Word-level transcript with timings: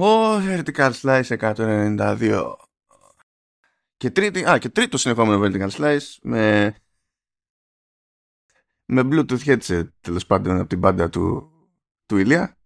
Ο 0.00 0.36
Vertical 0.36 0.92
Slice 0.92 1.54
192. 1.54 2.54
Και, 3.96 4.10
τρίτη, 4.10 4.48
α, 4.48 4.58
και 4.58 4.68
τρίτο 4.68 4.98
συνεχόμενο 4.98 5.44
Vertical 5.44 5.70
Slice 5.70 6.16
με, 6.22 6.74
με 8.84 9.02
Bluetooth 9.04 9.44
headset 9.44 9.88
τέλος 10.00 10.26
πάντων 10.26 10.58
από 10.58 10.68
την 10.68 10.78
μπάντα 10.78 11.08
του, 11.08 11.50
του 12.06 12.16
Ηλία. 12.16 12.56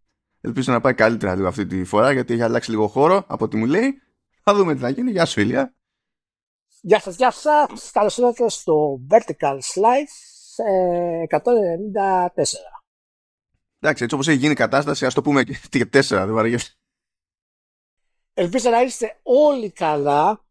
Ελπίζω 0.40 0.72
να 0.72 0.80
πάει 0.80 0.95
καλύτερα 0.95 1.34
λίγο 1.34 1.48
αυτή 1.48 1.66
τη 1.66 1.84
φορά 1.84 2.12
γιατί 2.12 2.32
έχει 2.32 2.42
αλλάξει 2.42 2.71
λίγο 2.71 2.87
χώρο 2.87 3.24
από 3.26 3.44
ό,τι 3.44 3.56
μου 3.56 3.66
λέει. 3.66 4.02
Θα 4.42 4.54
δούμε 4.54 4.74
τι 4.74 4.80
θα 4.80 4.88
γίνει. 4.88 5.10
Γεια 5.10 5.24
σου 5.24 5.40
Ηλία. 5.40 5.74
Γεια 6.80 7.00
σας, 7.00 7.16
γεια 7.16 7.30
σας. 7.30 7.90
Καλώς 7.92 8.18
ήρθατε 8.18 8.48
στο 8.48 9.00
Vertical 9.10 9.58
Slice 9.74 10.16
194. 11.28 11.42
Εντάξει, 13.78 14.02
έτσι 14.02 14.14
όπως 14.14 14.28
έχει 14.28 14.38
γίνει 14.38 14.52
η 14.52 14.56
κατάσταση, 14.56 15.06
ας 15.06 15.14
το 15.14 15.22
πούμε 15.22 15.42
και 15.44 15.86
4, 15.92 16.02
δεν 16.08 16.32
βαριέσαι. 16.32 16.76
Ελπίζω 18.34 18.70
να 18.70 18.82
είστε 18.82 19.20
όλοι 19.22 19.70
καλά 19.70 20.45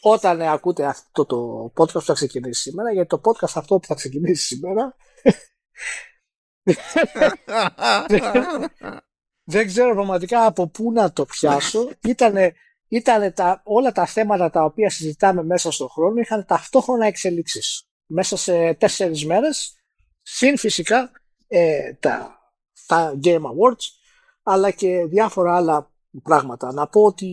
όταν 0.00 0.42
ακούτε 0.42 0.86
αυτό 0.86 1.24
το 1.26 1.64
podcast 1.76 1.92
που 1.92 2.00
θα 2.00 2.12
ξεκινήσει 2.12 2.60
σήμερα, 2.60 2.92
γιατί 2.92 3.08
το 3.08 3.20
podcast 3.24 3.52
αυτό 3.54 3.78
που 3.78 3.86
θα 3.86 3.94
ξεκινήσει 3.94 4.46
σήμερα 4.46 4.96
δεν 9.44 9.66
ξέρω 9.66 9.94
πραγματικά 9.94 10.46
από 10.46 10.68
πού 10.68 10.92
να 10.92 11.12
το 11.12 11.24
πιάσω. 11.24 11.90
Ήτανε, 12.02 12.54
ήτανε 12.88 13.30
τα, 13.30 13.60
όλα 13.64 13.92
τα 13.92 14.06
θέματα 14.06 14.50
τα 14.50 14.64
οποία 14.64 14.90
συζητάμε 14.90 15.42
μέσα 15.42 15.70
στον 15.70 15.88
χρόνο 15.88 16.20
είχαν 16.20 16.44
ταυτόχρονα 16.46 17.06
εξελίξεις. 17.06 17.88
Μέσα 18.06 18.36
σε 18.36 18.74
τέσσερις 18.74 19.26
μέρες, 19.26 19.80
συν 20.22 20.58
φυσικά 20.58 21.10
ε, 21.46 21.92
τα, 21.94 22.38
τα 22.86 23.18
Game 23.24 23.42
Awards, 23.42 23.84
αλλά 24.48 24.70
και 24.70 25.04
διάφορα 25.04 25.56
άλλα 25.56 25.92
πράγματα. 26.22 26.72
Να 26.72 26.88
πω 26.88 27.02
ότι 27.02 27.28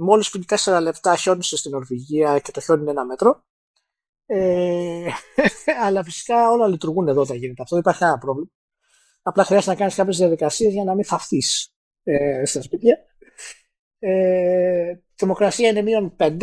μόλις 0.00 0.30
πριν 0.30 0.46
τέσσερα 0.46 0.80
λεπτά 0.80 1.16
χιόνισε 1.16 1.56
στην 1.56 1.70
Νορβηγία 1.70 2.38
και 2.38 2.50
το 2.50 2.60
χιόνι 2.60 2.80
είναι 2.80 2.90
ένα 2.90 3.04
μέτρο. 3.04 3.44
Ε, 4.26 5.08
αλλά 5.84 6.04
φυσικά 6.04 6.50
όλα 6.50 6.68
λειτουργούν 6.68 7.08
εδώ 7.08 7.20
όταν 7.20 7.36
γίνεται 7.36 7.62
αυτό, 7.62 7.74
δεν 7.74 7.84
υπάρχει 7.84 8.00
κανένα 8.00 8.18
πρόβλημα. 8.18 8.50
Απλά 9.22 9.44
χρειάζεται 9.44 9.70
να 9.70 9.76
κάνεις 9.76 9.94
κάποιες 9.94 10.16
διαδικασίες 10.16 10.72
για 10.72 10.84
να 10.84 10.94
μην 10.94 11.04
θαυτείς 11.04 11.74
ε, 12.02 12.44
στα 12.44 12.62
σπίτια. 12.62 12.98
Ε, 13.98 14.94
θερμοκρασία 15.14 15.68
είναι 15.68 15.82
μείον 15.82 16.16
5, 16.18 16.42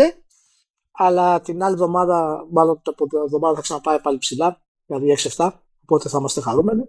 αλλά 0.92 1.42
την 1.42 1.64
άλλη 1.64 1.74
εβδομάδα, 1.74 2.48
μάλλον 2.52 2.82
το 2.82 2.94
εβδομάδα 3.26 3.56
θα 3.56 3.62
ξαναπάει 3.62 4.00
πάλι 4.00 4.18
ψηλά, 4.18 4.62
δηλαδή 4.86 5.16
6-7, 5.36 5.52
οπότε 5.82 6.10
θα 6.10 6.18
είμαστε 6.18 6.42
χαρούμενοι. 6.42 6.84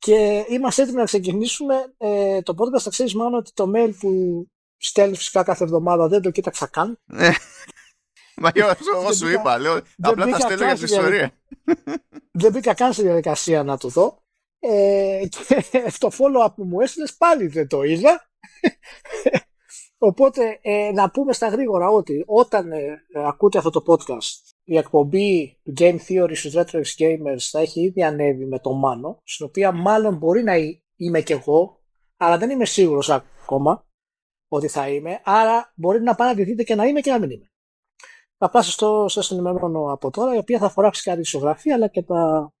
Και 0.00 0.44
είμαστε 0.48 0.82
έτοιμοι 0.82 0.96
να 0.98 1.04
ξεκινήσουμε 1.04 1.94
ε, 1.98 2.42
το 2.42 2.54
podcast. 2.58 2.80
Θα 2.80 2.90
ξέρεις 2.90 3.14
μάλλον 3.14 3.34
ότι 3.34 3.52
το 3.54 3.72
mail 3.74 3.92
που 4.00 4.10
στέλνεις 4.76 5.18
φυσικά 5.18 5.42
κάθε 5.42 5.64
εβδομάδα 5.64 6.08
δεν 6.08 6.22
το 6.22 6.30
κοίταξα 6.30 6.66
καν. 6.66 6.98
Ναι. 7.04 7.30
Μα 8.36 8.50
εγώ 8.94 9.12
σου 9.12 9.28
είπα, 9.28 9.58
λέω, 9.58 9.80
απλά 10.00 10.26
τα 10.26 10.38
στέλνω 10.38 10.64
για 10.64 10.74
την 10.74 10.84
ιστορία. 10.84 11.32
Δεν 12.30 12.52
μπήκα 12.52 12.74
καν 12.74 12.92
στη 12.92 13.02
διαδικασία 13.02 13.62
να 13.62 13.76
το 13.76 13.88
δω. 13.88 14.22
Ε, 14.58 15.22
και 15.28 15.64
το 15.98 16.10
follow-up 16.18 16.54
που 16.54 16.64
μου 16.64 16.80
έστειλες 16.80 17.14
πάλι 17.14 17.46
δεν 17.46 17.68
το 17.68 17.82
είδα. 17.82 18.30
Οπότε 20.02 20.58
ε, 20.62 20.90
να 20.92 21.10
πούμε 21.10 21.32
στα 21.32 21.48
γρήγορα 21.48 21.88
ότι 21.88 22.24
όταν 22.26 22.72
ε, 22.72 23.02
ακούτε 23.12 23.58
αυτό 23.58 23.70
το 23.70 23.82
podcast 23.86 24.54
η 24.64 24.76
εκπομπή 24.76 25.60
του 25.62 25.72
Game 25.76 25.98
Theory 26.08 26.32
στους 26.34 26.54
Retro 26.56 26.82
Gamers 26.98 27.48
θα 27.50 27.60
έχει 27.60 27.80
ήδη 27.80 28.02
ανέβει 28.02 28.46
με 28.46 28.58
το 28.58 28.72
Μάνο, 28.72 29.20
στην 29.24 29.46
οποία 29.46 29.72
μάλλον 29.72 30.16
μπορεί 30.16 30.42
να 30.42 30.54
είμαι 30.96 31.20
κι 31.20 31.32
εγώ, 31.32 31.80
αλλά 32.16 32.38
δεν 32.38 32.50
είμαι 32.50 32.64
σίγουρος 32.64 33.10
ακόμα 33.10 33.86
ότι 34.48 34.68
θα 34.68 34.88
είμαι, 34.88 35.20
άρα 35.24 35.72
μπορεί 35.74 36.02
να 36.02 36.14
παρατηρηθείτε 36.14 36.62
και 36.62 36.74
να 36.74 36.84
είμαι 36.84 37.00
και 37.00 37.10
να 37.10 37.18
μην 37.18 37.30
είμαι. 37.30 37.50
Θα 38.38 38.50
πάω 38.50 38.62
στο, 38.62 39.08
στο 39.08 39.34
ενημερώνω 39.34 39.92
από 39.92 40.10
τώρα, 40.10 40.34
η 40.34 40.38
οποία 40.38 40.58
θα 40.58 40.66
αφορά 40.66 40.90
φυσικά 40.90 41.14
τη 41.14 41.20
ισογραφία 41.20 41.74
αλλά 41.74 41.88
και 41.88 42.02
τα, 42.02 42.52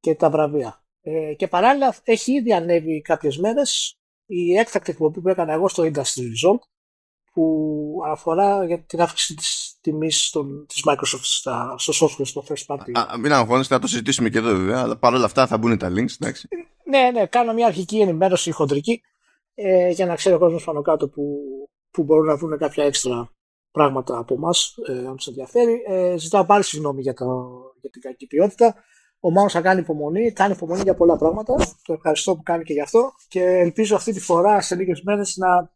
και 0.00 0.14
τα 0.14 0.30
βραβεία. 0.30 0.84
Ε, 1.00 1.34
και 1.34 1.48
παράλληλα 1.48 1.96
έχει 2.04 2.32
ήδη 2.32 2.52
ανέβει 2.52 3.00
κάποιες 3.00 3.38
μέρες 3.38 3.99
η 4.30 4.56
έκτακτη 4.56 4.90
εκπομπή 4.90 5.20
που 5.20 5.28
έκανα 5.28 5.52
εγώ 5.52 5.68
στο 5.68 5.82
Industry 5.82 6.20
Result 6.20 6.60
που 7.32 7.96
αφορά 8.06 8.64
για 8.64 8.78
την 8.78 9.00
αύξηση 9.00 9.34
της 9.34 9.78
τιμής 9.80 10.30
των, 10.30 10.66
της 10.66 10.82
Microsoft 10.86 11.22
στα, 11.22 11.74
στο 11.78 12.06
software, 12.06 12.26
στο 12.26 12.44
first 12.48 12.74
party. 12.74 12.90
Α, 12.92 13.18
μην 13.18 13.32
αγχώνεστε, 13.32 13.74
θα 13.74 13.80
το 13.80 13.86
συζητήσουμε 13.86 14.28
και 14.28 14.38
εδώ 14.38 14.56
βέβαια, 14.56 14.80
αλλά 14.80 14.98
παρόλα 14.98 15.24
αυτά 15.24 15.46
θα 15.46 15.58
μπουν 15.58 15.78
τα 15.78 15.88
links, 15.88 16.14
εντάξει. 16.20 16.48
Ναι, 16.84 17.10
ναι, 17.10 17.26
κάνω 17.26 17.52
μια 17.52 17.66
αρχική 17.66 18.00
ενημέρωση 18.00 18.50
χοντρική 18.50 19.00
ε, 19.54 19.90
για 19.90 20.06
να 20.06 20.14
ξέρει 20.14 20.34
ο 20.34 20.38
κόσμος 20.38 20.64
πάνω 20.64 20.82
κάτω 20.82 21.08
που, 21.08 21.40
που 21.90 22.02
μπορούν 22.02 22.26
να 22.26 22.36
βρουν 22.36 22.58
κάποια 22.58 22.84
έξτρα 22.84 23.32
πράγματα 23.70 24.18
από 24.18 24.34
εμάς, 24.34 24.74
ε, 24.88 25.06
αν 25.06 25.16
τους 25.16 25.26
ενδιαφέρει. 25.26 25.82
Ε, 25.86 26.16
ζητάω 26.16 26.44
πάλι 26.44 26.64
συγγνώμη 26.64 27.02
για, 27.02 27.14
το, 27.14 27.24
για 27.80 27.90
την 27.90 28.00
κακή 28.00 28.26
ποιότητα. 28.26 28.74
Ο 29.20 29.30
Μάνος 29.30 29.52
θα 29.52 29.60
κάνει 29.60 29.80
υπομονή, 29.80 30.32
κάνει 30.32 30.52
υπομονή 30.52 30.80
για 30.82 30.94
πολλά 30.94 31.16
πράγματα. 31.16 31.56
Το 31.82 31.92
ευχαριστώ 31.92 32.36
που 32.36 32.42
κάνει 32.42 32.64
και 32.64 32.72
γι' 32.72 32.80
αυτό. 32.80 33.12
Και 33.28 33.42
ελπίζω 33.42 33.96
αυτή 33.96 34.12
τη 34.12 34.20
φορά 34.20 34.60
σε 34.60 34.74
λίγες 34.74 35.02
μέρες 35.02 35.36
να 35.36 35.70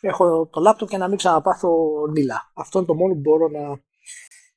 έχω 0.00 0.46
το 0.46 0.60
λάπτοπ 0.60 0.88
και 0.88 0.96
να 0.96 1.08
μην 1.08 1.16
ξαναπάθω 1.16 1.70
νύλα. 2.10 2.50
Αυτό 2.54 2.78
είναι 2.78 2.86
το 2.86 2.94
μόνο 2.94 3.14
που 3.14 3.20
μπορώ 3.20 3.48
να, 3.48 3.80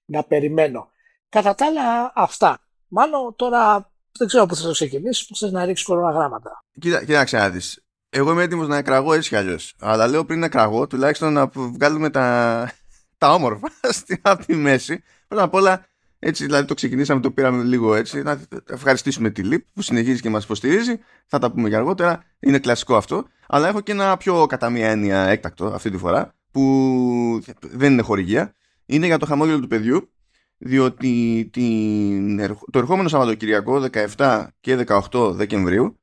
να 0.05 0.23
περιμένω. 0.23 0.89
Κατά 1.29 1.55
τα 1.55 1.65
άλλα, 1.65 2.11
αυτά. 2.15 2.59
Μάλλον 2.87 3.35
τώρα 3.35 3.91
δεν 4.17 4.27
ξέρω 4.27 4.45
πού 4.45 4.55
θα 4.55 4.63
το 4.63 4.71
ξεκινήσεις, 4.71 5.27
πώ 5.27 5.35
θες 5.35 5.51
να 5.51 5.65
ρίξεις 5.65 5.85
κοροναγράμματα. 5.85 6.63
Κοίτα, 6.79 7.05
κοίταξε 7.05 7.37
να 7.37 7.49
δεις. 7.49 7.83
Εγώ 8.09 8.31
είμαι 8.31 8.43
έτοιμος 8.43 8.67
να 8.67 8.77
εκραγώ 8.77 9.13
έτσι 9.13 9.29
κι 9.29 9.35
αλλιώς. 9.35 9.75
Αλλά 9.79 10.07
λέω 10.07 10.25
πριν 10.25 10.39
να 10.39 10.45
εκραγώ, 10.45 10.87
τουλάχιστον 10.87 11.33
να 11.33 11.47
βγάλουμε 11.53 12.09
τα, 12.09 12.71
τα 13.17 13.33
όμορφα 13.33 13.67
στην 13.99 14.17
από 14.21 14.45
τη 14.45 14.55
μέση. 14.55 15.03
Πρώτα 15.27 15.43
απ' 15.43 15.53
όλα, 15.53 15.85
έτσι, 16.19 16.45
δηλαδή 16.45 16.67
το 16.67 16.73
ξεκινήσαμε, 16.73 17.21
το 17.21 17.31
πήραμε 17.31 17.63
λίγο 17.63 17.95
έτσι. 17.95 18.21
Να 18.21 18.41
ευχαριστήσουμε 18.69 19.29
τη 19.29 19.43
ΛΥΠ 19.43 19.65
που 19.73 19.81
συνεχίζει 19.81 20.21
και 20.21 20.29
μας 20.29 20.43
υποστηρίζει. 20.43 20.99
Θα 21.25 21.39
τα 21.39 21.51
πούμε 21.51 21.69
και 21.69 21.75
αργότερα. 21.75 22.23
Είναι 22.39 22.59
κλασικό 22.59 22.95
αυτό. 22.95 23.27
Αλλά 23.47 23.67
έχω 23.67 23.81
και 23.81 23.91
ένα 23.91 24.17
πιο 24.17 24.45
κατά 24.45 24.69
μία 24.69 24.89
έννοια 24.89 25.27
έκτακτο 25.27 25.65
αυτή 25.65 25.89
τη 25.89 25.97
φορά 25.97 26.35
που 26.51 27.41
δεν 27.61 27.91
είναι 27.91 28.01
χορηγία. 28.01 28.53
Είναι 28.85 29.05
για 29.05 29.17
το 29.17 29.25
χαμόγελο 29.25 29.59
του 29.59 29.67
παιδιού 29.67 30.09
διότι 30.57 31.49
την, 31.53 32.37
το 32.71 32.79
ερχόμενο 32.79 33.07
Σαββατοκυριακό 33.07 33.85
17 34.17 34.47
και 34.59 34.85
18 35.11 35.31
Δεκεμβρίου 35.33 35.99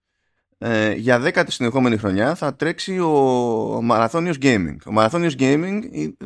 ε, 0.58 0.92
για 0.92 1.18
δέκατη 1.18 1.52
συνεχόμενη 1.52 1.96
χρονιά 1.96 2.34
θα 2.34 2.54
τρέξει 2.54 2.98
ο 2.98 3.80
Μαραθώνιος 3.82 4.36
Gaming. 4.42 4.76
Ο 4.86 4.92
Μαραθώνιος 4.92 5.34
Gaming 5.38 5.80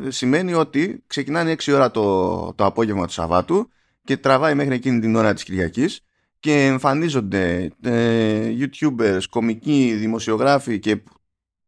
σημαίνει 0.07 0.53
ότι 0.53 1.03
ξεκινάνε 1.07 1.55
6 1.63 1.73
ώρα 1.73 1.91
το, 1.91 2.53
το 2.53 2.65
απόγευμα 2.65 3.05
του 3.05 3.13
Σαββάτου 3.13 3.69
και 4.03 4.17
τραβάει 4.17 4.55
μέχρι 4.55 4.75
εκείνη 4.75 4.99
την 4.99 5.15
ώρα 5.15 5.33
της 5.33 5.43
Κυριακής 5.43 6.01
και 6.39 6.65
εμφανίζονται 6.65 7.71
ε, 7.81 8.53
youtubers, 8.59 9.21
κομικοί, 9.29 9.95
δημοσιογράφοι 9.99 10.79
και 10.79 11.03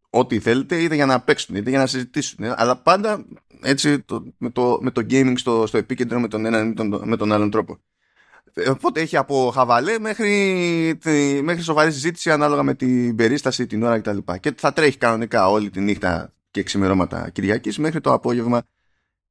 ό,τι 0.09 0.39
θέλετε 0.39 0.81
είτε 0.81 0.95
για 0.95 1.05
να 1.05 1.21
παίξουν 1.21 1.55
είτε 1.55 1.69
για 1.69 1.79
να 1.79 1.87
συζητήσουν 1.87 2.45
αλλά 2.55 2.75
πάντα 2.77 3.25
έτσι 3.61 3.99
το, 3.99 4.33
με, 4.37 4.49
το, 4.49 4.77
με 4.81 4.91
το 4.91 5.05
gaming 5.09 5.33
στο, 5.35 5.67
στο 5.67 5.77
επίκεντρο 5.77 6.19
με 6.19 6.27
τον 6.27 6.45
έναν 6.45 6.69
ή 6.69 6.73
τον, 6.73 7.01
με 7.03 7.17
τον 7.17 7.31
άλλον 7.31 7.49
τρόπο. 7.49 7.79
Οπότε 8.69 9.01
έχει 9.01 9.17
από 9.17 9.51
χαβαλέ 9.53 9.99
μέχρι, 9.99 10.99
μέχρι 11.43 11.61
σοβαρή 11.61 11.91
συζήτηση 11.91 12.31
ανάλογα 12.31 12.63
με 12.63 12.73
την 12.75 13.15
περίσταση, 13.15 13.67
την 13.67 13.83
ώρα 13.83 13.99
κτλ. 13.99 14.17
Και 14.39 14.53
θα 14.57 14.73
τρέχει 14.73 14.97
κανονικά 14.97 15.49
όλη 15.49 15.69
τη 15.69 15.79
νύχτα 15.79 16.33
και 16.51 16.63
ξημερώματα 16.63 17.29
Κυριακής 17.29 17.77
μέχρι 17.77 18.01
το 18.01 18.13
απόγευμα 18.13 18.61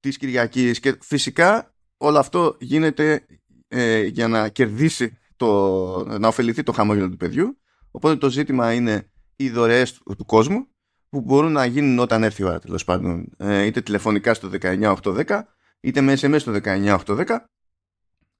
της 0.00 0.16
Κυριακής 0.16 0.80
και 0.80 0.98
φυσικά 1.00 1.72
όλο 2.02 2.18
αυτό 2.18 2.56
γίνεται 2.60 3.26
ε, 3.68 4.02
για 4.02 4.28
να 4.28 4.48
κερδίσει 4.48 5.18
το, 5.36 6.18
να 6.18 6.28
ωφεληθεί 6.28 6.62
το 6.62 6.72
χαμόγελο 6.72 7.08
του 7.08 7.16
παιδιού. 7.16 7.58
Οπότε 7.90 8.16
το 8.16 8.30
ζήτημα 8.30 8.72
είναι 8.72 9.10
οι 9.36 9.50
δωρεές 9.50 9.92
του, 9.92 10.24
κόσμου 10.24 10.66
που 11.09 11.21
μπορούν 11.21 11.53
να 11.53 11.65
γίνουν 11.65 11.98
όταν 11.98 12.22
έρθει 12.22 12.42
η 12.42 12.44
ώρα 12.44 12.59
τέλος 12.59 12.84
πάντων. 12.84 13.34
Ε, 13.36 13.62
είτε 13.62 13.80
τηλεφωνικά 13.80 14.34
στο 14.34 14.50
19810 14.60 15.41
είτε 15.80 16.00
με 16.00 16.12
SMS 16.21 16.41
στο 16.41 16.53
19810 16.65 17.24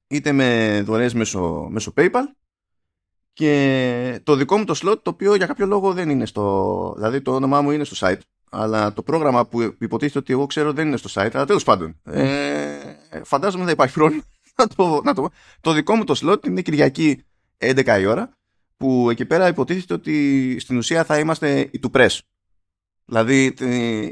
είτε 0.07 0.33
με 0.33 0.81
δωρεές 0.85 1.15
μέσω, 1.15 1.69
μέσω 1.71 1.93
PayPal. 1.97 2.25
Και 3.33 4.21
το 4.23 4.35
δικό 4.37 4.59
μου 4.59 4.65
το 4.65 4.79
slot 4.83 5.03
το 5.03 5.11
οποίο 5.11 5.35
για 5.35 5.47
κάποιο 5.47 5.67
λόγο 5.67 5.93
δεν 5.93 6.11
είναι 6.11 6.27
στο 6.27 6.95
δηλαδή 6.97 7.21
το 7.21 7.35
όνομά 7.35 7.61
μου 7.61 7.71
είναι 7.71 7.85
στο 7.85 8.07
site 8.07 8.21
αλλά 8.55 8.93
το 8.93 9.03
πρόγραμμα 9.03 9.47
που 9.47 9.75
υποτίθεται 9.79 10.19
ότι 10.19 10.33
εγώ 10.33 10.47
ξέρω 10.47 10.73
δεν 10.73 10.87
είναι 10.87 10.97
στο 10.97 11.11
site 11.13 11.31
αλλά 11.33 11.45
τέλος 11.45 11.65
πάντων 11.65 12.01
ε, 12.05 13.23
φαντάζομαι 13.25 13.65
δεν 13.65 13.73
υπάρχει 13.73 13.95
πρόβλημα. 13.95 14.23
Να 14.57 14.67
το, 14.67 15.01
να 15.05 15.15
το, 15.15 15.29
το 15.61 15.73
δικό 15.73 15.95
μου 15.95 16.05
το 16.05 16.15
slot 16.23 16.47
είναι 16.47 16.63
Κυριακή 16.63 17.25
11 17.59 17.99
η 18.01 18.07
ώρα 18.07 18.37
που 18.77 19.11
εκεί 19.11 19.25
πέρα 19.25 19.49
υποτίθεται 19.49 19.95
ότι 19.95 20.57
στην 20.61 20.77
ουσία 20.77 21.05
θα 21.05 21.19
είμαστε 21.19 21.69
οι 21.73 21.79
του 21.79 21.91
press. 21.95 22.19
Δηλαδή 23.05 23.55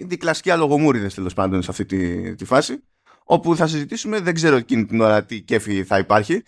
οι 0.08 0.16
κλασικοί 0.16 0.50
αλογομούριδες 0.50 1.14
τέλος 1.14 1.34
πάντων 1.34 1.62
σε 1.62 1.70
αυτή 1.70 1.84
τη, 1.84 2.34
τη 2.34 2.44
φάση 2.44 2.82
όπου 3.24 3.56
θα 3.56 3.66
συζητήσουμε, 3.66 4.20
δεν 4.20 4.34
ξέρω 4.34 4.56
εκείνη 4.56 4.86
την 4.86 5.00
ώρα 5.00 5.24
τι 5.24 5.40
κέφι 5.40 5.84
θα 5.84 5.98
υπάρχει. 5.98 6.42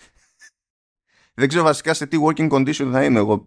δεν 1.34 1.48
ξέρω 1.48 1.64
βασικά 1.64 1.94
σε 1.94 2.06
τι 2.06 2.16
working 2.26 2.50
condition 2.50 2.88
θα 2.92 3.04
είμαι 3.04 3.18
εγώ 3.18 3.46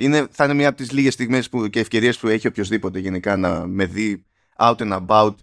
Είναι, 0.00 0.26
θα 0.30 0.44
είναι 0.44 0.54
μία 0.54 0.68
από 0.68 0.76
τις 0.76 0.90
λίγες 0.90 1.12
στιγμές 1.12 1.48
που, 1.48 1.68
και 1.68 1.80
ευκαιρίες 1.80 2.18
που 2.18 2.28
έχει 2.28 2.46
οποιοδήποτε 2.46 2.98
γενικά 2.98 3.36
να 3.36 3.66
με 3.66 3.84
δει 3.84 4.24
out 4.58 4.76
and 4.76 5.06
about 5.06 5.34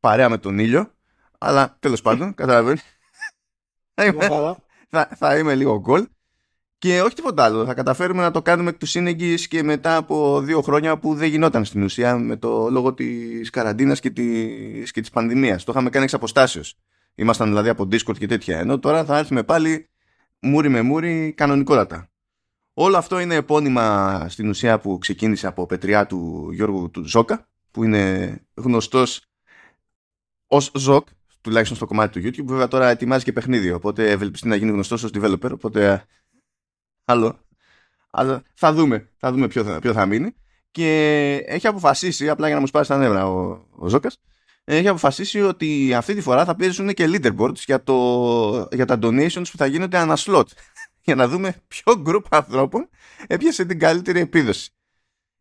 παρέα 0.00 0.28
με 0.28 0.38
τον 0.38 0.58
ήλιο. 0.58 0.92
Αλλά 1.38 1.76
τέλος 1.80 2.02
πάντων, 2.02 2.34
καταλαβαίνεις. 2.34 2.82
θα, 4.90 5.08
θα, 5.16 5.38
είμαι 5.38 5.54
λίγο 5.54 5.80
γκολ. 5.80 6.06
Και 6.78 7.00
όχι 7.00 7.14
τίποτα 7.14 7.44
άλλο. 7.44 7.64
Θα 7.64 7.74
καταφέρουμε 7.74 8.22
να 8.22 8.30
το 8.30 8.42
κάνουμε 8.42 8.70
εκ 8.70 8.78
του 8.78 8.86
σύνεγγυς 8.86 9.48
και 9.48 9.62
μετά 9.62 9.96
από 9.96 10.40
δύο 10.40 10.62
χρόνια 10.62 10.98
που 10.98 11.14
δεν 11.14 11.28
γινόταν 11.28 11.64
στην 11.64 11.82
ουσία 11.82 12.18
με 12.18 12.36
το 12.36 12.70
λόγο 12.70 12.94
της 12.94 13.50
καραντίνας 13.50 14.00
και 14.00 14.10
της 14.10 14.90
και 14.90 15.00
της 15.00 15.10
πανδημίας. 15.10 15.64
Το 15.64 15.72
είχαμε 15.72 15.90
κάνει 15.90 16.04
εξ 16.04 16.14
αποστάσεως. 16.14 16.78
Ήμασταν 17.14 17.48
δηλαδή 17.48 17.68
από 17.68 17.82
Discord 17.84 18.18
και 18.18 18.26
τέτοια. 18.26 18.58
Ενώ 18.58 18.78
τώρα 18.78 19.04
θα 19.04 19.18
έρθουμε 19.18 19.42
πάλι 19.42 19.88
μούρι 20.40 20.68
με 20.68 20.82
μούρι 20.82 21.32
κανονικότατα. 21.36 22.08
Όλο 22.74 22.96
αυτό 22.96 23.18
είναι 23.18 23.34
επώνυμα 23.34 24.26
στην 24.28 24.48
ουσία 24.48 24.78
που 24.78 24.98
ξεκίνησε 24.98 25.46
από 25.46 25.66
πετριά 25.66 26.06
του 26.06 26.50
Γιώργου 26.52 26.90
του 26.90 27.08
Ζόκα, 27.08 27.48
που 27.70 27.84
είναι 27.84 28.36
γνωστός 28.54 29.24
ως 30.46 30.70
Ζοκ, 30.74 31.08
τουλάχιστον 31.40 31.76
στο 31.76 31.86
κομμάτι 31.86 32.20
του 32.20 32.28
YouTube. 32.28 32.46
Βέβαια 32.46 32.68
τώρα 32.68 32.88
ετοιμάζει 32.88 33.24
και 33.24 33.32
παιχνίδι, 33.32 33.72
οπότε 33.72 34.10
ευελπιστεί 34.10 34.48
να 34.48 34.56
γίνει 34.56 34.70
γνωστός 34.70 35.02
ως 35.02 35.10
developer, 35.14 35.50
οπότε 35.52 36.06
άλλο. 37.04 37.38
Αλλά 38.10 38.42
θα 38.54 38.72
δούμε, 38.72 39.10
θα 39.16 39.32
δούμε 39.32 39.48
ποιο 39.48 39.64
θα, 39.64 39.78
ποιο 39.78 39.92
θα 39.92 40.06
μείνει. 40.06 40.34
Και 40.70 41.34
έχει 41.46 41.66
αποφασίσει, 41.66 42.28
απλά 42.28 42.46
για 42.46 42.54
να 42.54 42.60
μου 42.60 42.66
σπάσει 42.66 42.88
τα 42.88 42.96
νεύρα 42.96 43.26
ο, 43.26 43.66
ο 43.70 43.88
Ζόκας, 43.88 44.18
έχει 44.64 44.88
αποφασίσει 44.88 45.40
ότι 45.40 45.94
αυτή 45.94 46.14
τη 46.14 46.20
φορά 46.20 46.44
θα 46.44 46.56
παίζουν 46.56 46.88
και 46.88 47.04
leaderboards 47.08 47.54
για, 47.54 47.82
το, 47.82 48.68
για 48.72 48.86
τα 48.86 48.98
donations 49.02 49.44
που 49.50 49.56
θα 49.56 49.66
γίνονται 49.66 49.98
ανά 49.98 50.16
slot. 50.18 50.44
Για 51.04 51.14
να 51.14 51.28
δούμε 51.28 51.54
ποιο 51.68 52.02
group 52.06 52.22
ανθρώπων 52.28 52.88
έπιασε 53.26 53.64
την 53.64 53.78
καλύτερη 53.78 54.20
επίδοση. 54.20 54.70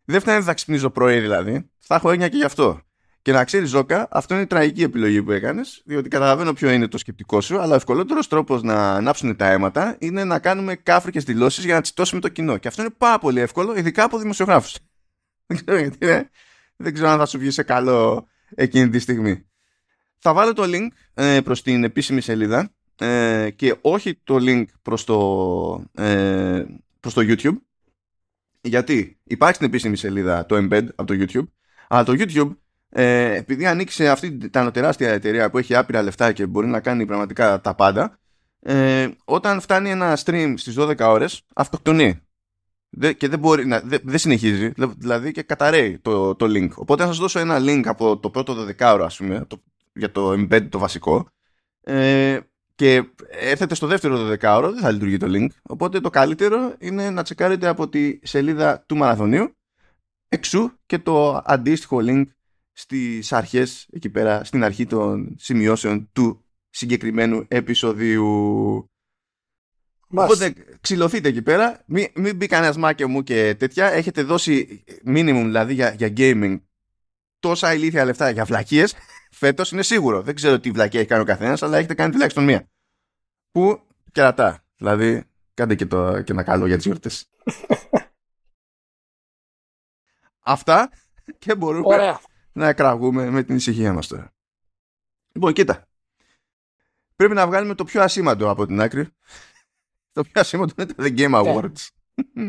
Δεν 0.06 0.19
φτάνει 0.19 0.38
να 0.38 0.44
θα 0.44 0.54
ξυπνήσω 0.54 0.89
πρωί 0.89 1.19
δηλαδή. 1.19 1.69
Θα 1.80 1.95
έχω 1.95 2.12
έννοια 2.12 2.30
και 2.30 2.38
γι' 2.38 2.44
αυτό. 2.44 2.81
Και 3.21 3.31
να 3.31 3.44
ξέρεις, 3.44 3.69
Ζώκα, 3.69 4.07
αυτό 4.12 4.33
είναι 4.33 4.44
η 4.44 4.48
τραγική 4.48 4.83
επιλογή 4.83 5.24
που 5.24 5.31
έκανες, 5.31 5.81
διότι 5.86 6.10
καταλαβαίνω 6.10 6.54
ποιο 6.54 6.71
είναι 6.71 6.88
το 6.88 6.98
σκεπτικό 6.98 7.42
σου, 7.42 7.60
αλλά 7.60 7.74
ο 7.74 7.75
ευκολότερος 7.75 8.27
τρόπος 8.27 8.63
να 8.63 8.92
ανάψουν 8.92 9.36
τα 9.36 9.48
αίματα 9.50 9.95
είναι 10.00 10.24
να 10.24 10.39
κάνουμε 10.39 10.75
κάφρικες 10.75 11.24
δηλώσεις 11.24 11.65
για 11.65 11.74
να 11.74 11.81
τσιτώσουμε 11.81 12.21
το 12.21 12.30
κοινό. 12.30 12.57
Και 12.57 12.68
αυτό 12.68 12.81
είναι 12.81 12.92
πάρα 12.98 13.19
πολύ 13.19 13.39
εύκολο, 13.39 13.75
ειδικά 13.75 14.04
από 14.04 14.18
δημοσιογράφους. 14.18 14.75
Δεν 15.48 15.65
ξέρω 15.65 15.80
γιατί, 15.80 16.06
ναι. 16.06 16.30
Δεν 16.75 16.94
ξέρω 16.94 17.10
αν 17.10 17.18
θα 17.18 17.25
σου 17.25 17.39
βγει 17.39 17.51
σε 17.51 17.63
καλό 17.63 18.27
εκείνη 18.56 18.89
τη 18.89 19.00
στιγμή. 19.00 19.45
Θα 20.19 20.33
βάλω 20.33 20.54
το 20.54 20.63
link 20.65 20.88
ε, 21.13 21.42
προς 21.42 21.62
την 21.62 21.83
επίσημη 21.83 22.21
σελίδα 22.21 22.74
ε, 22.97 23.49
και 23.55 23.75
όχι 23.81 24.19
το 24.23 24.37
link 24.39 24.65
προς 24.81 25.03
το, 25.03 25.83
ε, 25.93 26.65
προς 26.99 27.13
το 27.13 27.21
YouTube 27.25 27.57
γιατί 28.61 29.19
υπάρχει 29.23 29.55
στην 29.55 29.67
επίσημη 29.67 29.97
σελίδα 29.97 30.45
το 30.45 30.55
embed 30.55 30.87
από 30.95 31.13
το 31.13 31.13
YouTube 31.19 31.47
αλλά 31.87 32.03
το 32.03 32.13
YouTube 32.17 32.55
ε, 32.89 33.35
επειδή 33.35 33.65
ανοίξει 33.65 34.07
αυτή 34.07 34.37
την 34.37 34.71
τεράστια 34.71 35.11
εταιρεία 35.11 35.49
που 35.49 35.57
έχει 35.57 35.75
άπειρα 35.75 36.01
λεφτά 36.01 36.31
και 36.31 36.45
μπορεί 36.45 36.67
να 36.67 36.79
κάνει 36.79 37.05
πραγματικά 37.05 37.61
τα 37.61 37.75
πάντα 37.75 38.19
ε, 38.59 39.09
όταν 39.25 39.61
φτάνει 39.61 39.89
ένα 39.89 40.17
stream 40.23 40.53
στις 40.57 40.75
12 40.77 40.97
ώρες 40.99 41.41
αυτοκτονεί. 41.55 42.21
Και 43.17 43.27
δεν 43.27 43.39
μπορεί 43.39 43.65
να, 43.65 43.79
δεν, 43.79 44.17
συνεχίζει 44.17 44.71
δηλαδή 44.97 45.31
και 45.31 45.41
καταραίει 45.41 45.99
το, 45.99 46.35
το 46.35 46.45
link. 46.49 46.69
Οπότε 46.75 47.01
θα 47.01 47.07
σας 47.07 47.17
δώσω 47.17 47.39
ένα 47.39 47.57
link 47.59 47.81
από 47.85 48.17
το 48.17 48.29
πρώτο 48.29 48.65
12 48.67 48.93
ώρα 48.93 49.05
ας 49.05 49.17
πούμε 49.17 49.45
το, 49.47 49.63
για 49.93 50.11
το 50.11 50.31
embed 50.31 50.67
το 50.69 50.79
βασικό 50.79 51.27
ε, 51.81 52.39
και 52.75 53.03
έρθετε 53.29 53.75
στο 53.75 53.87
δεύτερο 53.87 54.29
12 54.29 54.37
ώρα 54.41 54.71
δεν 54.71 54.81
θα 54.81 54.91
λειτουργεί 54.91 55.17
το 55.17 55.27
link 55.29 55.47
οπότε 55.61 55.99
το 55.99 56.09
καλύτερο 56.09 56.75
είναι 56.79 57.09
να 57.09 57.23
τσεκάρετε 57.23 57.67
από 57.67 57.89
τη 57.89 58.19
σελίδα 58.23 58.83
του 58.87 58.95
μαραθωνίου 58.95 59.55
εξού 60.29 60.71
και 60.85 60.99
το 60.99 61.41
αντίστοιχο 61.45 61.97
link 62.01 62.23
στις 62.71 63.33
αρχές 63.33 63.87
εκεί 63.91 64.09
πέρα 64.09 64.43
στην 64.43 64.63
αρχή 64.63 64.85
των 64.85 65.35
σημειώσεων 65.37 66.09
του 66.13 66.45
συγκεκριμένου 66.69 67.45
επεισοδίου 67.47 68.87
Οπότε 70.15 70.53
ξυλωθείτε 70.81 71.29
εκεί 71.29 71.41
πέρα, 71.41 71.83
μην, 71.85 72.07
μην 72.15 72.35
μπει 72.35 72.47
κανένας 72.47 72.77
μάκιο 72.77 73.07
μου 73.07 73.23
και 73.23 73.55
τέτοια. 73.55 73.91
Έχετε 73.91 74.23
δώσει 74.23 74.83
minimum 75.05 75.41
δηλαδή 75.43 75.73
για, 75.73 75.93
για 75.93 76.13
gaming 76.17 76.59
τόσα 77.39 77.73
ηλίθια 77.73 78.05
λεφτά 78.05 78.29
για 78.29 78.45
βλακίε. 78.45 78.85
Φέτος 79.43 79.71
είναι 79.71 79.83
σίγουρο. 79.83 80.21
Δεν 80.21 80.35
ξέρω 80.35 80.59
τι 80.59 80.71
βλακία 80.71 80.99
έχει 80.99 81.09
κάνει 81.09 81.21
ο 81.21 81.25
καθένας, 81.25 81.63
αλλά 81.63 81.77
έχετε 81.77 81.93
κάνει 81.93 82.11
τουλάχιστον 82.11 82.43
μία. 82.43 82.69
Που 83.51 83.81
κερατά. 84.11 84.63
Δηλαδή, 84.75 85.23
κάντε 85.53 85.75
και, 85.75 85.85
το, 85.85 86.21
και 86.21 86.31
ένα 86.31 86.43
καλό 86.43 86.65
για 86.65 86.75
τις 86.75 86.85
γιορτές. 86.85 87.29
Αυτά 90.55 90.89
και 91.37 91.55
μπορούμε 91.55 91.93
Ωραία. 91.93 92.21
να 92.51 92.67
εκραγούμε 92.67 93.29
με 93.29 93.43
την 93.43 93.55
ησυχία 93.55 93.93
μας 93.93 94.07
τώρα. 94.07 94.33
Λοιπόν, 95.31 95.53
κοίτα. 95.53 95.87
Πρέπει 97.15 97.33
να 97.33 97.47
βγάλουμε 97.47 97.75
το 97.75 97.83
πιο 97.83 98.01
ασήμαντο 98.01 98.49
από 98.49 98.65
την 98.65 98.81
άκρη 98.81 99.09
το 100.13 100.23
πιο 100.23 100.41
ασήμαντο 100.41 100.73
είναι 100.77 100.93
τα 100.93 101.03
The 101.03 101.19
Game 101.19 101.29
ναι. 101.29 101.41
Awards. 101.43 101.87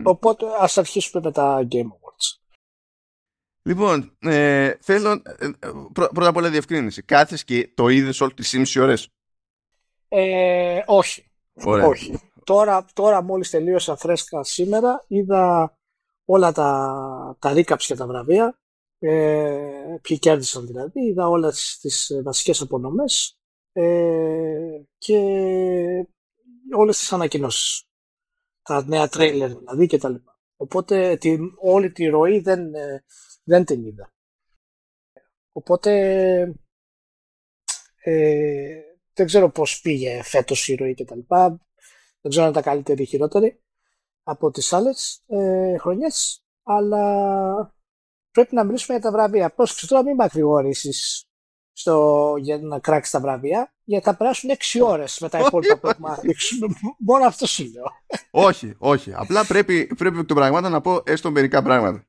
Οπότε 0.03 0.47
ας 0.61 0.79
αρχίσουμε 0.79 1.23
με 1.25 1.33
τα 1.33 1.67
Game 1.71 1.87
Awards. 1.87 2.04
Λοιπόν, 3.67 4.17
ε, 4.19 4.73
θέλω 4.81 5.23
ε, 5.39 5.51
πρώτα 5.93 6.29
απ' 6.29 6.37
όλα 6.37 6.51
διευκρίνηση. 6.51 7.03
Κάθες 7.03 7.45
και 7.45 7.73
το 7.75 7.89
είδες 7.89 8.21
όλες 8.21 8.35
τις 8.35 8.53
μισή 8.53 8.81
ώρες. 8.81 9.09
Ε, 10.09 10.83
όχι. 10.87 11.31
όχι. 11.65 12.21
Τώρα, 12.45 12.85
τώρα 12.93 13.23
μόλις 13.23 13.51
τελείωσα 13.51 13.97
φρέσκα 13.97 14.45
σήμερα 14.45 15.05
είδα 15.09 15.75
όλα 16.25 16.53
τα, 16.53 17.37
τα 17.39 17.53
recaps 17.55 17.83
και 17.87 17.95
τα 17.95 18.07
βραβεία 18.07 18.59
ε, 18.99 19.97
ποιοι 20.03 20.19
κέρδισαν 20.19 20.67
δηλαδή 20.67 21.01
είδα 21.01 21.29
όλες 21.29 21.79
τις 21.81 22.21
βασικές 22.25 22.61
απονομές 22.61 23.39
ε, 23.73 24.83
και 24.99 25.19
όλες 26.77 26.99
τις 26.99 27.13
ανακοινώσεις. 27.13 27.85
Τα 28.63 28.85
νέα 28.87 29.09
τρέιλερ 29.09 29.57
δηλαδή 29.57 29.87
και 29.87 29.99
τα 29.99 30.09
λοιπά. 30.09 30.39
Οπότε 30.57 31.17
τη, 31.17 31.37
όλη 31.61 31.93
τη 31.93 32.07
ροή 32.07 32.41
δεν, 32.41 32.75
ε, 32.75 33.05
δεν 33.45 33.65
την 33.65 33.85
είδα. 33.85 34.13
Οπότε 35.53 35.93
ε, 38.03 38.81
δεν 39.13 39.27
ξέρω 39.27 39.51
πώς 39.51 39.81
πήγε 39.81 40.23
φέτος 40.23 40.69
η 40.69 40.75
ροή 40.75 40.95
και 40.95 41.05
τα 41.05 41.17
λοιπά. 41.17 41.49
Δεν 42.21 42.31
ξέρω 42.31 42.45
αν 42.45 42.51
ήταν 42.51 42.63
καλύτερη 42.63 43.03
ή 43.03 43.07
χειρότερη 43.07 43.63
από 44.23 44.51
τις 44.51 44.73
άλλες 44.73 45.23
ε, 45.27 45.77
χρονιές. 45.79 46.45
Αλλά 46.63 47.75
πρέπει 48.31 48.55
να 48.55 48.65
μιλήσουμε 48.65 48.99
για 48.99 49.11
τα 49.11 49.17
βραβεία. 49.17 49.55
Πώς 49.55 49.87
τώρα 49.87 50.03
μην 50.03 50.15
μακρηγορήσεις 50.15 51.29
στο, 51.73 52.35
για 52.39 52.59
να 52.59 52.79
κράξεις 52.79 53.13
τα 53.13 53.21
βραβεία, 53.21 53.75
γιατί 53.85 54.05
θα 54.05 54.17
περάσουν 54.17 54.51
6 54.51 54.81
ώρες 54.85 55.19
με 55.21 55.29
τα 55.29 55.39
υπόλοιπα 55.39 55.79
που 55.79 55.89
έχουμε 55.89 56.17
Μόνο 56.99 57.27
αυτό 57.27 57.47
σου 57.47 57.71
λέω. 57.73 57.85
όχι, 58.31 58.75
όχι. 58.79 59.15
Απλά 59.15 59.47
πρέπει, 59.47 59.87
πρέπει 59.87 60.19
εκ 60.19 60.27
των 60.27 60.37
πραγμάτων 60.37 60.71
να 60.71 60.81
πω 60.81 61.03
έστω 61.05 61.31
μερικά 61.31 61.63
πράγματα. 61.63 62.07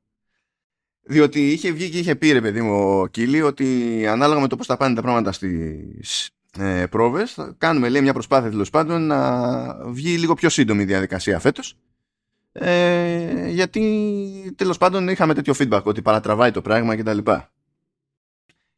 Διότι 1.08 1.52
είχε 1.52 1.72
βγει 1.72 1.90
και 1.90 1.98
είχε 1.98 2.16
πει 2.16 2.32
ρε 2.32 2.42
παιδί 2.42 2.62
μου 2.62 3.00
ο 3.00 3.08
Κίλι 3.08 3.42
ότι 3.42 4.08
ανάλογα 4.08 4.40
με 4.40 4.48
το 4.48 4.56
πώς 4.56 4.66
θα 4.66 4.78
πάνε 4.78 4.96
τα 4.96 5.02
πράγματα 5.02 5.32
στις 5.32 6.30
ε, 6.58 6.86
πρόβες, 6.86 7.34
θα 7.34 7.56
κάνουμε 7.58 7.90
λέει, 7.90 8.02
μια 8.02 8.14
προσπάθεια 8.14 8.50
τέλος 8.50 8.70
πάντων 8.70 9.08
να 9.08 9.90
βγει 9.90 10.18
λίγο 10.18 10.34
πιο 10.34 10.50
σύντομη 10.50 10.82
η 10.82 10.86
διαδικασία 10.86 11.40
φέτος. 11.40 11.78
Ε, 12.52 13.50
γιατί 13.50 14.54
τέλος 14.56 14.78
πάντων 14.78 15.08
είχαμε 15.08 15.34
τέτοιο 15.34 15.54
feedback 15.58 15.84
ότι 15.84 16.02
παρατραβάει 16.02 16.52
το 16.52 16.62
πράγμα 16.62 16.96
κτλ. 16.96 17.18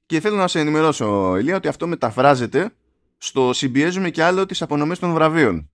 Και 0.06 0.20
θέλω 0.20 0.36
να 0.36 0.48
σε 0.48 0.60
ενημερώσω, 0.60 1.38
Ηλία, 1.38 1.56
ότι 1.56 1.68
αυτό 1.68 1.88
μεταφράζεται 1.88 2.70
στο 3.18 3.54
συμπιέζουμε 3.54 4.10
και 4.10 4.24
άλλο 4.24 4.46
τις 4.46 4.62
απονομές 4.62 5.00
των 5.00 5.14
βραβείων. 5.14 5.70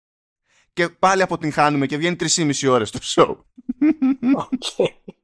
και 0.72 0.88
πάλι 0.88 1.22
αποτυγχάνουμε 1.22 1.86
και 1.86 1.96
βγαίνει 1.96 2.16
3,5 2.20 2.68
ώρες 2.70 2.90
το 2.90 2.98
show. 3.02 3.36
Okay. 4.36 5.14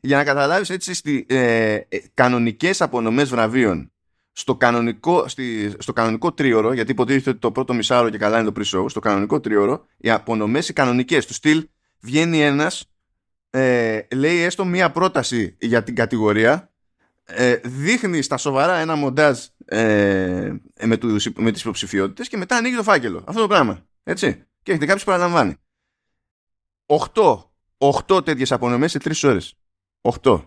Για 0.00 0.16
να 0.16 0.24
καταλάβεις 0.24 0.70
έτσι 0.70 0.94
στις 0.94 1.24
ε, 1.26 1.74
ε, 1.74 1.98
κανονικές 2.14 2.80
απονομές 2.80 3.28
βραβείων 3.28 3.92
στο 4.32 4.56
κανονικό, 4.56 5.28
στη, 5.28 5.74
στο 5.78 5.92
κανονικό 5.92 6.32
τρίωρο, 6.32 6.72
γιατί 6.72 6.90
υποτίθεται 6.90 7.30
ότι 7.30 7.38
το 7.38 7.52
πρώτο 7.52 7.74
μισάωρο 7.74 8.10
και 8.10 8.18
καλά 8.18 8.40
είναι 8.40 8.50
το 8.50 8.60
pre-show, 8.60 8.84
στο 8.88 9.00
κανονικό 9.00 9.40
τρίωρο, 9.40 9.86
οι 9.96 10.10
απονομές 10.10 10.68
οι 10.68 10.72
κανονικές 10.72 11.26
του 11.26 11.34
στυλ 11.34 11.68
βγαίνει 12.00 12.42
ένας, 12.42 12.84
ε, 13.50 14.00
λέει 14.14 14.38
έστω 14.38 14.64
μία 14.64 14.90
πρόταση 14.90 15.56
για 15.60 15.82
την 15.82 15.94
κατηγορία 15.94 16.70
ε, 17.32 17.56
δείχνει 17.64 18.22
στα 18.22 18.36
σοβαρά 18.36 18.74
ένα 18.74 18.94
μοντάζ 18.94 19.38
ε, 19.64 20.52
με, 20.84 20.96
τους, 20.96 21.28
με 21.36 21.50
τις 21.50 21.60
υποψηφιότητες 21.60 22.28
και 22.28 22.36
μετά 22.36 22.56
ανοίγει 22.56 22.76
το 22.76 22.82
φάκελο. 22.82 23.24
Αυτό 23.26 23.40
το 23.40 23.46
πράγμα. 23.46 23.86
Έτσι. 24.02 24.44
Και 24.62 24.70
έχετε 24.70 24.86
κάποιος 24.86 25.04
που 25.04 25.10
παραλαμβάνει. 25.10 25.54
8, 26.86 27.44
8 28.08 28.24
τέτοιες 28.24 28.52
απονομές 28.52 28.90
σε 28.90 28.98
3 28.98 29.28
ώρες. 29.28 29.54
8. 30.00 30.42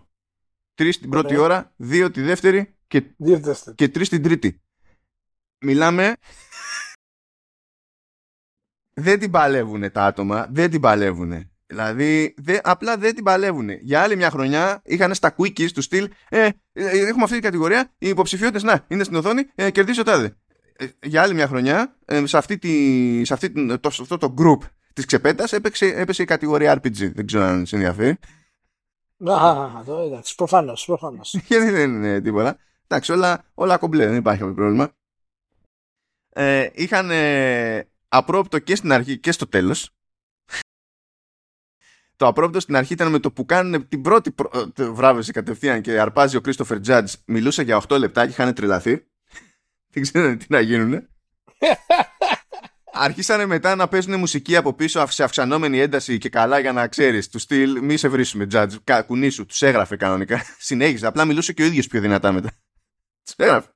3 0.74 0.94
την 1.00 1.10
πρώτη 1.10 1.36
ώρα, 1.36 1.74
2 1.82 2.10
τη 2.12 2.20
δεύτερη 2.22 2.76
και, 2.86 3.00
και 3.74 3.84
3 3.84 4.08
την 4.08 4.22
τρίτη. 4.22 4.62
Μιλάμε 5.58 6.16
δεν 8.94 9.18
την 9.18 9.30
παλεύουν 9.30 9.92
τα 9.92 10.04
άτομα, 10.04 10.46
δεν 10.50 10.70
την 10.70 10.80
παλεύουν. 10.80 11.48
Δηλαδή, 11.66 12.34
δε, 12.36 12.58
απλά 12.62 12.96
δεν 12.96 13.14
την 13.14 13.24
παλεύουν. 13.24 13.68
Για 13.68 14.02
άλλη 14.02 14.16
μια 14.16 14.30
χρονιά 14.30 14.82
είχαν 14.84 15.14
στα 15.14 15.34
quickies 15.38 15.70
του 15.72 15.82
στυλ 15.82 16.10
ε, 16.28 16.48
ε, 16.72 16.88
έχουμε 16.88 17.22
αυτή 17.22 17.34
την 17.34 17.42
κατηγορία, 17.42 17.92
οι 17.98 18.08
υποψηφιότητες 18.08 18.62
να 18.62 18.84
είναι 18.88 19.04
στην 19.04 19.16
οθόνη, 19.16 19.42
ε, 19.54 19.70
κερδίζει 19.70 20.00
ο 20.00 20.02
τάδε. 20.02 20.36
Ε, 20.76 20.86
για 21.02 21.22
άλλη 21.22 21.34
μια 21.34 21.46
χρονιά, 21.46 21.96
ε, 22.04 22.26
σε, 22.26 22.36
αυτή 22.36 22.58
τη, 22.58 23.24
σε 23.24 23.34
αυτή, 23.34 23.78
το, 23.78 23.90
σε 23.90 24.02
αυτό 24.02 24.18
το 24.18 24.34
group 24.38 24.68
της 24.92 25.04
ξεπέτας 25.04 25.52
έπεσε 25.52 26.22
η 26.22 26.24
κατηγορία 26.24 26.80
RPG. 26.80 27.12
Δεν 27.14 27.26
ξέρω 27.26 27.44
αν 27.44 27.66
σε 27.66 27.76
ενδιαφέρει. 27.76 28.18
Α, 29.18 29.82
το 29.84 29.98
εντάξει, 29.98 30.34
προφανώς. 30.34 30.84
Προφανώς. 30.84 31.34
Γιατί 31.48 31.70
δεν 31.70 31.90
είναι 31.90 32.20
τίποτα. 32.20 32.58
Εντάξει, 32.86 33.12
όλα, 33.12 33.44
όλα 33.54 33.76
κομπλέ, 33.76 34.06
δεν 34.06 34.16
υπάρχει 34.16 34.40
κάποιο 34.40 34.54
πρόβλημα. 34.54 34.92
Ε, 36.28 36.68
είχαν 36.74 37.10
ε, 37.10 37.88
απρόπτο 38.08 38.58
και 38.58 38.76
στην 38.76 38.92
αρχή 38.92 39.18
και 39.18 39.32
στο 39.32 39.48
τέλος 39.48 39.90
το 42.16 42.26
απρόπτο 42.26 42.60
στην 42.60 42.76
αρχή 42.76 42.92
ήταν 42.92 43.10
με 43.10 43.18
το 43.18 43.32
που 43.32 43.46
κάνουν 43.46 43.88
την 43.88 44.02
πρώτη 44.02 44.34
ε, 44.76 44.84
βράβευση 44.84 45.32
κατευθείαν 45.32 45.80
και 45.80 46.00
αρπάζει 46.00 46.36
ο 46.36 46.40
Christopher 46.44 46.80
Judge. 46.86 47.12
Μιλούσε 47.24 47.62
για 47.62 47.82
8 47.88 47.98
λεπτά 47.98 48.24
και 48.24 48.30
είχαν 48.30 48.54
τρελαθεί. 48.54 49.06
Δεν 49.92 50.02
ξέρανε 50.02 50.36
τι 50.36 50.46
να 50.48 50.60
γίνουν. 50.60 51.08
Άρχισαν 52.96 53.46
μετά 53.46 53.74
να 53.74 53.88
παίζουν 53.88 54.18
μουσική 54.18 54.56
από 54.56 54.72
πίσω 54.72 55.06
σε 55.06 55.22
αυξανόμενη 55.22 55.80
ένταση 55.80 56.18
και 56.18 56.28
καλά 56.28 56.58
για 56.58 56.72
να 56.72 56.88
ξέρεις 56.88 57.28
του 57.28 57.38
στυλ. 57.38 57.82
Μη 57.82 57.96
σε 57.96 58.08
βρίσουμε, 58.08 58.46
Judge. 58.52 59.02
Κουνήσου. 59.06 59.46
Τους 59.46 59.62
έγραφε 59.62 59.96
κανονικά. 59.96 60.42
Συνέχισε. 60.58 61.06
Απλά 61.06 61.24
μιλούσε 61.24 61.52
και 61.52 61.62
ο 61.62 61.64
ίδιος 61.64 61.86
πιο 61.86 62.00
δυνατά 62.00 62.32
μετά. 62.32 62.50
Τους 63.24 63.34
έγραφε. 63.36 63.68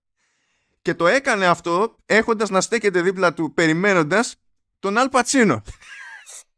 Και 0.82 0.94
το 0.94 1.06
έκανε 1.06 1.46
αυτό 1.46 1.96
έχοντας 2.06 2.50
να 2.50 2.60
στέκεται 2.60 3.00
δίπλα 3.00 3.34
του 3.34 3.52
περιμένοντας 3.54 4.36
τον 4.78 4.98
Αλ 4.98 5.08
Πατσίνο. 5.08 5.62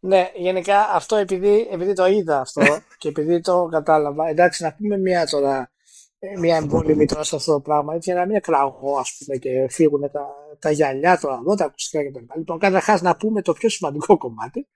Ναι, 0.01 0.31
γενικά 0.35 0.89
αυτό 0.93 1.17
επειδή, 1.17 1.69
επειδή 1.71 1.93
το 1.93 2.07
είδα 2.07 2.41
αυτό 2.41 2.63
και 2.99 3.09
επειδή 3.09 3.41
το 3.41 3.69
κατάλαβα, 3.71 4.29
εντάξει 4.29 4.63
να 4.63 4.73
πούμε 4.73 4.99
μια 4.99 5.27
τώρα, 5.27 5.71
ε, 6.19 6.39
μια 6.39 6.57
εμβόλυμη 6.57 7.07
τώρα 7.07 7.25
σε 7.25 7.37
αυτό 7.37 7.53
το 7.53 7.61
πράγμα, 7.61 7.95
έτσι 7.95 8.11
για 8.11 8.21
να 8.21 8.27
μην 8.27 8.41
κραγώ 8.41 8.99
ας 8.99 9.17
πούμε 9.19 9.37
και 9.37 9.67
φύγουν 9.69 10.11
τα, 10.11 10.27
τα 10.61 10.71
γυαλιά, 10.71 11.19
τώρα 11.19 11.35
εδώ, 11.35 11.55
τα 11.55 11.65
ακουστικά 11.65 12.11
κτλ. 12.11 12.39
Λοιπόν, 12.39 12.59
καταρχάς 12.59 13.03
να 13.03 13.17
πούμε 13.17 13.43
το 13.43 13.53
πιο 13.53 13.69
σημαντικό 13.69 14.19
κομμάτι, 14.19 14.69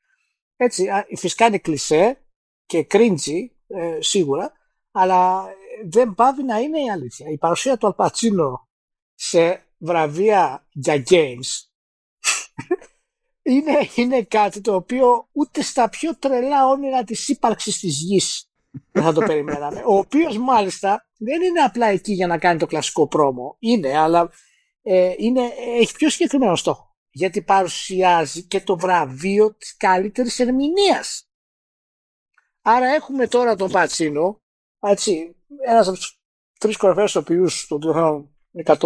έτσι, 0.57 0.89
φυσικά 1.17 1.47
είναι 1.47 1.59
κλισέ 1.59 2.25
και 2.67 2.87
cringy, 2.91 3.47
ε, 3.67 3.99
σίγουρα, 4.01 4.53
αλλά 4.91 5.45
δεν 5.87 6.15
πάβει 6.15 6.43
να 6.43 6.59
είναι 6.59 6.81
η 6.81 6.91
αλήθεια. 6.91 7.31
Η 7.31 7.39
παρουσία 7.39 7.77
του 7.77 7.87
Αλπατσίνο 7.87 8.69
σε 9.15 9.65
βραβεία 9.79 10.67
για 10.71 11.03
games 11.09 11.69
είναι, 13.43 13.89
είναι 13.95 14.23
κάτι 14.23 14.61
το 14.61 14.75
οποίο 14.75 15.29
ούτε 15.33 15.63
στα 15.63 15.89
πιο 15.89 16.17
τρελά 16.17 16.67
όνειρα 16.67 17.05
της 17.05 17.29
ύπαρξης 17.29 17.79
της 17.79 18.01
γης 18.01 18.49
δεν 18.93 19.03
θα 19.03 19.13
το 19.13 19.21
περιμέναμε. 19.21 19.83
Ο 19.87 19.97
οποίος 19.97 20.39
μάλιστα 20.39 21.07
δεν 21.19 21.43
είναι 21.43 21.61
απλά 21.61 21.87
εκεί 21.87 22.13
για 22.13 22.27
να 22.27 22.39
κάνει 22.39 22.59
το 22.59 22.67
κλασικό 22.67 23.09
πρόμο. 23.09 23.57
Είναι, 23.59 23.99
αλλά 23.99 24.31
ε, 24.87 25.15
είναι, 25.17 25.53
έχει 25.81 25.95
πιο 25.95 26.11
συγκεκριμένο 26.11 26.57
στόχο. 26.57 26.93
Γιατί 27.11 27.43
παρουσιάζει 27.43 28.47
και 28.47 28.61
το 28.61 28.79
βραβείο 28.79 29.55
της 29.55 29.77
καλύτερης 29.77 30.39
ερμηνείας. 30.39 31.29
Άρα 32.63 32.87
έχουμε 32.87 33.27
τώρα 33.27 33.57
τον 33.57 33.71
Πατσίνο, 33.71 34.43
έτσι, 34.81 35.37
ένας 35.67 35.89
από 35.89 35.97
τους 35.97 36.21
τρεις 36.59 36.77
κορυφαίους 36.77 37.17
οποίους 37.17 37.67
των 37.67 38.35
100 38.65 38.77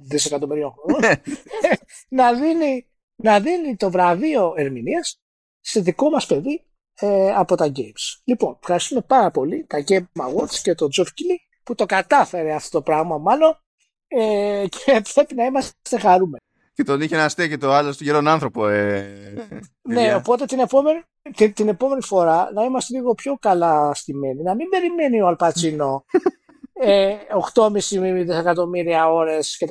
δισεκατομμυρίων 0.00 0.72
χρόνων, 0.72 1.20
να 2.18 2.34
δίνει 2.34 2.88
να 3.16 3.40
δίνει 3.40 3.76
το 3.76 3.90
βραβείο 3.90 4.54
ερμηνείας 4.56 5.20
σε 5.60 5.80
δικό 5.80 6.10
μας 6.10 6.26
παιδί 6.26 6.66
ε, 6.94 7.32
από 7.32 7.56
τα 7.56 7.72
Games. 7.76 8.20
Λοιπόν, 8.24 8.56
ευχαριστούμε 8.60 9.00
πάρα 9.00 9.30
πολύ 9.30 9.66
τα 9.66 9.84
Game 9.88 10.06
Awards 10.20 10.54
και 10.62 10.74
τον 10.74 10.88
Geoff 10.96 11.06
Keighley 11.06 11.38
που 11.62 11.74
το 11.74 11.86
κατάφερε 11.86 12.54
αυτό 12.54 12.78
το 12.78 12.82
πράγμα 12.82 13.18
μάλλον 13.18 13.63
ε, 14.08 14.64
και 14.68 15.02
πρέπει 15.14 15.34
να 15.34 15.44
είμαστε 15.44 15.98
χαρούμενοι. 15.98 16.42
Και 16.74 16.82
τον 16.82 17.00
είχε 17.00 17.16
να 17.16 17.28
στέκει 17.28 17.58
το 17.58 17.72
άλλο 17.72 17.92
στον 17.92 18.06
γερόν 18.06 18.28
άνθρωπο. 18.28 18.68
Ε, 18.68 19.48
ναι, 19.82 20.14
οπότε 20.14 20.44
την 20.44 20.58
επόμενη, 20.58 21.02
την, 21.36 21.52
την 21.52 21.68
επόμενη 21.68 22.02
φορά 22.02 22.50
να 22.54 22.64
είμαστε 22.64 22.96
λίγο 22.96 23.14
πιο 23.14 23.36
καλά 23.40 23.94
στημένοι. 23.94 24.42
Να 24.42 24.54
μην 24.54 24.68
περιμένει 24.68 25.20
ο 25.20 25.26
Αλπατσίνο 25.26 26.04
ε, 26.72 27.16
8,5 27.54 27.70
δισεκατομμύρια 27.80 29.12
ώρες 29.12 29.56
και 29.56 29.66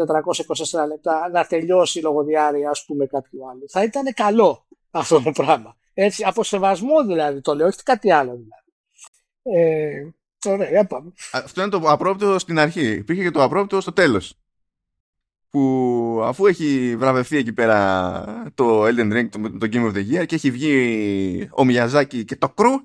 424 0.74 0.88
λεπτά 0.88 1.30
να 1.32 1.46
τελειώσει 1.46 2.00
η 2.00 2.02
λογοδιάρεια, 2.02 2.70
ας 2.70 2.86
πούμε, 2.86 3.06
κάποιου 3.06 3.50
άλλου. 3.50 3.70
Θα 3.70 3.84
ήταν 3.84 4.14
καλό 4.14 4.66
αυτό 4.92 5.22
το 5.22 5.32
πράγμα. 5.32 5.76
Έτσι, 5.94 6.24
από 6.24 6.44
σεβασμό 6.44 7.04
δηλαδή 7.04 7.42
το 7.42 7.56
λέω, 7.56 7.68
όχι 7.68 7.84
κάτι 7.84 8.12
άλλο 8.12 8.32
δηλαδή. 8.32 8.64
Ε, 9.44 10.10
ωραία, 10.46 10.86
πάμε. 10.86 11.14
Αυτό 11.32 11.62
είναι 11.62 11.70
το 11.70 11.78
απρόπτωτο 11.78 12.40
στην 12.40 12.60
αρχή. 12.60 12.92
Υπήρχε 12.92 13.24
και 13.24 13.32
το 13.32 13.44
απρόπτωτο 13.44 13.82
στο 13.82 13.94
τέλος. 13.94 14.38
Που 15.50 16.22
αφού 16.24 16.46
έχει 16.46 16.96
βραβευτεί 16.98 17.38
εκεί 17.38 17.54
πέρα 17.54 18.52
το 18.56 18.84
Elden 18.86 19.14
Ring, 19.14 19.30
το, 19.30 19.58
το 19.58 19.68
Game 19.72 19.92
of 19.92 19.94
the 19.94 20.12
Year 20.12 20.26
και 20.26 20.36
έχει 20.36 20.52
βγει 20.52 21.50
ο 21.52 21.66
Μιαζάκη 21.66 22.26
και 22.26 22.36
το 22.36 22.54
crew 22.58 22.82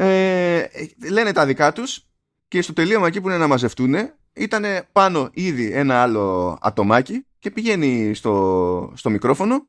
ε, 0.00 0.66
λένε 1.10 1.32
τα 1.32 1.46
δικά 1.46 1.72
τους 1.72 2.06
και 2.48 2.62
στο 2.62 2.72
τελείωμα 2.72 3.06
εκεί 3.06 3.20
που 3.20 3.28
είναι 3.28 3.38
να 3.38 3.46
μαζευτούν 3.46 3.94
ήταν 4.32 4.64
πάνω 4.92 5.30
ήδη 5.32 5.72
ένα 5.72 6.02
άλλο 6.02 6.58
ατομάκι 6.60 7.26
και 7.38 7.50
πηγαίνει 7.50 8.14
στο, 8.14 8.92
στο 8.96 9.10
μικρόφωνο 9.10 9.68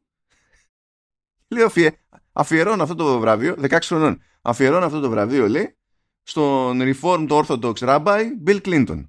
λέει 1.47 1.63
αφιερώνω 2.31 2.83
αυτό 2.83 2.95
το 2.95 3.19
βραβείο 3.19 3.55
16 3.61 3.77
χρονών 3.81 4.21
αφιερώνω 4.41 4.85
αυτό 4.85 4.99
το 4.99 5.09
βραβείο 5.09 5.47
λέει 5.47 5.77
στον 6.23 6.79
Reformed 6.81 7.27
Orthodox 7.27 7.73
Rabbi 7.73 8.21
Bill 8.45 8.61
Clinton 8.61 9.07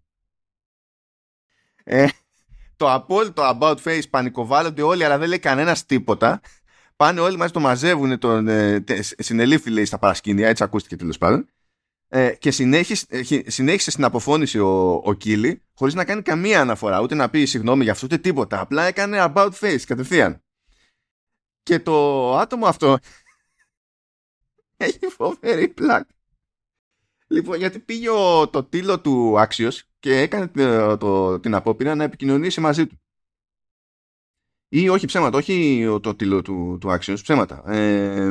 ε, 1.85 2.07
το 2.77 2.93
απόλυτο 2.93 3.59
about 3.61 3.77
face 3.85 4.11
πανικοβάλλονται 4.11 4.83
όλοι 4.83 5.05
αλλά 5.05 5.19
δεν 5.19 5.29
λέει 5.29 5.39
κανένας 5.39 5.87
τίποτα 5.87 6.41
Πάνε 7.01 7.21
όλοι 7.21 7.37
μαζί 7.37 7.53
το 7.53 7.61
μαζεύουν, 7.61 8.19
τον 8.19 8.49
ε, 8.49 8.85
συνελήφθη 9.19 9.71
λέει 9.71 9.85
στα 9.85 9.99
παρασκήνια, 9.99 10.49
έτσι 10.49 10.63
ακούστηκε 10.63 10.97
τέλος 10.97 11.19
πάντων. 11.19 11.49
Ε, 12.09 12.35
και 12.39 12.51
συνέχισε, 12.51 13.07
ε, 13.09 13.51
συνέχισε 13.51 13.91
στην 13.91 14.05
αποφώνηση 14.05 14.59
ο, 14.59 15.01
ο 15.05 15.13
Κίλι 15.13 15.63
χωρίς 15.75 15.95
να 15.95 16.05
κάνει 16.05 16.23
καμία 16.23 16.61
αναφορά, 16.61 17.01
ούτε 17.01 17.15
να 17.15 17.31
πει 17.31 17.45
συγγνώμη 17.45 17.83
για 17.83 17.93
αυτό, 17.93 18.07
ούτε 18.07 18.19
τίποτα. 18.19 18.61
Απλά 18.61 18.85
έκανε 18.85 19.33
about 19.35 19.51
face 19.61 19.81
κατευθείαν. 19.87 20.43
Και 21.71 21.81
το 21.81 22.37
άτομο 22.37 22.67
αυτό 22.67 22.99
έχει 24.77 25.07
φοβερή 25.07 25.69
πλάκ. 25.69 26.09
Λοιπόν, 27.27 27.57
γιατί 27.57 27.79
πήγε 27.79 28.09
το 28.51 28.65
τίλο 28.65 29.01
του 29.01 29.41
Άξιος 29.41 29.85
και 29.99 30.19
έκανε 30.21 30.49
το, 30.49 30.97
το, 30.97 31.41
την 31.41 31.55
απόπειρα 31.55 31.95
να 31.95 32.05
επικοινωνήσει 32.05 32.61
μαζί 32.61 32.87
του. 32.87 33.01
Ή 34.69 34.89
όχι 34.89 35.07
ψέματα, 35.07 35.39
όχι 35.39 35.87
το 36.03 36.15
τίτλο 36.15 36.43
του, 36.43 36.79
του 36.81 36.89
Axios, 36.89 37.19
ψέματα. 37.23 37.73
Ε, 37.73 38.31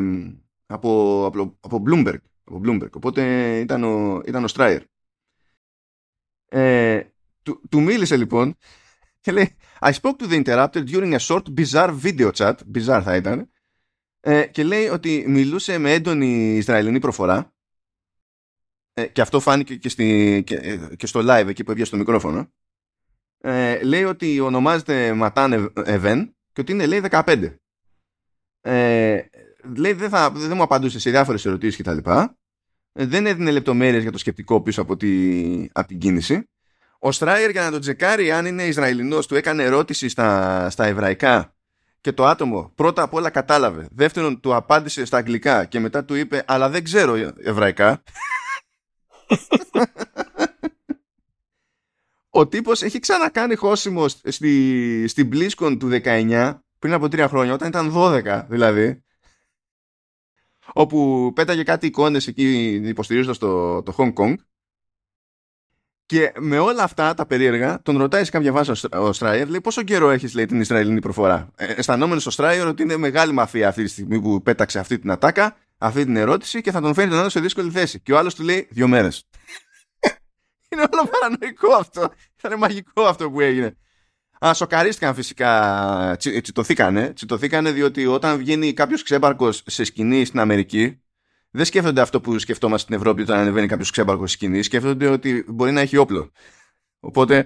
από, 0.66 1.26
από, 1.26 1.58
από, 1.60 1.84
Bloomberg, 1.88 2.20
από 2.44 2.62
Bloomberg. 2.66 2.92
Οπότε 2.92 3.60
ήταν 3.60 3.84
ο, 3.84 4.22
ήταν 4.26 4.44
ο 4.44 4.48
Stryer. 4.56 4.82
Ε, 6.50 7.04
του, 7.44 7.62
του 7.70 7.82
μίλησε 7.82 8.18
λοιπόν 8.18 8.56
και 9.20 9.32
λέει 9.32 9.56
I 9.80 9.92
spoke 9.92 10.16
to 10.20 10.28
the 10.30 10.44
interrupter 10.44 10.84
during 10.84 11.14
a 11.14 11.20
short 11.20 11.44
bizarre 11.56 11.94
video 12.04 12.32
chat. 12.32 12.54
Bizarre 12.76 13.02
θα 13.04 13.16
ήταν. 13.16 13.50
Ε, 14.20 14.46
και 14.46 14.64
λέει 14.64 14.88
ότι 14.88 15.26
μιλούσε 15.28 15.78
με 15.78 15.94
έντονη 15.94 16.56
Ισραηλινή 16.56 17.00
προφορά 17.00 17.54
ε, 18.94 19.06
και 19.06 19.22
αυτό 19.22 19.40
φάνηκε 19.40 19.76
και, 19.76 19.90
στη, 19.90 20.44
και, 20.46 20.56
ε, 20.56 20.96
και 20.96 21.08
στο 21.08 21.20
live 21.24 21.48
εκεί 21.48 21.64
που 21.64 21.70
έβγαινε 21.70 21.88
στο 21.88 21.98
μικρόφωνο 21.98 22.52
ε, 23.42 23.84
λέει 23.84 24.04
ότι 24.04 24.40
ονομάζεται 24.40 25.14
Ματάν 25.14 25.72
Εβεν 25.86 26.36
και 26.54 26.62
ότι 26.62 26.72
είναι 26.72 26.86
λέει 26.86 27.02
15. 27.10 27.56
Ε, 28.62 29.22
λέει 29.76 29.94
δεν, 29.94 30.10
θα, 30.10 30.32
δεν 30.32 30.56
μου 30.56 30.64
απαντούσες 30.64 31.02
σε 31.02 31.10
διάφορες 31.10 31.46
ερωτήσεις 31.46 31.76
και 31.76 31.84
τα 31.84 31.94
λοιπά. 31.94 32.38
Ε, 32.94 33.06
δεν 33.06 33.26
έδινε 33.26 33.52
λεπτομέρειες 33.52 34.02
για 34.02 34.12
το 34.12 34.18
σκεπτικό 34.18 34.62
πίσω 34.62 34.82
από, 34.82 34.98
τη, 34.98 35.70
από 35.72 35.88
την 35.88 36.00
κίνηση. 36.00 36.44
Ο 37.00 37.12
Στράιερ 37.12 37.50
για 37.50 37.64
να 37.64 37.72
τον 37.72 37.82
τσεκάρει 37.82 38.32
αν 38.32 38.46
είναι 38.46 38.64
Ισραηλινός 38.64 39.28
του 39.28 39.36
έκανε 39.36 39.64
ερώτηση 39.64 40.10
στα, 40.10 40.70
στα 40.70 40.86
εβραϊκά 40.86 41.54
και 42.02 42.12
το 42.12 42.26
άτομο 42.26 42.72
πρώτα 42.76 43.02
απ' 43.02 43.14
όλα 43.14 43.30
κατάλαβε. 43.30 43.88
Δεύτερον 43.92 44.40
του 44.40 44.56
απάντησε 44.56 45.06
στα 45.06 45.18
αγγλικά 45.18 45.66
και 45.66 45.80
μετά 45.80 46.06
του 46.06 46.16
είπε 46.16 46.44
αλλά 46.48 46.70
δεν 46.70 46.84
ξέρω 46.84 47.16
εβραϊκά. 47.44 48.04
ο 52.30 52.48
τύπος 52.48 52.82
έχει 52.82 53.00
ξανακάνει 53.00 53.56
χώσιμο 53.56 54.08
στη, 54.08 55.08
στην 55.08 55.30
BlizzCon 55.34 55.76
του 55.80 55.90
19 56.04 56.60
πριν 56.80 56.94
από 56.94 57.08
τρία 57.08 57.28
χρόνια 57.28 57.54
όταν 57.54 57.68
ήταν 57.68 57.92
12 57.96 58.46
δηλαδή 58.48 59.04
όπου 60.74 61.32
πέταγε 61.36 61.64
κάτι 61.64 61.88
εικόνες 61.88 62.28
εκεί 62.28 62.70
υποστηρίζοντας 62.84 63.38
το, 63.38 63.84
το 63.84 63.96
Hong 63.98 64.14
Kong 64.14 64.34
Και 66.10 66.32
με 66.40 66.60
όλα 66.60 66.84
αυτά 66.84 67.14
τα 67.14 67.26
περίεργα, 67.26 67.82
τον 67.82 67.98
ρωτάει 67.98 68.24
σε 68.24 68.32
κάποια 68.32 68.52
βάση 68.52 68.88
ο 68.92 69.14
Στράιερ, 69.14 69.48
λέει 69.48 69.62
πόσο 69.62 69.84
καιρό 69.84 70.10
έχεις 70.10 70.34
λέει 70.34 70.46
την 70.46 70.60
Ισραηλινή 70.60 71.00
προφορά; 71.00 71.50
Ε, 71.56 71.74
αισθανόμενος 71.74 72.26
ο 72.26 72.30
Στράιερ 72.30 72.68
ότι 72.68 72.84
είναι 72.84 72.98
μεγάλη 72.98 73.34
μαφία 73.34 73.68
αυτή 73.68 73.84
τη 73.84 73.90
στιγμή 73.90 74.22
που 74.22 74.42
πέταξε 74.42 74.80
αυτή 74.80 75.00
την 75.00 75.12
ατάκα, 75.12 75.56
αυτή 75.78 76.04
την 76.04 76.16
ερώτηση 76.16 76.62
και 76.62 76.72
θα 76.72 76.82
τον 76.82 76.94
φέρει 76.94 77.10
τον 77.10 77.20
άλλο 77.20 77.30
σε 77.30 77.40
δύσκολη 77.40 77.72
θέση. 77.72 78.00
Και 78.00 78.14
ο 78.14 78.18
άλλος 78.18 78.36
του 78.36 78.44
λέει 78.44 78.68
δύο 78.72 78.88
μέρες. 78.88 79.24
είναι 80.72 80.82
όλο 80.92 81.10
παρανοϊκό 81.12 81.74
αυτό. 81.74 82.12
Ήταν 82.44 82.58
μαγικό 82.58 83.02
αυτό 83.02 83.32
που 83.32 83.42
έγινε. 83.42 83.78
Α, 84.46 84.54
σοκαρίστηκαν 84.54 85.14
φυσικά, 85.14 86.16
τσι, 86.18 86.42
τσιτωθήκανε. 86.42 87.14
Τσιτωθήκανε 87.14 87.72
διότι 87.72 88.06
όταν 88.06 88.38
βγαίνει 88.38 88.74
κάποιος 88.74 89.04
ξέμπαρκο 89.04 89.52
σε 89.52 89.84
σκηνή 89.84 90.26
στην 90.26 90.40
Αμερική, 90.40 91.02
δεν 91.52 91.66
σκέφτονται 91.66 92.02
αυτό 92.02 92.22
που 92.22 92.40
σκεφτόμαστε 92.40 92.84
στην 92.84 92.96
Ευρώπη 92.96 93.22
όταν 93.22 93.40
ανεβαίνει 93.40 93.68
κάποιος 93.68 93.92
ξέμπαρκος 93.92 94.32
στη 94.32 94.38
σκηνή. 94.38 94.64
Σκέφτονται 94.64 95.08
ότι 95.08 95.46
μπορεί 95.48 95.72
να 95.72 95.82
έχει 95.82 95.98
όπλο. 95.98 96.32
Οπότε 97.00 97.38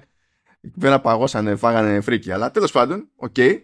εκεί 0.61 0.79
πέρα 0.79 1.01
παγώσανε, 1.01 1.55
φάγανε 1.55 2.01
φρίκη. 2.01 2.31
Αλλά 2.31 2.51
τέλος 2.51 2.71
πάντων, 2.71 3.09
OK. 3.15 3.33
Okay. 3.37 3.61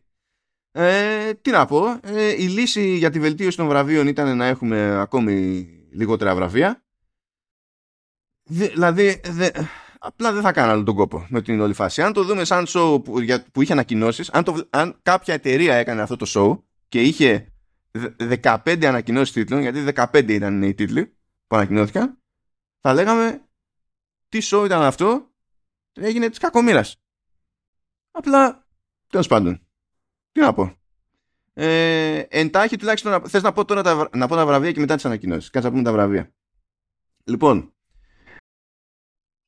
Ε, 0.72 1.34
τι 1.34 1.52
να 1.52 1.66
πω, 1.66 2.00
ε, 2.04 2.44
η 2.44 2.48
λύση 2.48 2.96
για 2.96 3.10
τη 3.10 3.20
βελτίωση 3.20 3.58
των 3.58 3.68
βραβείων 3.68 4.08
ήταν 4.08 4.38
να 4.38 4.46
έχουμε 4.46 5.00
ακόμη 5.00 5.68
λιγότερα 5.92 6.36
βραβεία. 6.36 6.84
δηλαδή, 8.44 9.22
δε, 9.26 9.50
απλά 10.00 10.34
δεν 10.34 10.42
θα 10.42 10.52
κάνω 10.52 10.72
άλλο 10.72 10.84
τον 10.84 10.96
κόπο 10.96 11.26
με 11.30 11.42
την 11.42 11.62
όλη 11.62 11.74
φάση. 11.74 12.02
Αν 12.02 12.14
το 12.14 12.24
δούμε 12.24 12.44
σαν 12.44 12.66
show 12.68 13.04
που, 13.04 13.20
για, 13.20 13.46
που 13.52 13.62
είχε 13.62 13.72
ανακοινώσεις, 13.72 14.30
αν, 14.30 14.68
αν 14.70 15.00
κάποια 15.02 15.34
εταιρεία 15.34 15.76
έκανε 15.76 16.02
αυτό 16.02 16.16
το 16.16 16.26
show 16.30 16.64
και 16.88 17.02
είχε 17.02 17.54
15 17.92 18.86
ανακοινώσεις 18.86 19.34
τίτλων, 19.34 19.62
γιατί 19.62 19.84
15 19.96 20.30
ήταν 20.30 20.64
οι 20.64 20.74
τίτλοι 20.74 21.06
που 21.48 21.56
ανακοινώθηκαν, 21.56 22.22
θα 22.80 22.94
λέγαμε 22.94 23.48
τι 24.30 24.40
show 24.42 24.62
ήταν 24.66 24.82
αυτό, 24.82 25.32
έγινε 25.94 26.30
της 26.30 26.40
κακομοίρας. 26.40 26.96
Απλά, 28.12 28.68
τέλος 29.08 29.28
πάντων. 29.28 29.68
Τι 30.32 30.40
να 30.40 30.54
πω. 30.54 30.78
Ε, 31.54 32.26
εντάχει 32.30 32.78
τουλάχιστον 32.78 33.30
θες 33.30 33.42
να 33.42 33.52
πω 33.52 33.66
τώρα 33.66 33.84
τα, 33.84 34.10
να 34.14 34.28
πω 34.28 34.36
τα 34.36 34.46
βραβεία 34.46 34.72
και 34.72 34.80
μετά 34.80 34.96
τις 34.96 35.06
ανακοινώσεις. 35.06 35.50
Κάτσε 35.50 35.68
να 35.68 35.74
πούμε 35.74 35.86
τα 35.86 35.92
βραβεία. 35.92 36.34
Λοιπόν. 37.24 37.74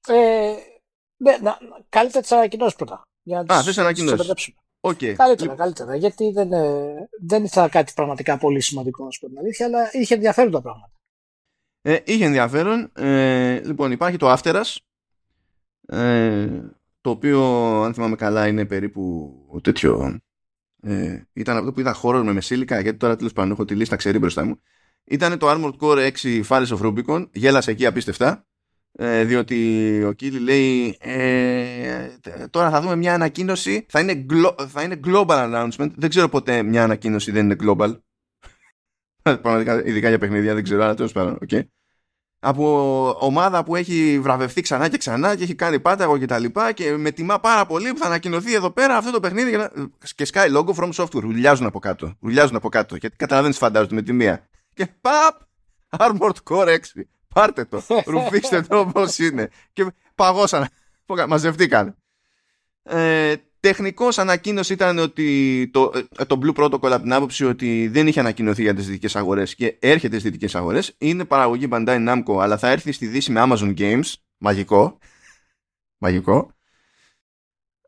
Ε, 0.07 0.55
ναι, 1.17 1.37
να, 1.37 1.57
καλύτερα 1.89 2.21
τις 2.21 2.31
ανακοινώσεις 2.31 2.75
πρώτα. 2.75 3.01
Για 3.23 3.43
να 3.43 3.55
Α, 3.55 3.63
θες 3.63 3.77
ανακοινώσεις. 3.77 4.53
Okay. 4.81 5.13
Καλύτερα, 5.13 5.35
λοιπόν. 5.41 5.55
καλύτερα. 5.55 5.95
Γιατί 5.95 6.31
δεν, 6.31 6.51
ε, 6.51 7.09
δεν 7.21 7.43
ήθελα 7.43 7.69
κάτι 7.69 7.91
πραγματικά 7.95 8.37
πολύ 8.37 8.61
σημαντικό, 8.61 9.03
να 9.03 9.11
σου 9.11 9.19
πω 9.19 9.27
την 9.27 9.37
αλήθεια, 9.37 9.65
αλλά 9.65 9.89
είχε 9.91 10.13
ενδιαφέρον 10.13 10.51
τα 10.51 10.61
πράγματα. 10.61 10.91
Ε, 11.81 11.97
είχε 12.03 12.25
ενδιαφέρον. 12.25 12.91
Ε, 12.95 13.61
λοιπόν, 13.63 13.91
υπάρχει 13.91 14.17
το 14.17 14.33
Afteras, 14.33 14.75
ε, 15.87 16.47
το 17.01 17.09
οποίο, 17.09 17.41
αν 17.83 17.93
θυμάμαι 17.93 18.15
καλά, 18.15 18.47
είναι 18.47 18.65
περίπου 18.65 19.33
τέτοιο 19.61 20.21
ε, 20.81 21.21
ήταν 21.33 21.57
αυτό 21.57 21.71
που 21.71 21.79
είδα 21.79 21.93
χώρο 21.93 22.23
με 22.23 22.33
μεσήλικα, 22.33 22.79
γιατί 22.79 22.97
τώρα 22.97 23.15
τέλος 23.15 23.33
πάντων 23.33 23.51
έχω 23.51 23.65
τη 23.65 23.75
λίστα 23.75 23.95
ξερή 23.95 24.19
μπροστά 24.19 24.45
μου. 24.45 24.59
Ήταν 25.03 25.37
το 25.37 25.49
Armored 25.49 25.77
Core 25.79 26.11
6 26.21 26.43
Fares 26.47 26.67
of 26.67 26.81
Rubicon. 26.81 27.29
Γέλασε 27.31 27.71
εκεί 27.71 27.85
απίστευτα. 27.85 28.45
Ε, 28.93 29.23
διότι 29.23 30.03
ο 30.03 30.11
Κίλι 30.11 30.39
λέει 30.39 30.97
ε, 30.99 32.09
τώρα 32.49 32.69
θα 32.69 32.81
δούμε 32.81 32.95
μια 32.95 33.13
ανακοίνωση 33.13 33.85
θα 33.89 33.99
είναι, 33.99 34.25
θα 34.67 34.83
είναι 34.83 34.99
global 35.05 35.25
announcement. 35.27 35.91
Δεν 35.95 36.09
ξέρω 36.09 36.29
ποτέ 36.29 36.63
μια 36.63 36.83
ανακοίνωση 36.83 37.31
δεν 37.31 37.45
είναι 37.45 37.55
global. 37.63 37.99
Πραγματικά 39.41 39.85
ειδικά 39.85 40.09
για 40.09 40.17
παιχνίδια 40.17 40.53
δεν 40.53 40.63
ξέρω 40.63 40.83
αλλά 40.83 40.95
τέλος 40.95 41.11
πάντων 41.11 41.37
okay 41.49 41.61
από 42.43 43.17
ομάδα 43.19 43.63
που 43.63 43.75
έχει 43.75 44.19
βραβευτεί 44.21 44.61
ξανά 44.61 44.89
και 44.89 44.97
ξανά 44.97 45.35
και 45.35 45.43
έχει 45.43 45.55
κάνει 45.55 45.79
πάταγο 45.79 46.17
και 46.17 46.25
τα 46.25 46.39
λοιπά 46.39 46.71
και 46.71 46.97
με 46.97 47.11
τιμά 47.11 47.39
πάρα 47.39 47.65
πολύ 47.65 47.91
που 47.91 47.97
θα 47.97 48.05
ανακοινωθεί 48.05 48.53
εδώ 48.53 48.71
πέρα 48.71 48.97
αυτό 48.97 49.11
το 49.11 49.19
παιχνίδι 49.19 49.57
και 50.15 50.27
Sky 50.33 50.55
Logo 50.55 50.73
From 50.73 50.91
Software 50.93 51.21
ρουλιάζουν 51.21 51.65
από 51.65 51.79
κάτω 51.79 52.13
ρουλιάζουν 52.21 52.55
από 52.55 52.69
κάτω 52.69 52.95
γιατί 52.95 53.15
καταλαβαίνεις 53.15 53.57
φαντάζονται 53.57 53.95
με 53.95 54.01
τη 54.01 54.13
μία. 54.13 54.49
Και 54.73 54.87
παπ 55.01 55.41
Armored 55.97 56.35
Core 56.49 56.67
6 56.67 56.77
πάρτε 57.33 57.65
το 57.65 57.83
ρουφήξτε 58.05 58.61
το 58.61 58.79
όπως 58.79 59.17
είναι 59.17 59.49
και 59.73 59.93
παγώσαν 60.15 60.67
μαζευτήκαν 61.27 61.97
ε, 62.83 63.35
Τεχνικός 63.61 64.17
ανακοίνωση 64.17 64.73
ήταν 64.73 64.97
ότι 64.97 65.69
το, 65.73 65.91
ε, 66.17 66.25
το 66.25 66.39
Blue 66.43 66.53
Protocol 66.55 66.91
από 66.91 67.01
την 67.01 67.13
άποψη 67.13 67.45
ότι 67.45 67.87
δεν 67.87 68.07
είχε 68.07 68.19
ανακοινωθεί 68.19 68.61
για 68.61 68.73
τις 68.73 68.85
δυτικές 68.85 69.15
αγορές 69.15 69.55
και 69.55 69.77
έρχεται 69.79 70.19
στις 70.19 70.23
δυτικές 70.23 70.55
αγορές. 70.55 70.95
Είναι 70.97 71.25
παραγωγή 71.25 71.67
Bandai 71.71 72.07
Namco, 72.07 72.39
αλλά 72.39 72.57
θα 72.57 72.69
έρθει 72.69 72.91
στη 72.91 73.07
Δύση 73.07 73.31
με 73.31 73.43
Amazon 73.47 73.77
Games. 73.77 74.13
Μαγικό. 74.37 74.97
Μαγικό. 75.97 76.51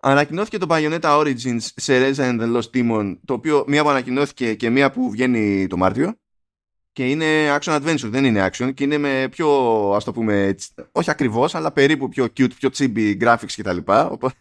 Ανακοινώθηκε 0.02 0.58
το 0.58 0.66
Bayonetta 0.70 1.20
Origins 1.20 1.62
σε 1.76 2.00
Reza 2.00 2.16
and 2.16 2.42
the 2.42 2.56
Lost 2.56 2.70
Demon, 2.74 3.18
το 3.26 3.34
οποίο 3.34 3.64
μία 3.68 3.84
που 3.84 3.90
ανακοινώθηκε 3.90 4.54
και 4.54 4.70
μία 4.70 4.92
που 4.92 5.10
βγαίνει 5.10 5.68
το 5.68 5.78
Μάρτιο. 5.78 6.20
Και 6.94 7.10
είναι 7.10 7.58
action 7.60 7.82
adventure, 7.82 8.10
δεν 8.10 8.26
είναι 8.26 8.50
action 8.52 8.74
και 8.74 8.84
είναι 8.84 8.98
με 8.98 9.28
πιο, 9.32 9.50
ας 9.96 10.04
το 10.04 10.12
πούμε, 10.12 10.56
όχι 10.92 11.10
ακριβώς, 11.10 11.56
αλλά 11.56 11.72
περίπου 11.72 12.10
πιο 12.10 12.26
cute, 12.26 12.56
πιο 12.56 12.70
chibi 12.74 13.22
graphics 13.22 13.52
κτλ. 13.56 13.78
Οπότε 13.86 14.36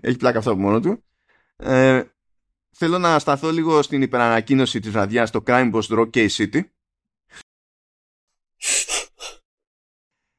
έχει 0.00 0.16
πλάκα 0.16 0.38
αυτό 0.38 0.50
από 0.50 0.60
μόνο 0.60 0.80
του. 0.80 1.04
Ε, 1.56 2.02
θέλω 2.70 2.98
να 2.98 3.18
σταθώ 3.18 3.50
λίγο 3.50 3.82
στην 3.82 4.02
υπερανακοίνωση 4.02 4.80
της 4.80 4.90
βραδιάς 4.90 5.28
στο 5.28 5.42
Crime 5.46 5.72
Boss 5.72 5.82
Rock 5.82 6.10
Case 6.10 6.28
City. 6.28 6.60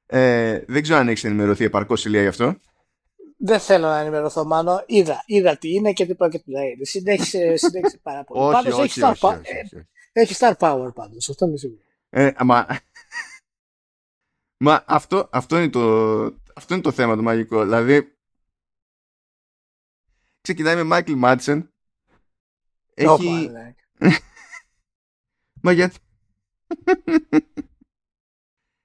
Ε, 0.06 0.64
δεν 0.68 0.82
ξέρω 0.82 1.00
αν 1.00 1.08
έχεις 1.08 1.24
ενημερωθεί 1.24 1.64
επαρκώς 1.64 2.06
ηλία 2.06 2.22
γι' 2.22 2.28
αυτό. 2.28 2.56
Δεν 3.38 3.60
θέλω 3.60 3.88
να 3.88 4.00
ενημερωθώ, 4.00 4.46
μάλλον. 4.46 4.84
Είδα, 4.86 5.24
είδα 5.26 5.58
τι 5.58 5.74
είναι 5.74 5.94
και 5.94 6.06
τι 6.06 6.16
πρόκειται 6.16 6.52
να 6.52 6.62
είναι. 6.62 6.86
Συνέχισε, 6.86 7.56
συνέχισε 7.56 8.00
πάρα 8.02 8.24
πολύ. 8.24 8.44
όχι, 8.44 8.54
πάντως, 8.54 8.74
όχι, 8.74 9.00
έχει, 9.00 9.20
star, 9.22 9.30
όχι, 9.30 9.88
έχει 10.20 10.36
star 10.38 10.54
power 10.58 10.94
πάντως, 10.94 11.30
αυτό 11.30 11.46
είναι 11.46 11.58
σίγουρος. 11.58 11.86
Ε, 12.10 12.32
μα 12.44 12.68
μα 14.58 14.84
αυτό, 14.88 15.30
αυτό, 15.32 15.58
είναι 15.58 15.70
το, 15.70 16.24
αυτό 16.56 16.74
είναι 16.74 16.82
το 16.82 16.92
θέμα 16.92 17.16
το 17.16 17.22
μαγικό. 17.22 17.64
Δηλαδή, 17.64 18.18
ξεκινάει 20.42 20.76
με 20.76 20.84
Μάικλ 20.84 21.14
Μάτσεν. 21.14 21.72
Έχει... 22.94 23.52
Μα 25.62 25.72
γιατί... 25.78 26.00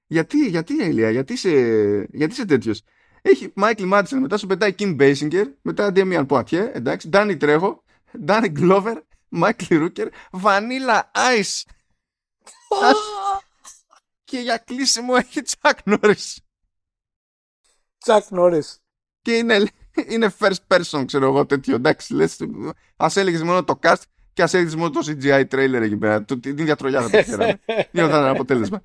γιατί, 0.07 0.49
γιατί 0.49 0.83
Ελία, 0.83 1.11
γιατί 1.11 1.33
είσαι, 1.33 1.51
γιατί 2.13 2.33
είσαι 2.33 2.45
τέτοιος; 2.45 2.83
Έχει 3.23 3.53
Μάικλ 3.55 3.85
Μάτσεν, 3.85 4.21
μετά 4.21 4.37
σου 4.37 4.47
πετάει 4.47 4.75
Kim 4.79 5.01
Basinger, 5.01 5.53
μετά 5.63 5.93
Damian 5.95 6.27
Poitier, 6.27 6.71
εντάξει, 6.73 7.09
Danny 7.13 7.39
Trejo, 7.41 7.77
Danny 8.27 8.53
Glover, 8.59 9.01
Μάικλ 9.33 9.77
Ρούκερ, 9.77 10.09
Vanilla 10.43 11.01
Ice. 11.15 11.63
και 14.25 14.39
για 14.39 14.57
κλείσιμο 14.59 15.15
έχει 15.17 15.41
Chuck 15.61 15.75
Norris. 15.85 16.37
Chuck 18.05 18.29
Norris. 18.31 18.77
Και 19.23 19.37
είναι, 19.37 19.67
είναι 20.09 20.35
first 20.39 20.67
person, 20.69 21.03
ξέρω 21.07 21.27
εγώ, 21.27 21.47
τέτοιο. 21.47 21.75
Εντάξει, 21.75 22.15
λες, 22.15 22.39
ας 22.97 23.17
έλεγες 23.17 23.43
μόνο 23.43 23.65
το 23.65 23.79
cast 23.83 24.03
και 24.33 24.43
ας 24.43 24.55
έλεγες 24.55 24.75
μόνο 24.75 24.91
το 24.91 25.01
CGI 25.07 25.45
trailer 25.49 25.81
εκεί 25.83 25.97
πέρα. 25.97 26.25
Την 26.25 26.41
ίδια 26.45 26.77
τρολιά 26.77 27.03
θα 27.03 27.11
το 27.11 27.23
ξέραμε. 27.23 27.61
Τι 27.65 27.99
θα 27.99 28.05
ήταν 28.05 28.25
αποτέλεσμα. 28.25 28.83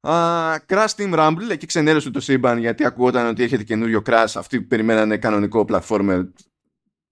Uh, 0.00 0.56
Crash 0.66 0.94
Team 0.96 1.14
Rumble, 1.14 1.50
εκεί 1.50 1.66
ξενέρωσε 1.66 2.10
το 2.10 2.20
σύμπαν 2.20 2.58
γιατί 2.58 2.84
ακούγονταν 2.84 3.26
ότι 3.26 3.42
έρχεται 3.42 3.62
καινούριο 3.62 4.02
Crash. 4.06 4.32
Αυτοί 4.34 4.60
που 4.60 4.66
περιμένανε 4.66 5.18
κανονικό 5.18 5.64
platformer. 5.68 6.28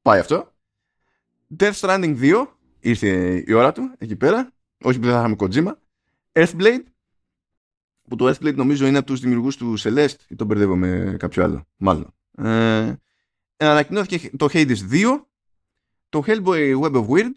Πάει 0.03 0.19
αυτό. 0.19 0.54
Death 1.59 1.73
Stranding 1.73 2.17
2, 2.21 2.47
ήρθε 2.81 3.43
η 3.47 3.53
ώρα 3.53 3.73
του 3.73 3.95
εκεί 3.99 4.17
πέρα. 4.17 4.53
Όχι 4.85 4.99
που 4.99 5.05
δεν 5.05 5.15
θα 5.15 5.19
είχαμε 5.19 5.37
Kojima. 5.39 5.73
Earthblade, 6.33 6.83
που 8.09 8.17
το 8.17 8.29
Earthblade 8.29 8.55
νομίζω 8.55 8.87
είναι 8.87 8.99
από 8.99 9.07
τους 9.07 9.21
δημιουργούς 9.21 9.57
του 9.57 9.79
Celeste 9.79 10.25
ή 10.29 10.35
τον 10.35 10.47
μπερδεύω 10.47 10.77
με 10.77 11.17
κάποιο 11.19 11.45
άλλο. 11.45 11.67
Μάλλον. 11.77 12.15
Ε, 12.37 12.95
ανακοινώθηκε 13.57 14.31
το 14.37 14.49
Hades 14.53 14.77
2, 14.91 15.27
το 16.09 16.23
Hellboy 16.27 16.81
Web 16.81 16.93
of 16.93 17.07
Weird, 17.09 17.33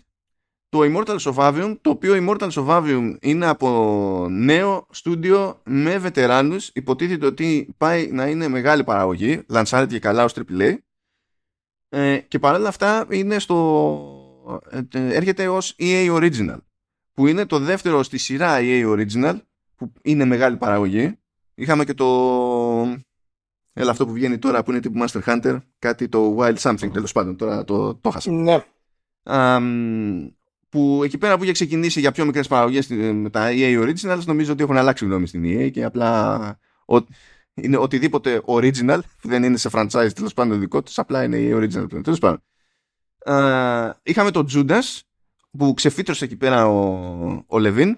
το 0.70 0.80
Immortals 0.82 1.20
of 1.20 1.34
Avium, 1.34 1.78
το 1.82 1.90
οποίο 1.90 2.16
Immortals 2.18 2.52
of 2.52 2.68
Avium 2.68 3.16
είναι 3.22 3.46
από 3.46 4.28
νέο 4.30 4.88
στούντιο 4.90 5.62
με 5.66 5.98
βετεράνους, 5.98 6.70
υποτίθεται 6.74 7.26
ότι 7.26 7.74
πάει 7.78 8.12
να 8.12 8.28
είναι 8.28 8.48
μεγάλη 8.48 8.84
παραγωγή, 8.84 9.44
λανσάρεται 9.48 9.94
και 9.94 10.00
καλά 10.00 10.24
ως 10.24 10.34
AAA, 10.36 10.76
ε, 11.90 12.18
και 12.18 12.40
παράλληλα 12.40 12.70
αυτά 12.70 13.06
είναι 13.10 13.40
στο, 13.40 14.62
ε, 14.70 15.16
έρχεται 15.16 15.48
ως 15.48 15.76
EA 15.80 16.16
Original, 16.16 16.58
που 17.14 17.28
είναι 17.28 17.46
το 17.46 17.60
δεύτερο 17.60 18.04
στη 18.04 18.18
σειρά 18.18 18.58
EA 18.60 18.86
Original, 18.86 19.40
που 19.76 19.94
είναι 20.02 20.26
μεγάλη 20.26 20.58
παραγωγή. 20.58 21.20
Είχαμε 21.56 21.84
και 21.84 21.94
το 21.94 22.06
Έλα 23.80 23.92
αυτό 23.92 24.06
που 24.06 24.12
βγαίνει 24.12 24.38
τώρα 24.38 24.64
που 24.64 24.72
είναι 24.72 24.80
τύπου 24.80 25.06
Master 25.06 25.22
Hunter, 25.26 25.58
κάτι 25.80 26.10
το 26.10 26.38
Wild 26.40 26.56
Something 26.56 26.90
τέλος 26.94 27.12
πάντων. 27.12 27.36
Τώρα 27.38 27.64
το, 27.64 27.96
το 27.96 28.10
χάσα. 28.10 28.32
Ναι. 28.32 28.64
που 30.70 31.02
εκεί 31.04 31.18
πέρα 31.18 31.38
που 31.38 31.44
είχε 31.44 31.52
ξεκινήσει 31.52 32.00
για 32.00 32.12
πιο 32.12 32.26
μικρές 32.26 32.48
παραγωγές 32.48 32.88
με 32.88 33.30
τα 33.30 33.48
EA 33.52 33.84
Originals, 33.84 34.24
νομίζω 34.26 34.52
ότι 34.52 34.64
έχουν 34.64 34.78
αλλάξει 34.78 35.06
γνώμη 35.06 35.28
στην 35.28 35.44
EA 35.46 35.72
και 35.72 35.84
απλά. 35.84 36.60
Ο, 36.86 36.98
είναι 37.62 37.78
οτιδήποτε 37.78 38.42
original, 38.46 39.00
που 39.22 39.28
δεν 39.28 39.44
είναι 39.44 39.58
σε 39.58 39.70
franchise 39.72 40.10
τέλος 40.16 40.34
πάντων 40.34 40.60
δικό 40.60 40.84
τους, 40.84 41.00
απλά 41.00 41.24
είναι 41.24 41.38
η 41.38 41.52
original. 41.54 42.04
Τέλος 42.04 42.20
πάντων. 42.20 42.44
Uh, 43.26 43.92
είχαμε 44.04 44.32
τον 44.32 44.48
Judas 44.54 45.00
που 45.58 45.74
ξεφύτρωσε 45.74 46.26
εκεί 46.26 46.38
πέρα 46.38 46.68
ο, 46.68 47.44
ο 47.48 47.60
Λεβίν. 47.60 47.98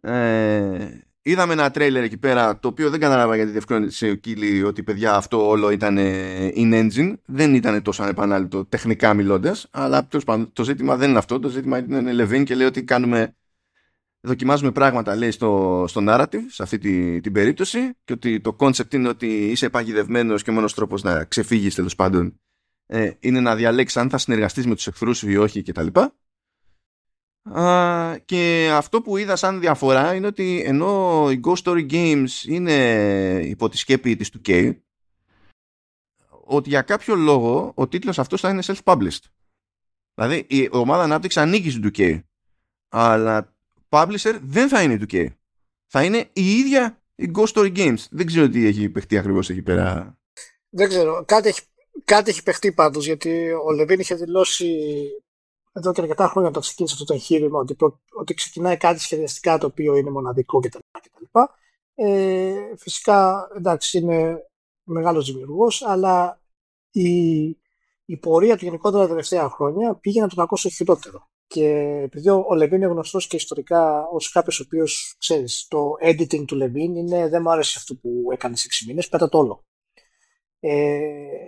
Ε, 0.00 0.98
είδαμε 1.22 1.52
ένα 1.52 1.70
τρέιλερ 1.70 2.02
εκεί 2.02 2.16
πέρα 2.16 2.58
το 2.58 2.68
οποίο 2.68 2.90
δεν 2.90 3.00
καταλάβα 3.00 3.36
γιατί 3.36 3.50
διευκρίνησε 3.50 4.10
ο 4.10 4.14
Κίλι 4.14 4.62
ότι 4.62 4.82
παιδιά 4.82 5.14
αυτό 5.14 5.48
όλο 5.48 5.70
ήταν 5.70 5.96
in 6.54 6.90
engine 6.90 7.14
δεν 7.24 7.54
ήταν 7.54 7.82
τόσο 7.82 8.02
ανεπανάληπτο 8.02 8.64
τεχνικά 8.64 9.14
μιλώντας, 9.14 9.66
αλλά 9.70 10.08
το 10.52 10.64
ζήτημα 10.64 10.96
δεν 10.96 11.08
είναι 11.08 11.18
αυτό 11.18 11.38
το 11.38 11.48
ζήτημα 11.48 11.78
είναι 11.78 12.12
Λεβίν 12.12 12.44
και 12.44 12.54
λέει 12.54 12.66
ότι 12.66 12.84
κάνουμε 12.84 13.34
δοκιμάζουμε 14.24 14.72
πράγματα 14.72 15.16
λέει 15.16 15.30
στο, 15.30 15.84
στο 15.88 16.00
narrative 16.08 16.44
σε 16.48 16.62
αυτή 16.62 16.78
τη, 16.78 17.20
την 17.20 17.32
περίπτωση 17.32 17.94
και 18.04 18.12
ότι 18.12 18.40
το 18.40 18.56
concept 18.58 18.94
είναι 18.94 19.08
ότι 19.08 19.50
είσαι 19.50 19.70
παγιδευμένος 19.70 20.42
και 20.42 20.50
μόνος 20.50 20.74
τρόπος 20.74 21.02
να 21.02 21.24
ξεφύγεις 21.24 21.74
τέλος 21.74 21.94
πάντων 21.94 22.40
ε, 22.86 23.10
είναι 23.20 23.40
να 23.40 23.54
διαλέξεις 23.54 23.96
αν 23.96 24.10
θα 24.10 24.18
συνεργαστείς 24.18 24.66
με 24.66 24.74
τους 24.74 24.86
εχθρούς 24.86 25.18
σου 25.18 25.30
ή 25.30 25.36
όχι 25.36 25.62
κτλ. 25.62 25.86
Uh, 27.54 28.16
και 28.24 28.70
αυτό 28.72 29.02
που 29.02 29.16
είδα 29.16 29.36
σαν 29.36 29.60
διαφορά 29.60 30.14
είναι 30.14 30.26
ότι 30.26 30.62
ενώ 30.66 31.26
οι 31.30 31.40
Ghost 31.44 31.62
Story 31.62 31.90
Games 31.90 32.28
είναι 32.46 32.74
υπό 33.44 33.68
τη 33.68 33.76
σκέπη 33.76 34.16
της 34.16 34.32
2K 34.38 34.76
ότι 36.44 36.68
για 36.68 36.82
κάποιο 36.82 37.14
λόγο 37.14 37.72
ο 37.74 37.88
τίτλος 37.88 38.18
αυτός 38.18 38.40
θα 38.40 38.48
είναι 38.48 38.62
self-published. 38.64 39.24
Δηλαδή 40.14 40.46
η 40.48 40.68
ομάδα 40.72 41.02
ανάπτυξης 41.02 41.42
ανήκει 41.42 41.70
στην 41.70 41.90
2K 41.94 42.20
αλλά 42.88 43.53
publisher 43.94 44.38
δεν 44.42 44.68
θα 44.68 44.82
είναι 44.82 44.94
η 44.94 45.06
2K. 45.08 45.26
Θα 45.86 46.04
είναι 46.04 46.28
η 46.32 46.50
ίδια 46.50 47.02
η 47.14 47.30
Ghost 47.34 47.52
Story 47.52 47.76
Games. 47.76 48.06
Δεν 48.10 48.26
ξέρω 48.26 48.48
τι 48.48 48.66
έχει 48.66 48.88
παιχτεί 48.88 49.18
ακριβώς 49.18 49.50
εκεί 49.50 49.62
πέρα. 49.62 50.18
Δεν 50.68 50.88
ξέρω. 50.88 51.24
Κάτι 51.26 51.48
έχει, 51.48 51.60
κάτι 52.04 52.30
έχει 52.30 52.42
παιχτεί 52.42 52.72
πάντως 52.72 53.06
γιατί 53.06 53.50
ο 53.50 53.72
Λεβίν 53.72 54.00
είχε 54.00 54.14
δηλώσει 54.14 54.76
εδώ 55.72 55.92
και 55.92 56.00
αρκετά 56.00 56.28
χρόνια 56.28 56.48
όταν 56.48 56.62
ξεκίνησε 56.62 56.94
αυτό 56.94 57.06
το 57.06 57.14
εγχείρημα 57.14 57.58
ότι, 57.58 57.76
ότι 58.12 58.34
ξεκινάει 58.34 58.76
κάτι 58.76 59.00
σχεδιαστικά 59.00 59.58
το 59.58 59.66
οποίο 59.66 59.96
είναι 59.96 60.10
μοναδικό 60.10 60.60
κτλ. 60.60 60.78
Ε, 61.94 62.76
φυσικά 62.76 63.48
εντάξει 63.56 63.98
είναι 63.98 64.38
μεγάλος 64.84 65.32
δημιουργός, 65.32 65.82
αλλά 65.82 66.40
η, 66.90 67.44
η 68.04 68.16
πορεία 68.20 68.56
του 68.56 68.64
γενικότερα 68.64 69.02
τα 69.02 69.08
τελευταία 69.08 69.48
χρόνια 69.48 69.94
πήγαινε 69.94 70.28
το 70.28 70.34
κακό 70.34 70.56
στο 70.56 70.68
χειρότερο. 70.68 71.28
Και 71.46 71.66
επειδή 72.02 72.28
ο 72.28 72.54
Λεβίν 72.54 72.76
είναι 72.76 72.86
γνωστός 72.86 73.26
και 73.26 73.36
ιστορικά 73.36 74.06
ως 74.12 74.30
κάποιος 74.30 74.60
ο 74.60 74.62
οποίος 74.66 75.16
ξέρεις, 75.18 75.66
το 75.68 75.90
editing 76.02 76.44
του 76.46 76.56
Λεβίν 76.56 76.94
είναι 76.96 77.28
δεν 77.28 77.42
μου 77.42 77.50
άρεσε 77.50 77.78
αυτό 77.78 77.94
που 77.94 78.08
έκανε 78.32 78.56
6 78.56 78.86
μήνες, 78.86 79.08
πέτα 79.08 79.28
το 79.28 79.38
όλο. 79.38 79.64
Ε, 80.60 80.98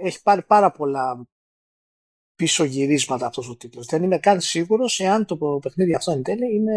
έχει 0.02 0.22
πάρει 0.22 0.42
πάρα 0.42 0.70
πολλά 0.70 1.26
πίσω 2.34 2.64
γυρίσματα 2.64 3.26
αυτός 3.26 3.48
ο 3.48 3.56
τίτλος. 3.56 3.86
Δεν 3.86 4.02
είμαι 4.02 4.18
καν 4.18 4.40
σίγουρος 4.40 5.00
εάν 5.00 5.24
το 5.26 5.58
παιχνίδι 5.62 5.94
αυτό 5.94 6.12
εν 6.12 6.22
τέλει 6.22 6.54
είναι 6.54 6.76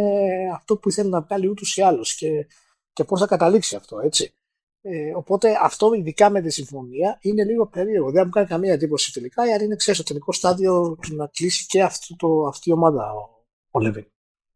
αυτό 0.54 0.78
που 0.78 0.90
ήθελε 0.90 1.10
να 1.10 1.22
βγάλει 1.22 1.48
ούτως 1.48 1.78
ή 1.78 1.82
άλλως 1.82 2.16
και, 2.16 2.48
και 2.94 3.04
πώς 3.04 3.20
θα 3.20 3.28
καταλήξει 3.28 3.76
αυτό, 3.76 4.00
έτσι. 4.00 4.34
Ε, 4.82 5.16
οπότε 5.16 5.58
αυτό, 5.62 5.94
ειδικά 5.94 6.30
με 6.30 6.42
τη 6.42 6.50
συμφωνία, 6.50 7.18
είναι 7.22 7.44
λίγο 7.44 7.68
περίεργο. 7.68 8.12
Δεν 8.12 8.24
μου 8.26 8.30
κάνει 8.30 8.48
καμία 8.48 8.74
εντύπωση 8.74 9.14
τελικά, 9.14 9.46
γιατί 9.46 9.64
είναι 9.64 9.76
ξέρεις, 9.76 10.00
στο 10.00 10.08
τελικό 10.08 10.32
στάδιο 10.32 10.98
να 11.10 11.28
κλείσει 11.28 11.66
και 11.66 11.84
αυτό 11.84 12.16
το, 12.16 12.48
αυτή 12.48 12.70
η 12.70 12.74
ομάδα 12.74 13.12
ο, 13.12 13.46
ο 13.72 13.80
Λεβίν 13.80 14.06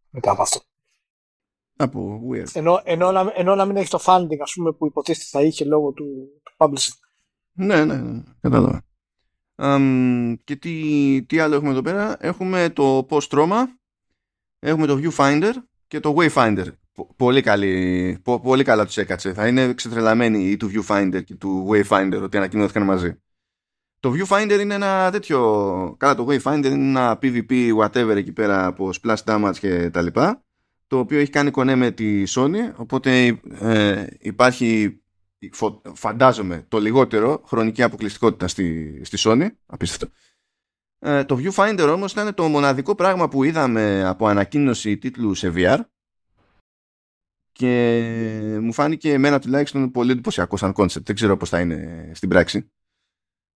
μετά 0.10 0.32
από 0.32 0.42
αυτό. 0.42 0.60
Από 1.76 2.22
weird. 2.30 2.48
Ενώ, 2.54 2.82
ενώ, 2.84 3.12
να, 3.12 3.34
ενώ 3.36 3.56
να 3.56 3.66
μην 3.66 3.76
έχει 3.76 3.90
το 3.90 4.00
funding 4.06 4.40
ας 4.42 4.54
πούμε, 4.54 4.72
που 4.72 4.86
υποτίθεται 4.86 5.26
θα 5.30 5.42
είχε 5.42 5.66
λόγω 5.66 5.92
του, 5.92 6.06
του 6.44 6.54
publishing. 6.58 6.98
Ναι, 7.52 7.86
ναι, 7.86 7.96
ναι. 7.96 8.24
Κατάλαβα. 8.42 8.84
Um, 9.56 10.36
και 10.44 10.56
τι, 10.56 11.26
τι 11.28 11.40
άλλο 11.40 11.56
έχουμε 11.56 11.72
εδώ 11.72 11.82
πέρα; 11.82 12.18
Έχουμε 12.20 12.70
το 12.70 13.08
post-trauma, 13.10 13.64
έχουμε 14.60 14.88
το 14.88 15.00
viewfinder 15.04 15.54
και 15.88 16.00
το 16.00 16.16
wayfinder. 16.18 16.68
Πολύ, 17.16 17.42
καλή, 17.42 18.22
πολύ 18.42 18.64
καλά 18.64 18.86
τους 18.86 18.98
έκατσε. 18.98 19.34
Θα 19.34 19.48
είναι 19.48 19.74
ξετρελαμένοι 19.74 20.50
οι 20.50 20.58
του 20.58 20.72
viewfinder 20.74 21.24
και 21.26 21.36
του 21.36 21.70
wayfinder 21.72 22.20
ότι 22.24 22.38
ανακοινώθηκαν 22.38 22.84
μαζί. 22.84 23.22
Το 24.00 24.14
viewfinder 24.14 24.58
είναι 24.62 24.74
ένα 24.74 25.12
τέτοιο... 25.12 25.96
Καλά 26.00 26.16
το 26.16 26.28
wayfinder 26.30 26.66
είναι 26.66 27.00
ένα 27.00 27.20
PvP 27.22 27.76
whatever 27.78 28.16
εκεί 28.16 28.32
πέρα 28.32 28.66
από 28.66 28.90
splash 29.02 29.24
damage 29.26 29.58
και 29.60 29.90
τα 29.90 30.02
λοιπά 30.02 30.44
το 30.94 31.00
οποίο 31.00 31.20
έχει 31.20 31.30
κάνει 31.30 31.52
κονέ 31.52 31.76
με 31.76 31.92
τη 31.92 32.24
Sony 32.28 32.72
οπότε 32.76 33.40
ε, 33.60 34.06
υπάρχει 34.20 35.00
φαντάζομαι 35.94 36.66
το 36.68 36.80
λιγότερο 36.80 37.42
χρονική 37.46 37.84
αποκλειστικότητα 37.84 38.48
στη, 38.48 39.02
στη 39.04 39.18
Sony 39.20 39.48
απίστευτο 39.66 40.16
ε, 41.00 41.24
το 41.24 41.40
Viewfinder 41.44 41.90
όμως 41.94 42.12
ήταν 42.12 42.34
το 42.34 42.48
μοναδικό 42.48 42.96
πράγμα 42.96 43.30
που 43.30 43.44
είδαμε 43.44 44.04
από 44.06 44.28
ανακοίνωση 44.28 44.98
τίτλου 44.98 45.34
σε 45.34 45.54
VR 45.56 45.80
και 47.54 48.58
μου 48.62 48.74
φάνηκε 48.74 49.14
εμένα 49.14 49.40
τουλάχιστον 49.40 49.92
πολύ 49.92 50.12
εντυπωσιακό 50.12 50.58
σαν 50.58 50.74
concept 50.76 51.04
δεν 51.04 51.16
ξέρω 51.16 51.38
πως 51.38 51.50
θα 51.50 51.60
είναι 51.60 52.12
στην 52.14 52.30
πράξη 52.30 52.72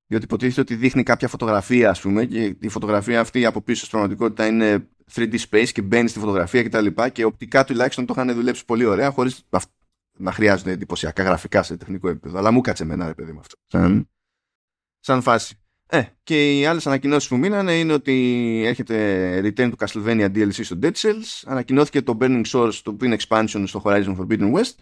διότι 0.07 0.25
υποτίθεται 0.25 0.62
ότι 0.62 0.75
δείχνει 0.75 1.03
κάποια 1.03 1.27
φωτογραφία 1.27 1.89
ας 1.89 2.01
πούμε 2.01 2.25
και 2.25 2.55
η 2.60 2.69
φωτογραφία 2.69 3.19
αυτή 3.19 3.45
από 3.45 3.62
πίσω 3.62 3.86
στην 3.86 3.89
πραγματικότητα 3.89 4.45
είναι 4.45 4.88
3D 5.13 5.36
space 5.49 5.69
και 5.71 5.81
μπαίνει 5.81 6.07
στη 6.07 6.19
φωτογραφία 6.19 6.63
κτλ. 6.63 6.65
Και, 6.65 6.71
τα 6.71 6.81
λοιπά, 6.81 7.10
και 7.10 7.23
οπτικά 7.23 7.63
τουλάχιστον 7.63 8.05
το 8.05 8.13
είχαν 8.17 8.36
δουλέψει 8.36 8.65
πολύ 8.65 8.86
ωραία 8.86 9.12
χωρίς 9.12 9.47
να 10.17 10.31
χρειάζονται 10.31 10.71
εντυπωσιακά 10.71 11.23
γραφικά 11.23 11.63
σε 11.63 11.77
τεχνικό 11.77 12.10
επίπεδο. 12.10 12.38
Αλλά 12.38 12.51
μου 12.51 12.62
κάτσε 12.62 12.83
εμένα, 12.83 13.07
ρε 13.07 13.13
παιδί 13.13 13.31
μου 13.31 13.39
αυτό. 13.39 13.55
Σαν, 13.65 14.10
σαν 14.99 15.21
φάση. 15.21 15.60
Ε, 15.89 16.04
και 16.23 16.60
οι 16.60 16.65
άλλες 16.65 16.88
ανακοινώσεις 16.88 17.30
που 17.30 17.38
μείνανε 17.38 17.80
είναι 17.80 17.93
ότι 17.93 18.13
έρχεται 18.65 19.39
return 19.43 19.69
του 19.69 19.78
Castlevania 19.80 20.32
DLC 20.36 20.63
στο 20.63 20.80
Dead 20.82 20.91
Cells. 20.91 21.43
Ανακοινώθηκε 21.45 22.02
το 22.02 22.17
Burning 22.21 22.43
Source, 22.52 22.73
το 22.84 22.91
οποίο 22.91 23.08
είναι 23.08 23.17
expansion 23.19 23.63
στο 23.65 23.82
Horizon 23.84 24.17
Forbidden 24.17 24.54
West. 24.54 24.76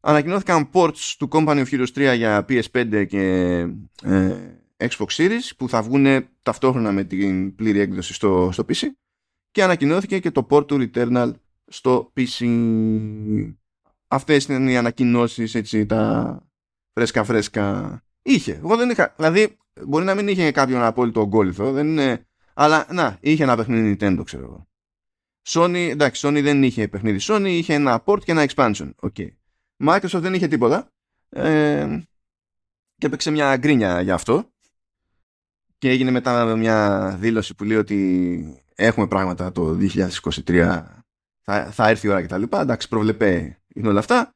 Ανακοινώθηκαν 0.00 0.70
ports 0.72 1.14
του 1.18 1.28
Company 1.32 1.64
of 1.64 1.66
Heroes 1.66 2.12
3 2.12 2.16
για 2.16 2.44
PS5 2.48 3.06
και 3.08 3.56
ε, 4.02 4.36
Xbox 4.76 5.06
Series 5.06 5.50
που 5.56 5.68
θα 5.68 5.82
βγουν 5.82 6.28
ταυτόχρονα 6.42 6.92
με 6.92 7.04
την 7.04 7.54
πλήρη 7.54 7.78
έκδοση 7.78 8.14
στο, 8.14 8.48
στο 8.52 8.64
PC. 8.68 8.86
Και 9.50 9.62
ανακοινώθηκε 9.62 10.18
και 10.18 10.30
το 10.30 10.46
port 10.50 10.66
του 10.66 10.90
Returnal 10.94 11.32
στο 11.66 12.12
PC. 12.16 12.46
Αυτές 14.08 14.44
είναι 14.44 14.70
οι 14.70 14.76
ανακοινώσεις 14.76 15.54
έτσι 15.54 15.86
τα 15.86 16.42
φρέσκα 16.92 17.24
φρέσκα. 17.24 17.98
Είχε. 18.22 18.52
Εγώ 18.52 18.76
δεν 18.76 18.90
είχα. 18.90 19.14
Δηλαδή 19.16 19.56
μπορεί 19.82 20.04
να 20.04 20.14
μην 20.14 20.28
είχε 20.28 20.50
κάποιον 20.50 20.82
απόλυτο 20.82 21.20
ογκόλυθο. 21.20 21.72
Δεν 21.72 21.86
είναι... 21.86 22.26
Αλλά 22.54 22.86
να, 22.90 23.18
είχε 23.20 23.42
ένα 23.42 23.56
παιχνίδι 23.56 23.96
Nintendo 24.00 24.22
ξέρω 24.24 24.42
εγώ. 24.42 24.68
Sony, 25.46 25.88
εντάξει, 25.90 26.26
Sony 26.28 26.42
δεν 26.42 26.62
είχε 26.62 26.88
παιχνίδι 26.88 27.18
Sony, 27.22 27.46
είχε 27.46 27.74
ένα 27.74 28.02
port 28.06 28.24
και 28.24 28.32
ένα 28.32 28.46
expansion. 28.48 28.90
Okay. 29.00 29.28
Microsoft 29.86 30.20
δεν 30.20 30.34
είχε 30.34 30.48
τίποτα. 30.48 30.88
Ε, 31.28 31.98
και 32.96 33.06
έπαιξε 33.06 33.30
μια 33.30 33.56
γκρίνια 33.56 34.00
για 34.00 34.14
αυτό. 34.14 34.48
Και 35.78 35.88
έγινε 35.88 36.10
μετά 36.10 36.56
μια 36.56 37.08
δήλωση 37.20 37.54
που 37.54 37.64
λέει 37.64 37.76
ότι 37.76 38.62
έχουμε 38.74 39.06
πράγματα 39.06 39.52
το 39.52 39.78
2023 40.46 40.82
θα, 41.40 41.70
θα 41.70 41.88
έρθει 41.88 42.06
η 42.06 42.10
ώρα 42.10 42.22
κτλ. 42.22 42.42
Εντάξει, 42.42 42.88
προβλεπέ 42.88 43.58
είναι 43.74 43.88
όλα 43.88 43.98
αυτά. 43.98 44.34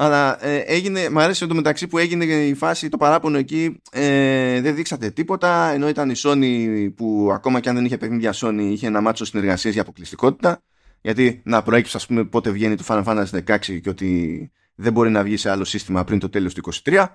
Αλλά 0.00 0.44
ε, 0.44 0.56
έγινε, 0.58 1.10
μου 1.10 1.20
αρέσει 1.20 1.46
μεταξύ 1.46 1.86
που 1.86 1.98
έγινε 1.98 2.24
η 2.24 2.54
φάση, 2.54 2.88
το 2.88 2.96
παράπονο 2.96 3.38
εκεί, 3.38 3.80
ε, 3.90 4.60
δεν 4.60 4.74
δείξατε 4.74 5.10
τίποτα, 5.10 5.70
ενώ 5.70 5.88
ήταν 5.88 6.10
η 6.10 6.14
Sony 6.16 6.88
που 6.96 7.30
ακόμα 7.32 7.60
και 7.60 7.68
αν 7.68 7.74
δεν 7.74 7.84
είχε 7.84 7.98
παιχνίδια 7.98 8.34
Sony, 8.34 8.60
είχε 8.60 8.86
ένα 8.86 9.00
μάτσο 9.00 9.24
συνεργασίες 9.24 9.72
για 9.72 9.82
αποκλειστικότητα. 9.82 10.62
Γιατί 11.00 11.42
να 11.44 11.62
προέκυψε, 11.62 11.96
ας 11.96 12.06
πούμε, 12.06 12.24
πότε 12.24 12.50
βγαίνει 12.50 12.74
το 12.76 12.84
Final 12.86 13.04
Fantasy 13.04 13.44
16 13.46 13.80
και 13.80 13.88
ότι 13.88 14.50
δεν 14.74 14.92
μπορεί 14.92 15.10
να 15.10 15.22
βγει 15.22 15.36
σε 15.36 15.50
άλλο 15.50 15.64
σύστημα 15.64 16.04
πριν 16.04 16.18
το 16.18 16.28
τέλος 16.28 16.54
του 16.54 16.72
23, 16.84 17.06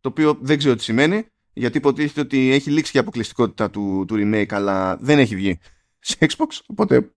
το 0.00 0.08
οποίο 0.08 0.38
δεν 0.40 0.58
ξέρω 0.58 0.74
τι 0.74 0.82
σημαίνει, 0.82 1.26
γιατί 1.52 1.78
υποτίθεται 1.78 2.20
ότι 2.20 2.52
έχει 2.52 2.70
λήξει 2.70 2.92
και 2.92 2.98
η 2.98 3.00
αποκλειστικότητα 3.00 3.70
του, 3.70 4.04
του 4.08 4.14
remake, 4.18 4.52
αλλά 4.52 4.96
δεν 4.96 5.18
έχει 5.18 5.36
βγει 5.36 5.58
σε 5.98 6.16
Xbox, 6.20 6.58
οπότε 6.66 7.10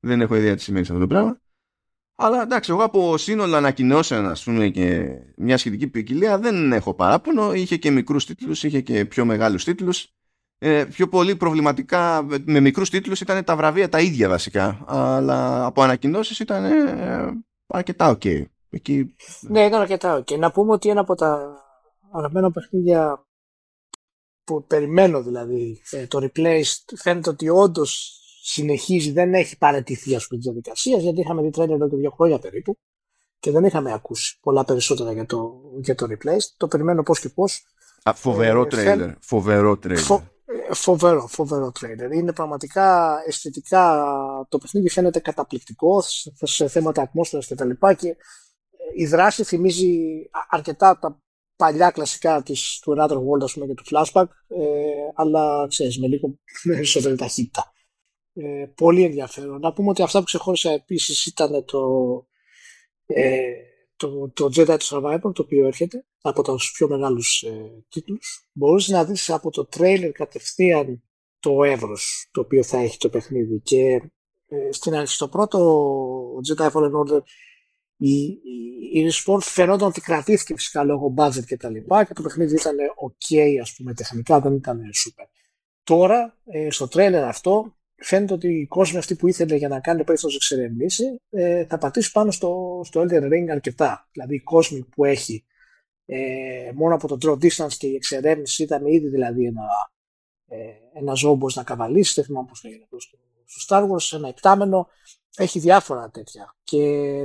δεν 0.00 0.20
έχω 0.20 0.36
ιδέα 0.36 0.54
τι 0.54 0.62
σημαίνει 0.62 0.86
αυτό 0.86 0.98
το 0.98 1.06
πράγμα. 1.06 1.38
Αλλά 2.16 2.42
εντάξει, 2.42 2.70
εγώ 2.70 2.82
από 2.82 3.16
σύνολο 3.16 3.56
ανακοινώσεων, 3.56 4.26
ας 4.26 4.44
πούμε, 4.44 4.68
και 4.68 5.08
μια 5.36 5.58
σχετική 5.58 5.86
ποικιλία 5.86 6.38
δεν 6.38 6.72
έχω 6.72 6.94
παράπονο. 6.94 7.52
Είχε 7.54 7.76
και 7.76 7.90
μικρούς 7.90 8.26
τίτλους, 8.26 8.62
είχε 8.62 8.80
και 8.80 9.04
πιο 9.04 9.24
μεγάλους 9.24 9.64
τίτλους. 9.64 10.08
Ε, 10.58 10.84
πιο 10.84 11.08
πολύ 11.08 11.36
προβληματικά 11.36 12.26
με 12.44 12.60
μικρούς 12.60 12.90
τίτλους 12.90 13.20
ήταν 13.20 13.44
τα 13.44 13.56
βραβεία 13.56 13.88
τα 13.88 14.00
ίδια 14.00 14.28
βασικά 14.28 14.84
αλλά 14.86 15.64
από 15.64 15.82
ανακοινώσεις 15.82 16.38
ήταν 16.38 16.64
ε, 16.64 17.44
αρκετά 17.66 18.16
ok 18.18 18.44
Εκεί... 18.70 19.14
Ναι 19.40 19.64
ήταν 19.64 19.80
αρκετά 19.80 20.18
ok 20.18 20.38
να 20.38 20.50
πούμε 20.50 20.72
ότι 20.72 20.88
ένα 20.88 21.00
από 21.00 21.14
τα 21.14 21.58
αγαπημένα 22.12 22.50
παιχνίδια 22.50 23.26
που 24.44 24.64
περιμένω 24.66 25.22
δηλαδή 25.22 25.82
ε, 25.90 26.06
το 26.06 26.18
Replaced 26.22 26.94
φαίνεται 26.96 27.30
ότι 27.30 27.48
όντως 27.48 28.20
συνεχίζει, 28.46 29.12
δεν 29.12 29.34
έχει 29.34 29.58
παρατηθεί 29.58 30.14
ας 30.14 30.26
πούμε 30.26 30.40
τη 30.40 30.46
διαδικασία 30.46 30.98
γιατί 30.98 31.20
είχαμε 31.20 31.42
δει 31.42 31.50
τρέλια 31.50 31.74
εδώ 31.74 31.88
και 31.88 31.96
δύο 31.96 32.10
χρόνια 32.10 32.38
περίπου 32.38 32.78
και 33.38 33.50
δεν 33.50 33.64
είχαμε 33.64 33.92
ακούσει 33.92 34.38
πολλά 34.40 34.64
περισσότερα 34.64 35.12
για 35.12 35.26
το, 35.26 35.60
για 35.82 35.94
το 35.94 36.06
Replaced. 36.10 36.48
Το 36.56 36.68
περιμένω 36.68 37.02
πώς 37.02 37.20
και 37.20 37.28
πώς. 37.28 37.62
φοβερό 38.14 38.62
ε, 38.62 38.66
τρέιλερ. 38.66 39.10
Φοβερό 39.20 39.76
τρέιλερ. 39.78 40.04
Φο, 40.04 40.14
ε, 40.44 40.74
φοβερό, 40.74 41.26
φοβερό 41.26 41.72
τρέιλερ. 41.72 42.12
Είναι 42.12 42.32
πραγματικά 42.32 43.16
αισθητικά 43.26 44.06
το 44.48 44.58
παιχνίδι 44.58 44.88
φαίνεται 44.88 45.20
καταπληκτικό 45.20 46.02
σε 46.42 46.68
θέματα 46.68 47.02
ατμόσφαιρας 47.02 47.46
και 47.46 47.54
τα 47.54 47.64
λοιπά 47.64 47.94
και 47.94 48.16
η 48.96 49.06
δράση 49.06 49.44
θυμίζει 49.44 49.96
αρκετά 50.48 50.98
τα 50.98 51.22
παλιά 51.56 51.90
κλασικά 51.90 52.42
της, 52.42 52.78
του 52.82 52.96
Another 52.98 53.16
World 53.16 53.42
ας 53.42 53.52
πούμε, 53.52 53.66
και 53.66 53.74
του 53.74 53.84
Flashback 53.90 54.26
ε, 54.48 54.62
αλλά 55.14 55.66
ξέρεις 55.68 55.98
με 55.98 56.06
λίγο 56.06 56.38
περισσότερη 56.68 57.16
ταχύτητα. 57.16 57.73
Ε, 58.34 58.66
πολύ 58.74 59.02
ενδιαφέρον. 59.02 59.60
Να 59.60 59.72
πούμε 59.72 59.88
ότι 59.88 60.02
αυτά 60.02 60.18
που 60.18 60.24
ξεχώρισα 60.24 60.70
επίσης 60.70 61.26
ήταν 61.26 61.64
το, 61.64 61.82
ε, 63.06 63.52
το, 63.96 64.30
το 64.30 64.50
Jedi 64.56 64.76
to 64.76 64.78
Survivor 64.78 65.34
το 65.34 65.42
οποίο 65.42 65.66
έρχεται 65.66 66.04
από 66.20 66.42
τους 66.42 66.72
πιο 66.72 66.88
μεγάλους 66.88 67.42
ε, 67.42 67.84
τίτλους. 67.88 68.48
Μπορείς 68.52 68.88
να 68.88 69.04
δεις 69.04 69.30
από 69.30 69.50
το 69.50 69.68
trailer 69.76 70.10
κατευθείαν 70.12 71.02
το 71.38 71.64
εύρος 71.64 72.28
το 72.32 72.40
οποίο 72.40 72.62
θα 72.62 72.78
έχει 72.78 72.98
το 72.98 73.08
παιχνίδι 73.08 73.60
και 73.60 74.10
ε, 74.46 74.72
στην 74.72 74.94
αρχή 74.94 75.14
στο 75.14 75.28
πρώτο 75.28 75.58
Jedi 76.48 76.70
Fallen 76.70 76.92
Order 76.92 77.20
η, 77.96 78.22
η, 78.92 79.10
Respawn 79.10 79.38
φαινόταν 79.40 79.88
ότι 79.88 80.00
κρατήθηκε 80.00 80.54
φυσικά 80.54 80.84
λόγω 80.84 81.14
budget 81.16 81.44
και 81.46 81.56
τα 81.56 81.70
λοιπά 81.70 82.04
και 82.04 82.12
το 82.12 82.22
παιχνίδι 82.22 82.54
ήταν 82.54 82.76
ok 82.76 83.58
ας 83.62 83.74
πούμε 83.76 83.94
τεχνικά 83.94 84.40
δεν 84.40 84.54
ήταν 84.54 84.80
super. 84.80 85.26
Τώρα 85.82 86.38
ε, 86.44 86.70
στο 86.70 86.88
τρέλερ 86.88 87.24
αυτό 87.24 87.76
φαίνεται 87.96 88.32
ότι 88.32 88.48
οι 88.48 88.66
κόσμοι 88.66 88.98
αυτοί 88.98 89.16
που 89.16 89.28
ήθελε 89.28 89.54
για 89.54 89.68
να 89.68 89.80
κάνει 89.80 90.04
περίπτωση 90.04 90.34
εξερευνήσεις 90.36 91.06
ε, 91.30 91.64
θα 91.64 91.78
πατήσει 91.78 92.12
πάνω 92.12 92.30
στο, 92.30 92.80
στο 92.84 93.00
Elden 93.00 93.22
Ring 93.22 93.48
αρκετά. 93.50 94.08
Δηλαδή 94.12 94.34
οι 94.34 94.40
κόσμοι 94.40 94.84
που 94.84 95.04
έχει 95.04 95.44
ε, 96.06 96.70
μόνο 96.74 96.94
από 96.94 97.08
το 97.08 97.16
draw 97.20 97.44
distance 97.44 97.72
και 97.78 97.86
η 97.86 97.94
εξερεύνηση 97.94 98.62
ήταν 98.62 98.86
ήδη 98.86 99.08
δηλαδή 99.08 99.44
ένα, 99.44 99.66
ε, 100.46 100.98
ένα 100.98 101.14
ζώο 101.14 101.38
να 101.54 101.62
καβαλήσει, 101.62 102.12
δεν 102.14 102.24
θυμάμαι 102.24 102.46
πώς 102.48 102.64
λέγεται 102.64 102.86
στο 103.46 103.76
Star 103.76 103.82
Wars, 103.90 104.16
ένα 104.16 104.28
επτάμενο, 104.28 104.88
έχει 105.36 105.58
διάφορα 105.58 106.10
τέτοια. 106.10 106.54
Και 106.62 106.78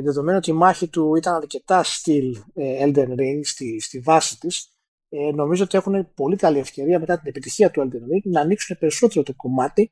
δεδομένου 0.03 0.37
ότι 0.37 0.49
η 0.49 0.53
μάχη 0.53 0.87
του 0.87 1.15
ήταν 1.15 1.33
αρκετά 1.33 1.83
στυλ 1.83 2.35
ε, 2.53 2.85
Elden 2.85 3.09
Ring 3.09 3.39
στη, 3.43 3.79
στη 3.79 3.99
βάση 3.99 4.39
της, 4.39 4.73
ε, 5.09 5.31
νομίζω 5.31 5.63
ότι 5.63 5.77
έχουν 5.77 6.13
πολύ 6.13 6.35
καλή 6.35 6.59
ευκαιρία 6.59 6.99
μετά 6.99 7.17
την 7.17 7.27
επιτυχία 7.27 7.71
του 7.71 7.81
Elden 7.81 7.95
Ring 7.95 8.21
να 8.23 8.41
ανοίξουν 8.41 8.77
περισσότερο 8.77 9.23
το 9.23 9.33
κομμάτι 9.35 9.91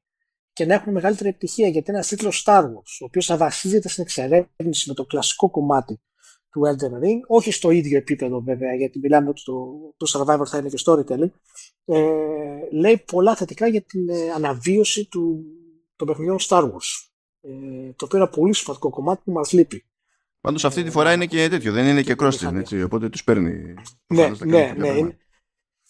και 0.58 0.66
να 0.66 0.74
έχουν 0.74 0.94
μεγαλύτερη 0.94 1.30
επιτυχία 1.30 1.68
γιατί 1.68 1.90
είναι 1.90 1.98
ένας 1.98 2.08
τίτλος 2.10 2.44
Star 2.46 2.62
Wars, 2.64 2.98
ο 3.02 3.06
οποίος 3.06 3.26
θα 3.26 3.38
βασίζεται 3.38 3.90
στην 3.90 4.04
εξερεύνηση 4.04 4.88
με 4.88 4.94
το 4.94 5.06
κλασικό 5.06 5.50
κομμάτι 5.50 6.02
του 6.52 6.62
Elden 6.66 7.04
Ring, 7.04 7.20
όχι 7.28 7.52
στο 7.52 7.72
ίδιο 7.72 7.98
επίπεδο 7.98 8.42
βέβαια, 8.42 8.74
γιατί 8.74 9.00
μιλάμε 9.00 9.30
ότι 9.30 9.44
το, 9.44 9.54
το 9.98 10.06
Survivor 10.14 10.46
θα 10.46 10.58
είναι 10.58 10.70
και 10.70 10.84
storytelling, 10.86 11.32
ε, 11.86 12.00
λέει 12.72 13.04
πολλά 13.12 13.36
θετικά 13.36 13.68
για 13.68 13.82
την 13.82 14.10
ε, 14.10 14.32
αναβίωση 14.36 15.06
του, 15.06 15.44
των 15.96 16.08
παιχνιδιών 16.08 16.38
Star 16.40 16.64
Wars. 16.64 17.10
Ε, 17.42 17.50
το 17.96 18.06
οποίο 18.06 18.18
είναι 18.18 18.24
ένα 18.24 18.30
πολύ 18.30 18.56
σημαντικό 18.56 18.90
κομμάτι 18.90 19.22
που 19.26 19.32
μας 19.32 19.52
λείπει. 19.52 19.86
Πάντως 20.42 20.66
αυτή 20.66 20.84
τη 20.84 20.90
φορά 20.92 21.14
είναι 21.14 21.26
και 21.26 21.50
τέτοιο, 21.50 21.72
δεν 21.72 21.88
είναι 21.88 22.02
και 22.02 22.16
cross 22.20 22.56
έτσι, 22.56 22.84
οπότε 22.84 23.10
τους 23.10 23.24
παίρνει. 23.24 23.74
Ναι, 24.08 24.30
ναι, 24.46 24.74
ναι, 24.78 24.92
ναι, 24.92 25.18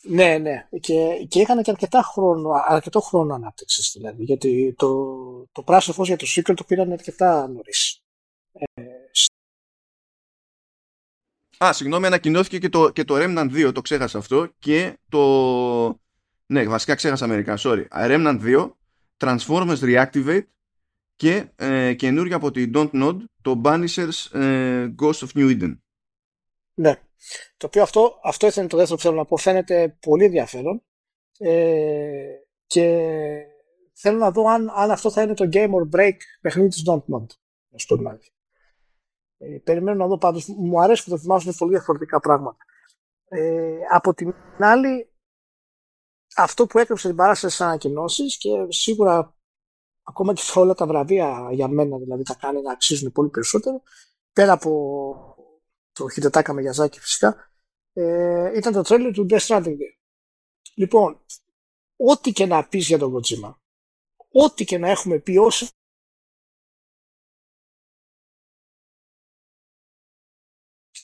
ναι. 0.01 0.67
Και, 0.79 1.25
και 1.27 1.39
είχαν 1.39 1.63
και 1.63 1.71
αρκετά 1.71 2.01
χρόνο, 2.01 2.49
αρκετό 2.67 2.99
χρόνο 2.99 3.33
ανάπτυξης 3.33 3.91
δηλαδή. 3.91 4.23
Γιατί 4.23 4.73
το, 4.77 4.87
το 5.51 5.61
πράσινο 5.61 5.95
φως 5.95 6.07
για 6.07 6.17
το 6.17 6.25
sequel 6.35 6.53
το 6.55 6.63
πήραν 6.63 6.91
αρκετά 6.91 7.47
νωρίς. 7.47 8.01
Ε, 8.51 8.83
Α, 11.63 11.73
συγγνώμη, 11.73 12.05
ανακοινώθηκε 12.05 12.59
και 12.59 12.69
το, 12.69 12.89
και 12.89 13.03
το 13.03 13.15
Remnant 13.17 13.67
2, 13.67 13.71
το 13.73 13.81
ξέχασα 13.81 14.17
αυτό. 14.17 14.49
Και 14.59 14.97
το. 15.09 15.99
Ναι, 16.45 16.67
βασικά 16.67 16.95
ξέχασα 16.95 17.27
μερικά, 17.27 17.57
sorry. 17.59 17.87
Remnant 17.91 18.41
2, 18.41 18.71
Transformers 19.17 19.79
Reactivate 19.79 20.45
και 21.15 21.49
ε, 21.55 21.93
καινούργια 21.93 22.35
από 22.35 22.51
την 22.51 22.71
Don't 22.75 22.91
Nod, 22.91 23.17
το 23.41 23.61
Banishers 23.63 24.39
ε, 24.39 24.93
Ghost 25.01 25.19
of 25.19 25.27
New 25.33 25.59
Eden. 25.59 25.77
Ναι. 26.73 27.01
Το 27.57 27.65
οποίο 27.65 27.81
αυτό, 27.81 28.19
αυτό 28.23 28.47
είναι 28.55 28.67
το 28.67 28.77
δεύτερο 28.77 28.95
που 28.95 29.01
θέλω 29.01 29.15
να 29.15 29.25
πω. 29.25 29.37
Φαίνεται 29.37 29.97
πολύ 29.99 30.25
ενδιαφέρον. 30.25 30.83
Ε, 31.37 32.25
και 32.65 33.07
θέλω 33.93 34.17
να 34.17 34.31
δω 34.31 34.47
αν, 34.47 34.69
αν 34.75 34.91
αυτό 34.91 35.11
θα 35.11 35.21
είναι 35.21 35.33
το 35.33 35.49
game 35.51 35.69
or 35.69 35.95
break 35.95 36.15
παιχνίδι 36.41 36.69
της 36.69 36.83
Don't 36.87 37.15
Nod. 37.15 37.25
Στο 37.75 37.97
ε, 39.37 39.57
περιμένω 39.63 39.97
να 39.97 40.07
δω 40.07 40.17
πάντως. 40.17 40.47
Μου 40.47 40.81
αρέσει 40.81 41.03
που 41.03 41.09
το 41.09 41.17
θυμάσαι 41.17 41.53
πολύ 41.57 41.71
διαφορετικά 41.71 42.19
πράγματα. 42.19 42.57
Ε, 43.27 43.77
από 43.91 44.13
την 44.13 44.33
άλλη, 44.59 45.11
αυτό 46.35 46.65
που 46.65 46.79
έκρυψε 46.79 47.07
την 47.07 47.17
παράσταση 47.17 47.53
στις 47.53 47.65
ανακοινώσεις 47.65 48.37
και 48.37 48.49
σίγουρα 48.67 49.35
ακόμα 50.03 50.33
και 50.33 50.41
όλα 50.55 50.73
τα 50.73 50.87
βραβεία 50.87 51.49
για 51.51 51.67
μένα 51.67 51.97
δηλαδή 51.97 52.23
τα 52.23 52.35
κάνει 52.39 52.61
να 52.61 52.71
αξίζουν 52.71 53.11
πολύ 53.11 53.29
περισσότερο 53.29 53.81
πέρα 54.33 54.51
από 54.51 55.36
το 55.97 56.09
Χιτετάκα 56.09 56.53
με 56.53 56.61
Γιαζάκη 56.61 56.99
φυσικά 56.99 57.51
ε, 57.93 58.57
ήταν 58.57 58.73
το 58.73 58.81
τρέλερ 58.81 59.13
του 59.13 59.25
Death 59.29 59.39
Stranding 59.39 59.65
2. 59.65 59.77
Λοιπόν, 60.75 61.25
ό,τι 61.95 62.31
και 62.31 62.45
να 62.45 62.67
πεις 62.67 62.87
για 62.87 62.97
τον 62.97 63.13
Kojima 63.13 63.55
ό,τι 64.31 64.65
και 64.65 64.77
να 64.77 64.89
έχουμε 64.89 65.19
πει 65.19 65.37
όσο 65.37 65.67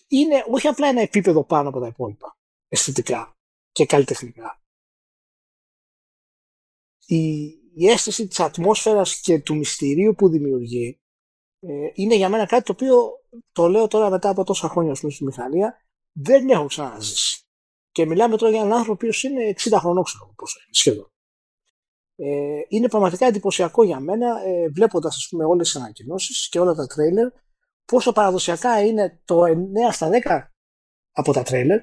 είναι 0.08 0.46
όχι 0.48 0.68
απλά 0.68 0.88
ένα 0.88 1.02
επίπεδο 1.02 1.44
πάνω 1.44 1.70
από 1.70 1.80
τα 1.80 1.88
υπόλοιπα 1.88 2.38
αισθητικά 2.68 3.34
και 3.72 3.86
καλλιτεχνικά 3.86 4.62
η, 7.06 7.44
η 7.76 7.88
αίσθηση 7.90 8.28
της 8.28 8.40
ατμόσφαιρας 8.40 9.22
και 9.22 9.42
του 9.42 9.56
μυστηρίου 9.56 10.14
που 10.16 10.30
δημιουργεί 10.30 11.00
ε, 11.60 11.92
είναι 11.94 12.16
για 12.16 12.30
μένα 12.30 12.46
κάτι 12.46 12.64
το 12.64 12.72
οποίο 12.72 13.23
το 13.52 13.68
λέω 13.68 13.88
τώρα 13.88 14.10
μετά 14.10 14.30
από 14.30 14.44
τόσα 14.44 14.70
χρόνια 14.70 14.94
πούμε, 15.00 15.12
στη 15.12 15.24
μηχανία 15.24 15.76
δεν 16.12 16.50
έχω 16.50 16.66
ξαναζήσει. 16.66 17.46
Και 17.92 18.06
μιλάμε 18.06 18.38
τώρα 18.38 18.52
για 18.52 18.62
έναν 18.62 18.74
άνθρωπο 18.78 19.06
που 19.06 19.28
είναι 19.28 19.54
60 19.58 19.78
χρονών, 19.80 20.04
ξέρω 20.04 20.34
πόσο 20.36 20.60
είναι 20.60 20.74
σχεδόν. 20.74 21.08
Ε, 22.16 22.60
είναι 22.68 22.88
πραγματικά 22.88 23.26
εντυπωσιακό 23.26 23.84
για 23.84 24.00
μένα 24.00 24.42
ε, 24.46 24.70
βλέποντας 24.70 25.30
όλες 25.48 25.72
τις 25.72 25.82
ανακοινώσεις 25.82 26.50
και 26.50 26.60
όλα 26.60 26.74
τα 26.74 26.86
τρέιλερ 26.86 27.30
πόσο 27.86 28.12
παραδοσιακά 28.12 28.86
είναι 28.86 29.22
το 29.26 29.44
9 29.44 29.54
στα 29.92 30.10
10 30.24 30.48
από 31.12 31.34
τα 31.34 31.44
τρέιλερ 31.44 31.82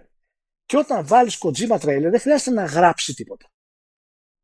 και 0.64 0.76
όταν 0.76 1.06
βάλεις 1.06 1.38
Kojima 1.44 1.80
τρέιλερ 1.80 2.10
δεν 2.10 2.20
χρειάζεται 2.20 2.50
να 2.50 2.64
γράψει 2.64 3.14
τίποτα. 3.14 3.46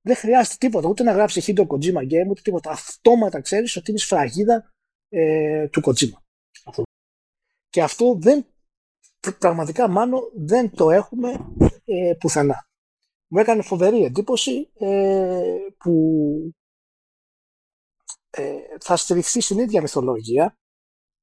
Δεν 0.01 0.16
χρειάζεται 0.16 0.57
τίποτα, 0.59 0.88
ούτε 0.88 1.03
να 1.03 1.12
γράψει 1.12 1.42
Hideo 1.47 1.66
Kojima 1.66 2.03
Game, 2.03 2.29
ούτε 2.29 2.40
τίποτα. 2.42 2.71
Αυτόματα 2.71 3.40
ξέρεις 3.40 3.77
ότι 3.77 3.90
είναι 3.90 3.99
σφραγίδα 3.99 4.73
ε, 5.09 5.69
του 5.69 5.81
Kojima. 5.85 6.21
Και 7.77 7.83
αυτό 7.83 8.17
δεν, 8.21 8.47
πραγματικά 9.39 9.89
μάλλον 9.89 10.21
δεν 10.35 10.71
το 10.71 10.91
έχουμε 10.91 11.31
ε, 11.85 12.15
πουθενά. 12.19 12.69
Μου 13.27 13.39
έκανε 13.39 13.62
φοβερή 13.62 14.03
εντύπωση 14.03 14.71
ε, 14.79 15.57
που 15.79 16.55
ε, 18.31 18.57
θα 18.81 18.97
στηριχθεί 18.97 19.41
στην 19.41 19.59
ίδια 19.59 19.81
μυθολογία 19.81 20.59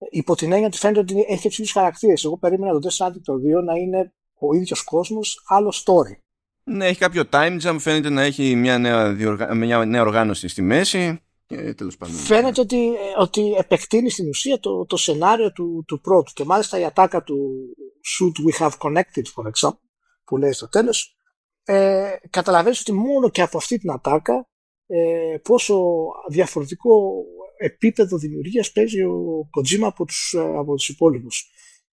υπό 0.10 0.36
την 0.36 0.52
έννοια 0.52 0.68
ότι 0.68 0.78
φαίνεται 0.78 1.00
ότι 1.00 1.26
έχει 1.28 1.50
του 1.50 1.72
χαρακτήρες. 1.72 2.24
Εγώ 2.24 2.38
περίμενα 2.38 2.80
το 2.80 2.90
Death 2.98 3.14
το 3.24 3.34
2 3.34 3.64
να 3.64 3.74
είναι 3.76 4.14
ο 4.34 4.54
ίδιος 4.54 4.84
κόσμος, 4.84 5.44
άλλο 5.48 5.74
story. 5.86 6.18
Ναι, 6.64 6.86
έχει 6.86 7.00
κάποιο 7.00 7.24
time 7.32 7.62
jump, 7.62 7.78
φαίνεται 7.80 8.10
να 8.10 8.22
έχει 8.22 8.56
μια 8.56 8.78
νέα, 8.78 9.14
διοργα... 9.14 9.54
μια 9.54 9.86
νέα 9.86 10.02
οργάνωση 10.02 10.48
στη 10.48 10.62
μέση. 10.62 11.20
Και 11.46 11.74
τέλος 11.74 11.98
πάντων. 11.98 12.16
Φαίνεται 12.16 12.62
ότι, 12.62 12.92
ότι 13.18 13.54
επεκτείνει 13.54 14.10
στην 14.10 14.28
ουσία 14.28 14.60
το, 14.60 14.86
το 14.86 14.98
σενάριο 14.98 15.52
του, 15.52 15.84
του 15.88 16.02
πρώτου. 16.02 16.32
Και 16.34 16.44
μάλιστα 16.44 16.80
η 16.80 16.86
ατάκα 16.86 17.24
του 17.24 17.54
Shoot 17.86 18.46
We 18.46 18.68
Have 18.68 18.78
Connected, 18.78 19.24
for 19.36 19.46
example, 19.52 19.80
που 20.24 20.38
λέει 20.38 20.52
στο 20.52 20.70
τέλος, 20.70 21.18
ε, 21.64 22.16
καταλαβαίνεις 22.30 22.80
ότι 22.80 22.94
μόνο 22.94 23.30
και 23.30 23.42
από 23.42 23.58
αυτή 23.58 23.78
την 23.78 23.92
ατάκα 23.92 24.48
ε, 24.88 25.38
πόσο 25.44 25.84
διαφορετικό 26.30 27.24
επίπεδο 27.58 28.18
δημιουργίας 28.18 28.72
παίζει 28.72 29.04
ο 29.04 29.50
Kojima 29.58 29.84
από 29.84 30.06
τους, 30.06 30.36
από 30.58 30.76
τους 30.76 30.90
υπόλοιπους. 30.90 31.52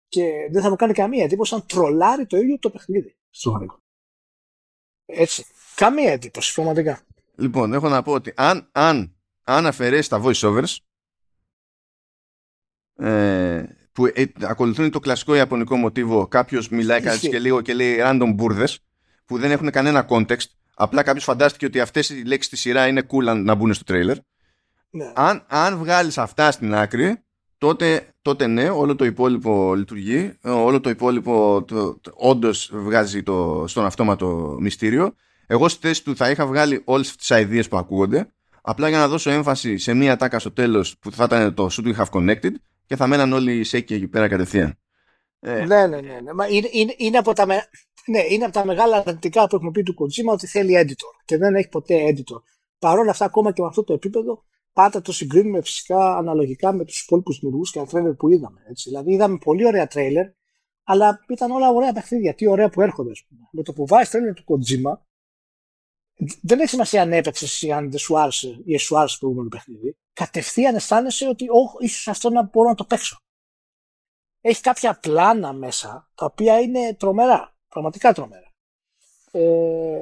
Και 0.08 0.30
δεν 0.52 0.62
θα 0.62 0.70
μου 0.70 0.76
κάνει 0.76 0.92
καμία 0.92 1.24
εντύπωση 1.24 1.54
αν 1.54 1.66
τρολάρει 1.66 2.26
το 2.26 2.36
ίδιο 2.36 2.58
το 2.58 2.70
παιχνίδι 2.70 3.16
στο 3.30 3.50
έτσι. 5.12 5.44
Καμία 5.74 6.12
εντύπωση, 6.12 6.54
πραγματικά. 6.54 7.00
Λοιπόν, 7.36 7.72
έχω 7.72 7.88
να 7.88 8.02
πω 8.02 8.12
ότι 8.12 8.32
αν, 8.36 8.68
αν, 8.72 9.19
αν 9.50 9.66
αφαιρέσει 9.66 10.08
τα 10.08 10.22
voiceovers 10.24 10.76
ε, 12.96 13.64
που 13.92 14.06
ε, 14.06 14.24
ακολουθούν 14.40 14.90
το 14.90 15.00
κλασικό 15.00 15.34
ιαπωνικό 15.34 15.76
μοτίβο 15.76 16.26
κάποιος 16.26 16.68
μιλάει 16.68 17.00
κάτι 17.00 17.28
και 17.28 17.38
λίγο 17.38 17.60
και 17.60 17.74
λέει 17.74 17.96
random 18.00 18.32
μπουρδες 18.34 18.78
που 19.24 19.38
δεν 19.38 19.50
έχουν 19.50 19.70
κανένα 19.70 20.06
context 20.08 20.46
απλά 20.74 21.02
κάποιος 21.02 21.24
φαντάστηκε 21.24 21.66
ότι 21.66 21.80
αυτές 21.80 22.08
οι 22.08 22.22
λέξεις 22.22 22.46
στη 22.46 22.56
σειρά 22.56 22.86
είναι 22.86 23.06
cool 23.10 23.42
να 23.42 23.54
μπουν 23.54 23.74
στο 23.74 23.84
τρέιλερ 23.84 24.16
ναι. 24.90 25.12
αν, 25.14 25.44
αν 25.48 25.78
βγάλεις 25.78 26.18
αυτά 26.18 26.50
στην 26.50 26.74
άκρη 26.74 27.24
τότε 27.58 28.10
τότε 28.22 28.46
ναι, 28.46 28.68
όλο 28.68 28.96
το 28.96 29.04
υπόλοιπο 29.04 29.74
λειτουργεί, 29.74 30.38
όλο 30.42 30.80
το 30.80 30.90
υπόλοιπο 30.90 31.64
όντως 32.14 32.70
βγάζει 32.74 33.22
το, 33.22 33.64
στον 33.66 33.84
αυτόματο 33.84 34.56
μυστήριο. 34.60 35.14
Εγώ 35.46 35.68
στη 35.68 35.86
θέση 35.86 36.04
του 36.04 36.16
θα 36.16 36.30
είχα 36.30 36.46
βγάλει 36.46 36.82
όλες 36.84 37.16
τις 37.16 37.28
ιδέε 37.28 37.62
που 37.62 37.76
ακούγονται, 37.76 38.32
απλά 38.62 38.88
για 38.88 38.98
να 38.98 39.08
δώσω 39.08 39.30
έμφαση 39.30 39.78
σε 39.78 39.94
μία 39.94 40.16
τάκα 40.16 40.38
στο 40.38 40.52
τέλος 40.52 40.98
που 40.98 41.12
θα 41.12 41.24
ήταν 41.24 41.54
το 41.54 41.68
should 41.70 41.94
we 41.94 41.96
have 41.96 42.10
connected 42.10 42.52
και 42.86 42.96
θα 42.96 43.06
μέναν 43.06 43.32
όλοι 43.32 43.58
οι 43.58 43.64
σέκοι 43.64 43.94
εκεί 43.94 44.08
πέρα 44.08 44.28
κατευθείαν. 44.28 44.78
Ε, 45.40 45.64
ναι, 45.64 45.86
ναι, 45.86 46.00
ναι. 46.00 46.20
ναι. 46.20 46.32
Μα 46.32 46.46
είναι, 46.48 46.68
είναι, 46.70 46.94
είναι, 46.96 47.18
από 47.18 47.32
τα, 47.32 47.46
ναι, 48.06 48.20
είναι 48.28 48.44
από 48.44 48.52
τα 48.52 48.64
μεγάλα 48.64 48.96
αρνητικά 48.96 49.46
που 49.46 49.56
έχουμε 49.56 49.70
πει 49.70 49.82
του 49.82 49.94
Kojima 49.98 50.32
ότι 50.32 50.46
θέλει 50.46 50.84
editor 50.84 51.24
και 51.24 51.36
δεν 51.36 51.54
έχει 51.54 51.68
ποτέ 51.68 51.94
editor. 52.08 52.42
Παρ' 52.78 52.98
όλα 52.98 53.10
αυτά, 53.10 53.24
ακόμα 53.24 53.52
και 53.52 53.60
με 53.60 53.66
αυτό 53.68 53.84
το 53.84 53.92
επίπεδο, 53.92 54.44
πάντα 54.72 55.02
το 55.02 55.12
συγκρίνουμε 55.12 55.60
φυσικά 55.60 56.16
αναλογικά 56.16 56.72
με 56.72 56.84
τους 56.84 57.02
υπόλοιπους 57.02 57.38
δημιουργούς 57.38 57.70
και 57.70 57.78
τα 57.78 57.86
τρέλερ 57.86 58.14
που 58.14 58.28
είδαμε. 58.28 58.60
Έτσι. 58.68 58.88
Δηλαδή, 58.88 59.12
είδαμε 59.12 59.38
πολύ 59.44 59.66
ωραία 59.66 59.86
τρέλερ, 59.86 60.26
αλλά 60.84 61.20
ήταν 61.28 61.50
όλα 61.50 61.70
ωραία 61.70 61.92
παιχνίδια. 61.92 62.34
Τι 62.34 62.48
ωραία 62.48 62.68
που 62.68 62.80
έρχονται, 62.80 63.10
ας 63.10 63.24
πούμε. 63.28 63.40
Με 63.52 63.62
το 63.62 63.72
που 63.72 63.86
βάζει 63.86 64.10
τρέλερ 64.10 64.34
του 64.34 64.44
Kojima, 64.46 64.98
δεν 66.42 66.60
έχει 66.60 66.68
σημασία 66.68 67.02
αν 67.02 67.12
έπαιξε 67.12 67.66
ή 67.66 67.72
αν 67.72 67.90
δεν 67.90 67.98
σου 67.98 68.18
άρεσε 68.18 68.60
ή 68.64 68.76
σου 68.76 68.98
άρεσε 68.98 69.14
το 69.14 69.20
προηγούμενο 69.20 69.48
παιχνίδι. 69.48 69.96
Κατευθείαν 70.12 70.74
αισθάνεσαι 70.74 71.28
ότι, 71.28 71.46
όχι, 71.48 71.76
ίσως 71.78 72.08
αυτό 72.08 72.30
να 72.30 72.42
μπορώ 72.42 72.68
να 72.68 72.74
το 72.74 72.84
παίξω. 72.84 73.18
Έχει 74.40 74.60
κάποια 74.60 74.98
πλάνα 74.98 75.52
μέσα 75.52 76.10
τα 76.14 76.24
οποία 76.24 76.60
είναι 76.60 76.94
τρομερά. 76.94 77.54
Πραγματικά 77.68 78.12
τρομερά. 78.12 78.52
Ε, 79.30 80.00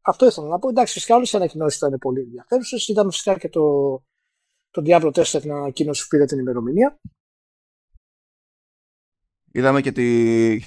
αυτό 0.00 0.26
ήθελα 0.26 0.46
να 0.46 0.58
πω. 0.58 0.68
Εντάξει, 0.68 0.92
φυσικά 0.92 1.16
όλες 1.16 1.32
οι 1.32 1.36
ανακοινώσεις 1.36 1.76
ήταν 1.76 1.98
πολύ 1.98 2.20
ενδιαφέρουσες. 2.20 2.88
Είδαμε 2.88 3.10
φυσικά 3.10 3.38
και 3.38 3.48
το, 3.48 3.94
το 4.70 4.82
Diablo 4.84 5.10
4 5.12 5.24
την 5.40 5.52
ανακοίνωση 5.52 6.02
που 6.02 6.08
πήρε 6.08 6.24
την 6.24 6.38
ημερομηνία. 6.38 6.98
Είδαμε 9.52 9.80
και 9.80 9.92
τη. 9.92 10.58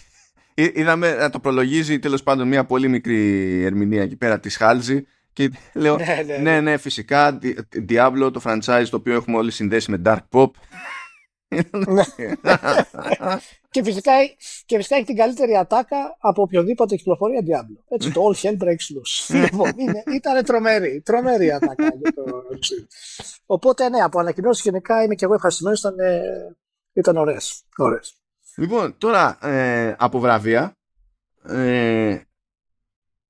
Είδαμε 0.73 1.15
να 1.15 1.29
το 1.29 1.39
προλογίζει 1.39 1.99
τέλος 1.99 2.23
πάντων 2.23 2.47
μια 2.47 2.65
πολύ 2.65 2.87
μικρή 2.87 3.63
ερμηνεία 3.63 4.01
εκεί 4.01 4.15
πέρα 4.15 4.39
της 4.39 4.57
Χάλζη. 4.57 5.05
Και 5.33 5.51
λέω, 5.73 5.95
ναι, 5.97 6.05
ναι, 6.05 6.33
ναι, 6.33 6.37
ναι, 6.37 6.61
ναι 6.61 6.77
φυσικά, 6.77 7.39
Diablo, 7.89 8.29
το 8.33 8.41
franchise 8.43 8.85
το 8.89 8.97
οποίο 8.97 9.13
έχουμε 9.13 9.37
όλοι 9.37 9.51
συνδέσει 9.51 9.91
με 9.91 10.01
Dark 10.05 10.27
Pop. 10.31 10.49
Ναι. 11.87 12.03
και, 13.69 13.83
φυσικά, 13.83 14.11
και 14.65 14.75
φυσικά 14.75 14.95
έχει 14.95 15.05
την 15.05 15.15
καλύτερη 15.15 15.55
ατάκα 15.55 16.17
από 16.19 16.41
οποιοδήποτε 16.41 16.95
κυκλοφορία 16.95 17.41
Diablo. 17.41 17.83
Έτσι, 17.89 18.11
το 18.11 18.21
All 18.29 18.45
Hell 18.45 18.63
Breaks 18.63 18.87
Loose. 18.93 19.33
λοιπόν, 19.43 19.71
ήταν 20.15 20.43
τρομερή, 20.45 21.01
τρομερή 21.05 21.51
ατάκα. 21.51 21.91
Οπότε, 23.45 23.89
ναι, 23.89 23.99
από 23.99 24.19
ανακοινώσεις 24.19 24.63
γενικά 24.63 25.03
είμαι 25.03 25.15
και 25.15 25.25
εγώ 25.25 25.33
ευχαριστημένος. 25.33 25.79
Ήταν, 25.79 25.95
ήταν 26.93 27.17
ωραίες. 27.17 27.63
Λοιπόν, 28.59 28.97
τώρα 28.97 29.37
ε, 29.47 29.95
από 29.97 30.19
βραβεία, 30.19 30.77
ε, 31.43 32.19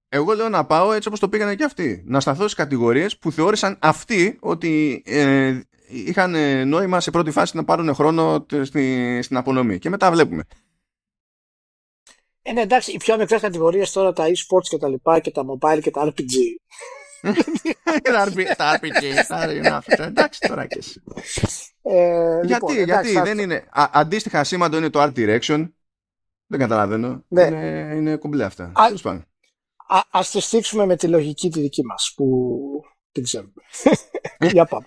εγώ 0.09 0.33
λέω 0.33 0.49
να 0.49 0.65
πάω 0.65 0.91
έτσι 0.91 1.07
όπως 1.07 1.19
το 1.19 1.29
πήγανε 1.29 1.55
και 1.55 1.63
αυτοί. 1.63 2.03
Να 2.05 2.19
σταθώ 2.19 2.41
στις 2.41 2.53
κατηγορίες 2.53 3.17
που 3.17 3.31
θεώρησαν 3.31 3.77
αυτοί 3.81 4.37
ότι 4.39 5.03
ε, 5.05 5.59
είχαν 5.87 6.35
νόημα 6.67 6.99
σε 6.99 7.11
πρώτη 7.11 7.31
φάση 7.31 7.55
να 7.55 7.63
πάρουν 7.63 7.93
χρόνο 7.93 8.45
στη, 8.63 9.19
στην 9.21 9.37
απονομή. 9.37 9.79
Και 9.79 9.89
μετά 9.89 10.11
βλέπουμε. 10.11 10.43
Ε, 12.41 12.51
ναι, 12.51 12.61
εντάξει, 12.61 12.91
οι 12.91 12.97
πιο 12.97 13.17
μικρέ 13.17 13.39
κατηγορίε 13.39 13.85
τώρα, 13.93 14.13
τα 14.13 14.25
e-sports 14.25 14.67
και 14.69 14.77
τα 14.77 14.87
λοιπά 14.87 15.19
και 15.19 15.31
τα 15.31 15.43
mobile 15.45 15.79
και 15.81 15.91
τα 15.91 16.05
RPG. 16.05 16.33
τα 18.57 18.79
RPG, 18.79 19.03
εντάξει 19.97 20.39
τώρα 20.47 20.65
και 20.65 20.77
εσύ. 20.77 21.01
Ε, 21.91 22.39
γιατί, 22.45 22.73
λοιπόν, 22.73 22.83
γιατί 22.83 23.11
δεν 23.11 23.39
είναι. 23.39 23.67
αντίστοιχα 23.71 24.43
σήμαντο 24.43 24.77
είναι 24.77 24.89
το 24.89 25.01
Art 25.01 25.13
Direction. 25.13 25.69
Δεν 26.47 26.59
καταλαβαίνω. 26.59 27.23
Ναι. 27.27 27.41
Είναι, 27.41 27.93
είναι 27.95 28.15
κομπλέ 28.15 28.43
αυτά. 28.43 28.71
Α 28.73 30.03
ας 30.11 30.31
τη 30.31 30.39
στήξουμε 30.39 30.85
με 30.85 30.95
τη 30.95 31.07
λογική 31.07 31.49
τη 31.49 31.61
δική 31.61 31.85
μας 31.85 32.13
που 32.15 32.59
την 33.11 33.23
ξέρουμε. 33.23 33.53
Για 34.51 34.65
πάμε. 34.65 34.85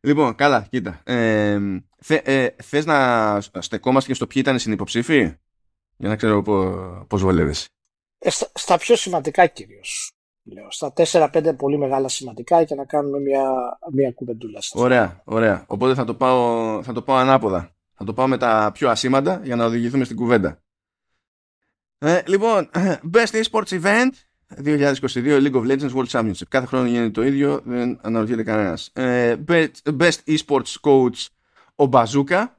Λοιπόν, 0.00 0.34
καλά, 0.34 0.66
κοίτα. 0.70 1.00
Ε, 1.04 1.58
θε, 1.96 2.20
ε, 2.24 2.48
θες 2.62 2.84
να 2.84 3.40
στεκόμαστε 3.40 4.08
και 4.08 4.14
στο 4.14 4.26
ποιοι 4.26 4.42
ήταν 4.44 4.58
συνυποψήφοι 4.58 5.18
για 5.96 6.08
να 6.08 6.16
ξέρω 6.16 6.42
πώς 7.08 7.22
βολεύεσαι. 7.22 7.68
Ε, 8.18 8.30
στα, 8.30 8.50
στα, 8.54 8.78
πιο 8.78 8.96
σημαντικά 8.96 9.46
κυρίως. 9.46 10.12
Λέω, 10.42 10.70
στα 10.70 10.92
4-5 10.96 11.56
πολύ 11.56 11.78
μεγάλα 11.78 12.08
σημαντικά 12.08 12.64
και 12.64 12.74
να 12.74 12.84
κάνουμε 12.84 13.18
μια, 13.18 13.42
μια 13.92 14.12
κουβεντούλα. 14.12 14.58
Ωραία, 14.72 15.22
ωραία. 15.24 15.64
Οπότε 15.66 15.94
θα 15.94 16.04
το, 16.04 16.14
πάω, 16.14 16.82
θα 16.82 16.92
το 16.92 17.02
πάω 17.02 17.16
ανάποδα. 17.16 17.74
Θα 17.94 18.04
το 18.04 18.12
πάω 18.12 18.28
με 18.28 18.36
τα 18.36 18.70
πιο 18.74 18.90
ασήμαντα 18.90 19.40
για 19.44 19.56
να 19.56 19.64
οδηγηθούμε 19.64 20.04
στην 20.04 20.16
κουβέντα. 20.16 20.62
Ε, 21.98 22.22
λοιπόν, 22.26 22.70
Best 23.14 23.42
Esports 23.42 23.80
Event 23.82 24.10
2022 24.64 25.02
League 25.14 25.54
of 25.54 25.64
Legends 25.64 25.92
World 25.94 26.08
Championship. 26.08 26.46
Κάθε 26.48 26.66
χρόνο 26.66 26.86
γίνεται 26.86 27.10
το 27.10 27.22
ίδιο, 27.22 27.60
δεν 27.64 27.98
αναρωτιέται 28.02 28.42
κανένας. 28.42 28.90
Ε, 28.92 29.36
best, 29.98 30.14
Esports 30.26 30.74
Coach 30.82 31.26
ο 31.74 31.86
Μπαζούκα. 31.86 32.58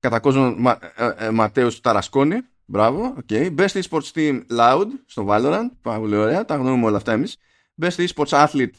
Κατά 0.00 0.20
κόσμο 0.20 0.54
Μα, 0.58 0.78
ε, 0.96 1.26
ε, 1.26 1.30
Ματέος 1.30 1.80
Ταρασκόνη. 1.80 2.40
Μπράβο, 2.72 3.16
okay. 3.22 3.54
Best 3.56 3.82
Esports 3.82 4.10
Team 4.14 4.42
Loud 4.58 4.86
στο 5.06 5.26
Valorant. 5.28 5.66
Πάρα 5.82 5.98
πολύ 5.98 6.16
ωραία, 6.16 6.44
τα 6.44 6.56
γνωρούμε 6.56 6.86
όλα 6.86 6.96
αυτά 6.96 7.12
εμείς. 7.12 7.36
Best 7.82 8.06
Esports 8.06 8.46
Athlete 8.46 8.70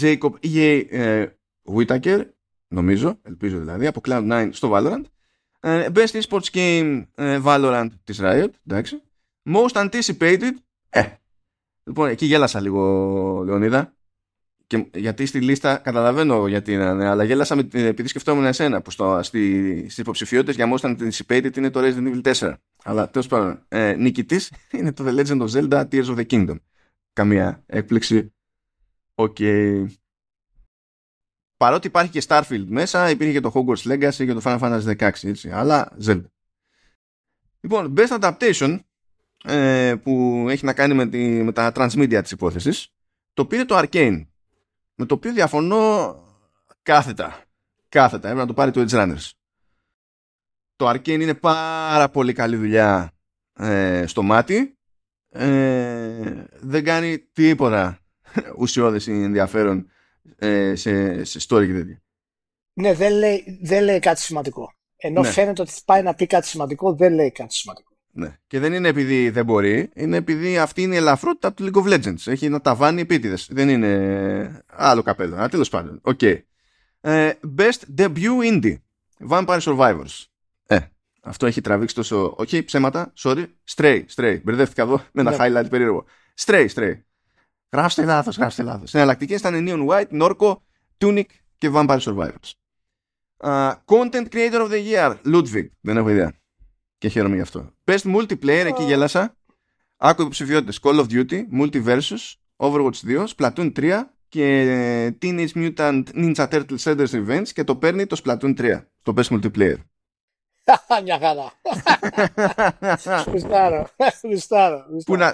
Jacob 0.00 0.30
E.A. 0.42 0.84
Ε, 0.90 1.26
Whittaker. 1.76 2.24
Νομίζω, 2.68 3.18
ελπίζω 3.22 3.58
δηλαδή, 3.58 3.86
από 3.86 4.00
Cloud9 4.04 4.48
στο 4.52 4.70
Valorant. 4.72 5.02
Ε, 5.60 5.88
best 5.94 6.20
Esports 6.20 6.50
Game 6.52 7.04
ε, 7.14 7.40
Valorant 7.44 7.88
της 8.04 8.20
Riot. 8.22 8.48
Εντάξει. 8.66 9.02
Most 9.54 9.88
anticipated. 9.88 10.52
Ε. 10.88 11.02
Λοιπόν, 11.84 12.08
εκεί 12.08 12.26
γέλασα 12.26 12.60
λίγο, 12.60 13.42
Λεωνίδα. 13.44 13.94
Και, 14.70 14.86
γιατί 14.94 15.26
στη 15.26 15.40
λίστα 15.40 15.76
καταλαβαίνω 15.76 16.46
γιατί 16.46 16.72
είναι, 16.72 17.08
αλλά 17.08 17.24
γέλασα 17.24 17.54
με, 17.54 17.68
επειδή 17.72 18.08
σκεφτόμουν 18.08 18.44
εσένα 18.44 18.82
που 18.82 18.90
στο, 18.90 19.20
στη, 19.22 19.76
στις 19.78 19.98
υποψηφιότητες 19.98 20.54
για 20.54 20.76
most 20.76 20.96
anticipated 20.96 21.56
είναι 21.56 21.70
το 21.70 21.80
Resident 21.82 22.22
Evil 22.22 22.34
4. 22.34 22.54
Αλλά 22.84 23.10
τέλος 23.10 23.26
πάντων, 23.26 23.64
ε, 23.68 23.92
νικητής 23.92 24.52
είναι 24.76 24.92
το 24.92 25.04
The 25.06 25.18
Legend 25.18 25.40
of 25.40 25.50
Zelda 25.50 25.88
Tears 25.88 26.04
of 26.04 26.16
the 26.16 26.26
Kingdom. 26.26 26.56
Καμία 27.12 27.62
έκπληξη. 27.66 28.34
OK. 29.14 29.36
Okay. 29.38 29.86
Παρότι 31.56 31.86
υπάρχει 31.86 32.10
και 32.10 32.22
Starfield 32.26 32.66
μέσα, 32.68 33.10
υπήρχε 33.10 33.32
και 33.32 33.40
το 33.40 33.52
Hogwarts 33.54 33.92
Legacy 33.92 34.24
και 34.26 34.32
το 34.32 34.40
Final 34.44 34.58
Fantasy 34.58 34.96
16, 34.96 35.10
έτσι. 35.22 35.50
Αλλά 35.50 35.96
Zelda. 36.06 36.24
Λοιπόν, 37.60 37.94
Best 37.96 38.18
Adaptation 38.20 38.78
ε, 39.44 39.94
που 40.02 40.46
έχει 40.48 40.64
να 40.64 40.72
κάνει 40.72 40.94
με, 40.94 41.06
τη, 41.08 41.18
με 41.42 41.52
τα 41.52 41.72
transmedia 41.74 42.20
της 42.22 42.30
υπόθεσης 42.30 42.92
το 43.32 43.46
πήρε 43.46 43.64
το 43.64 43.78
Arcane 43.78 44.26
με 45.00 45.06
το 45.06 45.14
οποίο 45.14 45.32
διαφωνώ 45.32 46.14
κάθετα. 46.82 47.44
Κάθετα 47.88 48.28
έπρεπε 48.28 48.40
να 48.40 48.46
το 48.46 48.54
πάρει 48.54 48.70
το 48.70 48.80
Edge 48.80 48.90
Runners. 48.90 49.30
Το 50.76 50.90
Arcane 50.90 51.20
είναι 51.20 51.34
πάρα 51.34 52.08
πολύ 52.08 52.32
καλή 52.32 52.56
δουλειά 52.56 53.12
ε, 53.52 54.04
στο 54.06 54.22
μάτι. 54.22 54.78
Ε, 55.28 56.44
δεν 56.60 56.84
κάνει 56.84 57.18
τίποτα 57.18 57.98
ουσιώδες 58.58 59.06
ή 59.06 59.22
ενδιαφέρον 59.22 59.90
ε, 60.36 60.74
σε, 60.74 61.24
σε 61.24 61.38
story 61.48 61.66
και 61.66 61.72
τέτοια. 61.72 62.02
Ναι 62.72 62.94
δεν 62.94 63.12
λέει, 63.12 63.58
δεν 63.62 63.84
λέει 63.84 63.98
κάτι 63.98 64.20
σημαντικό. 64.20 64.72
Ενώ 64.96 65.20
ναι. 65.20 65.30
φαίνεται 65.30 65.62
ότι 65.62 65.72
πάει 65.84 66.02
να 66.02 66.14
πει 66.14 66.26
κάτι 66.26 66.46
σημαντικό 66.46 66.94
δεν 66.94 67.12
λέει 67.12 67.30
κάτι 67.30 67.54
σημαντικό 67.54 67.89
ναι. 68.12 68.36
Και 68.46 68.58
δεν 68.58 68.72
είναι 68.72 68.88
επειδή 68.88 69.30
δεν 69.30 69.44
μπορεί, 69.44 69.90
είναι 69.94 70.16
επειδή 70.16 70.58
αυτή 70.58 70.82
είναι 70.82 70.94
η 70.94 70.96
ελαφρότητα 70.96 71.52
του 71.52 71.64
League 71.64 71.82
of 71.82 71.94
Legends. 71.94 72.26
Έχει 72.26 72.44
ένα 72.44 72.60
ταβάνι 72.60 73.00
επίτηδες. 73.00 73.48
Δεν 73.50 73.68
είναι 73.68 74.64
άλλο 74.66 75.02
καπέλο. 75.02 75.36
Αλλά 75.36 75.48
τέλος 75.48 75.68
πάντων. 75.68 76.00
Okay. 76.04 76.38
Ε, 77.00 77.32
best 77.58 77.98
debut 77.98 78.42
indie. 78.52 78.76
Vampire 79.28 79.60
Survivors. 79.60 80.24
Ε, 80.66 80.78
αυτό 81.22 81.46
έχει 81.46 81.60
τραβήξει 81.60 81.94
τόσο. 81.94 82.34
Όχι, 82.38 82.58
okay, 82.58 82.64
ψέματα. 82.64 83.12
Sorry. 83.18 83.46
Stray. 83.74 84.04
Stray. 84.14 84.40
Μπερδεύτηκα 84.42 84.82
εδώ 84.82 85.02
με 85.12 85.20
ένα 85.20 85.30
ναι. 85.30 85.36
highlight 85.38 85.70
περίεργο. 85.70 86.04
Stray. 86.44 86.68
Stray. 86.74 86.92
Γράψτε 87.72 88.04
λάθος, 88.04 88.36
γράψτε 88.36 88.62
λάθος. 88.62 88.94
Εναλλακτικές 88.94 89.40
ήταν 89.40 89.66
Neon 89.68 89.88
White, 89.88 90.20
Norco, 90.22 90.56
Tunic 90.98 91.24
και 91.58 91.70
Vampire 91.72 92.00
Survivors. 92.00 92.52
Uh, 93.42 93.72
content 93.84 94.28
Creator 94.32 94.60
of 94.60 94.70
the 94.70 94.92
Year. 94.92 95.16
Ludwig. 95.24 95.66
Δεν 95.80 95.96
έχω 95.96 96.08
ιδέα. 96.08 96.39
Και 97.00 97.08
χαίρομαι 97.08 97.34
γι' 97.34 97.40
αυτό. 97.40 97.70
Best 97.84 98.14
multiplayer, 98.16 98.64
εκεί 98.66 98.82
γέλασα. 98.82 99.36
Άκου 99.96 100.20
υποψηφιότητε. 100.20 100.78
Call 100.82 101.04
of 101.04 101.06
Duty, 101.10 101.42
Multiversus, 101.60 102.34
Overwatch 102.56 103.00
2, 103.06 103.24
Splatoon 103.36 103.72
3 103.76 104.00
και 104.28 105.16
Teenage 105.22 105.52
Mutant 105.54 106.02
Ninja 106.14 106.48
Turtles 106.48 106.78
Shredder's 106.82 107.10
Revenge 107.10 107.48
και 107.48 107.64
το 107.64 107.76
παίρνει 107.76 108.06
το 108.06 108.20
Splatoon 108.24 108.60
3, 108.60 108.84
το 109.02 109.14
best 109.16 109.38
multiplayer. 109.38 109.76
Μια 111.04 111.18
χαρά. 111.18 111.52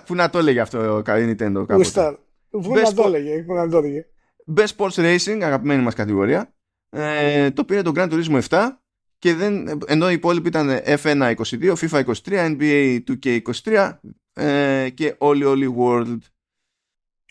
Πού, 0.07 0.14
να 0.14 0.31
το 0.31 0.39
έλεγε 0.39 0.61
αυτό 0.61 0.97
ο 0.97 1.03
καλή 1.03 1.37
Nintendo 1.39 1.64
το 1.67 1.75
Γουστάρω. 1.75 2.19
Πού 2.51 2.75
να 2.75 2.93
το 3.69 3.77
έλεγε. 3.77 4.07
Best 4.57 4.69
Sports 4.77 4.95
Racing, 4.95 5.41
αγαπημένη 5.43 5.83
μας 5.83 5.95
κατηγορία. 5.95 6.55
Το 6.91 7.53
το 7.53 7.64
πήρε 7.64 7.83
το 7.83 7.93
Grand 7.95 8.11
Turismo 8.11 8.41
και 9.19 9.35
δεν, 9.35 9.79
ενώ 9.87 10.11
οι 10.11 10.12
υπόλοιποι 10.12 10.49
ήταν 10.49 10.81
F1 10.87 11.35
22, 11.35 11.75
FIFA 11.75 12.05
23, 12.05 12.57
NBA 12.57 12.99
2K23 13.09 13.93
ε, 14.33 14.91
και 14.95 15.14
όλοι 15.19 15.45
όλοι 15.45 15.75
World. 15.79 16.19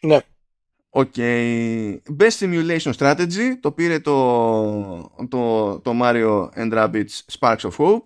Ναι. 0.01 0.19
Okay. 0.97 1.97
Best 2.19 2.37
Simulation 2.39 2.93
Strategy 2.97 3.53
το 3.59 3.71
πήρε 3.71 3.99
το, 3.99 5.15
το, 5.29 5.79
το 5.79 5.91
Mario 6.01 6.49
and 6.49 6.73
Rabbids 6.73 7.39
Sparks 7.39 7.69
of 7.69 7.75
Hope 7.77 8.03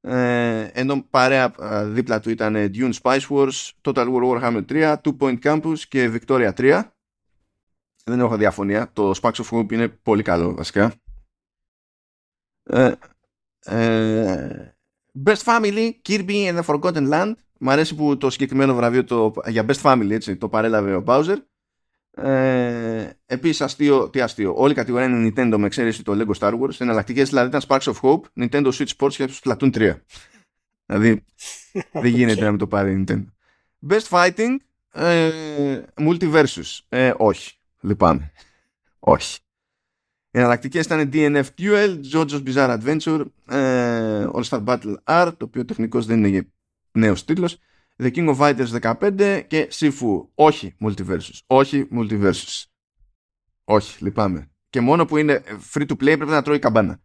ε, 0.00 0.70
ενώ 0.72 1.04
παρέα 1.10 1.54
δίπλα 1.86 2.20
του 2.20 2.30
ήταν 2.30 2.54
Dune 2.74 2.92
Spice 3.02 3.26
Wars, 3.28 3.70
Total 3.82 4.06
War 4.06 4.22
Warhammer 4.22 4.64
3, 4.68 4.96
Two 5.02 5.16
Point 5.18 5.38
Campus 5.42 5.78
και 5.88 6.10
Victoria 6.14 6.52
3 6.54 6.82
δεν 8.04 8.20
έχω 8.20 8.36
διαφωνία 8.36 8.90
το 8.92 9.12
Sparks 9.22 9.32
of 9.32 9.58
Hope 9.58 9.72
είναι 9.72 9.88
πολύ 9.88 10.22
καλό 10.22 10.54
βασικά 10.54 10.92
ε, 12.68 12.92
ε, 13.64 14.74
Best 15.24 15.42
Family 15.44 15.90
Kirby 16.08 16.52
and 16.52 16.60
the 16.60 16.62
Forgotten 16.62 17.12
Land 17.12 17.32
Μ' 17.58 17.70
αρέσει 17.70 17.94
που 17.94 18.16
το 18.16 18.30
συγκεκριμένο 18.30 18.74
βραβείο 18.74 19.04
το, 19.04 19.32
για 19.46 19.66
Best 19.68 19.82
Family 19.82 20.10
έτσι, 20.10 20.36
το 20.36 20.48
παρέλαβε 20.48 20.94
ο 20.94 21.02
Bowser 21.06 21.36
ε, 22.22 23.10
Επίσης, 23.26 23.60
αστείο, 23.60 24.08
τι 24.10 24.20
αστείο. 24.20 24.54
Όλη 24.56 24.72
η 24.72 24.74
κατηγορία 24.74 25.06
είναι 25.06 25.32
Nintendo 25.36 25.56
με 25.58 25.66
εξαίρεση 25.66 26.02
το 26.02 26.12
Lego 26.18 26.38
Star 26.38 26.52
Wars. 26.60 26.80
Εναλλακτικές 26.80 27.28
δηλαδή 27.28 27.48
ήταν 27.48 27.60
Sparks 27.68 27.92
of 27.92 28.00
Hope, 28.02 28.20
Nintendo 28.40 28.72
Switch 28.72 28.88
Sports 28.98 29.12
και 29.12 29.28
Splatoon 29.42 29.76
3. 29.76 29.94
δηλαδή 30.86 31.24
δεν 31.92 32.06
γίνεται 32.16 32.44
να 32.44 32.50
μην 32.50 32.58
το 32.58 32.66
πάρει 32.66 33.04
Nintendo. 33.06 33.24
Best 33.88 34.08
Fighting, 34.08 34.56
ε, 34.92 35.30
Multiversus. 35.94 36.78
Ε, 36.88 37.12
όχι. 37.16 37.52
Λυπάμαι. 37.80 38.32
όχι. 38.98 39.38
Οι 40.30 40.38
εναλλακτικές 40.38 40.84
ήταν 40.84 41.10
DNF 41.12 41.44
Duel, 41.58 42.00
JoJo's 42.12 42.42
Bizarre 42.44 42.78
Adventure, 42.78 43.24
ε, 43.48 44.26
All 44.32 44.42
Star 44.42 44.64
Battle 44.64 44.94
R, 45.04 45.32
το 45.36 45.44
οποίο 45.44 45.64
τεχνικώ 45.64 46.02
δεν 46.02 46.24
είναι 46.24 46.48
νέος 46.92 47.24
τίτλος. 47.24 47.58
The 48.02 48.10
King 48.14 48.36
of 48.36 48.36
Fighters 48.36 48.80
15 48.80 49.44
και 49.46 49.68
Sifu. 49.72 50.26
Όχι 50.34 50.76
Multiversus. 50.80 51.38
Όχι 51.46 51.88
Multiversus. 51.92 52.64
Όχι, 53.64 54.04
λυπάμαι. 54.04 54.50
Και 54.70 54.80
μόνο 54.80 55.04
που 55.04 55.16
είναι 55.16 55.42
free 55.72 55.86
to 55.86 55.92
play 55.92 55.96
πρέπει 55.98 56.26
να 56.26 56.42
τρώει 56.42 56.58
καμπάνα. 56.58 57.00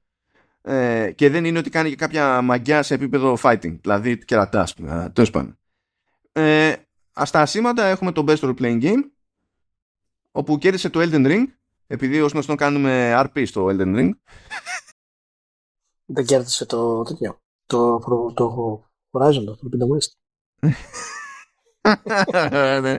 Ε, 0.61 1.11
και 1.11 1.29
δεν 1.29 1.45
είναι 1.45 1.59
ότι 1.59 1.69
κάνει 1.69 1.89
και 1.89 1.95
κάποια 1.95 2.41
μαγιά 2.41 2.83
σε 2.83 2.93
επίπεδο 2.93 3.37
fighting. 3.41 3.79
Δηλαδή 3.81 4.25
κερατά, 4.25 4.67
τέλος 5.13 5.29
πάντων. 5.29 5.57
Ε, 6.31 6.73
στα 7.23 7.41
ασήματα 7.41 7.85
έχουμε 7.85 8.11
το 8.11 8.23
Best 8.27 8.39
Role 8.39 8.55
Playing 8.59 8.83
Game 8.83 9.03
όπου 10.31 10.57
κέρδισε 10.57 10.89
το 10.89 10.99
Elden 10.99 11.27
Ring 11.27 11.43
επειδή 11.87 12.21
ως 12.21 12.31
γνωστό 12.31 12.55
κάνουμε 12.55 13.21
RP 13.25 13.47
στο 13.47 13.65
Elden 13.65 13.95
Ring 13.95 14.09
δεν 16.05 16.25
κέρδισε 16.25 16.65
το 16.65 17.01
τέτοιο 17.01 17.41
το, 17.65 17.99
το, 17.99 18.33
το 18.33 18.83
Horizon 19.11 19.43
το 19.45 19.57
Forbidden 19.61 19.87
West 19.95 20.11
ναι. 22.81 22.95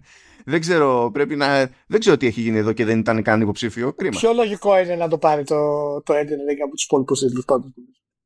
Δεν 0.47 0.61
ξέρω, 0.61 1.11
πρέπει 1.13 1.37
να... 1.37 1.71
Δεν 1.87 2.01
ξέρω 2.01 2.17
τι 2.17 2.27
έχει 2.27 2.41
γίνει 2.41 2.59
εδώ 2.59 2.73
και 2.73 2.85
δεν 2.85 2.99
ήταν 2.99 3.23
καν 3.23 3.41
υποψήφιο. 3.41 3.93
Κρίμα. 3.93 4.19
Πιο 4.19 4.33
λογικό 4.33 4.79
είναι 4.79 4.97
να 4.97 5.09
το 5.09 5.19
πάρει 5.19 5.45
το, 5.45 5.57
το 6.03 6.15
Elden 6.15 6.51
Ring 6.51 6.61
από 6.65 6.75
τους 6.75 6.85
υπόλοιπους 6.85 7.21
τίτλου 7.21 7.43
πάντων. 7.43 7.75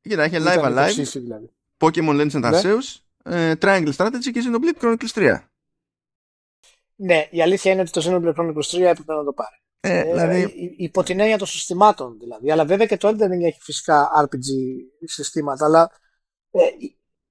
Κοίτα, 0.01 0.23
έχει 0.23 0.35
live 0.39 0.63
alive, 0.63 1.11
δηλαδή. 1.13 1.51
Pokemon 1.77 2.21
Legends 2.21 2.31
and 2.31 2.53
Arceus, 2.53 2.99
ναι. 3.23 3.51
uh, 3.51 3.55
Triangle 3.59 3.93
Strategy 3.95 4.31
και 4.33 4.41
Xenoblade 4.45 4.83
Chronicles 4.83 5.13
3. 5.13 5.39
Ναι, 6.95 7.27
η 7.31 7.41
αλήθεια 7.41 7.71
είναι 7.71 7.81
ότι 7.81 7.91
το 7.91 8.01
Xenoblade 8.05 8.35
Chronicles 8.35 8.77
3 8.77 8.81
έπρεπε 8.81 9.13
να 9.13 9.23
το 9.23 9.33
πάρει. 9.33 9.61
Ε, 9.81 9.99
ε, 9.99 10.03
δηλαδή... 10.03 10.53
υπό 10.77 11.03
την 11.03 11.19
έννοια 11.19 11.37
των 11.37 11.47
συστημάτων 11.47 12.17
δηλαδή. 12.19 12.51
Αλλά 12.51 12.65
βέβαια 12.65 12.85
και 12.85 12.97
το 12.97 13.07
Elden 13.07 13.25
Ring 13.25 13.43
έχει 13.43 13.59
φυσικά 13.61 14.09
RPG 14.23 14.45
συστήματα, 15.05 15.65
αλλά 15.65 15.91
ε, 16.51 16.61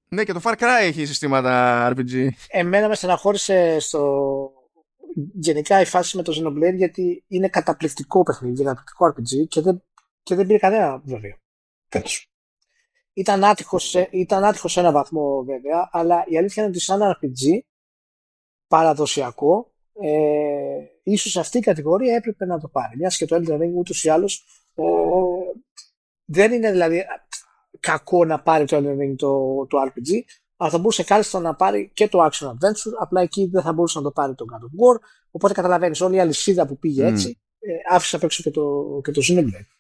ναι, 0.09 0.25
και 0.25 0.33
το 0.33 0.41
Far 0.45 0.53
Cry 0.53 0.83
έχει 0.83 1.07
συστήματα 1.07 1.93
RPG. 1.97 2.29
Εμένα 2.49 2.89
με 2.89 2.95
στεναχώρησε 2.95 3.79
στο... 3.79 4.53
γενικά 5.35 5.81
η 5.81 5.85
φάση 5.85 6.17
με 6.17 6.23
το 6.23 6.33
Xenoblade 6.37 6.75
γιατί 6.75 7.25
είναι 7.29 7.49
καταπληκτικό 7.49 8.23
παιχνίδι, 8.23 8.63
καταπληκτικό 8.63 9.07
RPG 9.09 9.49
και 9.49 9.61
δεν, 9.61 9.83
και 10.23 10.35
δεν 10.35 10.47
πήρε 10.47 10.59
κανένα 10.59 11.03
βραβείο. 11.05 11.37
Ήταν 13.13 13.45
άτυχος, 13.45 13.89
σε, 13.89 14.09
ήταν 14.11 14.45
άτυχος 14.45 14.73
σε 14.73 14.81
ένα 14.81 14.93
βαθμό 14.93 15.43
βέβαια, 15.45 15.89
αλλά 15.93 16.25
η 16.27 16.39
αλήθεια 16.39 16.63
είναι 16.63 16.73
ότι 16.73 16.81
σαν 16.81 17.01
RPG 17.01 17.59
παραδοσιακό, 18.69 19.73
ε, 20.01 20.85
ίσως 21.11 21.37
αυτή 21.37 21.59
η 21.59 21.61
κατηγορία 21.61 22.15
έπρεπε 22.15 22.47
να 22.47 22.61
το 22.61 22.69
πάρει. 22.69 22.97
Μιας 22.97 23.17
και 23.17 23.27
το 23.27 23.37
Elden 23.37 23.55
Ring 23.55 23.73
ούτως 23.75 24.05
ή 24.05 24.09
άλλως 24.09 24.45
ε, 24.75 24.83
δεν 26.25 26.53
είναι 26.53 26.71
δηλαδή 26.71 27.05
κακό 27.81 28.25
να 28.25 28.41
πάρει 28.41 28.65
το 28.65 28.77
Elden 28.77 29.15
το, 29.17 29.67
το 29.67 29.79
RPG, 29.79 30.11
αλλά 30.57 30.71
θα 30.71 30.79
μπορούσε 30.79 31.05
κάλλιστα 31.05 31.41
να 31.41 31.55
πάρει 31.55 31.91
και 31.95 32.09
το 32.09 32.25
Action 32.25 32.47
Adventure, 32.47 32.93
απλά 33.01 33.21
εκεί 33.21 33.47
δεν 33.47 33.63
θα 33.63 33.73
μπορούσε 33.73 33.99
να 33.99 34.05
το 34.05 34.11
πάρει 34.11 34.35
το 34.35 34.45
God 34.53 34.63
of 34.63 34.95
War, 34.95 35.01
οπότε 35.31 35.55
καταλαβαίνεις 35.55 36.01
όλη 36.01 36.17
η 36.17 36.21
αλυσίδα 36.21 36.67
που 36.67 36.79
πήγε 36.79 37.05
mm. 37.05 37.11
έτσι, 37.11 37.39
ε, 37.59 37.95
άφησε 37.95 38.17
απ' 38.17 38.23
έξω 38.23 38.43
και 38.43 38.51
το, 38.51 38.85
και 39.03 39.11
το 39.11 39.23
Xenoblade. 39.25 39.78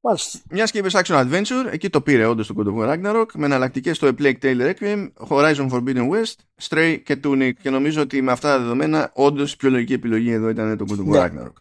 Μάλιστα. 0.00 0.38
Μιας 0.50 0.70
και 0.70 0.78
είπες 0.78 0.96
Action 0.96 1.24
Adventure, 1.24 1.66
εκεί 1.70 1.90
το 1.90 2.00
πήρε 2.00 2.26
όντως 2.26 2.46
το 2.46 2.54
God 2.56 2.66
of 2.66 2.78
War 2.78 2.94
Ragnarok 2.94 3.26
με 3.34 3.44
εναλλακτικές 3.44 3.96
στο 3.96 4.08
A 4.08 4.22
Plague 4.22 4.38
Tale 4.42 4.72
Requiem, 4.72 5.08
Horizon 5.28 5.68
Forbidden 5.70 6.08
West, 6.08 6.34
Stray 6.68 6.98
και 7.04 7.20
Tunic. 7.24 7.52
Και 7.62 7.70
νομίζω 7.70 8.00
ότι 8.00 8.22
με 8.22 8.32
αυτά 8.32 8.48
τα 8.48 8.58
δεδομένα, 8.58 9.10
όντως 9.14 9.52
η 9.52 9.56
πιο 9.56 9.70
λογική 9.70 9.92
επιλογή 9.92 10.30
εδώ 10.30 10.48
ήταν 10.48 10.76
το 10.76 10.84
God 10.88 10.92
of 10.92 11.14
War 11.14 11.30
ναι. 11.32 11.42
Ragnarok. 11.42 11.52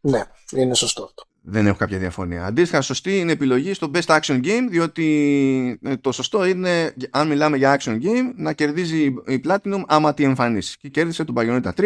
Ναι, 0.00 0.22
είναι 0.52 0.74
σωστό 0.74 1.04
αυτό 1.04 1.22
δεν 1.46 1.66
έχω 1.66 1.76
κάποια 1.76 1.98
διαφωνία. 1.98 2.44
Αντίστοιχα, 2.44 2.80
σωστή 2.80 3.18
είναι 3.18 3.32
επιλογή 3.32 3.74
στο 3.74 3.90
Best 3.94 4.20
Action 4.20 4.44
Game, 4.44 4.66
διότι 4.68 5.78
ε, 5.82 5.96
το 5.96 6.12
σωστό 6.12 6.44
είναι, 6.44 6.94
αν 7.10 7.28
μιλάμε 7.28 7.56
για 7.56 7.80
Action 7.80 7.92
Game, 8.02 8.32
να 8.36 8.52
κερδίζει 8.52 9.14
η 9.26 9.40
Platinum 9.44 9.82
άμα 9.86 10.14
τη 10.14 10.24
εμφανίσεις. 10.24 10.76
Και 10.76 10.88
κέρδισε 10.88 11.24
τον 11.24 11.34
Bayonetta 11.38 11.70
3. 11.76 11.84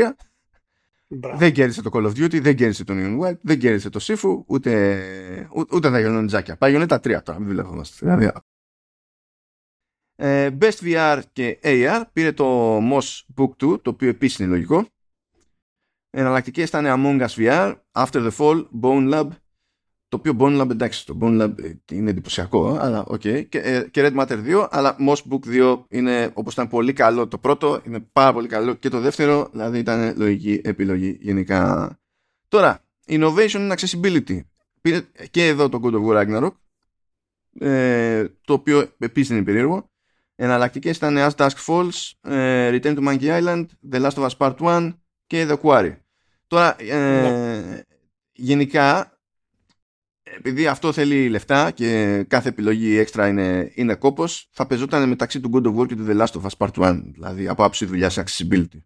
Δεν 1.10 1.52
κέρδισε 1.52 1.82
το 1.82 1.90
Call 1.92 2.04
of 2.04 2.10
Duty, 2.10 2.42
δεν 2.42 2.56
κέρδισε 2.56 2.84
το 2.84 2.96
Neon 3.00 3.24
White, 3.24 3.38
δεν 3.40 3.58
κέρδισε 3.58 3.90
το 3.90 4.00
Sifu, 4.02 4.42
ούτε, 4.46 5.48
ούτε 5.72 5.90
τα 5.90 6.00
χελωνονιντζάκια. 6.00 6.56
Bayonetta 6.60 6.98
3 7.00 7.22
τώρα, 7.22 7.38
μην 7.38 7.48
βλεπόμαστε. 7.48 7.96
Δηλαδή, 8.06 8.30
ε, 10.14 10.50
Best 10.60 10.78
VR 10.82 11.22
και 11.32 11.58
AR 11.62 12.02
πήρε 12.12 12.32
το 12.32 12.78
Moss 12.78 13.20
Book 13.36 13.50
2, 13.64 13.82
το 13.82 13.90
οποίο 13.90 14.08
επίσης 14.08 14.38
είναι 14.38 14.48
λογικό. 14.48 14.86
Εναλλακτικές 16.10 16.68
ήταν 16.68 16.84
Among 16.86 17.28
Us 17.28 17.34
VR, 17.36 17.74
After 17.92 18.30
the 18.30 18.30
Fall, 18.30 18.68
Bonelab 18.80 19.28
το 20.08 20.16
οποίο 20.16 20.36
Bonelab 20.38 20.70
εντάξει 20.70 21.06
το 21.06 21.18
Bonelab 21.20 21.52
ε, 21.62 21.72
είναι 21.92 22.10
εντυπωσιακό 22.10 22.78
αλλά 22.80 23.04
OK 23.06 23.20
okay. 23.24 23.46
και, 23.48 23.58
ε, 23.58 23.88
και 23.90 24.02
Red 24.04 24.20
Matter 24.20 24.64
2 24.64 24.66
αλλά 24.70 24.96
Moss 25.08 25.16
Book 25.30 25.72
2 25.74 25.84
είναι 25.88 26.30
όπως 26.34 26.52
ήταν 26.52 26.68
πολύ 26.68 26.92
καλό 26.92 27.28
το 27.28 27.38
πρώτο 27.38 27.80
είναι 27.86 28.00
πάρα 28.12 28.32
πολύ 28.32 28.48
καλό 28.48 28.74
και 28.74 28.88
το 28.88 29.00
δεύτερο 29.00 29.48
δηλαδή 29.52 29.78
ήταν 29.78 30.14
λογική 30.16 30.60
επιλογή 30.64 31.18
γενικά 31.20 31.92
τώρα 32.48 32.84
Innovation 33.06 33.70
and 33.70 33.72
Accessibility 33.72 34.40
πήρε 34.80 35.00
και 35.30 35.46
εδώ 35.46 35.68
το 35.68 35.80
God 35.82 35.92
of 35.92 36.06
War 36.06 36.26
Ragnarok 36.26 36.52
ε, 37.58 38.24
το 38.44 38.52
οποίο 38.52 38.92
επίσης 38.98 39.30
είναι 39.30 39.44
περίεργο 39.44 39.90
εναλλακτικές 40.34 40.96
ήταν 40.96 41.16
As 41.18 41.30
Dusk 41.36 41.66
Falls 41.66 42.30
ε, 42.32 42.70
Return 42.72 42.96
to 42.96 43.08
Monkey 43.08 43.42
Island 43.42 43.66
The 43.92 44.00
Last 44.00 44.10
of 44.10 44.28
Us 44.28 44.36
Part 44.38 44.56
1 44.56 44.94
και 45.26 45.46
The 45.50 45.56
Quarry 45.62 45.96
τώρα 46.46 46.76
ε, 46.78 47.20
ναι. 47.20 47.80
γενικά 48.32 49.17
επειδή 50.36 50.66
αυτό 50.66 50.92
θέλει 50.92 51.28
λεφτά 51.28 51.70
και 51.70 52.22
κάθε 52.28 52.48
επιλογή 52.48 52.96
έξτρα 52.96 53.28
είναι, 53.28 53.72
είναι 53.74 53.94
κόπος, 53.94 54.48
θα 54.52 54.66
πεζόταν 54.66 55.08
μεταξύ 55.08 55.40
του 55.40 55.50
God 55.54 55.66
of 55.66 55.76
War 55.76 55.86
και 55.86 55.96
του 55.96 56.06
The 56.08 56.20
Last 56.20 56.40
of 56.40 56.42
Us 56.42 56.68
Part 56.68 56.84
1. 56.84 57.00
Δηλαδή 57.04 57.48
από 57.48 57.64
άψη 57.64 57.84
δουλειάς 57.84 58.12
σε 58.12 58.24
accessibility. 58.26 58.82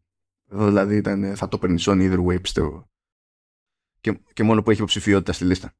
Εδώ 0.52 0.66
δηλαδή 0.66 0.96
ήταν, 0.96 1.36
θα 1.36 1.48
το 1.48 1.58
παίρνει 1.58 1.82
either 1.86 2.24
way 2.26 2.42
πιστεύω. 2.42 2.90
Και, 4.00 4.18
και 4.32 4.42
μόνο 4.42 4.62
που 4.62 4.70
έχει 4.70 4.78
υποψηφιότητα 4.78 5.32
στη 5.32 5.44
λίστα. 5.44 5.74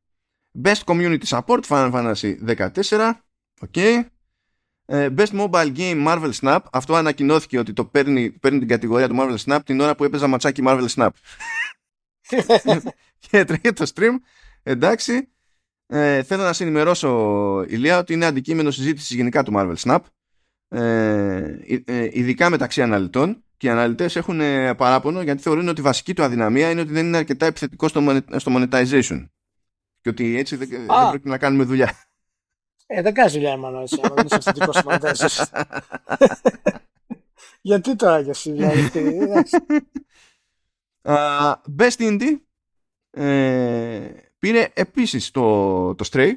Best 0.63 0.85
Community 0.85 1.25
Support 1.27 1.61
Final 1.69 1.93
Fantasy 1.93 2.57
14. 2.57 3.13
Okay. 3.71 4.03
Best 4.87 5.33
Mobile 5.33 5.77
Game 5.77 6.07
Marvel 6.07 6.33
Snap. 6.41 6.59
Αυτό 6.73 6.95
ανακοινώθηκε 6.95 7.59
ότι 7.59 7.73
το 7.73 7.85
παίρνει, 7.85 8.31
παίρνει 8.31 8.59
την 8.59 8.69
κατηγορία 8.69 9.09
του 9.09 9.17
Marvel 9.19 9.37
Snap 9.45 9.59
την 9.65 9.81
ώρα 9.81 9.95
που 9.95 10.05
έπαιζα 10.05 10.27
ματσάκι 10.27 10.63
Marvel 10.67 10.87
Snap. 10.95 11.09
και 13.31 13.45
τρέχει 13.45 13.73
το 13.73 13.91
stream. 13.95 14.13
Εντάξει. 14.63 15.29
Ε, 15.95 16.23
θέλω 16.23 16.43
να 16.43 16.53
σε 16.53 16.63
ενημερώσω, 16.63 17.65
Ηλία, 17.69 17.99
ότι 17.99 18.13
είναι 18.13 18.27
αντικείμενο 18.27 18.71
συζήτηση 18.71 19.15
γενικά 19.15 19.43
του 19.43 19.53
Marvel 19.57 19.75
Snap. 19.77 19.99
Ε, 20.69 21.57
ε, 21.85 22.09
ειδικά 22.13 22.51
μεταξύ 22.51 22.83
αναλυτών 22.83 23.45
και 23.57 23.67
οι 23.67 23.71
αναλυτές 23.71 24.17
έχουν 24.17 24.41
ε, 24.41 24.75
παράπονο 24.75 25.23
γιατί 25.23 25.43
θεωρούν 25.43 25.69
ότι 25.69 25.81
η 25.81 25.85
βασική 25.85 26.15
του 26.15 26.23
αδυναμία 26.23 26.71
είναι 26.71 26.81
ότι 26.81 26.93
δεν 26.93 27.07
είναι 27.07 27.17
αρκετά 27.17 27.47
επιθετικό 27.47 27.89
στο, 27.89 28.21
στο 28.37 28.53
monetization. 28.57 29.27
Και 30.01 30.09
ότι 30.09 30.39
έτσι 30.39 30.57
δεν, 30.57 30.69
δεν 30.69 31.09
πρέπει 31.11 31.29
να 31.29 31.39
κάνουμε 31.39 31.65
δουλειά. 31.65 31.95
Ε, 32.87 33.03
δεν 33.03 33.15
κάνει 33.15 33.31
δουλειά, 33.31 33.57
μάλλον 33.57 33.83
έτσι. 33.83 34.01
Αν 34.03 34.13
δεν 34.15 34.27
είσαι 34.27 34.35
επιθετικός 34.35 34.77
στο 34.77 34.91
monetization. 34.91 35.63
γιατί 37.71 37.97
τώρα 37.97 38.21
για 38.21 38.31
εσύ, 38.31 38.53
δηλαδή. 38.53 38.91
uh, 41.03 41.55
best 41.79 41.97
Indie. 41.99 42.37
Ε, 44.43 44.49
Πήρε 44.49 44.69
επίσης 44.75 45.31
το, 45.31 45.95
το 45.95 46.09
Stray 46.13 46.33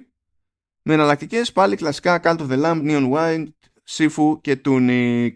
Με 0.82 0.94
εναλλακτικές 0.94 1.52
πάλι 1.52 1.76
κλασικά 1.76 2.20
Cult 2.24 2.38
of 2.38 2.50
the 2.50 2.64
Lamb, 2.64 2.82
Neon 2.84 3.12
White, 3.14 3.48
Sifu 3.90 4.42
και 4.42 4.62
Tunic. 4.66 5.34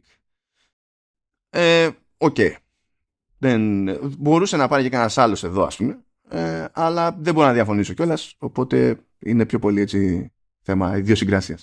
Ε, 1.49 1.89
OK. 2.17 2.35
Okay. 2.37 2.53
Δεν, 3.37 3.89
μπορούσε 4.17 4.57
να 4.57 4.67
πάρει 4.67 4.83
και 4.83 4.89
κανένας 4.89 5.17
άλλος 5.17 5.43
εδώ, 5.43 5.63
ας 5.63 5.75
πούμε. 5.75 6.03
Ε, 6.29 6.65
αλλά 6.71 7.11
δεν 7.11 7.33
μπορώ 7.33 7.47
να 7.47 7.53
διαφωνήσω 7.53 7.93
κιόλας. 7.93 8.35
Οπότε 8.37 8.99
είναι 9.19 9.45
πιο 9.45 9.59
πολύ 9.59 9.81
έτσι 9.81 10.31
θέμα 10.61 10.97
ιδιοσυγκρασία. 10.97 11.57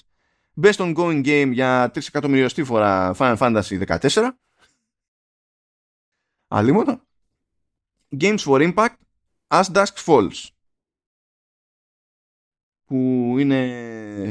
Best 0.63 0.77
ongoing 0.77 1.25
game 1.25 1.51
για 1.53 1.91
3 1.95 1.97
εκατομμυριωστή 1.97 2.65
φορά 2.65 3.15
Final 3.19 3.37
Fantasy 3.37 3.99
14. 3.99 4.31
Αλίμονο. 6.49 7.01
Games 8.21 8.39
for 8.39 8.73
Impact 8.73 8.97
As 9.49 9.65
Dusk 9.73 9.95
Falls 10.07 10.56
που 12.87 13.35
είναι 13.39 13.57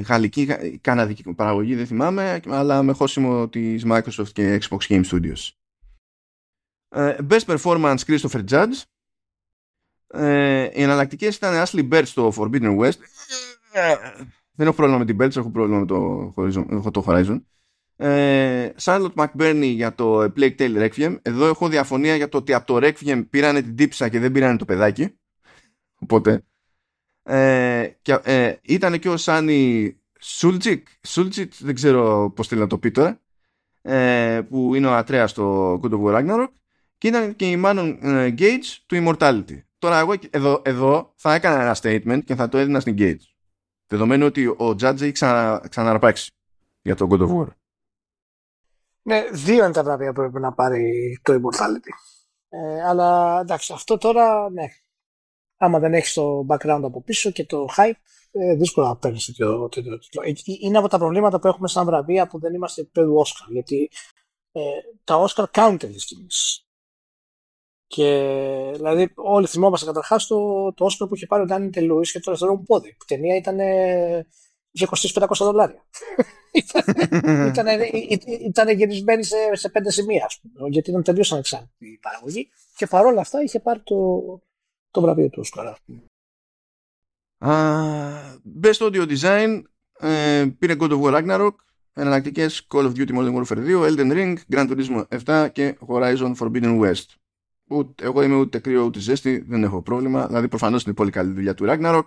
γαλλική, 0.07 0.47
καναδική 0.81 1.33
παραγωγή, 1.33 1.75
δεν 1.75 1.87
θυμάμαι, 1.87 2.39
αλλά 2.47 2.83
με 2.83 2.93
χώσιμο 2.93 3.49
της 3.49 3.83
Microsoft 3.87 4.29
και 4.33 4.61
Xbox 4.61 4.77
Game 4.87 5.03
Studios. 5.03 5.49
Uh, 6.95 7.17
best 7.29 7.57
Performance 7.57 7.97
Christopher 8.07 8.43
Judge. 8.49 8.81
Uh, 10.13 10.69
οι 10.73 10.81
εναλλακτικές 10.81 11.35
ήταν 11.35 11.65
Ashley 11.65 11.89
Bird 11.89 12.05
στο 12.05 12.33
Forbidden 12.37 12.77
West. 12.79 12.99
δεν 14.51 14.67
έχω 14.67 14.75
πρόβλημα 14.75 14.97
με 14.97 15.05
την 15.05 15.17
Bird, 15.19 15.35
έχω 15.35 15.49
πρόβλημα 15.49 15.79
με 15.79 15.85
το 15.85 16.33
Horizon. 16.37 16.91
Το 16.91 17.03
Horizon. 17.07 17.41
Ε, 17.97 18.69
Charlotte 18.81 19.13
McBurney 19.15 19.71
για 19.75 19.95
το 19.95 20.21
Plague 20.21 20.55
Tale 20.57 20.89
Requiem. 20.89 21.17
Εδώ 21.21 21.45
έχω 21.47 21.67
διαφωνία 21.67 22.15
για 22.15 22.29
το 22.29 22.37
ότι 22.37 22.53
από 22.53 22.65
το 22.65 22.87
Requiem 22.87 23.25
πήρανε 23.29 23.61
την 23.61 23.75
τύψα 23.75 24.09
και 24.09 24.19
δεν 24.19 24.31
πήρανε 24.31 24.57
το 24.57 24.65
παιδάκι. 24.65 25.19
Οπότε. 25.99 26.43
Ε, 27.27 27.87
και, 28.01 28.19
ε, 28.23 28.55
ήταν 28.61 28.99
και 28.99 29.09
ο 29.09 29.17
Sunny 29.17 29.95
Suljic. 30.19 30.87
Suljic, 31.07 31.53
δεν 31.59 31.75
ξέρω 31.75 32.31
πώς 32.35 32.47
θέλει 32.47 32.61
να 32.61 32.67
το 32.67 32.77
πει 32.77 32.91
τώρα. 32.91 33.19
Ε, 33.81 34.41
που 34.49 34.75
είναι 34.75 34.87
ο 34.87 34.93
Ατρέας 34.93 35.31
στο 35.31 35.73
God 35.83 35.91
of 35.91 36.03
War 36.03 36.15
Ragnarok. 36.15 36.49
Και 36.97 37.07
ήταν 37.07 37.35
και 37.35 37.51
η 37.51 37.61
Manon 37.65 37.97
ε, 38.01 38.33
Gage 38.37 38.77
του 38.85 38.95
Immortality. 39.03 39.61
Τώρα 39.77 39.99
εγώ 39.99 40.13
εδώ, 40.29 40.61
εδώ 40.65 41.13
θα 41.15 41.33
έκανα 41.33 41.61
ένα 41.61 41.75
statement 41.81 42.23
και 42.25 42.35
θα 42.35 42.49
το 42.49 42.57
έδινα 42.57 42.79
στην 42.79 42.95
Gage. 42.97 43.23
Δεδομένου 43.87 44.25
ότι 44.25 44.47
ο 44.47 44.75
Judge 44.81 45.01
έχει 45.01 45.11
ξανα, 45.11 45.65
ξαναρπάξει 45.69 46.31
για 46.81 46.95
το 46.95 47.07
God 47.11 47.19
of 47.19 47.37
War. 47.37 47.47
Ναι, 49.01 49.23
δύο 49.31 49.63
είναι 49.63 49.73
τα 49.73 49.83
βραβεία 49.83 50.13
που 50.13 50.21
πρέπει 50.21 50.39
να 50.39 50.53
πάρει 50.53 51.19
το 51.23 51.33
Immortality. 51.33 51.89
Ε, 52.49 52.83
αλλά 52.83 53.39
εντάξει, 53.39 53.73
αυτό 53.73 53.97
τώρα, 53.97 54.49
ναι. 54.49 54.65
Άμα 55.65 55.79
δεν 55.79 55.93
έχεις 55.93 56.13
το 56.13 56.45
background 56.49 56.81
από 56.83 57.01
πίσω 57.01 57.31
και 57.31 57.45
το 57.45 57.67
hype, 57.77 57.99
ε, 58.31 58.55
δύσκολο 58.55 58.87
να 58.87 58.95
παίρνεις 58.95 59.25
τέτοιο 59.25 59.69
τίτλο. 59.69 59.99
Ε, 60.23 60.31
είναι 60.61 60.77
από 60.77 60.87
τα 60.87 60.97
προβλήματα 60.97 61.39
που 61.39 61.47
έχουμε 61.47 61.67
σαν 61.67 61.85
βραβεία 61.85 62.27
που 62.27 62.39
δεν 62.39 62.53
είμαστε 62.53 62.81
επίπεδου 62.81 63.23
Oscar. 63.25 63.51
Γιατί 63.51 63.89
ε, 64.51 64.61
τα 65.03 65.25
Oscar 65.25 65.45
κάνουν 65.51 65.77
τέτοιες 65.77 66.05
κινήσεις. 66.05 66.67
Και 67.87 68.05
δηλαδή, 68.73 69.11
όλοι 69.15 69.47
θυμόμαστε 69.47 69.85
καταρχάς 69.85 70.27
το, 70.27 70.73
το 70.73 70.85
Oscar 70.85 71.07
που 71.07 71.15
είχε 71.15 71.25
πάρει 71.25 71.43
ο 71.43 71.45
Ντάνι 71.45 71.69
Τελούι 71.69 72.03
και 72.11 72.19
το 72.19 72.31
αριστερό 72.31 72.55
μου 72.55 72.63
πόδι. 72.63 72.95
Που 72.97 73.05
ταινία 73.05 73.35
ήταν 73.35 73.59
ε, 73.59 74.27
500 74.79 75.27
δολάρια 75.37 75.85
ήταν, 77.51 77.67
ήταν 78.45 78.69
γυρισμένη 78.69 79.23
σε, 79.23 79.35
σε 79.51 79.69
πέντε 79.69 79.91
σημεία, 79.91 80.25
ας 80.25 80.39
πούμε, 80.39 80.69
γιατί 80.69 80.89
ήταν 80.89 81.03
τελείως 81.03 81.31
ανεξάρτητη 81.31 81.87
η 81.87 81.99
παραγωγή 82.01 82.49
και 82.75 82.87
παρόλα 82.87 83.21
αυτά 83.21 83.41
είχε 83.41 83.59
πάρει 83.59 83.79
το, 83.83 83.95
το 84.95 85.01
βραβείο 85.01 85.29
του 85.29 85.39
Όσκαρα. 85.39 85.77
Uh, 87.39 88.37
best 88.61 88.79
Audio 88.79 89.17
Design 89.17 89.61
uh, 90.01 90.53
πήρε 90.59 90.75
God 90.79 90.89
of 90.89 91.01
War 91.01 91.13
Ragnarok 91.13 91.55
εναλλακτικές 91.93 92.67
Call 92.73 92.83
of 92.83 92.91
Duty 92.91 93.17
Modern 93.17 93.35
Warfare 93.35 93.65
2 93.67 93.89
Elden 93.89 94.11
Ring, 94.11 94.35
Gran 94.53 94.69
Turismo 94.69 95.03
7 95.25 95.49
και 95.51 95.77
Horizon 95.87 96.35
Forbidden 96.35 96.79
West 96.79 97.05
ούτε, 97.69 98.05
εγώ 98.05 98.21
είμαι 98.21 98.35
ούτε 98.35 98.59
κρύο 98.59 98.83
ούτε 98.83 98.99
ζέστη 98.99 99.45
δεν 99.47 99.63
έχω 99.63 99.81
πρόβλημα 99.81 100.27
δηλαδή 100.27 100.47
προφανώς 100.47 100.83
είναι 100.83 100.93
πολύ 100.93 101.11
καλή 101.11 101.31
δουλειά 101.33 101.53
του 101.53 101.65
Ragnarok 101.67 102.05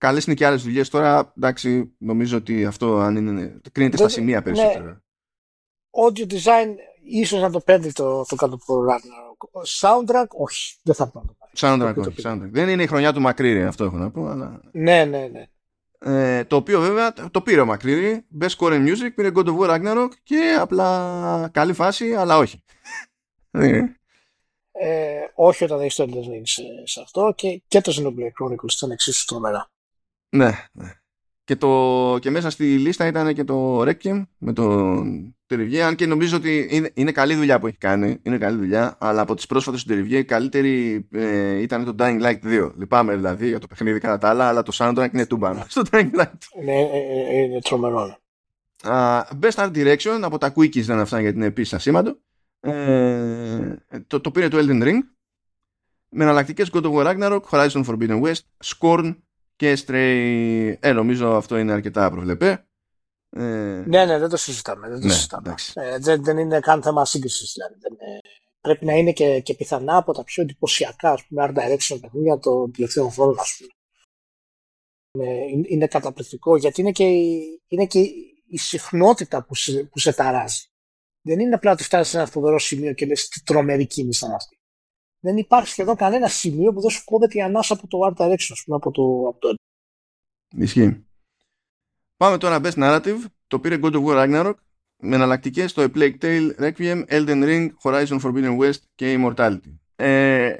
Καλές 0.00 0.24
είναι 0.24 0.34
και 0.34 0.46
άλλες 0.46 0.62
δουλειές 0.62 0.88
τώρα. 0.88 1.32
Εντάξει, 1.36 1.94
νομίζω 1.98 2.36
ότι 2.36 2.64
αυτό 2.64 2.98
αν 2.98 3.16
είναι. 3.16 3.60
κρίνεται 3.72 3.96
στα 3.96 4.08
σημεία 4.08 4.36
ναι. 4.36 4.42
περισσότερο. 4.42 4.84
Ναι. 4.84 4.96
Audio 5.90 6.32
design 6.32 6.74
ίσως 7.04 7.40
να 7.40 7.50
το 7.50 7.60
παίρνει 7.60 7.92
το, 7.92 8.24
το 8.24 8.36
κάτω 8.36 8.54
από 8.54 8.84
Ragnarok. 8.84 9.62
Soundtrack, 9.80 10.26
όχι. 10.28 10.78
Δεν 10.82 10.94
θα 10.94 11.10
πάω 11.10 11.22
Soundtrack, 11.56 11.94
όχι. 11.96 12.22
Soundtrack. 12.22 12.48
Δεν 12.50 12.68
είναι 12.68 12.82
η 12.82 12.86
χρονιά 12.86 13.12
του 13.12 13.20
Μακρύρη, 13.20 13.62
αυτό 13.62 13.84
έχω 13.84 13.96
να 13.96 14.10
πω. 14.10 14.26
Αλλά... 14.26 14.60
Ναι, 14.72 15.04
ναι, 15.04 15.28
ναι. 15.32 15.44
Ε, 16.02 16.44
το 16.44 16.56
οποίο 16.56 16.80
βέβαια 16.80 17.12
το 17.30 17.40
πήρε 17.40 17.60
ο 17.60 17.66
Μακρύρη. 17.66 18.26
Best 18.40 18.48
Score 18.58 18.72
in 18.72 18.88
Music, 18.88 19.10
πήρε 19.14 19.30
God 19.34 19.44
of 19.46 19.58
War 19.58 19.68
Ragnarok 19.68 20.08
και 20.22 20.56
απλά 20.60 21.50
καλή 21.52 21.72
φάση, 21.72 22.14
αλλά 22.14 22.36
όχι. 22.38 22.62
Ναι. 23.52 23.94
ε, 24.72 25.20
όχι 25.34 25.64
όταν 25.64 25.80
έχεις 25.80 25.94
το 25.94 26.04
Elden 26.08 26.34
Ring 26.34 26.42
σε, 26.42 26.62
σε 26.84 27.00
αυτό 27.00 27.32
και, 27.36 27.62
και 27.68 27.80
το 27.80 27.92
Xenoblade 27.96 28.44
Chronicles 28.44 28.72
ήταν 28.76 28.90
εξίσου 28.90 29.24
τρομερά. 29.24 29.70
Ναι, 30.30 30.50
ναι. 30.72 30.99
Και, 31.50 31.56
το, 31.56 32.18
και 32.20 32.30
μέσα 32.30 32.50
στη 32.50 32.78
λίστα 32.78 33.06
ήταν 33.06 33.34
και 33.34 33.44
το 33.44 33.80
Requiem 33.80 34.22
με 34.38 34.52
τον 34.52 35.34
Terivier, 35.48 35.76
αν 35.76 35.94
και 35.94 36.06
νομίζω 36.06 36.36
ότι 36.36 36.68
είναι, 36.70 36.90
είναι 36.94 37.12
καλή 37.12 37.34
δουλειά 37.34 37.58
που 37.58 37.66
έχει 37.66 37.76
κάνει, 37.76 38.18
είναι 38.22 38.38
καλή 38.38 38.56
δουλειά, 38.56 38.96
αλλά 39.00 39.20
από 39.20 39.34
τις 39.34 39.46
πρόσφατες 39.46 39.84
του 39.84 39.92
Terivier 39.92 40.10
η 40.10 40.24
καλύτερη 40.24 41.06
ε, 41.12 41.60
ήταν 41.60 41.84
το 41.84 41.94
Dying 41.98 42.22
Light 42.22 42.38
2. 42.44 42.72
Λυπάμαι 42.78 43.16
δηλαδή 43.16 43.48
για 43.48 43.58
το 43.58 43.66
παιχνίδι 43.66 43.98
κατά 43.98 44.18
τα 44.18 44.28
άλλα, 44.28 44.48
αλλά 44.48 44.62
το 44.62 44.72
soundtrack 44.74 45.08
είναι 45.12 45.26
τούμπανο 45.26 45.64
στο 45.68 45.82
Dying 45.90 46.10
Light. 46.20 46.38
Ναι, 46.64 46.72
ε, 46.72 46.84
ε, 47.30 47.42
είναι 47.42 47.58
τρομερό. 47.58 48.18
Uh, 48.82 49.22
best 49.40 49.54
Art 49.54 49.72
Direction, 49.74 50.18
από 50.22 50.38
τα 50.38 50.52
Quickies 50.56 50.82
δεν 50.82 50.98
αυτά 50.98 51.20
γιατί 51.20 51.36
είναι 51.36 51.46
επίσης 51.46 51.72
ασήμαντο. 51.72 52.16
Ε, 52.60 53.74
το, 54.06 54.20
το 54.20 54.30
πήρε 54.30 54.48
το 54.48 54.58
Elden 54.58 54.82
Ring 54.82 54.98
με 56.08 56.24
εναλλακτικές 56.24 56.70
God 56.72 56.82
of 56.82 56.92
War 56.92 57.06
Ragnarok, 57.06 57.40
Horizon 57.50 57.84
Forbidden 57.84 58.20
West, 58.22 58.42
Scorn, 58.64 59.14
και 59.60 59.78
Stray. 59.86 60.74
Ε, 60.80 60.92
νομίζω 60.92 61.36
αυτό 61.36 61.58
είναι 61.58 61.72
αρκετά 61.72 62.10
προβλεπέ. 62.10 62.66
Ε... 63.30 63.40
Ναι, 63.86 64.04
ναι, 64.04 64.18
δεν 64.18 64.28
το 64.28 64.36
συζητάμε. 64.36 64.88
Δεν, 64.88 65.00
το 65.00 65.06
ναι, 65.06 65.12
συζητάμε. 65.12 65.54
Ε, 65.74 65.98
δεν, 65.98 66.24
δεν, 66.24 66.38
είναι 66.38 66.60
καν 66.60 66.82
θέμα 66.82 67.04
σύγκρισης. 67.04 67.52
Δηλαδή. 67.52 67.74
πρέπει 68.60 68.84
να 68.84 68.92
είναι 68.92 69.12
και, 69.12 69.40
και 69.40 69.54
πιθανά 69.54 69.96
από 69.96 70.12
τα 70.12 70.24
πιο 70.24 70.42
εντυπωσιακά 70.42 71.10
ας 71.10 71.26
πούμε, 71.26 71.46
art 71.46 71.58
direction 71.58 71.98
παιχνίδια 72.00 72.38
των 72.38 72.72
τελευταίων 72.72 73.10
χρόνων. 73.10 73.36
Είναι, 75.12 75.66
είναι 75.68 75.86
καταπληκτικό 75.86 76.56
γιατί 76.56 76.80
είναι 76.80 76.92
και, 76.92 77.04
η, 77.04 77.60
είναι 77.68 77.86
και 77.86 77.98
η 78.48 78.58
συχνότητα 78.58 79.44
που 79.44 79.54
σε, 79.54 79.84
που 79.84 79.98
σε 79.98 80.12
ταράζει. 80.12 80.64
Δεν 81.22 81.40
είναι 81.40 81.54
απλά 81.54 81.72
ότι 81.72 81.82
φτάσεις 81.82 82.12
σε 82.12 82.16
ένα 82.18 82.26
φοβερό 82.26 82.58
σημείο 82.58 82.92
και 82.92 83.06
λες 83.06 83.28
τι 83.28 83.42
τρομερή 83.42 83.86
κίνηση 83.86 84.24
ήταν 84.24 84.36
αυτή 84.36 84.59
δεν 85.20 85.36
υπάρχει 85.36 85.68
σχεδόν 85.68 85.96
κανένα 85.96 86.28
σημείο 86.28 86.72
που 86.72 86.80
δεν 86.80 86.90
σου 86.90 87.04
κόβεται 87.04 87.38
η 87.38 87.42
ανάσα 87.42 87.74
από 87.74 87.86
το 87.86 87.98
art 88.06 88.22
direction, 88.22 88.54
πούμε, 88.64 88.76
από 88.76 88.90
το, 88.90 89.28
από 89.28 89.38
το... 89.38 89.54
Ισχύει. 90.56 91.04
Πάμε 92.16 92.38
τώρα 92.38 92.60
Best 92.62 92.74
Narrative. 92.74 93.18
Το 93.46 93.60
πήρε 93.60 93.78
God 93.82 93.92
of 93.92 94.04
War 94.04 94.14
Ragnarok 94.16 94.54
με 94.96 95.14
εναλλακτικές 95.16 95.70
στο 95.70 95.82
A 95.82 95.96
Plague 95.96 96.18
Tale, 96.20 96.50
Requiem, 96.58 97.04
Elden 97.08 97.44
Ring, 97.44 97.68
Horizon 97.82 98.20
Forbidden 98.20 98.58
West 98.58 98.80
και 98.94 99.16
Immortality. 99.18 99.78
Ε... 99.96 100.56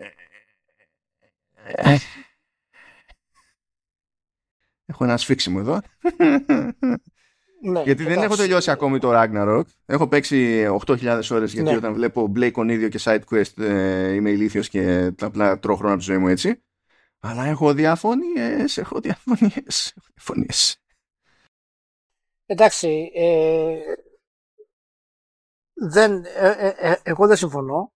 Έχω 4.85 5.05
ένα 5.05 5.17
σφίξιμο 5.17 5.59
εδώ. 5.61 5.81
Ναι, 7.63 7.83
γιατί 7.83 8.05
δεν 8.05 8.23
έχω 8.23 8.37
τελειώσει 8.37 8.71
ακόμη 8.71 8.99
το 8.99 9.11
Ragnarok. 9.15 9.63
Έχω 9.87 10.09
παίξει 10.09 10.67
8.000 10.87 11.21
ώρες 11.31 11.53
γιατί 11.53 11.71
ναι. 11.71 11.77
όταν 11.77 11.95
βλέπω 11.95 12.33
Blake 12.37 12.53
on 12.53 12.69
ίδιο 12.69 12.89
και 12.89 13.01
side 13.03 13.21
quest 13.31 13.63
ε, 13.63 14.13
είμαι 14.13 14.31
ηλίθιος 14.31 14.69
και 14.69 15.13
απλά 15.21 15.59
τρώω 15.59 15.77
χρόνο 15.77 15.93
από 15.93 16.03
τη 16.03 16.07
ζωή 16.07 16.19
μου 16.19 16.29
έτσι. 16.29 16.63
Αλλά 17.21 17.45
έχω 17.45 17.75
διαφωνίες, 17.75 18.79
έχω 18.79 19.01
διαφωνίες. 19.01 19.95
διαφωνίες. 20.15 20.83
Εντάξει, 22.47 23.11
ε, 23.15 23.79
δεν, 25.75 26.25
ε, 26.25 26.73
ε, 26.79 26.97
εγώ 27.03 27.27
δεν 27.27 27.37
συμφωνώ 27.37 27.93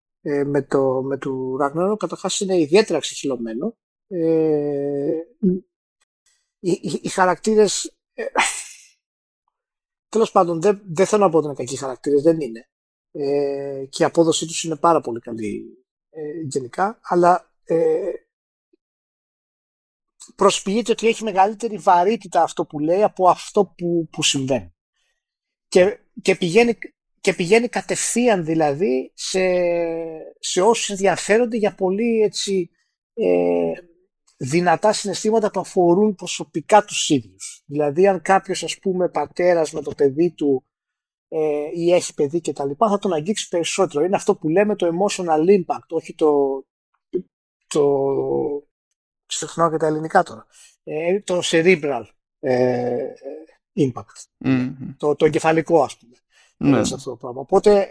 με 0.46 0.62
το, 0.62 1.02
με 1.02 1.18
το 1.18 1.56
Ragnarok. 1.62 1.96
Καταρχάς 1.98 2.40
είναι 2.40 2.60
ιδιαίτερα 2.60 2.98
ξεχυλωμένο. 2.98 3.76
οι, 6.58 6.70
οι, 6.70 7.00
οι 7.02 7.08
χαρακτήρες 7.08 7.96
Τέλος 10.14 10.30
πάντων, 10.30 10.60
δεν, 10.60 10.82
δεν 10.86 11.06
θέλω 11.06 11.24
να 11.24 11.30
πω 11.30 11.36
ότι 11.36 11.46
είναι 11.46 11.54
κακοί 11.54 11.76
χαρακτήρες, 11.76 12.22
δεν 12.22 12.40
είναι. 12.40 12.68
Ε, 13.10 13.84
και 13.88 14.02
η 14.02 14.06
απόδοσή 14.06 14.46
τους 14.46 14.64
είναι 14.64 14.76
πάρα 14.76 15.00
πολύ 15.00 15.20
καλή 15.20 15.64
ε, 16.10 16.20
γενικά, 16.48 16.98
αλλά 17.02 17.52
ε, 17.64 18.10
προσποιείται 20.36 20.92
ότι 20.92 21.06
έχει 21.08 21.24
μεγαλύτερη 21.24 21.76
βαρύτητα 21.76 22.42
αυτό 22.42 22.64
που 22.66 22.78
λέει 22.78 23.02
από 23.02 23.28
αυτό 23.28 23.64
που, 23.76 24.08
που 24.12 24.22
συμβαίνει. 24.22 24.74
Και, 25.68 25.98
και, 26.22 26.36
πηγαίνει, 26.36 26.78
και 27.20 27.34
πηγαίνει 27.34 27.68
κατευθείαν 27.68 28.44
δηλαδή 28.44 29.12
σε, 29.14 29.40
σε 30.38 30.60
όσους 30.60 30.90
ενδιαφέρονται 30.90 31.56
για 31.56 31.74
πολύ 31.74 32.20
έτσι, 32.22 32.70
ε, 33.14 33.72
δυνατά 34.36 34.92
συναισθήματα 34.92 35.50
που 35.50 35.60
αφορούν 35.60 36.14
προσωπικά 36.14 36.84
τους 36.84 37.08
ίδιους. 37.08 37.62
Δηλαδή 37.66 38.08
αν 38.08 38.22
κάποιος 38.22 38.62
ας 38.62 38.78
πούμε 38.78 39.08
πατέρας 39.08 39.72
με 39.72 39.82
το 39.82 39.92
παιδί 39.96 40.30
του 40.30 40.64
ε, 41.28 41.68
ή 41.74 41.92
έχει 41.92 42.14
παιδί 42.14 42.40
και 42.40 42.52
τα 42.52 42.64
λοιπά 42.64 42.88
θα 42.88 42.98
τον 42.98 43.12
αγγίξει 43.12 43.48
περισσότερο. 43.48 44.04
Είναι 44.04 44.16
αυτό 44.16 44.36
που 44.36 44.48
λέμε 44.48 44.76
το 44.76 44.86
emotional 44.86 45.48
impact, 45.48 45.86
όχι 45.88 46.14
το, 46.14 46.64
το 47.66 48.06
ξεχνάω 49.26 49.70
και 49.70 49.76
τα 49.76 49.86
ελληνικά 49.86 50.22
τώρα, 50.22 50.46
ε, 50.84 51.20
το 51.20 51.40
cerebral 51.42 52.04
ε, 52.40 53.12
impact. 53.76 54.48
Το, 54.96 55.14
το 55.16 55.24
εγκεφαλικό 55.24 55.82
ας 55.82 55.96
πούμε. 55.96 56.16
Ναι. 56.56 56.84
Σε 56.84 56.94
αυτό 56.94 57.10
το 57.10 57.16
πράγμα. 57.16 57.40
Οπότε 57.40 57.80
ε, 57.80 57.88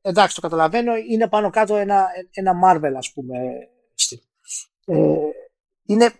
εντάξει 0.00 0.34
το 0.34 0.40
καταλαβαίνω 0.40 0.96
είναι 0.96 1.28
πάνω 1.28 1.50
κάτω 1.50 1.76
ένα, 1.76 2.06
ένα 2.30 2.52
Marvel 2.64 2.92
ας 2.96 3.12
πούμε 3.12 3.38
ε, 4.86 5.23
είναι 5.86 6.12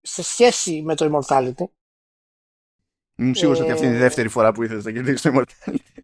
σε 0.00 0.22
σχέση 0.22 0.82
με 0.82 0.94
το 0.94 1.10
Immortality. 1.10 1.64
Είμαι 3.16 3.34
σίγουρος 3.34 3.58
ε, 3.58 3.62
ότι 3.62 3.72
αυτή 3.72 3.86
είναι 3.86 3.94
η 3.94 3.98
δεύτερη 3.98 4.28
φορά 4.28 4.52
που 4.52 4.62
ήθελες 4.62 4.84
να 4.84 4.92
κερδίσεις 4.92 5.22
το 5.22 5.30
Immortality. 5.34 5.98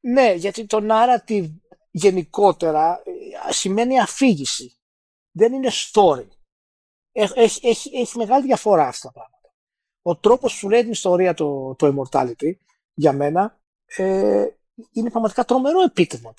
Ναι, 0.00 0.32
γιατί 0.32 0.66
το 0.66 0.86
narrative 0.90 1.50
γενικότερα 1.90 3.02
ε, 3.48 3.52
σημαίνει 3.52 4.00
αφήγηση. 4.00 4.76
Δεν 5.30 5.52
είναι 5.52 5.70
story. 5.70 6.26
Έχει, 7.12 7.66
έχει, 7.66 7.96
έχει 7.96 8.16
μεγάλη 8.16 8.46
διαφορά 8.46 8.86
αυτά 8.86 9.06
τα 9.06 9.12
πράγματα. 9.12 9.54
Ο 10.02 10.16
τρόπος 10.16 10.60
που 10.60 10.68
λέει 10.68 10.80
την 10.80 10.90
ιστορία 10.90 11.34
το, 11.34 11.74
το 11.74 11.86
Immortality 11.86 12.52
για 12.94 13.12
μένα 13.12 13.60
ε, 13.86 14.46
είναι 14.92 15.10
πραγματικά 15.10 15.44
τρομερό 15.44 15.82
επίτευγμα 15.82 16.34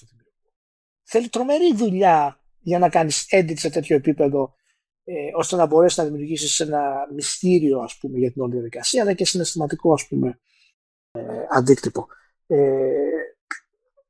Θέλει 1.03 1.29
τρομερή 1.29 1.75
δουλειά 1.75 2.39
για 2.59 2.79
να 2.79 2.89
κάνεις 2.89 3.27
edit 3.31 3.57
σε 3.57 3.69
τέτοιο 3.69 3.95
επίπεδο 3.95 4.55
ε, 5.03 5.31
ώστε 5.35 5.55
να 5.55 5.65
μπορέσει 5.65 5.99
να 5.99 6.05
δημιουργήσεις 6.05 6.59
ένα 6.59 7.07
μυστήριο 7.13 7.79
ας 7.79 7.97
πούμε, 7.97 8.17
για 8.17 8.31
την 8.31 8.41
όλη 8.41 8.51
διαδικασία, 8.51 9.01
αλλά 9.01 9.13
και 9.13 9.25
συναισθηματικό 9.25 9.93
ας 9.93 10.07
πούμε, 10.07 10.39
ε, 11.11 11.21
αντίκτυπο. 11.49 12.07
Ε, 12.47 12.91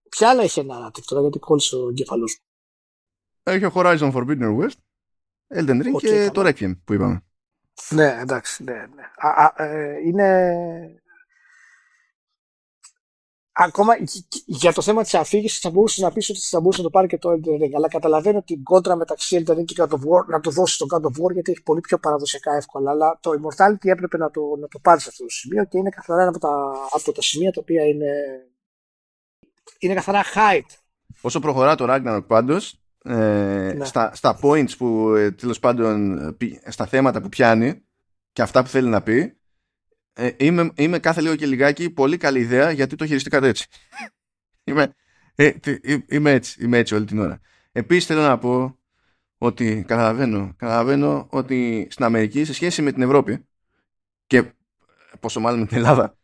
ποια 0.10 0.30
άλλα 0.30 0.44
έχει 0.44 0.60
ένα 0.60 0.92
τώρα, 1.06 1.22
γιατί 1.22 1.40
κόλλησε 1.40 1.76
ο 1.76 1.90
εγκεφαλό 1.90 2.22
μου. 2.22 2.48
Έχει 3.44 3.66
ο 3.66 3.72
Horizon 3.74 4.14
Forbidden 4.14 4.60
West, 4.60 4.78
Elden 5.56 5.84
Ring 5.84 5.96
okay, 5.96 6.00
και 6.00 6.30
το 6.34 6.42
Requiem 6.48 6.78
που 6.84 6.94
είπαμε. 6.94 7.24
Ναι, 7.90 8.18
εντάξει, 8.22 8.64
ναι, 8.64 8.74
ναι. 8.74 9.04
Α, 9.16 9.46
α, 9.46 9.64
ε, 9.64 10.00
είναι 10.06 11.03
ακόμα 13.54 13.94
για 14.46 14.74
το 14.74 14.82
θέμα 14.82 15.02
της 15.04 15.14
αφήγησης 15.14 15.60
θα 15.60 15.70
μπορούσες 15.70 16.04
να 16.04 16.12
πεις 16.12 16.30
ότι 16.30 16.40
θα 16.40 16.60
μπορούσε 16.60 16.78
να 16.78 16.84
το 16.84 16.90
πάρει 16.90 17.08
και 17.08 17.18
το 17.18 17.30
Elden 17.30 17.64
Ring. 17.64 17.72
Αλλά 17.76 17.88
καταλαβαίνω 17.88 18.44
την 18.44 18.64
κόντρα 18.64 18.96
μεταξύ 18.96 19.44
Elden 19.46 19.52
Ring 19.52 19.66
και 19.66 19.76
God 19.78 19.90
of 19.90 19.98
War 19.98 20.26
να 20.28 20.40
το 20.40 20.52
δώσεις 20.52 20.78
τον 20.78 20.88
God 20.92 21.02
of 21.02 21.24
War 21.24 21.34
γιατί 21.34 21.52
έχει 21.52 21.64
πολύ 21.64 21.80
πιο 21.80 21.98
παραδοσιακά 21.98 22.56
εύκολα. 22.56 22.92
Αλλά 22.92 23.20
το 23.22 23.32
Immortality 23.32 23.88
έπρεπε 23.88 24.18
να 24.18 24.32
το, 24.32 24.42
να 24.60 24.68
το 24.68 24.80
πάρεις 24.80 25.04
σε 25.04 25.10
αυτό 25.12 25.24
το 25.24 25.30
σημείο 25.30 25.66
και 25.66 25.78
είναι 25.78 25.90
καθαρά 25.90 26.22
ένα 26.22 26.30
από 26.30 26.40
τα, 26.40 26.72
από 26.92 27.12
τα 27.12 27.22
σημεία 27.22 27.52
τα 27.52 27.60
οποία 27.62 27.86
είναι, 27.86 28.12
είναι 29.80 29.94
καθαρά 29.94 30.24
hype. 30.24 30.76
Όσο 31.22 31.40
προχωρά 31.40 31.76
το 31.76 31.86
Ragnarok 31.90 32.24
πάντως, 32.28 32.80
ε, 33.04 33.14
ναι. 33.78 33.86
στα, 33.86 34.12
στα 34.16 34.40
points 34.42 34.78
που 34.78 35.14
ε, 35.16 35.32
τέλος 35.32 35.60
πάντων 35.60 36.18
στα 36.68 36.86
θέματα 36.86 37.22
που 37.22 37.30
πιάνει 37.30 37.84
και 38.34 38.42
αυτά 38.42 38.64
που 38.64 38.70
θέλει 38.70 38.90
να 38.90 39.02
πει 39.02 39.38
ε, 40.14 40.30
είμαι, 40.38 40.72
είμαι 40.76 41.00
κάθε 41.00 41.22
λίγο 41.22 41.36
και 41.36 41.46
λιγάκι 41.46 41.90
πολύ 41.90 42.18
καλή 42.18 42.40
ιδέα 42.40 42.72
γιατί 42.72 42.96
το 42.96 43.06
χειριστήκατε 43.06 43.48
έτσι. 43.48 43.68
είμαι, 44.64 44.94
ε, 45.36 45.52
είμαι 46.08 46.32
έτσι, 46.32 46.64
είμαι 46.64 46.78
έτσι 46.78 46.96
όλη 46.96 47.06
την 47.06 47.20
ώρα. 47.20 47.42
Επίσης 47.72 48.06
θέλω 48.06 48.22
να 48.22 48.38
πω 48.38 48.78
ότι 49.38 49.84
καταλαβαίνω, 49.88 50.54
καταλαβαίνω 50.58 51.28
ότι 51.30 51.88
στην 51.92 52.06
Αμερική 52.06 52.46
σε 52.46 52.54
σχέση 52.54 52.82
με 52.82 52.92
την 52.92 53.02
Ευρώπη 53.02 53.46
και 54.28 54.44
πόσο 55.20 55.40
μάλλον 55.40 55.60
με 55.60 55.66
την 55.66 55.78
Ελλάδα 55.78 56.18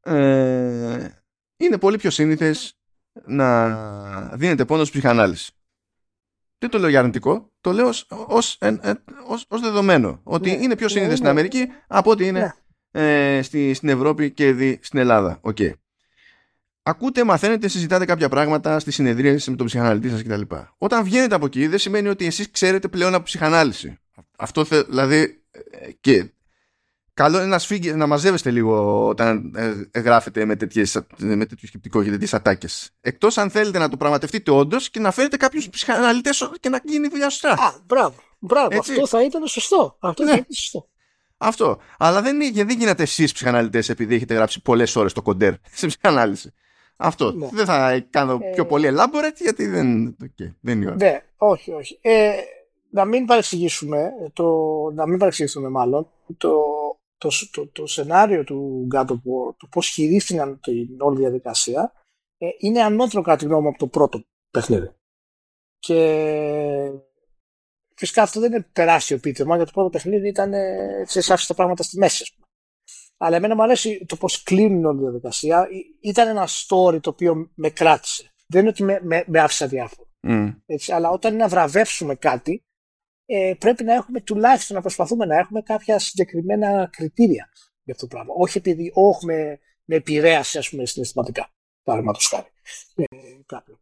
ε, 0.00 1.08
είναι 1.56 1.78
πολύ 1.78 1.96
πιο 1.96 2.10
σύνηθες 2.10 2.78
να 3.26 4.36
δίνεται 4.36 4.64
πόνο 4.64 4.84
στην 4.84 5.00
ψυχανάλυση. 5.00 5.52
Δεν 6.58 6.70
το 6.70 6.78
λέω 6.78 6.88
για 6.88 6.98
αρνητικό, 6.98 7.52
το 7.60 7.72
λέω 7.72 7.88
ως, 7.88 8.06
ως, 8.08 8.58
ως, 9.26 9.44
ως 9.48 9.60
δεδομένο. 9.60 10.20
Ότι 10.22 10.50
ναι, 10.50 10.62
είναι 10.62 10.76
πιο 10.76 10.88
σύνηθες 10.88 11.10
ναι, 11.10 11.16
στην 11.16 11.24
ναι. 11.24 11.30
Αμερική 11.30 11.66
από 11.86 12.10
ότι 12.10 12.26
είναι 12.26 12.54
ε, 12.98 13.42
στη, 13.42 13.74
στην 13.74 13.88
Ευρώπη 13.88 14.30
και 14.30 14.52
δι, 14.52 14.78
στην 14.82 14.98
Ελλάδα. 14.98 15.40
Okay. 15.42 15.72
Ακούτε, 16.82 17.24
μαθαίνετε, 17.24 17.68
συζητάτε 17.68 18.04
κάποια 18.04 18.28
πράγματα 18.28 18.78
στις 18.78 18.94
συνεδρίες 18.94 19.48
με 19.48 19.56
τον 19.56 19.66
ψυχαναλυτή 19.66 20.08
σας 20.08 20.22
κτλ. 20.22 20.40
Όταν 20.78 21.04
βγαίνετε 21.04 21.34
από 21.34 21.46
εκεί, 21.46 21.66
δεν 21.66 21.78
σημαίνει 21.78 22.08
ότι 22.08 22.26
εσείς 22.26 22.50
ξέρετε 22.50 22.88
πλέον 22.88 23.14
από 23.14 23.22
ψυχανάλυση. 23.22 23.98
Αυτό 24.38 24.64
θε, 24.64 24.82
δηλαδή. 24.82 25.42
Ε, 25.50 25.90
και 26.00 26.32
καλό 27.14 27.38
είναι 27.38 27.46
να, 27.46 27.58
σφίγγε, 27.58 27.94
να 27.94 28.06
μαζεύεστε 28.06 28.50
λίγο 28.50 29.06
όταν 29.08 29.52
ε, 29.92 30.00
γράφετε 30.00 30.44
με, 30.44 30.56
τέτοιες, 30.56 31.00
με 31.16 31.46
τέτοιο 31.46 31.68
σκεπτικό 31.68 32.02
και 32.02 32.10
τέτοιες 32.10 32.34
ατάκες. 32.34 32.90
Εκτός 33.00 33.38
αν 33.38 33.50
θέλετε 33.50 33.78
να 33.78 33.88
το 33.88 33.96
πραγματευτείτε 33.96 34.50
όντως 34.50 34.90
και 34.90 35.00
να 35.00 35.10
φέρετε 35.10 35.36
κάποιους 35.36 35.68
ψυχαναλυτές 35.68 36.50
και 36.60 36.68
να 36.68 36.80
γίνει 36.84 37.08
δουλειά 37.08 37.30
σωστά. 37.30 37.50
Α, 37.50 37.72
μπράβο. 37.86 38.14
Μπράβο. 38.38 38.78
Αυτό 38.78 39.06
θα 39.06 39.24
ήταν 39.24 39.46
σωστό. 39.46 39.96
Αυτό 40.00 40.22
ναι. 40.22 40.30
θα 40.30 40.36
ήταν 40.36 40.52
σωστό. 40.52 40.88
Αυτό. 41.38 41.78
Αλλά 41.98 42.22
δεν, 42.22 42.38
δεν 42.54 42.68
γίνεται 42.68 43.02
εσείς 43.02 43.32
ψυχαναλυτές 43.32 43.88
επειδή 43.88 44.14
έχετε 44.14 44.34
γράψει 44.34 44.62
πολλές 44.62 44.96
ώρες 44.96 45.12
το 45.12 45.22
κοντέρ 45.22 45.54
σε 45.78 45.86
ψυχανάλυση. 45.86 46.52
Αυτό. 46.96 47.32
Ναι. 47.32 47.48
Δεν 47.52 47.64
θα 47.64 48.00
κάνω 48.10 48.38
ε... 48.42 48.50
πιο 48.54 48.66
πολύ 48.66 48.88
elaborate 48.92 49.36
γιατί 49.40 49.66
δεν, 49.66 50.16
okay, 50.22 50.54
δεν 50.60 50.74
είναι 50.76 50.84
η 50.84 50.86
ώρα. 50.86 50.96
Ναι, 50.96 51.20
όχι, 51.36 51.72
όχι. 51.72 51.98
Ε, 52.00 52.32
να 52.90 53.04
μην 53.04 53.24
παρεξηγήσουμε, 53.24 54.10
το, 54.32 54.46
να 54.94 55.06
μην 55.06 55.18
παρεξηγήσουμε 55.18 55.68
μάλλον, 55.68 56.10
το, 56.36 56.62
το, 57.18 57.28
το, 57.50 57.66
το, 57.66 57.86
σενάριο 57.86 58.44
του 58.44 58.88
God 58.94 59.06
of 59.06 59.14
War, 59.14 59.54
το 59.56 59.66
πώς 59.70 59.88
χειρίστηκαν 59.88 60.60
την 60.60 61.00
όλη 61.00 61.18
διαδικασία, 61.18 61.92
ε, 62.38 62.46
είναι 62.58 62.82
ανώτερο 62.82 63.22
κατά 63.22 63.36
τη 63.36 63.44
γνώμη 63.44 63.62
μου 63.62 63.68
από 63.68 63.78
το 63.78 63.86
πρώτο 63.86 64.24
παιχνίδι. 64.50 64.90
Και 65.78 65.94
Φυσικά 67.98 68.22
αυτό 68.22 68.40
δεν 68.40 68.52
είναι 68.52 68.66
τεράστιο 68.72 69.16
επίτευγμα, 69.16 69.56
γιατί 69.56 69.72
το 69.72 69.80
πρώτο 69.80 69.90
παιχνίδι 69.90 70.28
ήταν 70.28 70.52
σε 71.04 71.18
άφησε 71.18 71.46
τα 71.46 71.54
πράγματα 71.54 71.82
στη 71.82 71.98
μέση. 71.98 72.34
Αλλά 73.16 73.36
εμένα 73.36 73.54
μου 73.54 73.62
αρέσει 73.62 74.04
το 74.08 74.16
πώς 74.16 74.42
κλείνουν 74.42 74.84
όλη 74.84 74.98
η 74.98 75.02
διαδικασία. 75.02 75.68
Ήταν 76.00 76.28
ένα 76.28 76.48
story 76.48 77.00
το 77.00 77.10
οποίο 77.10 77.50
με 77.54 77.70
κράτησε. 77.70 78.32
Δεν 78.46 78.60
είναι 78.60 78.70
ότι 78.70 78.82
με, 78.82 79.00
με, 79.02 79.24
με 79.26 79.40
άφησε 79.40 79.64
αδιάφορο. 79.64 80.08
Mm. 80.28 80.54
Έτσι, 80.66 80.92
αλλά 80.92 81.10
όταν 81.10 81.32
είναι 81.32 81.42
να 81.42 81.48
βραβεύσουμε 81.48 82.14
κάτι, 82.14 82.62
ε, 83.26 83.54
πρέπει 83.58 83.84
να 83.84 83.94
έχουμε 83.94 84.20
τουλάχιστον 84.20 84.76
να 84.76 84.82
προσπαθούμε 84.82 85.24
να 85.24 85.36
έχουμε 85.36 85.62
κάποια 85.62 85.98
συγκεκριμένα 85.98 86.88
κριτήρια 86.92 87.48
για 87.82 87.94
αυτό 87.94 88.06
το 88.06 88.14
πράγμα. 88.16 88.34
Όχι 88.36 88.58
επειδή 88.58 88.90
όχι 88.94 89.26
με, 89.26 89.58
με 89.84 89.96
επηρέασε, 89.96 90.58
ας 90.58 90.68
πούμε, 90.68 90.86
συναισθηματικά. 90.86 91.50
Παραδείγματος 91.82 92.26
χάρη. 92.26 92.46
Ε, 92.94 93.04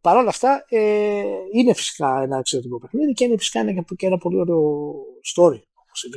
Παρ' 0.01 0.17
όλα 0.17 0.29
αυτά, 0.29 0.65
ε, 0.69 1.23
είναι 1.53 1.73
φυσικά 1.73 2.21
ένα 2.21 2.37
εξαιρετικό 2.37 2.79
παιχνίδι 2.79 3.13
και 3.13 3.23
είναι 3.23 3.37
φυσικά 3.37 3.59
ένα, 3.59 3.83
και 3.95 4.05
ένα 4.05 4.17
πολύ 4.17 4.39
ωραίο 4.39 4.93
story. 5.35 5.61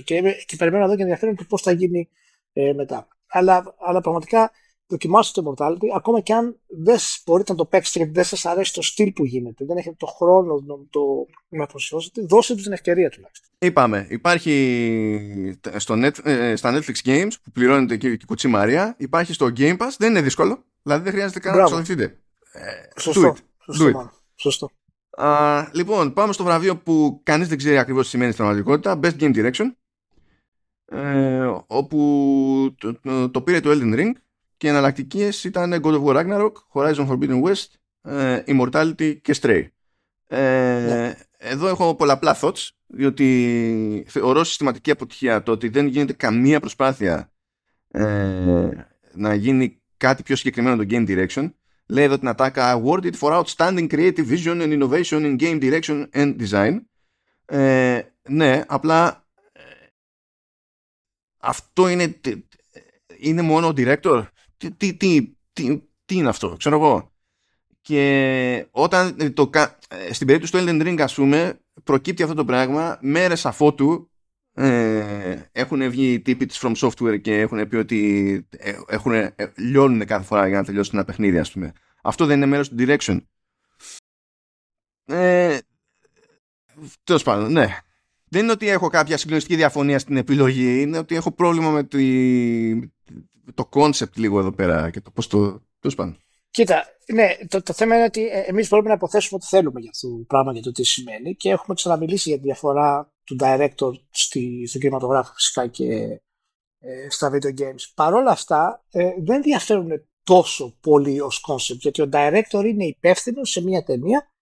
Και, 0.04 0.22
και 0.46 0.56
περιμένω 0.56 0.84
εδώ 0.84 0.96
και 0.96 1.02
ενδιαφέρον 1.02 1.36
το 1.36 1.44
πώς 1.48 1.62
θα 1.62 1.72
γίνει 1.72 2.08
ε, 2.52 2.72
μετά. 2.72 3.08
Αλλά, 3.26 3.74
αλλά 3.78 4.00
πραγματικά 4.00 4.50
δοκιμάστε 4.90 5.42
το 5.42 5.54
Immortality, 5.56 5.86
ακόμα 5.94 6.20
και 6.20 6.32
αν 6.32 6.58
δεν 6.66 6.98
μπορείτε 7.24 7.52
να 7.52 7.58
το 7.58 7.64
παίξετε 7.64 7.98
γιατί 7.98 8.12
δεν 8.12 8.24
σας 8.24 8.46
αρέσει 8.46 8.72
το 8.72 8.82
στυλ 8.82 9.12
που 9.12 9.24
γίνεται, 9.24 9.64
δεν 9.64 9.76
έχετε 9.76 9.94
το 9.98 10.06
χρόνο 10.06 10.54
να 10.66 10.74
το 10.90 11.00
να 11.48 11.66
προσφέρετε, 11.66 12.22
δώστε 12.22 12.54
τους 12.54 12.62
την 12.62 12.72
ευκαιρία 12.72 13.10
τουλάχιστον. 13.10 13.48
Είπαμε, 13.58 14.06
υπάρχει 14.10 15.58
στο 15.76 15.94
net, 15.96 16.24
ε, 16.24 16.56
στα 16.56 16.78
Netflix 16.78 17.08
Games 17.08 17.32
που 17.42 17.50
πληρώνεται 17.50 17.96
και 17.96 18.08
η 18.08 18.20
κουτσή 18.26 18.48
Μαρία, 18.48 18.94
υπάρχει 18.98 19.32
στο 19.32 19.52
Game 19.56 19.76
Pass, 19.76 19.90
δεν 19.98 20.10
είναι 20.10 20.22
δύσκολο, 20.22 20.64
δηλαδή 20.82 21.02
δεν 21.02 21.12
χρειάζεται 21.12 21.40
καν 21.40 21.56
να 21.56 21.64
ξοδευτείτε. 21.64 22.18
Ε, 22.52 23.00
Σωστό. 23.00 23.36
Σωστό. 23.64 24.12
Σωστό. 24.34 24.70
Α, 25.10 25.68
λοιπόν, 25.72 26.12
πάμε 26.12 26.32
στο 26.32 26.44
βραβείο 26.44 26.76
που 26.76 27.20
κανείς 27.22 27.48
δεν 27.48 27.58
ξέρει 27.58 27.78
ακριβώς 27.78 28.04
τι 28.04 28.10
σημαίνει 28.10 28.32
στην 28.32 28.44
πραγματικότητα. 28.44 29.00
Best 29.02 29.20
Game 29.20 29.36
Direction. 29.36 29.66
Ε, 30.84 31.50
όπου 31.66 32.74
το, 32.78 33.30
το, 33.30 33.42
πήρε 33.42 33.60
το 33.60 33.70
Elden 33.70 33.94
Ring 33.94 34.12
και 34.56 34.66
οι 34.66 34.70
εναλλακτικές 34.70 35.44
ήταν 35.44 35.80
God 35.82 36.02
of 36.02 36.04
War 36.04 36.16
Ragnarok, 36.16 36.52
Horizon 36.72 37.08
Forbidden 37.08 37.42
West, 37.42 37.66
ε, 38.02 38.42
Immortality 38.46 39.20
και 39.22 39.36
Stray. 39.40 39.66
Ε, 40.26 40.38
ναι. 40.86 41.14
Εδώ 41.38 41.68
έχω 41.68 41.94
πολλαπλά 41.94 42.38
thoughts, 42.40 42.68
διότι 42.86 44.04
θεωρώ 44.08 44.44
συστηματική 44.44 44.90
αποτυχία 44.90 45.42
το 45.42 45.52
ότι 45.52 45.68
δεν 45.68 45.86
γίνεται 45.86 46.12
καμία 46.12 46.60
προσπάθεια 46.60 47.32
ε, 47.88 48.68
να 49.14 49.34
γίνει 49.34 49.82
κάτι 49.96 50.22
πιο 50.22 50.36
συγκεκριμένο 50.36 50.76
το 50.76 50.86
Game 50.90 51.08
Direction 51.08 51.50
λέει 51.90 52.04
εδώ 52.04 52.18
την 52.18 52.28
ατάκα 52.28 52.82
awarded 52.82 53.12
for 53.18 53.42
outstanding 53.42 53.88
creative 53.88 54.26
vision 54.28 54.60
and 54.62 54.80
innovation 54.80 55.20
in 55.24 55.36
game 55.40 55.60
direction 55.60 56.06
and 56.12 56.36
design. 56.36 56.80
Ε, 57.44 58.02
ναι 58.28 58.64
απλά 58.66 59.26
ε, 59.52 59.62
αυτό 61.38 61.88
είναι 61.88 62.20
είναι 63.18 63.42
μόνο 63.42 63.66
ο 63.66 63.72
director; 63.76 64.26
Τι, 64.56 64.70
τι, 64.72 64.96
τι, 65.52 65.82
τι, 66.04 66.14
είναι 66.14 66.28
αυτό 66.28 66.56
ξέρω 66.58 66.76
εγώ. 66.76 67.12
Και 67.80 68.66
όταν 68.70 69.34
το, 69.34 69.50
ε, 69.88 70.12
στην 70.12 70.26
περίπτωση 70.26 70.52
του 70.52 70.58
Elden 70.58 70.86
Ring 70.86 71.00
ας 71.00 71.14
πούμε 71.14 71.60
προκύπτει 71.84 72.22
αυτό 72.22 72.34
το 72.34 72.44
πράγμα 72.44 72.98
μέρες 73.00 73.46
αφότου 73.46 74.09
ε, 74.62 75.48
έχουν 75.52 75.90
βγει 75.90 76.12
οι 76.12 76.20
τύποι 76.20 76.46
της 76.46 76.60
From 76.62 76.74
Software 76.74 77.20
και 77.20 77.38
έχουν 77.38 77.68
πει 77.68 77.76
ότι 77.76 78.48
ε, 78.50 78.72
έχουν, 78.88 79.12
ε, 79.12 79.34
λιώνουν 79.56 80.06
κάθε 80.06 80.24
φορά 80.24 80.48
για 80.48 80.58
να 80.58 80.64
τελειώσουν 80.64 80.94
ένα 80.94 81.04
παιχνίδι 81.04 81.38
ας 81.38 81.52
πούμε. 81.52 81.72
Αυτό 82.02 82.26
δεν 82.26 82.36
είναι 82.36 82.46
μέρος 82.46 82.68
του 82.68 82.76
direction. 82.78 83.20
Ε, 85.04 85.58
Τέλος 87.04 87.22
πάντων, 87.22 87.52
ναι. 87.52 87.66
Δεν 88.28 88.42
είναι 88.42 88.52
ότι 88.52 88.68
έχω 88.68 88.88
κάποια 88.88 89.16
συγκλονιστική 89.16 89.56
διαφωνία 89.56 89.98
στην 89.98 90.16
επιλογή, 90.16 90.80
είναι 90.80 90.98
ότι 90.98 91.14
έχω 91.14 91.32
πρόβλημα 91.32 91.70
με 91.70 91.88
το 93.54 93.68
concept 93.72 94.16
λίγο 94.16 94.38
εδώ 94.38 94.52
πέρα 94.52 94.90
και 94.90 95.00
το 95.00 95.10
πώς 95.10 95.26
το... 95.26 95.62
Τέλος 95.80 95.96
πάντων. 95.96 96.16
Κοίτα, 96.50 96.84
ναι, 97.12 97.36
το, 97.48 97.62
το 97.62 97.72
θέμα 97.72 97.94
είναι 97.94 98.04
ότι 98.04 98.26
ε, 98.26 98.40
εμείς 98.46 98.68
μπορούμε 98.68 98.88
να 98.88 98.94
υποθέσουμε 98.94 99.40
ότι 99.42 99.56
θέλουμε 99.56 99.80
για 99.80 99.90
αυτό 99.92 100.08
το 100.08 100.24
πράγμα 100.26 100.52
για 100.52 100.62
το 100.62 100.72
τι 100.72 100.84
σημαίνει 100.84 101.34
και 101.34 101.50
έχουμε 101.50 101.74
ξαναμιλήσει 101.74 102.28
για 102.28 102.38
τη 102.38 102.44
διαφορά 102.44 103.12
του 103.30 103.36
director 103.40 103.92
στη, 104.10 104.66
στον 104.66 104.80
κινηματογράφο 104.80 105.32
φυσικά 105.34 105.66
και 105.66 106.20
ε, 106.78 107.10
στα 107.10 107.30
video 107.32 107.60
games. 107.60 107.92
Παρ' 107.94 108.14
όλα 108.14 108.30
αυτά 108.30 108.84
ε, 108.90 109.12
δεν 109.18 109.42
διαφέρουν 109.42 110.08
τόσο 110.22 110.76
πολύ 110.80 111.20
ως 111.20 111.44
concept 111.48 111.78
γιατί 111.78 112.02
ο 112.02 112.08
director 112.12 112.64
είναι 112.64 112.84
υπεύθυνος 112.84 113.50
σε 113.50 113.62
μια 113.62 113.82
ταινία 113.82 114.32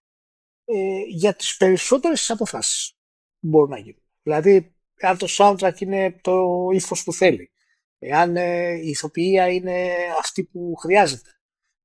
ε, 0.65 1.01
για 1.09 1.35
τις 1.35 1.57
περισσότερες 1.57 2.31
αποφάσεις 2.31 2.97
που 3.41 3.49
μπορούν 3.49 3.71
να 3.71 3.79
γίνουν. 3.79 4.03
Δηλαδή, 4.23 4.75
αν 5.01 5.19
το 5.19 5.27
soundtrack 5.31 5.81
είναι 5.81 6.21
το 6.21 6.69
ύφος 6.73 7.05
που 7.05 7.13
θέλει, 7.13 7.53
αν 8.13 8.37
ε, 8.37 8.73
η 8.73 8.89
ηθοποιία 8.89 9.49
είναι 9.49 9.95
αυτή 10.19 10.45
που 10.45 10.75
χρειάζεται, 10.77 11.31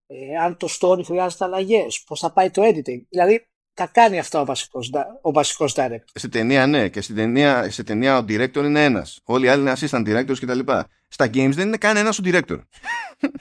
ε, 0.08 0.38
αν 0.38 0.58
το 0.58 0.68
story 0.80 1.04
χρειάζεται 1.04 1.43
αλλαγές, 1.43 2.04
πώς 2.04 2.20
θα 2.20 2.34
πάει 2.34 2.49
το 2.49 2.62
editing. 2.66 3.08
Δηλαδή, 3.10 3.47
τα 3.74 3.88
κάνει 3.88 4.19
αυτά 4.19 4.41
ο 4.41 4.45
βασικός, 4.45 4.91
ο 5.21 5.32
βασικός 5.32 5.74
director. 5.76 6.11
Σε 6.13 6.28
ταινία 6.28 6.67
ναι 6.67 6.89
και 6.89 7.01
στην 7.01 7.15
ταινία, 7.15 7.71
σε 7.71 7.84
ταινία 7.84 8.17
ο 8.17 8.26
director 8.28 8.63
είναι 8.63 8.84
ένας. 8.84 9.19
Όλοι 9.24 9.45
οι 9.45 9.49
άλλοι 9.49 9.61
είναι 9.61 9.74
assistant 9.78 10.07
directors 10.07 10.38
κτλ. 10.39 10.59
Στα 11.07 11.26
games 11.26 11.51
δεν 11.53 11.67
είναι 11.67 11.78
καν 11.78 11.97
ένας 11.97 12.19
ο 12.19 12.21
director. 12.26 12.59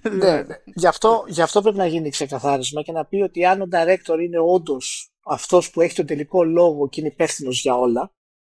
ναι, 0.10 0.42
ναι. 0.42 0.56
Γι, 0.64 0.86
αυτό, 0.86 1.24
γι' 1.26 1.42
αυτό 1.42 1.62
πρέπει 1.62 1.76
να 1.76 1.86
γίνει 1.86 2.10
ξεκαθάρισμα 2.10 2.82
και 2.82 2.92
να 2.92 3.04
πει 3.04 3.16
ότι 3.16 3.44
αν 3.44 3.60
ο 3.60 3.68
director 3.72 4.18
είναι 4.20 4.38
όντως 4.38 5.12
αυτός 5.24 5.70
που 5.70 5.80
έχει 5.80 5.94
τον 5.94 6.06
τελικό 6.06 6.44
λόγο 6.44 6.88
και 6.88 7.00
είναι 7.00 7.08
υπεύθυνος 7.08 7.60
για 7.60 7.74
όλα 7.74 8.12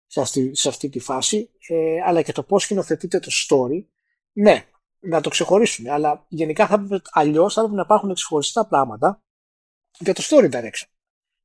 σε 0.06 0.22
αυτή, 0.22 0.56
σε 0.56 0.70
αυτή 0.70 0.90
τη 0.90 1.00
φάση, 1.00 1.50
ε, 1.68 2.02
αλλά 2.06 2.22
και 2.22 2.32
το 2.32 2.44
πώς 2.44 2.64
σκηνοθετείται 2.64 3.20
το 3.20 3.32
story, 3.32 3.86
ναι, 4.32 4.66
να 5.00 5.22
το 5.22 5.30
ξεχωρίσουμε. 5.30 5.92
Αλλά 5.92 6.26
γενικά 6.28 6.68
θα 6.68 6.74
έπρεπε 6.74 7.02
αλλιώς 7.12 7.54
θα 7.54 7.60
έπρεπε 7.60 7.78
να 7.78 7.84
υπάρχουν 7.86 8.14
ξεχωριστά 8.14 8.66
πράγματα 8.66 9.22
για 10.00 10.14
το 10.14 10.24
story 10.30 10.52
direction. 10.52 10.95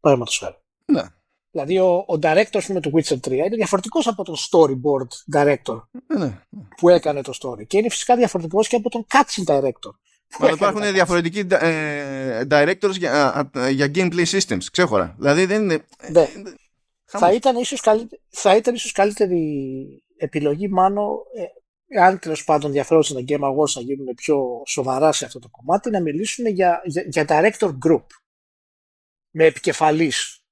Παραδείγματος 0.01 0.39
χάρη. 0.39 0.57
Ναι. 0.85 1.03
Δηλαδή, 1.51 1.79
ο, 1.79 2.05
ο 2.07 2.19
director 2.23 2.65
με 2.69 2.81
το 2.81 2.91
Witcher 2.95 3.15
3 3.15 3.31
είναι 3.31 3.49
διαφορετικός 3.49 4.07
από 4.07 4.25
τον 4.25 4.35
storyboard 4.37 5.39
director 5.39 5.83
ναι, 6.07 6.25
ναι. 6.25 6.39
που 6.77 6.89
έκανε 6.89 7.23
το 7.23 7.33
story. 7.43 7.67
Και 7.67 7.79
είναι 7.79 7.91
φυσικά 7.91 8.17
διαφορετικός 8.17 8.69
και 8.69 8.77
από 8.77 8.91
τον 8.91 9.07
cutscene 9.13 9.55
director. 9.55 9.91
Μα 10.39 10.49
υπάρχουν 10.49 10.93
διαφορετικοί 10.93 11.47
ε, 11.51 12.43
directors 12.51 12.97
για, 12.99 13.51
για 13.71 13.91
gameplay 13.95 14.25
systems, 14.25 14.65
ξέχωρα. 14.73 15.15
Δηλαδή 15.19 15.45
δεν 15.45 15.63
είναι. 15.63 15.85
Ναι. 16.11 16.27
Θα 17.05 17.33
ήταν 17.33 17.57
ίσως, 17.57 17.81
καλύτερη, 17.81 18.23
θα 18.29 18.57
ήταν 18.57 18.75
ίσως 18.75 18.93
καλύτερη 18.93 20.03
επιλογή 20.17 20.69
μάλλον 20.69 21.17
ε, 21.89 22.01
αν 22.03 22.19
τέλος 22.19 22.45
πάντων 22.45 22.67
ενδιαφέρονταν 22.67 23.17
τα 23.17 23.23
Game 23.29 23.43
Awards 23.43 23.73
να 23.75 23.81
γίνουν 23.81 24.15
πιο 24.15 24.63
σοβαρά 24.67 25.13
σε 25.13 25.25
αυτό 25.25 25.39
το 25.39 25.49
κομμάτι, 25.49 25.91
να 25.91 26.01
μιλήσουν 26.01 26.47
για, 26.47 26.83
για, 26.85 27.05
για 27.07 27.25
director 27.29 27.71
group 27.87 28.05
με 29.31 29.45
επικεφαλής 29.45 30.45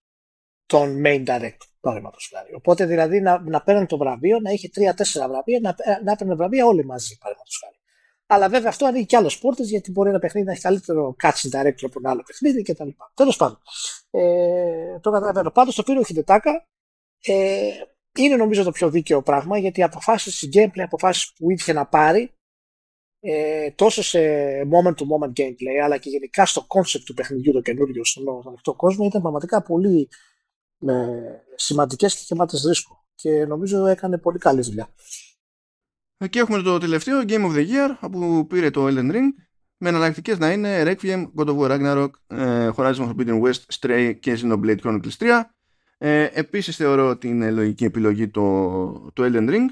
τον 0.66 1.03
main 1.05 1.24
director, 1.26 1.68
παραδείγματος 1.81 2.31
χάρη. 2.35 2.55
Οπότε 2.55 2.87
δηλαδή 2.87 3.20
να, 3.20 3.41
να 3.41 3.62
παίρνουν 3.62 3.87
το 3.87 3.97
βραβείο, 3.97 4.41
να 4.41 4.51
είχε 4.51 4.68
τρία-τέσσερα 4.68 5.29
βραβεία, 5.29 5.59
να, 5.62 5.74
να 6.05 6.16
παίρνουν 6.16 6.37
βραβεία 6.37 6.66
όλοι 6.66 6.85
μαζί, 6.85 7.18
παραδείγματος 7.18 7.61
χάρη. 7.64 7.76
Αλλά 8.31 8.49
βέβαια 8.49 8.68
αυτό 8.68 8.87
ανοίγει 8.87 9.07
και 9.07 9.16
άλλε 9.16 9.29
πόρτες 9.41 9.68
γιατί 9.70 9.91
μπορεί 9.91 10.09
ένα 10.09 10.18
παιχνίδι 10.18 10.47
να 10.47 10.53
έχει 10.53 10.61
καλύτερο 10.61 11.16
catching 11.22 11.51
director 11.51 11.83
από 11.83 11.99
ένα 11.99 12.11
άλλο 12.11 12.22
παιχνίδι 12.26 12.62
κτλ. 12.62 12.89
Τέλος 13.14 13.37
πάντων. 13.37 13.59
Ε, 14.11 14.99
το 15.01 15.11
καταλαβαίνω. 15.11 15.51
Πάντως 15.51 15.74
το 15.74 15.83
πήρε 15.83 15.99
ο 15.99 16.05
Χιντετάκα. 16.05 16.66
Ε, 17.24 17.70
είναι 18.18 18.37
νομίζω 18.37 18.64
το 18.64 18.70
πιο 18.70 18.91
δίκαιο 18.91 19.22
πράγμα 19.22 19.59
γιατί 19.59 19.81
οι 19.81 19.83
αποφάσει, 19.83 20.47
οι 20.47 20.51
gameplay 20.55 20.81
αποφάσει 20.81 21.33
που 21.37 21.51
είχε 21.51 21.72
να 21.72 21.87
πάρει 21.87 22.33
ε, 23.21 23.71
τόσο 23.71 24.03
σε 24.03 24.19
moment 24.73 24.95
to 24.95 25.03
moment 25.03 25.33
gameplay 25.41 25.79
αλλά 25.85 25.99
και 25.99 26.11
γενικά 26.11 26.47
στο 26.47 26.66
concept 26.69 27.03
του 27.05 27.14
παιχνιδιού 27.14 27.53
το 27.53 27.61
καινούριο 27.61 28.05
στον 28.05 28.43
ανοιχτό 28.47 28.75
κόσμο 28.75 29.05
ήταν 29.05 29.21
πραγματικά 29.21 29.62
πολύ 29.62 30.09
ε, 30.87 30.95
σημαντικές 31.55 32.14
και 32.14 32.23
γεμάτες 32.27 32.64
ρίσκο 32.64 33.05
και 33.14 33.45
νομίζω 33.45 33.87
έκανε 33.87 34.19
πολύ 34.19 34.39
καλή 34.39 34.61
δουλειά. 34.61 34.89
Εκεί 36.19 36.39
έχουμε 36.39 36.62
το 36.62 36.79
τελευταίο 36.79 37.21
Game 37.21 37.51
of 37.51 37.55
the 37.55 37.66
Year 37.69 38.11
που 38.12 38.47
πήρε 38.47 38.71
το 38.71 38.87
Elden 38.87 39.12
Ring 39.12 39.29
με 39.77 39.89
εναλλακτικές 39.89 40.39
να 40.39 40.53
είναι 40.53 40.83
Requiem, 40.83 41.25
God 41.37 41.47
of 41.47 41.59
War 41.59 41.71
Ragnarok, 41.71 42.11
ε, 42.27 42.71
Horizon 42.77 43.09
Forbidden 43.09 43.43
West, 43.43 43.61
Stray 43.79 44.14
και 44.21 44.39
Xenoblade 44.43 44.79
Chronicles 44.83 45.16
3. 45.19 45.43
Ε, 45.99 46.29
επίσης 46.33 46.77
θεωρώ 46.77 47.09
ότι 47.09 47.29
είναι 47.29 47.51
λογική 47.51 47.85
επιλογή 47.85 48.29
το, 48.29 49.11
το 49.12 49.25
Elden 49.25 49.51
Ring. 49.51 49.66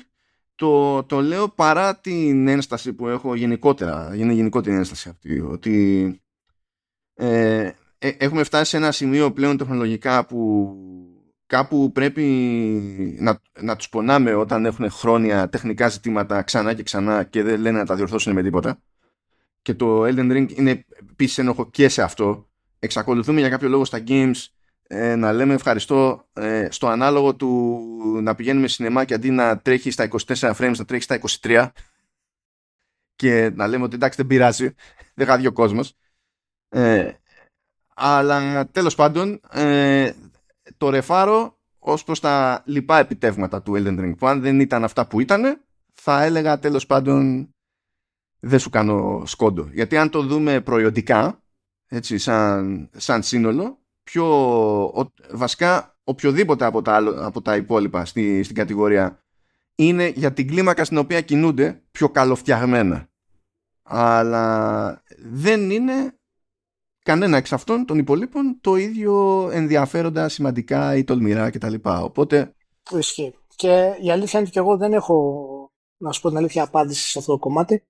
Το, 0.57 1.04
το 1.04 1.20
λέω 1.20 1.48
παρά 1.48 1.96
την 1.96 2.48
ένσταση 2.48 2.92
που 2.92 3.09
έχω 3.09 3.34
γενικότερα, 3.34 4.12
είναι 4.16 4.32
γενικότερη 4.32 4.76
ένσταση 4.76 5.09
αυτή, 5.09 5.40
ότι 5.40 6.20
ε, 7.14 7.70
ε, 7.98 8.09
έχουμε 8.18 8.44
φτάσει 8.44 8.70
σε 8.70 8.76
ένα 8.76 8.92
σημείο 8.92 9.32
πλέον 9.32 9.57
τεχνολογικά 9.57 10.26
που 10.26 10.72
κάπου 11.46 11.92
πρέπει 11.92 12.22
να, 13.18 13.40
να 13.61 13.76
τους 13.76 13.88
πονάμε 13.88 14.34
όταν 14.34 14.64
έχουν 14.64 14.90
χρόνια 14.90 15.48
τεχνικά 15.48 15.88
ζητήματα 15.88 16.42
ξανά 16.42 16.74
και 16.74 16.82
ξανά 16.82 17.24
και 17.24 17.42
δεν 17.42 17.61
λένε 17.61 17.78
να 17.78 17.86
τα 17.86 17.94
διορθώσουν 17.94 18.32
με 18.32 18.42
τίποτα. 18.42 18.78
Και 19.62 19.74
το 19.74 20.02
Elden 20.02 20.32
Ring 20.32 20.46
είναι 20.57 20.84
επίσης 21.11 21.38
ένοχο 21.38 21.70
και 21.70 21.88
σε 21.88 22.02
αυτό. 22.02 22.48
Εξακολουθούμε 22.78 23.40
για 23.40 23.48
κάποιο 23.48 23.68
λόγο 23.68 23.84
στα 23.84 24.02
games 24.07 24.46
ε, 24.89 25.14
να 25.16 25.32
λέμε 25.32 25.55
ευχαριστώ 25.55 26.28
ε, 26.32 26.68
στο 26.70 26.87
ανάλογο 26.87 27.34
του 27.34 27.80
να 28.22 28.34
πηγαίνουμε 28.34 28.68
σινεμά 28.68 29.05
και 29.05 29.14
αντί 29.14 29.30
να 29.30 29.59
τρέχει 29.59 29.91
στα 29.91 30.09
24 30.26 30.55
frames 30.55 30.74
να 30.76 30.84
τρέχει 30.84 31.03
στα 31.03 31.20
23 31.41 31.68
και 33.16 33.51
να 33.55 33.66
λέμε 33.66 33.84
ότι 33.84 33.95
εντάξει 33.95 34.16
δεν 34.16 34.26
πειράζει, 34.26 34.74
δεν 35.14 35.26
χάδει 35.26 35.47
ο 35.47 35.53
κόσμος. 35.53 35.95
Ε, 36.68 37.12
αλλά 37.95 38.66
τέλος 38.66 38.95
πάντων 38.95 39.41
ε, 39.51 40.12
το 40.76 40.91
ρεφάρω 40.91 41.59
ως 41.78 42.05
προς 42.05 42.20
τα 42.20 42.62
λοιπά 42.66 42.99
επιτεύγματα 42.99 43.62
του 43.62 43.72
Elden 43.76 44.01
Ring. 44.01 44.14
Που 44.18 44.26
αν 44.26 44.41
δεν 44.41 44.61
ήταν 44.61 44.84
αυτά 44.84 45.07
που 45.07 45.20
ήταν 45.20 45.64
θα 45.95 46.22
έλεγα 46.22 46.59
τέλος 46.59 46.87
πάντων 46.87 47.49
δεν 48.41 48.59
σου 48.59 48.70
κάνω 48.70 49.22
σκόντο. 49.26 49.68
Γιατί 49.72 49.97
αν 49.97 50.11
το 50.11 50.22
δούμε 50.22 50.61
προϊόντικά 50.61 51.43
έτσι 51.87 52.18
σαν, 52.18 52.91
σαν 52.97 53.22
σύνολο 53.22 53.86
πιο 54.11 54.24
ο, 54.84 55.12
βασικά 55.30 55.96
οποιοδήποτε 56.04 56.64
από 56.64 56.82
τα, 56.82 56.96
από 57.16 57.42
τα 57.42 57.57
υπόλοιπα 57.57 58.04
στη, 58.04 58.42
στην 58.42 58.57
κατηγορία 58.57 59.24
είναι 59.74 60.09
για 60.09 60.32
την 60.32 60.48
κλίμακα 60.48 60.84
στην 60.84 60.98
οποία 60.98 61.20
κινούνται 61.20 61.82
πιο 61.90 62.09
καλοφτιαγμένα 62.09 63.09
αλλά 63.82 65.02
δεν 65.18 65.70
είναι 65.70 66.18
κανένα 67.02 67.36
εξ 67.36 67.52
αυτών 67.52 67.86
των 67.86 67.98
υπολείπων 67.98 68.59
το 68.61 68.76
ίδιο 68.76 69.48
ενδιαφέροντα, 69.52 70.28
σημαντικά 70.28 70.96
ή 70.96 71.04
τολμηρά 71.04 71.50
κτλ. 71.50 71.74
Οπότε. 71.82 72.54
Ισχύει. 72.90 73.34
Και 73.57 73.96
η 74.00 74.11
αλήθεια 74.11 74.38
είναι 74.38 74.48
ότι 74.48 74.59
εγώ 74.59 74.76
δεν 74.76 74.92
έχω, 74.92 75.70
να 75.96 76.12
σου 76.12 76.20
πω 76.20 76.28
την 76.28 76.36
αλήθεια, 76.36 76.62
απάντηση 76.62 77.11
σε 77.11 77.18
αυτό 77.18 77.32
το 77.32 77.38
κομμάτι. 77.38 77.82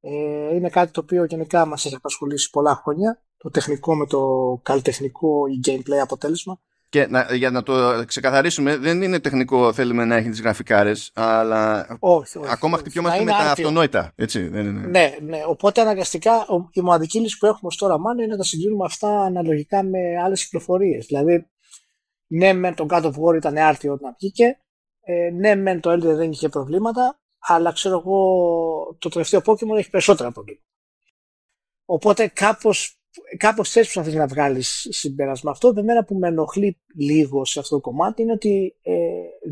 Ε, 0.00 0.54
είναι 0.54 0.68
κάτι 0.68 0.92
το 0.92 1.00
οποίο 1.00 1.24
γενικά 1.24 1.66
μας 1.66 1.84
έχει 1.84 1.94
απασχολήσει 1.94 2.50
πολλά 2.50 2.74
χρόνια. 2.74 3.22
Το 3.46 3.52
τεχνικό 3.52 3.96
με 3.96 4.06
το 4.06 4.20
καλλιτεχνικό 4.62 5.46
ή 5.46 5.60
gameplay 5.66 5.98
αποτέλεσμα. 6.02 6.60
Και 6.88 7.06
να, 7.06 7.34
για 7.34 7.50
να 7.50 7.62
το 7.62 8.04
ξεκαθαρίσουμε, 8.06 8.76
δεν 8.76 9.02
είναι 9.02 9.20
τεχνικό 9.20 9.72
θέλουμε 9.72 10.04
να 10.04 10.16
έχει 10.16 10.28
τις 10.28 10.40
γραφικάρες, 10.40 11.10
αλλά 11.14 11.86
όχι, 12.00 12.38
όχι, 12.38 12.50
ακόμα 12.50 12.78
χτυπιόμαστε 12.78 13.22
με 13.24 13.30
τα 13.30 13.36
αυτονόητα. 13.36 14.12
Έτσι, 14.16 14.48
δεν 14.48 14.66
είναι. 14.66 14.86
Ναι, 14.86 15.16
ναι. 15.22 15.42
Οπότε 15.46 15.80
αναγκαστικά 15.80 16.46
η 16.70 16.80
μοναδική 16.80 17.20
λύση 17.20 17.38
που 17.38 17.46
έχουμε 17.46 17.70
τώρα 17.76 17.98
μάλλον 17.98 18.18
είναι 18.18 18.32
να 18.32 18.36
τα 18.36 18.44
συγκρίνουμε 18.44 18.84
αυτά 18.84 19.20
αναλογικά 19.20 19.82
με 19.82 19.98
άλλες 20.24 20.44
κυκλοφορίες. 20.44 21.06
Δηλαδή, 21.06 21.50
ναι, 22.26 22.52
μεν 22.52 22.74
το 22.74 22.86
God 22.90 23.02
of 23.02 23.12
War 23.12 23.36
ήταν 23.36 23.56
άρτιο 23.56 23.92
όταν 23.92 24.14
βγήκε, 24.18 24.58
ε, 25.00 25.30
ναι, 25.30 25.54
μεν 25.54 25.80
το 25.80 25.92
Elden 25.92 26.16
δεν 26.16 26.30
είχε 26.30 26.48
προβλήματα, 26.48 27.20
αλλά 27.38 27.72
ξέρω 27.72 27.98
εγώ 27.98 28.18
το 28.98 29.08
τελευταίο 29.08 29.40
Pokémon 29.44 29.76
έχει 29.76 29.90
περισσότερα 29.90 30.32
προβλήματα. 30.32 30.64
Οπότε 31.84 32.32
κάπως 33.36 33.38
Κάπω 33.38 33.80
έτσι 33.80 33.92
προσπαθεί 33.92 34.16
να 34.16 34.26
βγάλεις 34.26 34.86
συμπέρασμα. 34.90 35.50
Αυτό 35.50 35.72
μένα 35.72 36.04
που 36.04 36.14
με 36.14 36.28
ενοχλεί 36.28 36.78
λίγο 36.94 37.44
σε 37.44 37.58
αυτό 37.58 37.74
το 37.74 37.80
κομμάτι 37.80 38.22
είναι 38.22 38.32
ότι 38.32 38.76
ε, 38.82 38.94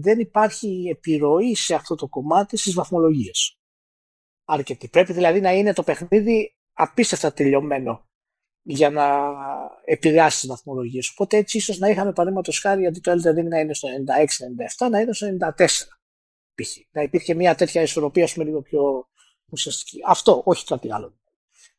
δεν 0.01 0.19
υπάρχει 0.19 0.89
επιρροή 0.91 1.55
σε 1.55 1.75
αυτό 1.75 1.95
το 1.95 2.09
κομμάτι 2.09 2.57
στις 2.57 2.75
βαθμολογίες. 2.75 3.59
Αρκετή. 4.45 4.89
Πρέπει 4.89 5.13
δηλαδή 5.13 5.41
να 5.41 5.53
είναι 5.53 5.73
το 5.73 5.83
παιχνίδι 5.83 6.55
απίστευτα 6.73 7.33
τελειωμένο 7.33 8.07
για 8.63 8.91
να 8.91 9.33
επηρεάσει 9.85 10.41
τις 10.41 10.49
βαθμολογίες. 10.49 11.11
Οπότε 11.11 11.37
έτσι 11.37 11.57
ίσως 11.57 11.79
να 11.79 11.89
είχαμε 11.89 12.13
παραδείγματος 12.13 12.61
χάρη 12.61 12.87
αντί 12.87 13.01
το 13.01 13.13
Elden 13.13 13.39
Ring 13.39 13.49
να 13.49 13.59
είναι 13.59 13.75
στο 13.75 13.89
96-97 14.87 14.91
να 14.91 15.01
είναι 15.01 15.13
στο 15.13 15.27
94. 15.57 15.67
π.χ. 16.55 16.77
Να 16.91 17.03
υπήρχε 17.03 17.35
μια 17.35 17.55
τέτοια 17.55 17.83
ισορροπία, 17.83 18.29
πούμε, 18.33 18.45
λίγο 18.45 18.63
πιο 18.63 19.09
ουσιαστική. 19.51 19.99
Αυτό, 20.07 20.43
όχι 20.45 20.65
κάτι 20.65 20.93
άλλο. 20.93 21.19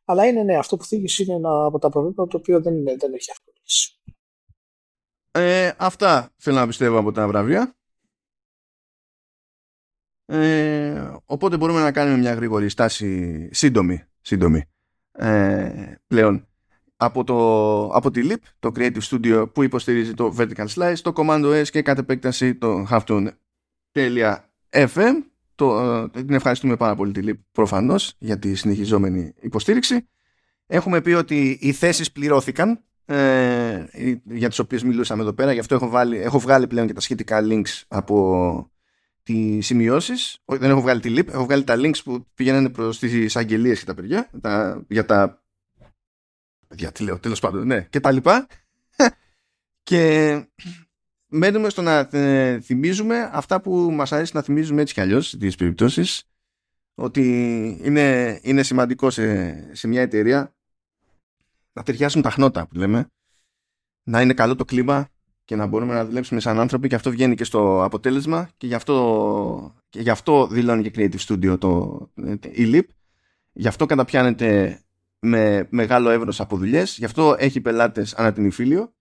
Αλλά 0.06 0.26
είναι, 0.26 0.44
ναι, 0.44 0.58
αυτό 0.58 0.78
που 0.78 0.84
θίγεις 0.84 1.20
είναι 1.20 1.34
ένα 1.34 1.66
από 1.66 1.80
τα 1.80 1.90
προβλήματα 1.90 2.28
το 2.28 2.38
οποίο 2.38 2.62
δεν, 2.62 2.76
είναι, 2.76 2.96
δεν 3.00 3.14
έχει 3.14 3.32
αυτολύσει. 3.32 4.00
Ε, 5.32 5.72
αυτά 5.78 6.34
θέλω 6.38 6.56
να 6.58 6.68
πιστεύω 6.68 6.98
από 6.98 7.12
τα 7.12 7.28
βραβεία. 7.28 7.76
Ε, 10.26 11.12
οπότε 11.26 11.58
μπορούμε 11.58 11.82
να 11.82 11.92
κάνουμε 11.92 12.18
μια 12.18 12.34
γρήγορη 12.34 12.70
στάση 12.70 13.50
σύντομη, 13.52 14.04
σύντομη 14.22 14.64
ε, 15.12 15.96
πλέον 16.08 16.48
από, 16.96 17.24
το, 17.24 17.38
από 17.88 18.12
τη 18.12 18.28
Leap, 18.30 18.42
το 18.60 18.72
Creative 18.76 19.02
Studio 19.02 19.46
που 19.54 19.64
υποστηρίζει 19.64 20.14
το 20.14 20.36
Vertical 20.38 20.68
Slice, 20.68 20.98
το 21.02 21.14
Commando 21.16 21.62
S 21.62 21.68
και 21.70 21.82
κατ' 21.82 21.98
επέκταση 21.98 22.56
το 22.56 22.88
Halftone.fm 22.90 23.34
το, 25.56 25.80
ε, 26.16 26.22
την 26.22 26.34
ευχαριστούμε 26.34 26.76
πάρα 26.76 26.96
πολύ 26.96 27.12
τη 27.12 27.22
Leap 27.24 27.40
προφανώς 27.52 28.16
για 28.18 28.40
τη 28.40 28.56
συνεχιζόμενη 28.56 29.34
υποστήριξη. 29.42 30.08
Έχουμε 30.68 31.02
πει 31.02 31.12
ότι 31.12 31.58
οι 31.62 31.72
θέσεις 31.72 32.12
πληρώθηκαν 32.12 32.84
ε, 33.06 33.86
για 34.24 34.50
τις 34.50 34.60
οποίες 34.60 34.84
μιλούσαμε 34.84 35.22
εδώ 35.22 35.34
πέρα. 35.34 35.54
Γι' 35.54 35.60
αυτό 35.60 35.76
έχω, 35.76 35.90
βάλει, 35.90 36.18
έχω 36.18 36.40
βγάλει 36.40 36.68
πλέον 36.68 36.88
και 36.88 36.94
τα 36.94 37.00
σχετικά 37.00 37.40
links 37.44 37.84
από 37.88 38.72
τις 39.24 39.66
σημειώσεις. 39.66 40.38
Δεν 40.46 40.70
έχω 40.70 40.82
βγάλει 40.82 41.00
τη 41.00 41.14
Leap, 41.18 41.28
έχω 41.28 41.44
βγάλει 41.44 41.64
τα 41.64 41.76
links 41.78 42.04
που 42.04 42.26
πηγαίνουν 42.34 42.72
προς 42.72 43.00
τις 43.00 43.36
αγγελίες 43.36 43.80
και 43.80 43.86
τα 43.86 43.94
παιδιά 43.94 44.30
τα, 44.42 44.86
για 44.90 45.06
τα 45.06 45.44
παιδιά 46.68 46.92
τι 46.92 47.04
λέω 47.04 47.20
τέλος 47.20 47.40
πάντων 47.40 47.68
ναι 47.68 47.88
και 47.90 48.00
τα 48.00 48.12
λοιπά. 48.12 48.48
Και 49.84 50.34
μένουμε 51.28 51.70
στο 51.70 51.82
να 51.82 52.10
ε, 52.12 52.60
θυμίζουμε 52.60 53.30
αυτά 53.34 53.62
που 53.62 53.92
μας 53.92 54.12
αρέσει 54.12 54.36
να 54.36 54.42
θυμίζουμε 54.42 54.82
έτσι 54.82 54.94
κι 54.94 55.02
αλλιώς 55.02 55.28
στις 55.28 55.56
περιπτώσεις 55.56 56.24
ότι 56.96 57.22
είναι, 57.84 58.40
είναι 58.44 58.64
σημαντικό 58.64 59.10
σε, 59.10 59.76
σε 59.76 59.88
μια 59.88 60.02
εταιρεία 60.02 60.56
να 61.74 61.84
ταιριάσουν 61.84 62.22
τα 62.22 62.30
χνότα 62.30 62.68
που 62.68 62.76
λέμε 62.76 63.08
να 64.04 64.22
είναι 64.22 64.34
καλό 64.34 64.56
το 64.56 64.66
κλίμα 64.66 65.10
και 65.46 65.56
να 65.56 65.66
μπορούμε 65.66 65.94
να 65.94 66.06
δουλέψουμε 66.06 66.40
σαν 66.40 66.60
άνθρωποι 66.60 66.88
και 66.88 66.96
αυτό 66.96 67.12
βγαίνει 67.12 67.36
και 67.36 67.44
στο 67.44 67.84
αποτέλεσμα 67.84 68.50
και 68.58 68.68
γι' 68.68 68.74
αυτό, 68.74 69.76
και 69.90 70.02
γι 70.02 70.10
αυτό 70.10 70.48
δηλώνει 70.48 70.90
και 70.90 70.92
Creative 70.96 71.28
Studio 71.28 71.60
το, 71.60 72.00
η 72.52 72.72
Leap. 72.74 72.84
Γι' 73.52 73.68
αυτό 73.68 73.86
καταπιάνεται 73.86 74.80
με 75.20 75.68
μεγάλο 75.70 76.10
εύρος 76.10 76.40
από 76.40 76.58
δουλειές, 76.58 76.98
γι' 76.98 77.06
αυτό 77.06 77.36
έχει 77.40 77.62
πελάτες 77.62 78.14
ανά 78.14 78.34
την 78.34 78.46
υφήλιο 78.46 78.94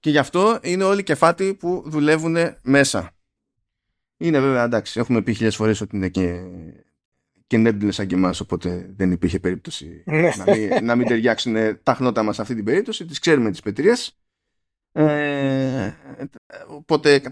και 0.00 0.10
γι' 0.10 0.18
αυτό 0.18 0.58
είναι 0.62 0.84
όλοι 0.84 1.02
κεφάτοι 1.02 1.54
που 1.54 1.82
δουλεύουν 1.86 2.36
μέσα. 2.62 3.10
Είναι 4.16 4.40
βέβαια 4.40 4.64
εντάξει, 4.64 5.00
έχουμε 5.00 5.22
πει 5.22 5.32
χιλιάδες 5.32 5.56
φορές 5.56 5.80
ότι 5.80 5.96
είναι 5.96 6.08
και, 6.08 6.42
και 7.46 7.56
νέμπλε 7.56 7.90
σαν 7.90 8.06
και 8.06 8.14
εμάς, 8.14 8.40
οπότε 8.40 8.90
δεν 8.96 9.12
υπήρχε 9.12 9.40
περίπτωση 9.40 10.02
ναι. 10.06 10.30
να, 10.36 10.54
μην, 10.54 10.84
να 10.84 10.96
μην 10.96 11.06
ταιριάξουν 11.06 11.54
τα 11.82 11.94
χνότα 11.94 12.22
μας 12.22 12.34
σε 12.34 12.42
αυτή 12.42 12.54
την 12.54 12.64
περίπτωση. 12.64 13.04
Τις 13.04 13.18
ξέρουμε 13.18 13.50
τις 13.50 13.60
πετρίε. 13.60 13.92
Ε, 14.92 15.92
οπότε 16.68 17.22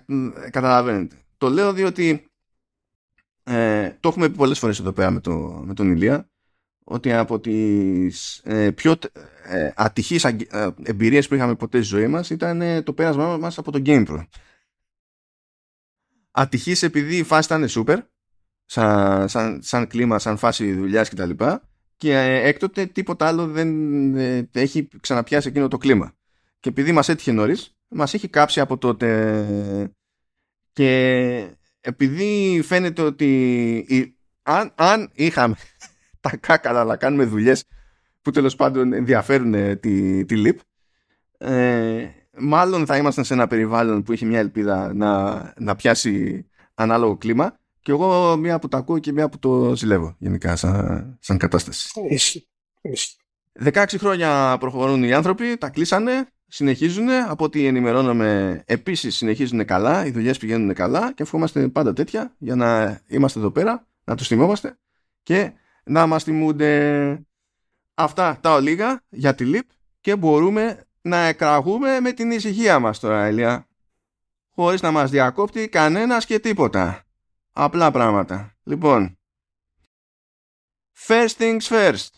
καταλαβαίνετε. 0.51 1.17
Το 1.37 1.49
λέω 1.49 1.73
διότι 1.73 2.27
ε, 3.43 3.91
το 4.01 4.09
έχουμε 4.09 4.29
πει 4.29 4.37
πολλές 4.37 4.59
φορές 4.59 4.79
εδώ 4.79 4.93
πέρα 4.93 5.11
με, 5.11 5.21
το, 5.21 5.63
με 5.65 5.75
τον 5.75 5.91
Ηλία 5.91 6.31
ότι 6.89 7.13
από 7.13 7.41
τις 7.41 8.41
ε, 8.45 8.71
πιο 8.71 8.97
ε, 9.45 9.71
ατυχείς 9.75 10.25
ε, 10.25 10.37
εμπειρίες 10.83 11.29
που 11.29 11.35
είχαμε 11.35 11.55
ποτέ 11.55 11.83
στη 11.83 11.87
ζωή 11.87 12.07
μας 12.07 12.31
ήταν 12.31 12.61
ε, 12.61 12.83
το 12.83 12.93
πέρασμά 12.93 13.37
μας 13.37 13.59
από 13.59 13.73
το 13.73 13.83
GamePro. 13.87 14.27
Ατυχής 16.31 16.83
επειδή 16.83 17.17
η 17.17 17.23
φάση 17.23 17.55
ήταν 17.55 17.69
super, 17.69 17.99
σαν, 18.65 19.29
σαν, 19.29 19.63
σαν 19.63 19.87
κλίμα, 19.87 20.19
σαν 20.19 20.37
φάση 20.37 20.73
δουλειάς 20.73 21.09
κτλ. 21.09 21.31
Και, 21.31 21.59
και 21.97 22.13
ε, 22.13 22.49
έκτοτε 22.49 22.87
τίποτα 22.87 23.27
άλλο 23.27 23.47
δεν 23.47 23.71
ε, 24.17 24.51
έχει 24.53 24.89
ξαναπιάσει 25.01 25.49
εκείνο 25.49 25.69
το 25.69 25.79
κλίμα. 25.79 26.15
Και 26.61 26.69
επειδή 26.69 26.93
μας 26.93 27.09
έτυχε 27.09 27.33
νωρίς, 27.33 27.77
μας 27.89 28.15
έχει 28.15 28.29
κάψει 28.29 28.61
από 28.61 28.79
τότε. 28.79 29.91
Και 30.73 31.57
επειδή 31.81 32.61
φαίνεται 32.65 33.03
ότι 33.03 34.17
αν, 34.43 34.73
αν 34.75 35.11
είχαμε 35.15 35.57
τα 36.29 36.37
κάκαλα 36.37 36.85
να 36.85 36.97
κάνουμε 36.97 37.25
δουλειές 37.25 37.65
που 38.23 38.31
τέλος 38.31 38.57
πάντων 38.57 38.93
ενδιαφέρουν 38.93 39.55
ε, 39.55 39.77
τη, 39.77 40.25
τη 40.25 40.37
ΛΥΠ 40.37 40.59
ε, 41.39 42.09
μάλλον 42.39 42.87
θα 42.87 42.97
ήμασταν 42.97 43.25
σε 43.25 43.35
ένα 43.35 43.47
περιβάλλον 43.47 44.03
που 44.03 44.13
έχει 44.13 44.25
μια 44.25 44.39
ελπίδα 44.39 44.95
να, 44.95 45.53
να 45.59 45.77
πιάσει 45.77 46.47
ανάλογο 46.75 47.17
κλίμα. 47.17 47.59
Και 47.81 47.93
εγώ 47.93 48.37
μία 48.37 48.59
που 48.59 48.69
το 48.69 48.77
ακούω 48.77 48.99
και 48.99 49.13
μία 49.13 49.29
που 49.29 49.39
το 49.39 49.77
ζηλεύω 49.77 50.15
γενικά 50.19 50.57
σαν, 50.57 51.17
σαν 51.21 51.39
κατάσταση. 51.39 51.91
16 53.65 53.85
χρόνια 53.99 54.57
προχωρούν 54.61 55.03
οι 55.03 55.13
άνθρωποι, 55.13 55.57
τα 55.57 55.69
κλείσανε, 55.69 56.27
συνεχίζουν, 56.47 57.11
από 57.11 57.45
ό,τι 57.45 57.67
ενημερώνομαι 57.67 58.63
επίσης 58.67 59.17
συνεχίζουν 59.17 59.65
καλά, 59.65 60.07
οι 60.07 60.11
δουλειές 60.11 60.39
πηγαίνουν 60.39 60.75
καλά 60.75 61.13
και 61.13 61.23
ευχόμαστε 61.23 61.69
πάντα 61.69 61.93
τέτοια 61.93 62.35
για 62.39 62.55
να 62.55 63.01
είμαστε 63.07 63.39
εδώ 63.39 63.51
πέρα, 63.51 63.87
να 64.05 64.15
τους 64.15 64.27
θυμόμαστε. 64.27 64.79
Και 65.23 65.53
να 65.87 66.07
μας 66.07 66.25
θυμούνται. 66.25 67.21
Αυτά 67.95 68.39
τα 68.41 68.53
ολίγα 68.53 69.03
για 69.09 69.35
τη 69.35 69.45
ΛΥΠ 69.45 69.69
και 70.01 70.17
μπορούμε 70.17 70.87
να 71.01 71.17
εκραγούμε 71.17 72.01
με 72.01 72.13
την 72.13 72.31
ησυχία 72.31 72.79
μας 72.79 72.99
τώρα, 72.99 73.25
Ελία. 73.25 73.69
Χωρίς 74.51 74.81
να 74.83 74.91
μας 74.91 75.11
διακόπτει 75.11 75.69
κανένας 75.69 76.27
και 76.27 76.39
τίποτα. 76.39 77.05
Απλά 77.53 77.91
πράγματα. 77.91 78.57
Λοιπόν, 78.63 79.19
first 81.07 81.37
things 81.39 81.61
first. 81.61 82.09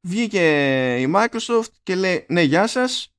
Βγήκε 0.00 0.96
η 1.00 1.12
Microsoft 1.14 1.72
και 1.82 1.94
λέει 1.94 2.26
ναι 2.28 2.42
γεια 2.42 2.66
σας 2.66 3.14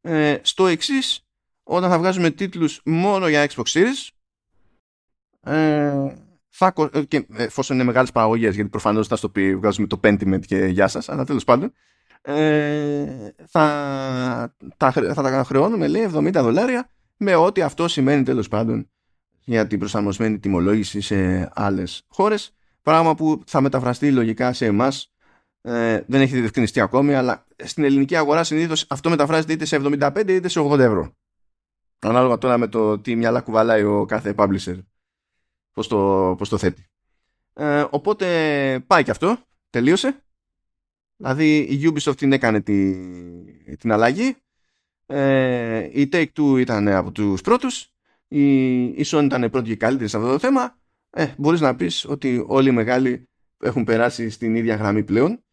ε, 0.00 0.38
στο 0.42 0.66
εξής 0.66 1.26
όταν 1.62 1.90
θα 1.90 1.98
βγάζουμε 1.98 2.30
τίτλους 2.30 2.80
μόνο 2.84 3.28
για 3.28 3.50
Xbox 3.50 3.64
Series 3.64 4.08
ε, 5.40 6.16
θα, 6.48 6.72
ε, 6.92 7.02
και 7.02 7.26
εφόσον 7.36 7.76
είναι 7.76 7.84
μεγάλες 7.84 8.12
παραγωγές 8.12 8.54
γιατί 8.54 8.70
προφανώς 8.70 9.08
θα 9.08 9.16
στο 9.16 9.28
πει 9.28 9.56
βγάζουμε 9.56 9.86
το 9.86 10.00
Pentiment 10.02 10.40
και 10.46 10.56
γεια 10.56 10.88
σας 10.88 11.08
αλλά 11.08 11.24
τέλος 11.24 11.44
πάντων 11.44 11.72
ε, 12.22 13.32
θα, 13.46 14.54
τα, 14.76 14.92
θα 14.92 15.22
τα 15.22 15.44
χρεώνουμε 15.44 15.86
λέει 15.88 16.10
70 16.14 16.32
δολάρια 16.32 16.90
με 17.16 17.34
ό,τι 17.34 17.62
αυτό 17.62 17.88
σημαίνει 17.88 18.22
τέλος 18.22 18.48
πάντων 18.48 18.88
για 19.48 19.66
την 19.66 19.78
προσαρμοσμένη 19.78 20.38
τιμολόγηση 20.38 21.00
σε 21.00 21.50
άλλες 21.54 22.02
χώρες. 22.08 22.56
Πράγμα 22.82 23.14
που 23.14 23.42
θα 23.46 23.60
μεταφραστεί 23.60 24.12
λογικά 24.12 24.52
σε 24.52 24.66
εμάς. 24.66 25.12
Ε, 25.60 26.00
δεν 26.06 26.20
έχει 26.20 26.38
διευκρινιστεί 26.38 26.80
ακόμη 26.80 27.14
αλλά 27.14 27.46
στην 27.56 27.84
ελληνική 27.84 28.16
αγορά 28.16 28.44
συνήθως 28.44 28.86
αυτό 28.88 29.10
μεταφράζεται 29.10 29.52
είτε 29.52 29.64
σε 29.64 29.80
75 29.82 30.24
είτε 30.28 30.48
σε 30.48 30.60
80 30.60 30.78
ευρώ. 30.78 31.12
Ανάλογα 31.98 32.38
τώρα 32.38 32.58
με 32.58 32.66
το 32.66 32.98
τι 32.98 33.16
μυαλά 33.16 33.40
κουβαλάει 33.40 33.82
ο 33.82 34.04
κάθε 34.04 34.34
publisher 34.36 34.78
πώς 35.78 35.88
το, 35.88 36.34
πώς 36.38 36.48
το 36.48 36.58
θέτει. 36.58 36.86
Ε, 37.54 37.84
οπότε 37.90 38.26
πάει 38.86 39.04
και 39.04 39.10
αυτό, 39.10 39.38
τελείωσε. 39.70 40.22
Δηλαδή 41.16 41.58
η 41.58 41.92
Ubisoft 41.92 42.16
την 42.16 42.32
έκανε 42.32 42.60
τη, 42.60 42.94
την 43.76 43.92
αλλαγή. 43.92 44.36
Ε, 45.06 46.00
η 46.00 46.08
Take-Two 46.12 46.58
ήταν 46.58 46.88
από 46.88 47.12
τους 47.12 47.40
πρώτους. 47.40 47.92
Η, 48.28 48.82
η 48.84 49.04
Sony 49.06 49.24
ήταν 49.24 49.50
πρώτη 49.50 49.68
και 49.68 49.76
καλύτερη 49.76 50.08
σε 50.08 50.16
αυτό 50.16 50.30
το 50.30 50.38
θέμα. 50.38 50.78
Ε, 51.10 51.26
μπορείς 51.36 51.60
να 51.60 51.76
πεις 51.76 52.04
ότι 52.04 52.44
όλοι 52.46 52.68
οι 52.68 52.72
μεγάλοι 52.72 53.28
έχουν 53.58 53.84
περάσει 53.84 54.30
στην 54.30 54.54
ίδια 54.54 54.74
γραμμή 54.74 55.04
πλέον. 55.04 55.44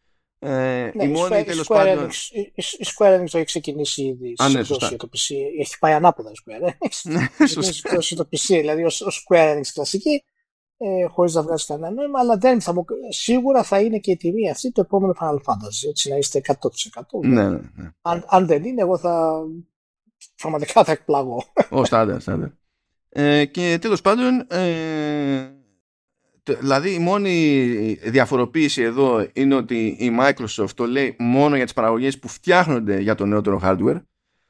Ε, 0.48 0.90
ναι, 0.94 1.04
η, 1.04 1.08
μόνη, 1.08 1.38
η, 1.38 1.44
Square 1.48 1.64
πάντων... 1.66 2.08
Enix, 2.08 2.12
η, 2.30 2.40
η 2.54 2.86
Square 2.96 3.20
Enix 3.20 3.24
το 3.30 3.38
έχει 3.38 3.46
ξεκινήσει 3.46 4.02
ήδη 4.02 4.34
Α, 4.36 4.48
ναι, 4.48 4.60
για 4.60 4.96
το 4.96 5.08
PC. 5.12 5.34
Έχει 5.60 5.78
πάει 5.78 5.92
ανάποδα 5.92 6.30
η 6.30 6.34
Square 6.44 6.68
Enix. 6.68 6.90
Ναι, 7.12 7.28
έχει 7.96 8.16
το 8.16 8.28
PC, 8.30 8.46
δηλαδή 8.46 8.82
ο, 8.82 8.86
ο 8.86 9.08
Square 9.26 9.56
Enix 9.56 9.66
κλασική, 9.72 10.24
ε, 10.76 11.04
χωρίς 11.04 11.34
να 11.34 11.42
βγάζει 11.42 11.66
κανένα 11.66 11.90
νόημα, 11.90 12.20
αλλά 12.20 12.36
δεν 12.36 12.60
θα, 12.60 12.74
σίγουρα 13.08 13.62
θα 13.62 13.80
είναι 13.80 13.98
και 13.98 14.10
η 14.10 14.16
τιμή 14.16 14.50
αυτή 14.50 14.72
το 14.72 14.80
επόμενο 14.80 15.14
Final 15.20 15.36
Fantasy, 15.36 15.88
έτσι 15.88 16.08
να 16.10 16.16
είστε 16.16 16.40
100%. 16.46 16.54
Ναι, 17.22 17.48
ναι, 17.48 17.58
ναι. 17.74 17.90
Αν, 18.02 18.24
αν 18.28 18.46
δεν 18.46 18.64
είναι, 18.64 18.82
εγώ 18.82 18.98
θα 18.98 19.42
πραγματικά 20.36 20.84
θα 20.84 20.92
εκπλαγώ. 20.92 21.42
Ο 21.70 21.84
στάνταρ, 21.84 22.20
στάνταρ. 22.20 22.48
Ε, 23.08 23.44
και 23.44 23.78
τέλος 23.80 24.00
πάντων, 24.00 24.46
ε, 24.48 25.45
δηλαδή 26.52 26.94
η 26.94 26.98
μόνη 26.98 27.98
διαφοροποίηση 28.02 28.82
εδώ 28.82 29.26
είναι 29.32 29.54
ότι 29.54 29.86
η 29.86 30.16
Microsoft 30.20 30.70
το 30.74 30.86
λέει 30.86 31.16
μόνο 31.18 31.56
για 31.56 31.64
τις 31.64 31.74
παραγωγές 31.74 32.18
που 32.18 32.28
φτιάχνονται 32.28 33.00
για 33.00 33.14
το 33.14 33.26
νεότερο 33.26 33.60
hardware. 33.64 34.02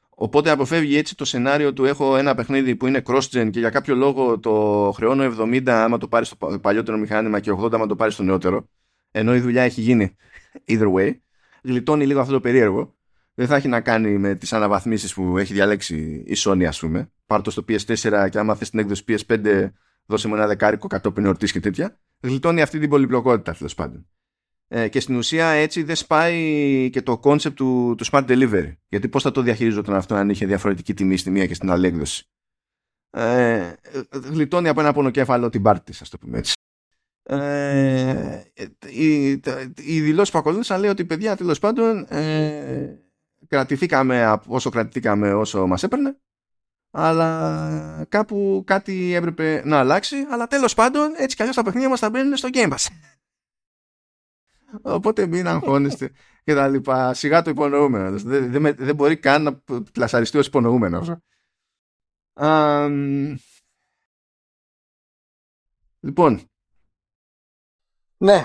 Οπότε 0.08 0.50
αποφεύγει 0.50 0.96
έτσι 0.96 1.16
το 1.16 1.24
σενάριο 1.24 1.72
του 1.72 1.84
έχω 1.84 2.16
ένα 2.16 2.34
παιχνίδι 2.34 2.76
που 2.76 2.86
είναι 2.86 3.02
cross-gen 3.06 3.48
και 3.50 3.58
για 3.58 3.70
κάποιο 3.70 3.94
λόγο 3.94 4.38
το 4.38 4.92
χρεώνω 4.96 5.34
70 5.38 5.68
άμα 5.68 5.98
το 5.98 6.08
πάρεις 6.08 6.28
στο 6.28 6.58
παλιότερο 6.60 6.98
μηχάνημα 6.98 7.40
και 7.40 7.52
80 7.52 7.72
άμα 7.72 7.86
το 7.86 7.96
πάρεις 7.96 8.14
στο 8.14 8.22
νεότερο 8.22 8.68
ενώ 9.10 9.34
η 9.34 9.40
δουλειά 9.40 9.62
έχει 9.62 9.80
γίνει 9.80 10.16
either 10.68 10.92
way. 10.94 11.16
Γλιτώνει 11.62 12.06
λίγο 12.06 12.20
αυτό 12.20 12.32
το 12.32 12.40
περίεργο. 12.40 12.94
Δεν 13.34 13.46
θα 13.46 13.56
έχει 13.56 13.68
να 13.68 13.80
κάνει 13.80 14.18
με 14.18 14.34
τις 14.34 14.52
αναβαθμίσεις 14.52 15.14
που 15.14 15.38
έχει 15.38 15.52
διαλέξει 15.52 16.24
η 16.26 16.34
Sony 16.36 16.64
ας 16.64 16.78
πούμε. 16.78 17.10
Πάρ' 17.26 17.42
το 17.42 17.50
στο 17.50 17.64
PS4 17.68 18.28
και 18.30 18.38
άμα 18.38 18.54
θες 18.54 18.70
την 18.70 18.78
έκδοση 18.78 19.04
PS5 19.08 19.70
δώσε 20.06 20.28
μου 20.28 20.34
ένα 20.34 20.46
δεκάρικο 20.46 20.86
κατόπιν 20.86 21.24
εορτής 21.24 21.52
και 21.52 21.60
τέτοια. 21.60 22.00
Γλιτώνει 22.20 22.62
αυτή 22.62 22.78
την 22.78 22.88
πολυπλοκότητα 22.88 23.54
τέλος 23.54 23.74
πάντων. 23.74 24.08
Ε, 24.68 24.88
και 24.88 25.00
στην 25.00 25.16
ουσία 25.16 25.46
έτσι 25.46 25.82
δεν 25.82 25.96
σπάει 25.96 26.90
και 26.90 27.02
το 27.02 27.20
concept 27.22 27.52
του, 27.54 27.94
του 27.96 28.04
smart 28.10 28.26
delivery. 28.26 28.72
Γιατί 28.88 29.08
πώς 29.08 29.22
θα 29.22 29.30
το 29.30 29.42
διαχειριζόταν 29.42 29.94
αυτό 29.94 30.14
αν 30.14 30.30
είχε 30.30 30.46
διαφορετική 30.46 30.94
τιμή 30.94 31.16
στη 31.16 31.30
μία 31.30 31.46
και 31.46 31.54
στην 31.54 31.70
άλλη 31.70 31.86
έκδοση. 31.86 32.28
Ε, 33.10 33.74
γλιτώνει 34.10 34.68
από 34.68 34.80
ένα 34.80 34.92
πονοκέφαλο 34.92 35.50
την 35.50 35.62
πάρτη, 35.62 35.92
ας 36.00 36.08
το 36.08 36.18
πούμε 36.18 36.38
έτσι. 36.38 36.52
Ε, 37.28 38.42
οι, 38.86 39.30
οι 39.76 40.00
δηλώσει 40.00 40.32
που 40.32 40.38
ακολούθησαν 40.38 40.80
λέει 40.80 40.90
ότι 40.90 41.04
παιδιά 41.04 41.36
τέλος 41.36 41.58
πάντων 41.58 42.06
ε, 42.08 42.98
κρατηθήκαμε 43.48 44.40
όσο 44.46 44.70
κρατηθήκαμε 44.70 45.32
όσο 45.32 45.66
μας 45.66 45.82
έπαιρνε 45.82 46.16
αλλά 46.90 48.06
κάπου 48.08 48.62
κάτι 48.66 49.14
έπρεπε 49.14 49.62
να 49.64 49.78
αλλάξει 49.78 50.16
αλλά 50.30 50.46
τέλος 50.46 50.74
πάντων 50.74 51.14
έτσι 51.16 51.36
κι 51.36 51.42
αλλιώς 51.42 51.56
τα 51.56 51.64
παιχνίδια 51.64 51.88
μας 51.88 52.00
θα 52.00 52.10
μπαίνουν 52.10 52.36
στο 52.36 52.48
Game 52.52 52.72
Pass. 52.72 52.86
Οπότε 54.82 55.26
μην 55.26 55.46
αγχώνεστε 55.46 56.12
και 56.44 56.54
τα 56.54 56.68
λοιπά. 56.68 57.14
Σιγά 57.14 57.42
το 57.42 57.50
υπονοούμενο. 57.50 58.18
Δεν, 58.18 58.50
δεν, 58.50 58.74
δεν 58.76 58.94
μπορεί 58.94 59.16
καν 59.16 59.42
να 59.42 59.62
πλασαριστεί 59.92 60.38
ως 60.38 60.46
υπονοούμενο 60.46 61.20
λοιπόν. 66.00 66.50
Ναι 68.16 68.44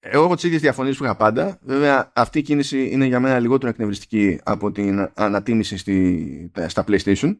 εγώ 0.00 0.24
έχω 0.24 0.34
τις 0.34 0.44
ίδιες 0.44 0.60
διαφωνίες 0.60 0.96
που 0.96 1.04
είχα 1.04 1.16
πάντα. 1.16 1.58
Βέβαια, 1.62 2.12
αυτή 2.14 2.38
η 2.38 2.42
κίνηση 2.42 2.90
είναι 2.90 3.04
για 3.04 3.20
μένα 3.20 3.38
λιγότερο 3.38 3.70
εκνευριστική 3.70 4.40
από 4.44 4.72
την 4.72 5.10
ανατίμηση 5.14 5.76
στη, 5.76 6.50
στα 6.66 6.84
PlayStation. 6.88 7.38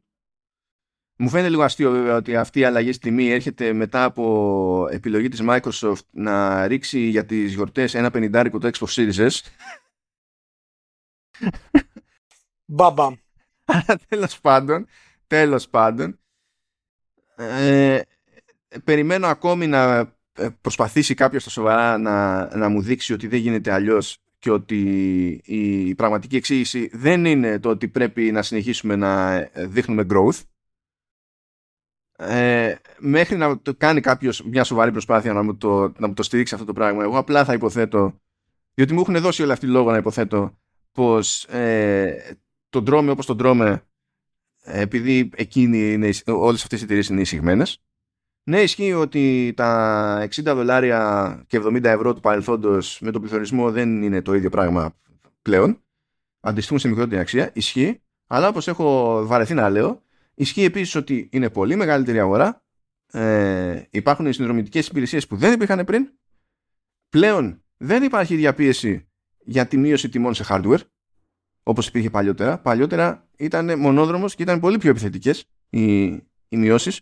Μου 1.17 1.29
φαίνεται 1.29 1.49
λίγο 1.49 1.63
αστείο 1.63 1.91
βέβαια 1.91 2.17
ότι 2.17 2.37
αυτή 2.37 2.61
η 2.61 2.65
αλλαγή 2.65 2.93
στη 2.93 3.09
τιμή 3.09 3.31
έρχεται 3.31 3.73
μετά 3.73 4.05
από 4.05 4.89
επιλογή 4.91 5.29
της 5.29 5.43
Microsoft 5.43 6.05
να 6.11 6.67
ρίξει 6.67 6.99
για 7.01 7.27
τις 7.27 7.55
γιορτές 7.55 7.95
ένα 7.95 8.11
πενιντάρικο 8.11 8.59
το 8.59 8.71
Xbox 8.73 8.87
Series 8.87 9.29
S. 9.29 9.39
Μπαμπαμ. 12.65 13.15
Αλλά 13.65 13.99
τέλος 14.09 14.41
πάντων, 14.41 14.87
τέλος 15.27 15.69
πάντων, 15.69 16.19
ε, 17.37 18.01
περιμένω 18.85 19.27
ακόμη 19.27 19.67
να 19.67 19.97
ε, 19.97 20.15
προσπαθήσει 20.61 21.15
κάποιος 21.15 21.43
στα 21.43 21.51
σοβαρά 21.51 21.99
να, 21.99 22.49
να 22.57 22.69
μου 22.69 22.83
δείξει 22.83 23.13
ότι 23.13 23.27
δεν 23.27 23.39
γίνεται 23.39 23.73
αλλιώς 23.73 24.19
και 24.39 24.51
ότι 24.51 24.81
η 25.45 25.95
πραγματική 25.95 26.37
εξήγηση 26.37 26.91
δεν 26.93 27.25
είναι 27.25 27.59
το 27.59 27.69
ότι 27.69 27.89
πρέπει 27.89 28.33
να 28.33 28.43
συνεχίσουμε 28.43 28.97
να 28.97 29.35
ε, 29.35 29.51
δείχνουμε 29.55 30.07
growth. 30.11 30.41
Ε, 32.17 32.75
μέχρι 32.99 33.37
να 33.37 33.61
το 33.61 33.75
κάνει 33.75 34.01
κάποιος 34.01 34.43
μια 34.43 34.65
σοβαρή 34.65 34.91
προσπάθεια 34.91 35.33
να 35.33 35.43
μου, 35.43 35.57
το, 35.57 35.93
να 35.99 36.07
μου 36.07 36.15
το 36.15 36.23
στηρίξει 36.23 36.55
αυτό 36.55 36.67
το 36.67 36.73
πράγμα 36.73 37.03
εγώ 37.03 37.19
απλά 37.19 37.45
θα 37.45 37.53
υποθέτω 37.53 38.21
διότι 38.75 38.93
μου 38.93 39.01
έχουν 39.01 39.21
δώσει 39.21 39.43
όλοι 39.43 39.53
αυτοί 39.53 39.67
λόγο 39.67 39.91
να 39.91 39.97
υποθέτω 39.97 40.59
πως 40.93 41.45
ε, 41.45 42.37
τον 42.69 42.85
τρώμε 42.85 43.11
όπως 43.11 43.27
τον 43.27 43.37
τρώμε 43.37 43.83
επειδή 44.63 45.31
εκείνοι 45.35 45.93
είναι, 45.93 46.11
όλες 46.27 46.63
αυτές 46.63 46.81
οι 46.81 46.85
εταιρείες 46.85 47.09
είναι 47.09 47.21
εισηγμένες 47.21 47.83
ναι, 48.51 48.61
ισχύει 48.61 48.93
ότι 48.93 49.53
τα 49.57 50.29
60 50.31 50.43
δολάρια 50.45 51.45
και 51.47 51.61
70 51.63 51.85
ευρώ 51.85 52.15
του 52.15 52.21
παρελθόντος 52.21 52.99
με 53.01 53.11
τον 53.11 53.21
πληθωρισμό 53.21 53.71
δεν 53.71 54.03
είναι 54.03 54.23
το 54.23 54.35
ίδιο 54.35 54.51
πράγμα 54.51 54.97
πλέον. 55.43 55.83
Αντιστοιχούν 56.41 56.79
σε 56.79 56.89
μικρότερη 56.89 57.21
αξία. 57.21 57.51
Ισχύει. 57.55 58.01
Αλλά 58.27 58.49
όπως 58.49 58.69
έχω 58.69 59.21
βαρεθεί 59.27 59.55
να 59.55 59.69
λέω, 59.69 60.03
ισχύει 60.35 60.65
επίσης 60.65 60.95
ότι 60.95 61.29
είναι 61.33 61.51
πολύ 61.51 61.77
μεγαλύτερη 61.77 62.21
αγορά. 62.21 62.65
Ε, 63.13 63.83
υπάρχουν 63.91 64.33
συνδρομητικές 64.33 64.87
υπηρεσίες 64.87 65.27
που 65.27 65.37
δεν 65.37 65.53
υπήρχαν 65.53 65.85
πριν. 65.85 66.09
Πλέον 67.09 67.63
δεν 67.77 68.03
υπάρχει 68.03 68.37
διαπίεση 68.37 69.09
για 69.39 69.67
τη 69.67 69.77
μείωση 69.77 70.09
τιμών 70.09 70.35
σε 70.35 70.45
hardware 70.49 70.81
όπως 71.63 71.87
υπήρχε 71.87 72.11
παλιότερα. 72.11 72.59
Παλιότερα 72.59 73.29
ήταν 73.37 73.79
μονόδρομος 73.79 74.35
και 74.35 74.43
ήταν 74.43 74.61
πολύ 74.61 74.79
πιο 74.79 74.91
επιθετικές 74.91 75.45
οι, 75.71 76.03
οι 76.49 76.57
μειώσεις 76.57 77.01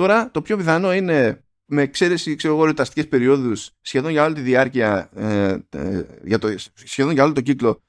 Τώρα 0.00 0.30
το 0.30 0.42
πιο 0.42 0.56
πιθανό 0.56 0.94
είναι 0.94 1.44
με 1.64 1.82
εξαίρεση 1.82 2.34
ξέρω 2.34 2.54
εγώ 2.54 2.64
εορταστικές 2.64 3.08
περιόδους 3.08 3.70
σχεδόν 3.80 4.10
για 4.10 4.24
όλη 4.24 4.34
τη 4.34 4.40
διάρκεια 4.40 5.10
ε, 5.14 5.58
ε, 5.70 6.04
για 6.24 6.38
το, 6.38 6.54
σχεδόν 6.74 7.12
για 7.12 7.24
όλο 7.24 7.32
το 7.32 7.40
κύκλο 7.40 7.82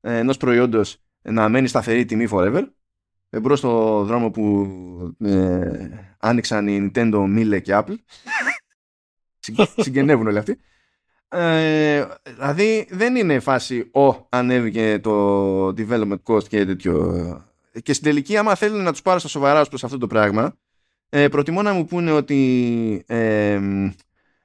ε, 0.00 0.18
ενός 0.18 0.36
προϊόντος 0.36 0.96
να 1.22 1.48
μένει 1.48 1.68
σταθερή 1.68 2.04
τιμή 2.04 2.28
forever. 2.30 2.62
Εμπρός 3.30 3.58
στο 3.58 4.02
δρόμο 4.04 4.30
που 4.30 4.68
ε, 5.18 5.88
άνοιξαν 6.18 6.68
οι 6.68 6.90
Nintendo, 6.94 7.14
Miele 7.14 7.62
και 7.62 7.72
Apple. 7.74 7.94
Συγγενεύουν 9.76 10.26
όλοι 10.26 10.38
αυτοί. 10.38 10.58
Ε, 11.28 12.06
δηλαδή 12.24 12.88
δεν 12.90 13.16
είναι 13.16 13.40
φάση 13.40 13.90
ο 13.92 14.26
ανέβηκε 14.28 14.98
το 15.02 15.66
development 15.66 16.22
cost 16.22 16.44
και 16.48 16.64
τέτοιο. 16.64 17.50
Και 17.82 17.92
στην 17.92 18.04
τελική 18.04 18.36
άμα 18.36 18.54
θέλουν 18.54 18.82
να 18.82 18.90
τους 18.90 19.02
πάρω 19.02 19.18
στα 19.18 19.28
σοβαρά 19.28 19.64
προς 19.64 19.84
αυτό 19.84 19.98
το 19.98 20.06
πράγμα 20.06 20.54
ε, 21.10 21.28
προτιμώ 21.28 21.62
να 21.62 21.72
μου 21.72 21.84
πούνε 21.84 22.12
ότι 22.12 23.04
ε, 23.06 23.60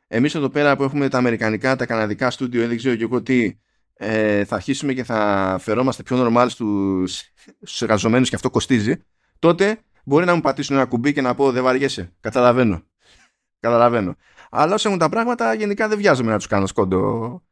εμείς 0.08 0.36
εδώ 0.36 0.50
πέρα 0.50 0.76
που 0.76 0.84
έχουμε 0.84 1.10
τα 1.10 1.18
αμερικανικά, 1.18 1.76
τα 1.76 1.86
καναδικά 1.86 2.30
στούντιο, 2.30 2.68
δεν 2.68 2.78
ξέρω 2.78 2.96
και 2.96 3.04
εγώ 3.04 3.22
τι, 3.22 3.58
ε, 3.94 4.46
θα 4.46 4.56
αρχίσουμε 4.56 4.94
και 4.94 5.04
θα 5.04 5.58
φερόμαστε 5.62 6.04
πιο 6.04 6.18
νορμάλ 6.18 6.50
στους, 6.50 7.22
στους 7.62 7.82
εργαζομένους 7.82 8.30
και 8.30 8.36
αυτό 8.36 8.50
κοστίζει, 8.50 8.96
τότε 9.40 9.80
μπορεί 10.04 10.26
να 10.26 10.36
μου 10.36 10.42
πατήσουν 10.42 10.76
ένα 10.76 10.86
κουμπί 10.86 11.14
και 11.14 11.22
να 11.22 11.36
πω 11.36 11.52
δεν 11.52 11.64
βαριέσαι. 11.64 12.14
Καταλαβαίνω. 12.20 12.84
Καταλαβαίνω. 13.60 14.16
Αλλά 14.50 14.74
όσο 14.74 14.88
έχουν 14.88 15.00
τα 15.00 15.10
πράγματα, 15.10 15.54
γενικά 15.54 15.88
δεν 15.88 15.98
βιάζομαι 15.98 16.32
να 16.32 16.38
τους 16.38 16.48
κάνω 16.48 16.66
σκόντο 16.66 17.44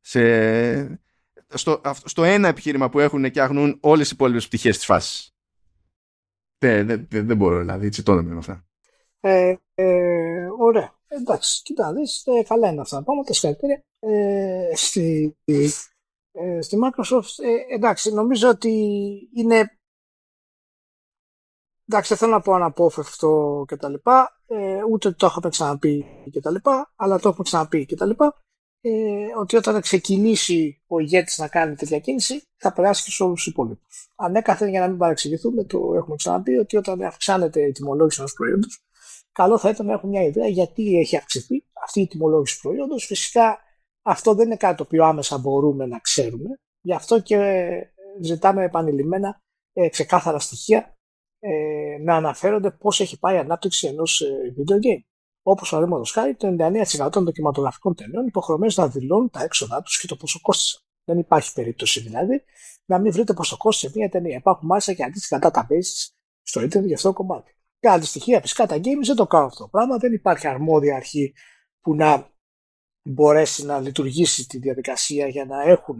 σε... 0.00 1.00
στο, 1.54 1.80
στο 2.04 2.24
ένα 2.24 2.48
επιχείρημα 2.48 2.90
που 2.90 3.00
έχουν 3.00 3.30
και 3.30 3.40
αγνούν 3.40 3.78
όλες 3.80 4.08
οι 4.08 4.10
υπόλοιπες 4.14 4.46
πτυχές 4.46 4.76
της 4.76 4.86
φάσης. 4.86 5.33
Δεν, 6.58 6.86
δεν, 6.86 7.08
δεν 7.08 7.36
μπορώ, 7.36 7.58
δηλαδή, 7.58 7.88
τσιτώνω 7.88 8.22
με 8.22 8.36
αυτά. 8.36 8.64
Ε, 9.20 9.56
ε, 9.74 10.46
ωραία. 10.58 10.94
Εντάξει, 11.08 11.62
κοιτά, 11.62 11.92
δεις, 11.92 12.26
ε, 12.26 12.42
καλά 12.42 12.68
είναι 12.70 12.80
αυτά 12.80 12.96
τα 12.96 13.02
πράγματα, 13.02 13.32
συγχαρητήρια. 13.32 13.84
Ε, 13.98 14.70
στη, 14.74 15.36
ε, 16.32 16.60
στη 16.60 16.78
Microsoft, 16.84 17.44
ε, 17.44 17.74
εντάξει, 17.74 18.12
νομίζω 18.12 18.48
ότι 18.48 18.70
είναι 19.34 19.78
εντάξει, 21.88 22.08
δεν 22.08 22.18
θέλω 22.18 22.32
να 22.32 22.40
πω 22.40 22.52
αναπόφευκτο 22.54 23.64
και 23.68 23.76
τα 23.76 23.88
λοιπά, 23.88 24.40
ε, 24.46 24.82
ούτε 24.90 25.10
το 25.10 25.26
έχουμε 25.26 25.48
ξαναπεί 25.48 26.06
και 26.30 26.40
τα 26.40 26.50
λοιπά, 26.50 26.92
αλλά 26.96 27.18
το 27.18 27.28
έχουμε 27.28 27.44
ξαναπεί 27.44 27.86
και 27.86 27.96
τα 27.96 28.06
λοιπά 28.06 28.43
ε, 28.86 29.26
ότι 29.38 29.56
όταν 29.56 29.80
ξεκινήσει 29.80 30.82
ο 30.86 30.98
ηγέτης 30.98 31.38
να 31.38 31.48
κάνει 31.48 31.74
τέτοια 31.74 31.98
κίνηση, 31.98 32.42
θα 32.56 32.72
περάσει 32.72 33.04
και 33.04 33.10
σε 33.10 33.22
όλους 33.22 33.42
τους 33.42 33.52
υπόλοιπους. 33.52 34.10
Ανέκαθεν, 34.14 34.68
για 34.68 34.80
να 34.80 34.88
μην 34.88 34.98
παρεξηγηθούμε, 34.98 35.64
το 35.64 35.94
έχουμε 35.94 36.16
ξαναπεί 36.16 36.56
ότι 36.56 36.76
όταν 36.76 37.02
αυξάνεται 37.02 37.66
η 37.66 37.72
τιμολόγηση 37.72 38.16
ενός 38.18 38.32
προϊόντος, 38.32 38.84
καλό 39.32 39.58
θα 39.58 39.68
ήταν 39.68 39.86
να 39.86 39.92
έχουμε 39.92 40.10
μια 40.10 40.22
ιδέα 40.22 40.48
γιατί 40.48 40.98
έχει 40.98 41.16
αυξηθεί 41.16 41.64
αυτή 41.84 42.00
η 42.00 42.06
τιμολόγηση 42.06 42.54
του 42.54 42.68
προϊόντος. 42.68 43.04
Φυσικά 43.04 43.58
αυτό 44.02 44.34
δεν 44.34 44.46
είναι 44.46 44.56
κάτι 44.56 44.76
το 44.76 44.82
οποίο 44.82 45.04
άμεσα 45.04 45.38
μπορούμε 45.38 45.86
να 45.86 45.98
ξέρουμε. 45.98 46.60
Γι' 46.80 46.94
αυτό 46.94 47.20
και 47.20 47.38
ζητάμε 48.20 48.64
επανειλημμένα 48.64 49.42
ε, 49.72 49.88
ξεκάθαρα 49.88 50.38
στοιχεία 50.38 50.96
ε, 51.38 51.98
να 52.00 52.16
αναφέρονται 52.16 52.70
πώς 52.70 53.00
έχει 53.00 53.18
πάει 53.18 53.34
η 53.34 53.38
ανάπτυξη 53.38 53.86
ενός 53.86 54.20
ε, 54.20 54.54
video 54.56 54.74
game. 54.74 55.13
Όπως 55.46 55.70
παραδείγματο 55.70 56.10
χάρη, 56.12 56.34
το 56.34 56.56
99% 57.06 57.12
των 57.12 57.24
δοκιματογραφικών 57.24 57.94
ταινιών 57.94 58.26
υποχρεωμένε 58.26 58.72
να 58.76 58.88
δηλώνουν 58.88 59.30
τα 59.30 59.42
έξοδά 59.42 59.82
τους 59.82 60.00
και 60.00 60.06
το 60.06 60.16
πόσο 60.16 60.40
κόστησαν. 60.42 60.80
Δεν 61.04 61.18
υπάρχει 61.18 61.52
περίπτωση 61.52 62.00
δηλαδή 62.00 62.42
να 62.84 62.98
μην 62.98 63.12
βρείτε 63.12 63.32
πόσο 63.32 63.56
κόστησε 63.56 63.92
μια 63.98 64.08
ταινία. 64.08 64.36
Υπάρχουν 64.36 64.66
μάλιστα 64.66 64.92
και 64.92 65.04
αντίστοιχα 65.04 65.38
databases 65.42 66.12
στο 66.42 66.60
Ιντερνετ 66.60 66.86
για 66.86 66.96
αυτό 66.96 67.08
το 67.08 67.14
κομμάτι. 67.14 67.56
Και 67.78 67.88
άλλη 67.88 68.04
στοιχεία, 68.04 68.40
φυσικά 68.40 68.66
τα 68.66 68.76
games 68.76 69.04
δεν 69.04 69.16
το 69.16 69.26
κάνουν 69.26 69.46
αυτό 69.46 69.62
το 69.62 69.68
πράγμα. 69.68 69.96
Δεν 69.96 70.12
υπάρχει 70.12 70.46
αρμόδια 70.46 70.96
αρχή 70.96 71.32
που 71.80 71.94
να 71.94 72.30
μπορέσει 73.02 73.64
να 73.64 73.80
λειτουργήσει 73.80 74.46
τη 74.46 74.58
διαδικασία 74.58 75.26
για 75.26 75.44
να 75.44 75.62
έχουν 75.62 75.98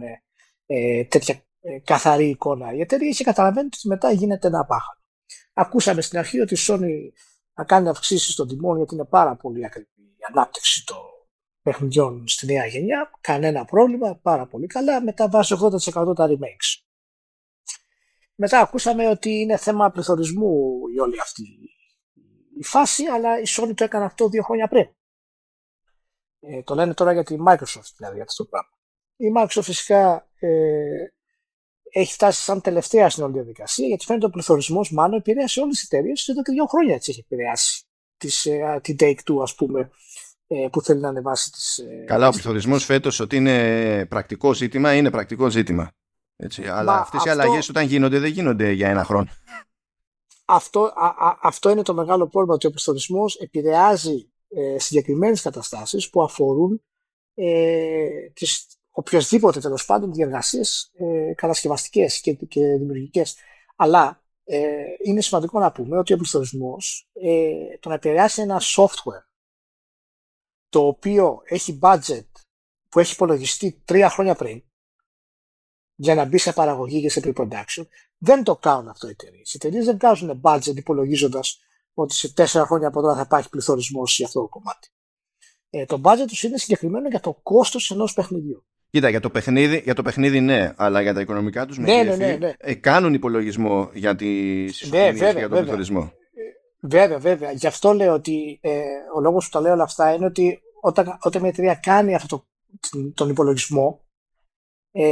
ε, 0.65 1.03
τέτοια 1.03 1.43
ε, 1.61 1.79
καθαρή 1.79 2.29
εικόνα 2.29 2.73
η 2.73 2.79
εταιρεία 2.79 3.11
και 3.11 3.23
καταλαβαίνετε 3.23 3.77
ότι 3.79 3.87
μετά 3.87 4.11
γίνεται 4.11 4.47
ένα 4.47 4.65
πάχαλο. 4.65 4.99
Ακούσαμε 5.53 6.01
στην 6.01 6.19
αρχή 6.19 6.39
ότι 6.39 6.53
η 6.53 6.57
Sony 6.67 6.91
να 7.55 7.63
κάνει 7.63 7.89
αυξήσεις 7.89 8.35
των 8.35 8.47
τιμών 8.47 8.77
γιατί 8.77 8.93
είναι 8.93 9.05
πάρα 9.05 9.35
πολύ 9.35 9.65
ακριβή 9.65 9.89
η 9.97 10.25
ανάπτυξη 10.29 10.85
των 10.85 10.97
παιχνιδιών 11.61 12.27
στη 12.27 12.45
νέα 12.45 12.65
γενιά. 12.65 13.11
Κανένα 13.21 13.65
πρόβλημα, 13.65 14.15
πάρα 14.15 14.47
πολύ 14.47 14.67
καλά. 14.67 15.01
Μετά 15.01 15.29
βάζει 15.29 15.55
80% 15.59 16.15
τα 16.15 16.27
remakes. 16.29 16.83
Μετά 18.35 18.59
ακούσαμε 18.59 19.07
ότι 19.07 19.29
είναι 19.29 19.57
θέμα 19.57 19.91
πληθωρισμού 19.91 20.79
η 20.95 20.99
όλη 20.99 21.19
αυτή 21.21 21.43
η 22.57 22.63
φάση, 22.63 23.05
αλλά 23.05 23.39
η 23.39 23.43
Sony 23.47 23.73
το 23.75 23.83
έκανε 23.83 24.05
αυτό 24.05 24.29
δύο 24.29 24.43
χρόνια 24.43 24.67
πριν. 24.67 24.87
Ε, 26.39 26.63
το 26.63 26.75
λένε 26.75 26.93
τώρα 26.93 27.13
για 27.13 27.23
τη 27.23 27.35
Microsoft, 27.47 27.91
δηλαδή, 27.97 28.15
για 28.15 28.23
αυτό 28.23 28.43
το 28.43 28.49
πράγμα. 28.49 28.69
Η 29.15 29.27
Microsoft 29.37 29.63
φυσικά 29.63 30.27
ε, 30.39 31.07
έχει 31.97 32.13
φτάσει 32.13 32.43
σαν 32.43 32.61
τελευταία 32.61 33.09
στην 33.09 33.23
όλη 33.23 33.33
διαδικασία, 33.33 33.87
γιατί 33.87 34.05
φαίνεται 34.05 34.25
ο 34.25 34.29
πληθωρισμός 34.29 34.91
μάλλον 34.91 35.17
επηρέασε 35.17 35.61
όλες 35.61 35.75
τις 35.75 35.83
εταιρείες 35.83 36.27
εδώ 36.27 36.41
και 36.41 36.51
δύο 36.51 36.65
χρόνια 36.65 36.93
έτσι 36.95 37.11
έχει 37.11 37.25
επηρεάσει 37.29 37.83
της, 38.17 38.45
ε, 38.45 38.79
την 38.83 38.95
Take-Two 38.99 39.41
ας 39.41 39.55
πούμε 39.55 39.89
ε, 40.47 40.67
που 40.71 40.81
θέλει 40.81 40.99
να 40.99 41.09
ανεβάσει 41.09 41.51
τις... 41.51 41.77
Ε, 41.77 42.03
Καλά, 42.07 42.27
ο 42.27 42.31
πληθωρισμός 42.31 42.85
φέτος 42.85 43.19
ότι 43.19 43.35
είναι 43.35 44.05
πρακτικό 44.05 44.53
ζήτημα, 44.53 44.95
είναι 44.95 45.09
πρακτικό 45.09 45.49
ζήτημα. 45.49 45.91
Έτσι, 46.35 46.67
αλλά 46.67 46.99
αυτές 46.99 47.19
αυτό... 47.19 47.29
οι 47.29 47.33
αλλαγές 47.33 47.69
όταν 47.69 47.85
γίνονται 47.85 48.19
δεν 48.19 48.31
γίνονται 48.31 48.71
για 48.71 48.89
ένα 48.89 49.03
χρόνο. 49.03 49.27
Αυτό, 50.45 50.83
α, 50.83 51.37
αυτό 51.41 51.69
είναι 51.69 51.81
το 51.81 51.93
μεγάλο 51.93 52.27
πρόβλημα 52.27 52.55
ότι 52.55 52.67
ο 52.67 52.69
πληθωρισμός 52.69 53.35
επηρεάζει 53.35 54.31
ε, 54.47 54.79
συγκεκριμένες 54.79 55.41
καταστάσεις 55.41 56.09
που 56.09 56.23
αφορούν 56.23 56.83
ε, 57.35 58.07
τις 58.33 58.74
οποιασδήποτε 58.97 59.59
τέλος 59.59 59.85
πάντων 59.85 60.13
διεργασίες 60.13 60.91
ε, 60.93 61.33
κατασκευαστικές 61.33 62.21
και, 62.21 62.33
και 62.33 62.61
δημιουργικές. 62.61 63.35
Αλλά 63.75 64.23
ε, 64.43 64.83
είναι 65.03 65.21
σημαντικό 65.21 65.59
να 65.59 65.71
πούμε 65.71 65.97
ότι 65.97 66.13
ο 66.13 66.17
πληθωρισμός 66.17 67.09
ε, 67.13 67.77
το 67.79 67.89
να 67.89 67.95
επηρεάσει 67.95 68.41
ένα 68.41 68.61
software 68.75 69.25
το 70.69 70.87
οποίο 70.87 71.41
έχει 71.43 71.79
budget 71.81 72.27
που 72.89 72.99
έχει 72.99 73.13
υπολογιστεί 73.13 73.81
τρία 73.85 74.09
χρόνια 74.09 74.35
πριν 74.35 74.63
για 75.95 76.15
να 76.15 76.25
μπει 76.25 76.37
σε 76.37 76.53
παραγωγή 76.53 77.01
και 77.01 77.09
σε 77.09 77.21
pre-production, 77.23 77.85
δεν 78.17 78.43
το 78.43 78.55
κάνουν 78.55 78.87
αυτό 78.87 79.07
οι 79.07 79.09
εταιρείες. 79.09 79.53
Οι 79.53 79.55
εταιρείες 79.55 79.85
δεν 79.85 79.97
κάνουν 79.97 80.41
budget 80.43 80.75
υπολογίζοντας 80.75 81.59
ότι 81.93 82.13
σε 82.13 82.33
τέσσερα 82.33 82.65
χρόνια 82.65 82.87
από 82.87 83.01
τώρα 83.01 83.15
θα 83.15 83.21
υπάρχει 83.21 83.49
πληθωρισμός 83.49 84.17
για 84.17 84.25
αυτό 84.25 84.41
το 84.41 84.47
κομμάτι. 84.47 84.89
Ε, 85.69 85.85
το 85.85 86.01
budget 86.03 86.25
τους 86.27 86.43
είναι 86.43 86.57
συγκεκριμένο 86.57 87.09
για 87.09 87.19
το 87.19 87.33
κόστος 87.33 87.91
ενός 87.91 88.13
παιχνιδιού. 88.13 88.65
Κοίτα, 88.95 89.09
για 89.09 89.19
το, 89.19 89.29
παιχνίδι, 89.29 89.81
για 89.83 89.93
το 89.93 90.01
παιχνίδι 90.01 90.39
ναι, 90.39 90.73
αλλά 90.75 91.01
για 91.01 91.13
τα 91.13 91.21
οικονομικά 91.21 91.65
τους 91.65 91.77
ναι, 91.77 92.03
ναι, 92.03 92.15
ναι, 92.15 92.37
ναι. 92.39 92.53
Ε, 92.57 92.73
κάνουν 92.73 93.13
υπολογισμό 93.13 93.89
για 93.93 94.15
τις 94.15 94.89
ναι, 94.91 95.09
για 95.09 95.49
τον 95.49 95.59
πληθωρισμό. 95.59 96.11
Βέβαια, 96.79 97.17
βέβαια. 97.17 97.51
Γι' 97.51 97.67
αυτό 97.67 97.93
λέω 97.93 98.13
ότι 98.13 98.59
ε, 98.61 98.81
ο 99.15 99.19
λόγος 99.19 99.45
που 99.45 99.51
τα 99.51 99.61
λέω 99.61 99.73
όλα 99.73 99.83
αυτά 99.83 100.13
είναι 100.13 100.25
ότι 100.25 100.59
όταν, 100.81 101.17
όταν 101.21 101.41
μια 101.41 101.49
εταιρεία 101.49 101.75
κάνει 101.75 102.15
αυτό 102.15 102.45
το, 102.89 103.11
τον 103.13 103.29
υπολογισμό 103.29 104.05
ε, 104.91 105.05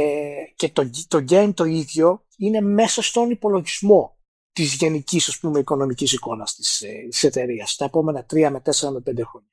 και 0.56 0.68
το, 0.68 0.90
το 1.08 1.24
game 1.28 1.50
το 1.54 1.64
ίδιο 1.64 2.24
είναι 2.36 2.60
μέσα 2.60 3.02
στον 3.02 3.30
υπολογισμό 3.30 4.18
της 4.52 4.74
γενικής 4.74 5.28
ας 5.28 5.38
πούμε, 5.38 5.58
οικονομικής 5.58 6.12
εικόνας 6.12 6.54
της, 6.54 6.80
ε, 6.80 7.06
της 7.10 7.22
εταιρείας 7.22 7.76
τα 7.76 7.84
επόμενα 7.84 8.26
3 8.32 8.48
με 8.50 8.62
4 8.64 8.90
με 8.92 9.02
5 9.06 9.24
χρόνια. 9.24 9.50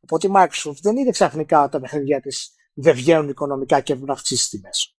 Οπότε 0.00 0.26
η 0.26 0.30
Microsoft 0.34 0.80
δεν 0.82 0.96
είναι 0.96 1.10
ξαφνικά 1.10 1.58
όταν 1.58 1.70
τα 1.70 1.80
παιχνίδια 1.80 2.20
της 2.20 2.53
δεν 2.74 2.94
βγαίνουν 2.94 3.28
οικονομικά 3.28 3.80
και 3.80 3.92
έχουν 3.92 4.10
αυξήσει 4.10 4.48
τιμές. 4.48 4.96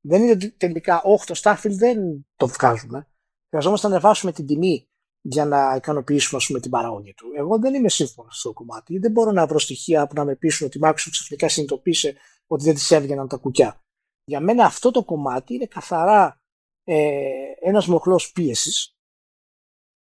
Δεν 0.00 0.22
είναι 0.22 0.36
τελικά, 0.36 1.02
όχι 1.02 1.26
το 1.26 1.40
Starfield 1.42 1.76
δεν 1.76 2.26
το 2.36 2.46
βγάζουμε. 2.46 3.08
Χρειαζόμαστε 3.48 3.88
να 3.88 3.94
ανεβάσουμε 3.94 4.32
την 4.32 4.46
τιμή 4.46 4.88
για 5.20 5.44
να 5.44 5.74
ικανοποιήσουμε 5.76 6.40
ας 6.40 6.46
πούμε, 6.46 6.60
την 6.60 6.70
παραγωγή 6.70 7.14
του. 7.14 7.32
Εγώ 7.36 7.58
δεν 7.58 7.74
είμαι 7.74 7.88
σύμφωνος 7.88 8.38
στο 8.38 8.52
κομμάτι. 8.52 8.98
Δεν 8.98 9.10
μπορώ 9.10 9.30
να 9.30 9.46
βρω 9.46 9.58
στοιχεία 9.58 10.06
που 10.06 10.14
να 10.14 10.24
με 10.24 10.36
πείσουν 10.36 10.66
ότι 10.66 10.78
η 10.78 10.80
Microsoft 10.84 11.08
ξαφνικά 11.10 11.48
συνειδητοποίησε 11.48 12.16
ότι 12.46 12.64
δεν 12.64 12.74
της 12.74 12.90
έβγαιναν 12.90 13.28
τα 13.28 13.36
κουκιά. 13.36 13.82
Για 14.24 14.40
μένα 14.40 14.64
αυτό 14.64 14.90
το 14.90 15.04
κομμάτι 15.04 15.54
είναι 15.54 15.66
καθαρά 15.66 16.40
ε, 16.84 17.30
ένας 17.60 17.86
μοχλός 17.86 18.32
πίεσης 18.32 18.96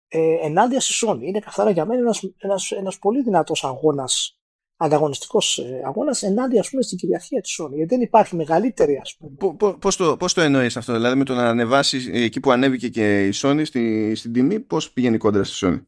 ε, 0.07 0.45
ενάντια 0.45 0.79
στη 0.79 1.05
Sony. 1.05 1.21
Είναι 1.21 1.39
καθαρά 1.39 1.69
για 1.69 1.85
μένα 1.85 2.01
ένας, 2.01 2.23
ένας, 2.37 2.71
ένας 2.71 2.99
πολύ 2.99 3.21
δυνατός 3.23 3.63
αγώνας 3.63 4.39
ανταγωνιστικός 4.83 5.57
ε, 5.57 5.81
αγώνας 5.85 6.23
ενάντια 6.23 6.59
ας 6.59 6.69
πούμε, 6.69 6.81
στην 6.81 6.97
κυριαρχία 6.97 7.41
της 7.41 7.59
Sony. 7.61 7.71
Γιατί 7.73 7.95
δεν 7.95 8.01
υπάρχει 8.01 8.35
μεγαλύτερη, 8.35 8.97
ας 9.01 9.15
πούμε. 9.17 9.55
Πώς 9.79 9.95
το, 9.95 10.17
πώς 10.17 10.33
το 10.33 10.41
εννοείς 10.41 10.77
αυτό, 10.77 10.93
Δηλαδή 10.93 11.17
με 11.17 11.23
το 11.23 11.33
να 11.33 11.49
ανεβάσεις 11.49 12.07
εκεί 12.07 12.39
που 12.39 12.51
ανέβηκε 12.51 12.89
και 12.89 13.27
η 13.27 13.33
Sony 13.35 13.61
στη, 13.65 14.15
στην 14.15 14.33
τιμή, 14.33 14.59
πώς 14.59 14.91
πηγαίνει 14.91 15.17
κόντρα 15.17 15.43
στη 15.43 15.65
Sony; 15.67 15.81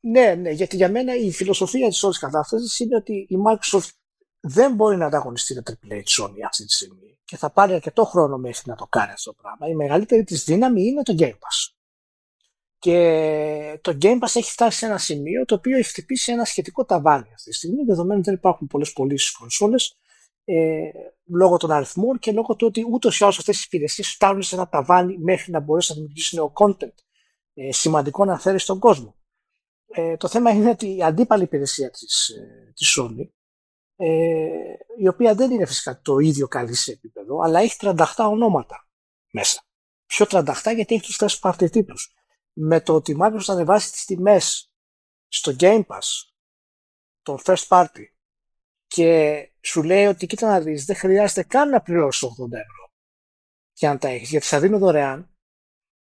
Ναι, 0.00 0.34
ναι, 0.34 0.50
γιατί 0.50 0.76
για 0.76 0.90
μένα 0.90 1.14
η 1.14 1.32
φιλοσοφία 1.32 1.88
της 1.88 2.02
όλη 2.02 2.14
κατάστασης 2.18 2.78
είναι 2.78 2.96
ότι 2.96 3.12
η 3.12 3.36
Microsoft 3.46 3.88
δεν 4.40 4.74
μπορεί 4.74 4.96
να 4.96 5.06
ανταγωνιστεί 5.06 5.62
το 5.62 5.62
AAA 5.72 6.02
τη 6.04 6.14
Sony 6.20 6.40
αυτή 6.46 6.64
τη 6.64 6.72
στιγμή 6.72 7.18
και 7.24 7.36
θα 7.36 7.50
πάρει 7.50 7.72
αρκετό 7.74 8.04
χρόνο 8.04 8.36
μέχρι 8.36 8.62
να 8.66 8.74
το 8.74 8.86
κάνει 8.86 9.12
αυτό 9.12 9.30
το 9.30 9.36
πράγμα. 9.42 9.68
Η 9.68 9.74
μεγαλύτερη 9.74 10.24
της 10.24 10.44
δύναμη 10.44 10.82
είναι 10.82 11.02
το 11.02 11.14
Game 11.18 11.26
Pass. 11.32 11.77
Και 12.78 13.78
το 13.80 13.98
Game 14.02 14.18
Pass 14.18 14.34
έχει 14.34 14.50
φτάσει 14.50 14.78
σε 14.78 14.86
ένα 14.86 14.98
σημείο 14.98 15.44
το 15.44 15.54
οποίο 15.54 15.76
έχει 15.76 15.88
χτυπήσει 15.88 16.32
ένα 16.32 16.44
σχετικό 16.44 16.84
ταβάνι 16.84 17.32
αυτή 17.34 17.50
τη 17.50 17.56
στιγμή, 17.56 17.84
δεδομένου 17.84 18.18
ότι 18.18 18.28
δεν 18.28 18.34
υπάρχουν 18.34 18.66
πολλές 18.66 18.92
πωλήσεις 18.92 19.30
κονσόλες 19.30 19.96
ε, 20.44 20.90
λόγω 21.24 21.56
των 21.56 21.70
αριθμών 21.70 22.18
και 22.18 22.32
λόγω 22.32 22.56
του 22.56 22.66
ότι 22.66 22.86
ούτως 22.92 23.20
ή 23.20 23.24
άλλως 23.24 23.38
αυτές 23.38 23.58
οι 23.58 23.64
υπηρεσίες 23.66 24.08
φτάνουν 24.08 24.42
σε 24.42 24.54
ένα 24.54 24.68
ταβάνι 24.68 25.18
μέχρι 25.18 25.52
να 25.52 25.60
μπορέσει 25.60 25.88
να 25.88 25.94
δημιουργήσει 25.94 26.34
νέο 26.34 26.52
content 26.54 26.94
ε, 27.54 27.72
σημαντικό 27.72 28.24
να 28.24 28.38
φέρει 28.38 28.58
στον 28.58 28.78
κόσμο. 28.78 29.14
Ε, 29.90 30.16
το 30.16 30.28
θέμα 30.28 30.50
είναι 30.50 30.70
ότι 30.70 30.96
η 30.96 31.02
αντίπαλη 31.02 31.42
υπηρεσία 31.42 31.90
της, 31.90 32.28
ε, 32.28 32.72
της 32.74 32.98
Sony 33.00 33.28
ε, 33.96 34.46
η 34.98 35.08
οποία 35.08 35.34
δεν 35.34 35.50
είναι 35.50 35.66
φυσικά 35.66 36.00
το 36.00 36.18
ίδιο 36.18 36.48
καλή 36.48 36.74
σε 36.74 36.92
επίπεδο 36.92 37.40
αλλά 37.40 37.60
έχει 37.60 37.76
38 37.80 37.94
ονόματα 38.18 38.88
μέσα. 39.30 39.62
Πιο 40.06 40.26
38 40.28 40.44
γιατί 40.74 40.94
έχει 40.94 41.00
τους 41.00 41.18
first 41.20 41.40
party 41.40 41.70
τίτλους 41.70 42.14
με 42.60 42.80
το 42.80 42.94
ότι 42.94 43.12
η 43.12 43.16
Microsoft 43.20 43.42
θα 43.44 43.52
ανεβάσει 43.52 43.92
τις 43.92 44.04
τιμές 44.04 44.72
στο 45.28 45.54
Game 45.58 45.86
Pass 45.86 46.28
το 47.22 47.38
first 47.44 47.68
party 47.68 48.04
και 48.86 49.42
σου 49.60 49.82
λέει 49.82 50.06
ότι 50.06 50.26
κοίτα 50.26 50.48
να 50.48 50.60
δεις 50.60 50.84
δεν 50.84 50.96
χρειάζεται 50.96 51.42
καν 51.42 51.68
να 51.68 51.82
πληρώσεις 51.82 52.28
80 52.28 52.52
ευρώ 52.52 52.92
για 53.72 53.92
να 53.92 53.98
τα 53.98 54.08
έχεις 54.08 54.30
γιατί 54.30 54.46
θα 54.46 54.60
δίνω 54.60 54.78
δωρεάν. 54.78 55.32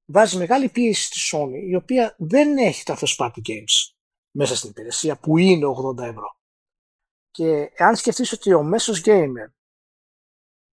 Βάζει 0.06 0.38
μεγάλη 0.38 0.70
πίεση 0.70 1.06
στη 1.06 1.38
Sony 1.38 1.68
η 1.70 1.76
οποία 1.76 2.16
δεν 2.18 2.58
έχει 2.58 2.84
τα 2.84 2.98
first 3.00 3.18
party 3.18 3.40
games 3.48 3.96
μέσα 4.32 4.56
στην 4.56 4.70
υπηρεσία 4.70 5.20
που 5.20 5.38
είναι 5.38 5.66
80 5.66 5.98
ευρώ. 5.98 6.40
Και 7.30 7.72
αν 7.78 7.96
σκεφτείς 7.96 8.32
ότι 8.32 8.54
ο 8.54 8.64
μέσος 8.64 9.02
gamer 9.06 9.52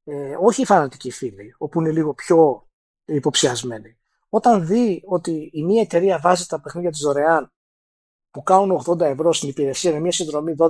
ε, 0.05 0.37
όχι 0.41 0.63
οι 0.63 0.67
φανατικοί 0.67 1.11
φίλοι 1.11 1.55
όπου 1.59 1.81
είναι 1.81 1.93
λίγο 1.93 2.15
πιο 2.15 2.69
υποψιασμένοι 3.05 3.99
όταν 4.35 4.67
δει 4.67 5.03
ότι 5.07 5.51
η 5.53 5.65
μία 5.65 5.81
εταιρεία 5.81 6.19
βάζει 6.19 6.47
τα 6.47 6.61
παιχνίδια 6.61 6.91
της 6.91 7.01
δωρεάν 7.01 7.53
που 8.31 8.43
κάνουν 8.43 8.83
80 8.87 9.01
ευρώ 9.01 9.33
στην 9.33 9.49
υπηρεσία 9.49 9.93
με 9.93 10.01
μια 10.01 10.13
συνδρομή 10.13 10.55
12-13 10.59 10.69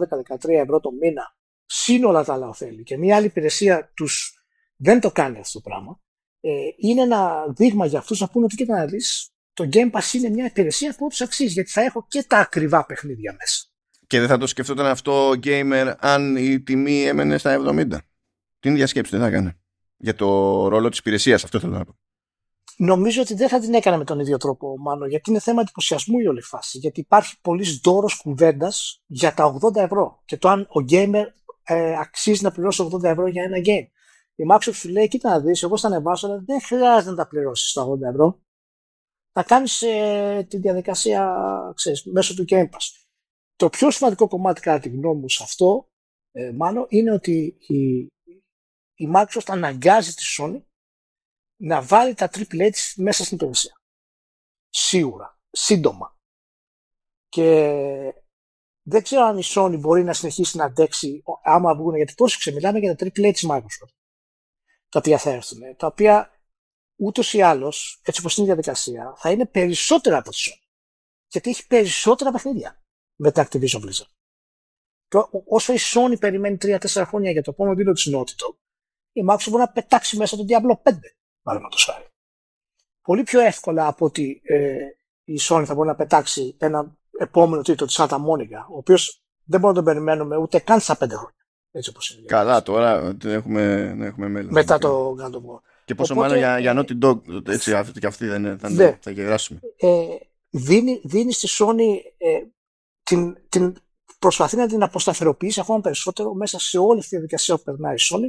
ευρώ 0.48 0.80
το 0.80 0.90
μήνα, 0.90 1.36
σύνολα 1.64 2.24
τα 2.24 2.32
άλλα 2.32 2.48
ωφέλη 2.48 2.82
και 2.82 2.96
μια 2.96 3.16
άλλη 3.16 3.26
υπηρεσία 3.26 3.92
τους 3.94 4.44
δεν 4.76 5.00
το 5.00 5.10
κάνει 5.10 5.38
αυτό 5.38 5.60
το 5.60 5.68
πράγμα, 5.68 6.00
ε, 6.40 6.50
είναι 6.76 7.02
ένα 7.02 7.44
δείγμα 7.56 7.86
για 7.86 7.98
αυτούς 7.98 8.20
να 8.20 8.28
πούνε 8.28 8.44
ότι 8.44 8.54
κοίτα 8.54 8.78
να 8.78 8.86
δεις, 8.86 9.30
το 9.52 9.68
Game 9.72 9.90
Pass 9.90 10.12
είναι 10.14 10.28
μια 10.28 10.44
υπηρεσία 10.44 10.94
που 10.98 11.08
τους 11.08 11.20
αξίζει 11.20 11.52
γιατί 11.52 11.70
θα 11.70 11.80
έχω 11.80 12.06
και 12.08 12.22
τα 12.22 12.38
ακριβά 12.38 12.86
παιχνίδια 12.86 13.36
μέσα. 13.38 13.66
Και 14.06 14.18
δεν 14.18 14.28
θα 14.28 14.38
το 14.38 14.46
σκεφτόταν 14.46 14.86
αυτό 14.86 15.28
ο 15.28 15.32
gamer 15.42 15.94
αν 15.98 16.36
η 16.36 16.60
τιμή 16.60 17.02
έμενε 17.02 17.38
στα 17.38 17.58
70. 17.68 17.98
Την 18.58 18.72
ίδια 18.72 18.86
σκέψη 18.86 19.10
δεν 19.10 19.20
θα 19.20 19.26
έκανε; 19.26 19.58
Για 19.96 20.14
το 20.14 20.28
ρόλο 20.68 20.88
της 20.88 20.98
υπηρεσίας, 20.98 21.44
αυτό 21.44 21.60
θέλω 21.60 21.72
να 21.72 21.84
πω. 21.84 21.98
Νομίζω 22.76 23.22
ότι 23.22 23.34
δεν 23.34 23.48
θα 23.48 23.58
την 23.58 23.74
έκανε 23.74 23.96
με 23.96 24.04
τον 24.04 24.20
ίδιο 24.20 24.36
τρόπο, 24.36 24.78
μάλλον, 24.78 25.08
γιατί 25.08 25.30
είναι 25.30 25.40
θέμα 25.40 25.60
εντυπωσιασμού 25.60 26.18
η 26.18 26.26
όλη 26.26 26.42
φάση. 26.42 26.78
Γιατί 26.78 27.00
υπάρχει 27.00 27.40
πολύς 27.40 27.78
δώρος 27.78 28.16
κουβέντας 28.16 29.02
για 29.06 29.34
τα 29.34 29.58
80 29.62 29.76
ευρώ 29.76 30.22
και 30.24 30.36
το 30.36 30.48
αν 30.48 30.60
ο 30.60 30.84
gamer 30.90 31.24
ε, 31.64 31.96
αξίζει 31.98 32.42
να 32.42 32.52
πληρώσει 32.52 32.88
80 32.92 33.02
ευρώ 33.02 33.26
για 33.26 33.42
ένα 33.42 33.58
game. 33.58 33.88
Η 34.34 34.44
Microsoft 34.50 34.74
σου 34.74 34.88
λέει: 34.88 35.08
Κοίτα 35.08 35.30
να 35.30 35.40
δεις, 35.40 35.62
εγώ 35.62 35.78
θα 35.78 35.86
ανεβάσω, 35.86 36.26
αλλά 36.26 36.42
δεν 36.46 36.60
χρειάζεται 36.60 37.10
να 37.10 37.16
τα 37.16 37.26
πληρώσεις 37.26 37.72
τα 37.72 37.86
80 37.86 38.00
ευρώ. 38.10 38.42
Θα 39.32 39.42
κάνεις 39.42 39.82
ε, 39.82 40.46
τη 40.48 40.58
διαδικασία 40.58 41.36
ξέρεις, 41.74 42.04
μέσω 42.04 42.34
του 42.34 42.44
Game 42.48 42.64
Pass. 42.64 43.04
Το 43.56 43.68
πιο 43.68 43.90
σημαντικό 43.90 44.28
κομμάτι, 44.28 44.60
κατά 44.60 44.78
τη 44.78 44.88
γνώμη 44.88 45.20
μου, 45.20 45.28
σε 45.28 45.42
αυτό, 45.42 45.88
ε, 46.32 46.52
μάλλον, 46.52 46.86
είναι 46.88 47.12
ότι 47.12 47.56
η, 47.66 47.98
η 48.94 49.10
Microsoft 49.14 49.46
αναγκάζει 49.46 50.12
τη 50.12 50.22
Sony 50.38 50.62
να 51.56 51.82
βάλει 51.82 52.14
τα 52.14 52.30
AAA 52.32 52.68
της 52.72 52.94
μέσα 52.96 53.24
στην 53.24 53.36
υπηρεσία. 53.36 53.72
Σίγουρα. 54.68 55.38
Σύντομα. 55.50 56.18
Και 57.28 57.44
δεν 58.82 59.02
ξέρω 59.02 59.22
αν 59.22 59.38
η 59.38 59.42
Sony 59.44 59.76
μπορεί 59.78 60.04
να 60.04 60.12
συνεχίσει 60.12 60.56
να 60.56 60.64
αντέξει 60.64 61.22
άμα 61.42 61.74
βγουν, 61.74 61.96
γιατί 61.96 62.14
πρόσεξε, 62.14 62.52
μιλάμε 62.52 62.78
για 62.78 62.96
τα 62.96 63.06
AAA 63.06 63.32
της 63.32 63.46
Microsoft, 63.48 63.94
τα 64.88 64.98
οποία 64.98 65.18
θα 65.18 65.30
έρθουν, 65.30 65.76
τα 65.76 65.86
οποία 65.86 66.30
ούτως 66.96 67.32
ή 67.32 67.42
άλλως, 67.42 68.00
έτσι 68.04 68.20
όπως 68.20 68.36
είναι 68.36 68.46
η 68.46 68.48
διαδικασία, 68.48 69.14
θα 69.16 69.30
είναι 69.30 69.46
περισσότερα 69.46 70.18
από 70.18 70.30
τη 70.30 70.36
Sony. 70.48 70.66
Γιατί 71.28 71.50
έχει 71.50 71.66
περισσότερα 71.66 72.30
παιχνίδια 72.30 72.82
με 73.14 73.32
τα 73.32 73.48
Activision 73.48 73.80
Blizzard. 73.80 74.12
Και 75.08 75.18
όσο 75.46 75.72
η 75.72 75.78
Sony 75.80 76.18
περιμένει 76.18 76.56
3-4 76.60 77.04
χρόνια 77.06 77.30
για 77.30 77.42
το 77.42 77.50
επόμενο 77.50 77.76
δίλο 77.76 77.92
της 77.92 78.08
Naughty 78.12 78.34
Dog, 78.42 78.56
η 79.12 79.22
Microsoft 79.28 79.48
μπορεί 79.50 79.62
να 79.62 79.72
πετάξει 79.72 80.16
μέσα 80.16 80.36
τον 80.36 80.46
Diablo 80.48 80.82
5 80.82 80.98
παραδείγματο 81.44 81.76
χάρη. 81.86 82.06
Πολύ 83.02 83.22
πιο 83.22 83.40
εύκολα 83.40 83.86
από 83.86 84.04
ότι 84.04 84.40
ε, 84.44 84.76
η 85.24 85.38
Sony 85.40 85.62
θα 85.66 85.74
μπορεί 85.74 85.88
να 85.88 85.94
πετάξει 85.94 86.54
ένα 86.58 86.96
επόμενο 87.18 87.62
τίτλο 87.62 87.86
της 87.86 87.96
Santa 87.98 88.16
Monica, 88.16 88.66
ο 88.72 88.76
οποίος 88.76 89.22
δεν 89.44 89.60
μπορούμε 89.60 89.80
να 89.80 89.84
τον 89.84 89.94
περιμένουμε 89.94 90.36
ούτε 90.36 90.58
καν 90.58 90.80
στα 90.80 90.96
πέντε 90.96 91.14
χρόνια. 91.14 91.36
Έτσι 91.70 91.90
όπως 91.90 92.10
είναι. 92.10 92.26
Καλά, 92.26 92.62
τώρα 92.62 93.16
έχουμε, 93.24 93.94
έχουμε 94.00 94.28
μέλλον. 94.28 94.52
Μετά 94.52 94.78
το 94.78 95.16
God 95.20 95.30
of 95.30 95.36
War. 95.36 95.60
Και 95.84 95.94
πόσο 95.94 96.12
Οπότε, 96.12 96.28
μάλλον 96.28 96.42
για, 96.44 96.58
για 96.58 96.74
Naughty 96.76 97.04
Dog, 97.04 97.48
έτσι, 97.48 97.82
και 98.00 98.06
αυτή 98.06 98.26
δεν 98.26 98.44
είναι, 98.44 98.56
θα, 98.56 98.70
ναι. 98.70 98.98
θα 99.00 99.10
γεράσουμε. 99.10 99.60
Ε, 99.76 100.06
δίνει, 100.50 101.00
δίνει 101.04 101.32
στη 101.32 101.48
Sony 101.50 101.98
ε, 102.18 102.42
την, 103.02 103.36
την 103.48 103.76
προσπαθεί 104.18 104.56
να 104.56 104.66
την 104.66 104.82
αποσταθεροποιήσει 104.82 105.60
ακόμα 105.60 105.80
περισσότερο 105.80 106.34
μέσα 106.34 106.58
σε 106.58 106.78
όλη 106.78 106.98
αυτή 106.98 107.08
τη 107.08 107.16
διαδικασία 107.16 107.56
που 107.56 107.62
περνάει 107.62 107.94
η 107.94 107.98
Sony 108.00 108.28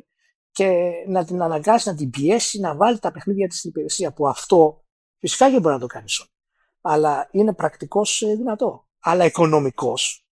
και 0.56 0.91
να 1.07 1.26
την 1.26 1.41
αναγκάσει 1.41 1.90
να 1.90 1.95
την 1.95 2.10
πιέσει 2.10 2.60
να 2.60 2.76
βάλει 2.76 2.99
τα 2.99 3.11
παιχνίδια 3.11 3.48
της 3.48 3.57
στην 3.57 3.69
υπηρεσία 3.69 4.14
που 4.14 4.27
αυτό 4.27 4.84
φυσικά 5.19 5.52
δεν 5.52 5.61
μπορεί 5.61 5.73
να 5.73 5.80
το 5.80 5.86
κάνει 5.88 6.06
η 6.07 6.14
Sony 6.19 6.34
αλλά 6.82 7.30
είναι 7.32 7.53
πρακτικώς 7.53 8.22
ε, 8.22 8.36
δυνατό 8.36 8.88
αλλά 8.99 9.26
οικονομικός 9.26 10.27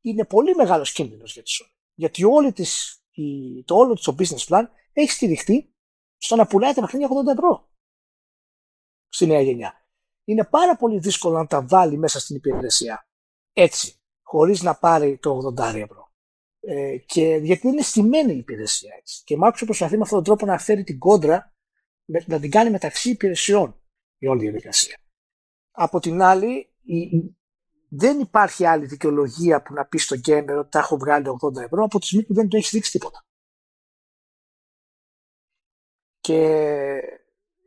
είναι 0.00 0.24
πολύ 0.24 0.54
μεγάλος 0.54 0.92
κίνδυνος 0.92 1.32
για 1.32 1.42
τη 1.42 1.50
Sony 1.60 1.72
γιατί 1.94 2.24
όλη 2.24 2.52
της, 2.52 3.02
η, 3.10 3.62
το 3.64 3.74
όλο 3.74 3.94
της 3.94 4.04
το 4.04 4.14
business 4.18 4.54
plan 4.54 4.64
έχει 4.92 5.10
στηριχτεί 5.10 5.74
στο 6.16 6.36
να 6.36 6.46
πουλάει 6.46 6.74
τα 6.74 6.80
παιχνίδια 6.80 7.08
80 7.08 7.32
ευρώ 7.32 7.68
στη 9.08 9.26
νέα 9.26 9.40
γενιά. 9.40 9.86
Είναι 10.24 10.44
πάρα 10.44 10.76
πολύ 10.76 10.98
δύσκολο 10.98 11.38
να 11.38 11.46
τα 11.46 11.66
βάλει 11.66 11.96
μέσα 11.96 12.20
στην 12.20 12.36
υπηρεσία 12.36 13.08
έτσι, 13.52 14.00
χωρίς 14.22 14.62
να 14.62 14.74
πάρει 14.74 15.18
το 15.18 15.54
80 15.58 15.74
ευρώ. 15.74 16.07
Ε, 16.60 16.96
και 16.96 17.40
γιατί 17.42 17.68
είναι 17.68 17.82
στημένη 17.82 18.32
η 18.32 18.38
υπηρεσία 18.38 18.94
έτσι. 18.98 19.22
Και 19.24 19.34
η 19.34 19.38
Microsoft 19.42 19.62
προσπαθεί 19.64 19.96
με 19.96 20.02
αυτόν 20.02 20.24
τον 20.24 20.24
τρόπο 20.24 20.52
να 20.52 20.58
φέρει 20.58 20.84
την 20.84 20.98
κόντρα, 20.98 21.52
να 22.26 22.40
την 22.40 22.50
κάνει 22.50 22.70
μεταξύ 22.70 23.10
υπηρεσιών 23.10 23.80
η 24.18 24.26
όλη 24.26 24.40
διαδικασία. 24.40 24.98
Από 25.70 26.00
την 26.00 26.22
άλλη, 26.22 26.72
η, 26.82 27.36
δεν 27.88 28.20
υπάρχει 28.20 28.64
άλλη 28.64 28.86
δικαιολογία 28.86 29.62
που 29.62 29.74
να 29.74 29.86
πεις 29.86 30.04
στο 30.04 30.16
gamer 30.26 30.56
ότι 30.58 30.70
τα 30.70 30.78
έχω 30.78 30.96
βγάλει 30.96 31.26
80 31.42 31.56
ευρώ 31.56 31.84
από 31.84 31.98
τη 31.98 32.06
στιγμή 32.06 32.24
που 32.24 32.34
δεν 32.34 32.48
του 32.48 32.56
έχεις 32.56 32.70
δείξει 32.70 32.90
τίποτα. 32.90 33.26
Και 36.20 36.38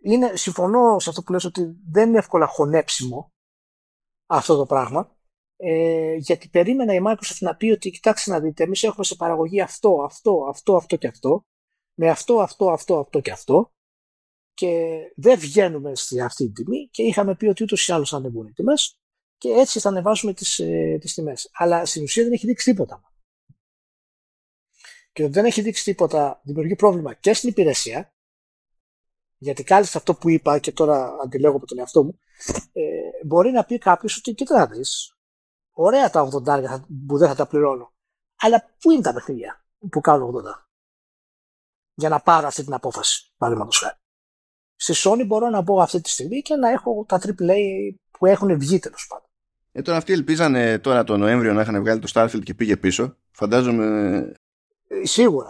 είναι, 0.01 0.35
συμφωνώ 0.35 0.99
σε 0.99 1.09
αυτό 1.09 1.23
που 1.23 1.31
λες 1.31 1.43
ότι 1.43 1.75
δεν 1.91 2.09
είναι 2.09 2.17
εύκολα 2.17 2.47
χωνέψιμο 2.47 3.33
αυτό 4.25 4.57
το 4.57 4.65
πράγμα 4.65 5.15
ε, 5.63 6.15
γιατί 6.15 6.49
περίμενα 6.49 6.93
η 6.93 6.99
Microsoft 7.07 7.37
να 7.39 7.55
πει 7.55 7.71
ότι 7.71 7.89
κοιτάξτε 7.89 8.31
να 8.31 8.39
δείτε 8.39 8.63
εμείς 8.63 8.83
έχουμε 8.83 9.03
σε 9.03 9.15
παραγωγή 9.15 9.61
αυτό, 9.61 10.03
αυτό, 10.03 10.45
αυτό, 10.49 10.75
αυτό 10.75 10.95
και 10.95 11.07
αυτό 11.07 11.45
με 11.93 12.09
αυτό, 12.09 12.39
αυτό, 12.39 12.71
αυτό, 12.71 12.99
αυτό 12.99 13.19
και 13.19 13.31
αυτό 13.31 13.73
και 14.53 14.97
δεν 15.15 15.39
βγαίνουμε 15.39 15.95
στη 15.95 16.21
αυτή 16.21 16.51
την 16.51 16.53
τιμή 16.53 16.87
και 16.91 17.03
είχαμε 17.03 17.35
πει 17.35 17.45
ότι 17.45 17.63
ούτως 17.63 17.87
ή 17.87 17.91
άλλως 17.91 18.09
θα 18.09 18.17
ανεβούν 18.17 18.47
οι 18.47 18.51
τιμές 18.51 18.99
και 19.37 19.49
έτσι 19.49 19.79
θα 19.79 19.89
ανεβάσουμε 19.89 20.33
τις, 20.33 20.59
ε, 20.59 20.97
τις 21.01 21.13
τιμές. 21.13 21.49
Αλλά 21.53 21.85
στην 21.85 22.03
ουσία 22.03 22.23
δεν 22.23 22.31
έχει 22.31 22.45
δείξει 22.45 22.71
τίποτα. 22.71 23.13
Και 25.13 25.23
ότι 25.23 25.31
δεν 25.31 25.45
έχει 25.45 25.61
δείξει 25.61 25.83
τίποτα 25.83 26.41
δημιουργεί 26.43 26.75
πρόβλημα 26.75 27.13
και 27.13 27.33
στην 27.33 27.49
υπηρεσία 27.49 28.13
γιατί 29.37 29.63
κάλυψε 29.63 29.97
αυτό 29.97 30.15
που 30.15 30.29
είπα 30.29 30.59
και 30.59 30.71
τώρα 30.71 31.17
αντιλέγω 31.23 31.55
από 31.55 31.65
τον 31.65 31.79
εαυτό 31.79 32.03
μου, 32.03 32.19
ε, 32.71 33.25
μπορεί 33.25 33.51
να 33.51 33.65
πει 33.65 33.77
κάποιος 33.77 34.17
ότι 34.17 34.33
κοίτα 34.33 34.57
να 34.57 34.65
δεις, 34.67 35.15
ωραία 35.71 36.09
τα 36.09 36.29
80 36.45 36.81
που 37.07 37.17
δεν 37.17 37.27
θα 37.27 37.35
τα 37.35 37.47
πληρώνω. 37.47 37.93
Αλλά 38.39 38.75
πού 38.79 38.91
είναι 38.91 39.01
τα 39.01 39.13
παιχνίδια 39.13 39.65
που 39.89 40.01
κάνω 40.01 40.27
80 40.27 40.69
για 41.93 42.09
να 42.09 42.19
πάρω 42.19 42.47
αυτή 42.47 42.63
την 42.63 42.73
απόφαση, 42.73 43.31
παραδείγματος 43.37 43.77
χάρη. 43.77 43.95
Στη 44.75 44.93
Sony 44.95 45.23
μπορώ 45.27 45.49
να 45.49 45.61
μπω 45.61 45.81
αυτή 45.81 46.01
τη 46.01 46.09
στιγμή 46.09 46.41
και 46.41 46.55
να 46.55 46.69
έχω 46.69 47.05
τα 47.07 47.19
AAA 47.21 47.95
που 48.11 48.25
έχουν 48.25 48.59
βγει 48.59 48.79
τέλος 48.79 49.07
πάντων. 49.09 49.29
Ε, 49.71 49.81
τώρα 49.81 49.97
αυτοί 49.97 50.13
ελπίζανε 50.13 50.79
τώρα 50.79 51.03
το 51.03 51.17
Νοέμβριο 51.17 51.53
να 51.53 51.61
είχαν 51.61 51.81
βγάλει 51.81 51.99
το 51.99 52.11
Starfield 52.13 52.43
και 52.43 52.53
πήγε 52.53 52.77
πίσω. 52.77 53.17
Φαντάζομαι 53.31 54.31
Σίγουρα, 55.03 55.49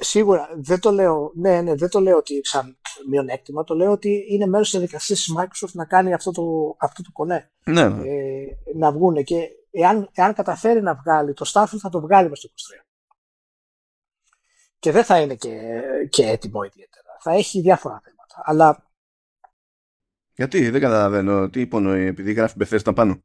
σίγουρα, 0.00 0.48
δεν 0.54 0.80
το 0.80 0.90
λέω, 0.90 1.32
ναι, 1.34 1.60
ναι, 1.60 1.74
δεν 1.74 1.88
το 1.88 2.00
λέω 2.00 2.16
ότι 2.16 2.40
σαν 2.44 2.76
μειονέκτημα, 3.08 3.64
το 3.64 3.74
λέω 3.74 3.90
ότι 3.90 4.26
είναι 4.28 4.46
μέρος 4.46 4.70
της 4.70 4.78
διαδικασίας 4.78 5.18
της 5.18 5.34
Microsoft 5.38 5.72
να 5.72 5.84
κάνει 5.84 6.14
αυτό 6.14 6.30
το, 6.30 6.76
αυτό 6.78 7.02
το 7.02 7.10
κονέ. 7.12 7.50
Ναι, 7.64 7.88
ναι. 7.88 8.08
Ε, 8.08 8.44
να 8.74 8.92
βγουν 8.92 9.24
και 9.24 9.48
εάν, 9.70 10.10
εάν 10.14 10.34
καταφέρει 10.34 10.82
να 10.82 10.94
βγάλει 10.94 11.34
το 11.34 11.50
Starfield 11.52 11.78
θα 11.78 11.88
το 11.88 12.00
βγάλει 12.00 12.28
μέσα 12.28 12.48
στο 12.54 12.74
23. 12.78 12.84
Και 14.78 14.90
δεν 14.90 15.04
θα 15.04 15.20
είναι 15.20 15.34
και, 15.34 15.80
και 16.08 16.26
έτοιμο 16.26 16.62
ιδιαίτερα. 16.62 17.16
Θα 17.20 17.32
έχει 17.32 17.60
διάφορα 17.60 18.02
θέματα. 18.04 18.42
Αλλά... 18.44 18.90
Γιατί, 20.34 20.70
δεν 20.70 20.80
καταλαβαίνω. 20.80 21.50
Τι 21.50 21.60
υπονοεί, 21.60 22.06
επειδή 22.06 22.32
γράφει 22.32 22.56
Bethesda 22.60 22.92
πάνω. 22.94 23.22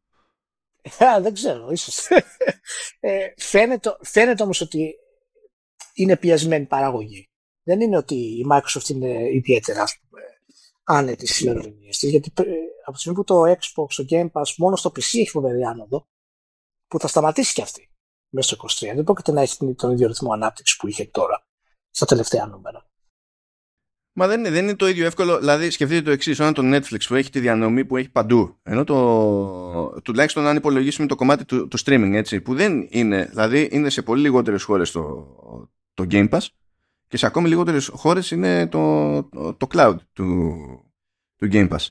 Α, 1.06 1.22
δεν 1.22 1.34
ξέρω, 1.34 1.70
ίσως. 1.72 2.08
ε, 3.00 3.34
φαίνεται, 3.38 3.98
φαίνεται 4.02 4.44
όμως 4.44 4.62
ότι 4.62 4.96
είναι 5.98 6.18
πιασμένη 6.18 6.66
παραγωγή. 6.66 7.24
Δεν 7.64 7.82
είναι 7.82 7.98
ότι 7.98 8.16
η 8.16 8.46
Microsoft 8.52 8.90
είναι 8.90 9.30
ιδιαίτερα 9.34 9.82
ας 9.82 10.00
πούμε, 10.00 10.22
άνετη 10.84 11.28
στις 11.28 11.40
ημερομηνίε 11.40 11.90
της, 11.90 12.10
γιατί 12.10 12.32
ε, 12.36 12.44
από 12.86 12.92
τη 12.92 13.00
στιγμή 13.00 13.18
που 13.18 13.24
το 13.24 13.42
Xbox, 13.42 13.94
το 13.96 14.06
Game 14.10 14.32
Pass, 14.32 14.54
μόνο 14.58 14.76
στο 14.76 14.90
PC 14.90 14.98
έχει 14.98 15.30
φοβερή 15.30 15.64
άνοδο, 15.64 16.08
που 16.88 17.00
θα 17.00 17.08
σταματήσει 17.08 17.54
και 17.54 17.62
αυτή 17.62 17.90
μέσα 18.30 18.56
στο 18.56 18.88
23. 18.88 18.96
Δεν 18.96 19.04
πρόκειται 19.04 19.32
να 19.32 19.42
έχει 19.42 19.74
τον 19.76 19.92
ίδιο 19.92 20.08
ρυθμό 20.08 20.32
ανάπτυξη 20.32 20.78
που 20.78 20.88
είχε 20.88 21.06
τώρα 21.06 21.46
στα 21.90 22.06
τελευταία 22.06 22.46
νούμερα. 22.46 22.90
Μα 24.20 24.28
δεν 24.28 24.40
είναι, 24.40 24.50
δεν 24.50 24.64
είναι 24.64 24.76
το 24.76 24.88
ίδιο 24.88 25.06
εύκολο. 25.06 25.40
Δηλαδή, 25.40 25.70
σκεφτείτε 25.70 26.02
το 26.02 26.12
εξής: 26.12 26.40
Όταν 26.40 26.54
το 26.54 26.62
Netflix 26.76 27.00
που 27.08 27.16
έχει 27.16 27.30
τη 27.30 27.40
διανομή 27.40 27.86
που 27.86 27.98
έχει 27.98 28.10
παντού, 28.10 28.60
ενώ 28.64 28.84
το. 28.84 30.02
τουλάχιστον 30.02 30.48
αν 30.48 30.56
υπολογίσουμε 30.56 31.08
το 31.08 31.16
κομμάτι 31.16 31.46
του, 31.46 31.68
του 31.68 31.80
streaming, 31.80 32.12
έτσι, 32.14 32.42
που 32.42 32.56
δεν 32.56 32.88
είναι. 32.90 33.26
Δηλαδή, 33.26 33.70
είναι 33.72 33.90
σε 33.90 34.02
πολύ 34.02 34.22
λιγότερες 34.22 34.64
χώρες 34.64 34.92
το, 34.92 35.28
το 35.98 36.06
Game 36.10 36.30
Pass 36.30 36.48
και 37.08 37.18
σε 37.18 37.26
ακόμη 37.26 37.48
λιγότερες 37.48 37.90
χώρες 37.94 38.32
είναι 38.32 38.68
το, 38.68 39.24
το, 39.58 39.68
cloud 39.74 39.96
του, 40.14 40.56
του 41.38 41.48
Game 41.52 41.70
Pass. 41.70 41.88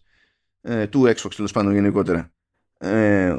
Ε, 0.61 0.87
του 0.87 1.03
Xbox 1.03 1.35
τέλος 1.37 1.53
πάντων 1.53 1.73
γενικότερα. 1.73 2.33
Ε, 2.79 3.37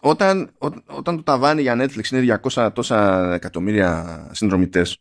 όταν, 0.00 0.50
όταν 0.86 1.16
το 1.16 1.22
ταβάνι 1.22 1.60
για 1.62 1.74
Netflix 1.78 2.10
είναι 2.12 2.40
200 2.52 2.70
τόσα 2.74 3.32
εκατομμύρια 3.34 4.28
συνδρομητές 4.32 4.98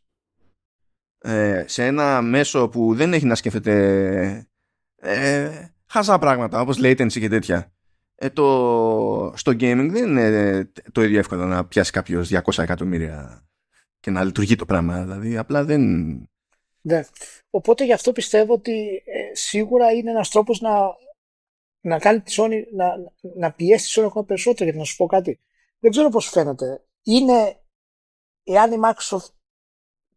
ε, 1.20 1.64
σε 1.68 1.86
ένα 1.86 2.22
μέσο 2.22 2.70
που 2.70 2.96
δεν 2.96 3.14
έχει 3.14 3.26
να 3.26 3.36
σκέφτεται 3.36 4.48
ε, 4.96 5.50
χαζά 5.86 6.20
πράγματα 6.20 6.62
όπως 6.62 6.78
latency 6.82 7.20
και 7.20 7.30
τέτοια 7.30 7.72
ε, 8.16 8.30
το, 8.30 9.34
στο 9.36 9.52
gaming 9.52 9.88
δεν 9.92 10.08
είναι 10.08 10.72
το 10.92 11.04
ίδιο 11.04 11.20
εύκολο 11.20 11.46
να 11.46 11.66
πιάσει 11.66 11.92
κάποιος 11.92 12.32
200 12.32 12.64
εκατομμύρια 12.64 13.44
και 14.00 14.12
να 14.12 14.24
λειτουργεί 14.24 14.56
το 14.56 14.66
πράγμα. 14.66 15.02
Δηλαδή, 15.02 15.38
απλά 15.38 15.64
δεν. 15.64 15.84
Ναι. 16.82 17.04
Οπότε 17.50 17.86
γι' 17.86 17.94
αυτό 17.94 18.12
πιστεύω 18.12 18.54
ότι 18.54 19.04
ε, 19.06 19.36
σίγουρα 19.36 19.92
είναι 19.92 20.10
ένας 20.10 20.30
τρόπος 20.30 20.62
να, 20.62 20.72
να 21.82 22.00
κάνει 22.00 22.22
τη 22.22 22.34
Sony 22.38 22.64
να, 22.76 22.94
να 23.36 23.54
πιέσει 23.54 23.94
τη 23.94 24.02
Sony 24.02 24.06
ακόμα 24.06 24.26
περισσότερο. 24.26 24.64
Γιατί 24.64 24.80
να 24.80 24.86
σου 24.86 24.96
πω 24.96 25.06
κάτι. 25.06 25.40
Δεν 25.80 25.92
ξέρω 25.92 26.10
πώς 26.10 26.30
φαίνεται. 26.30 26.84
Είναι 27.04 27.60
εάν 28.44 28.72
η 28.72 28.78
Microsoft 28.84 29.30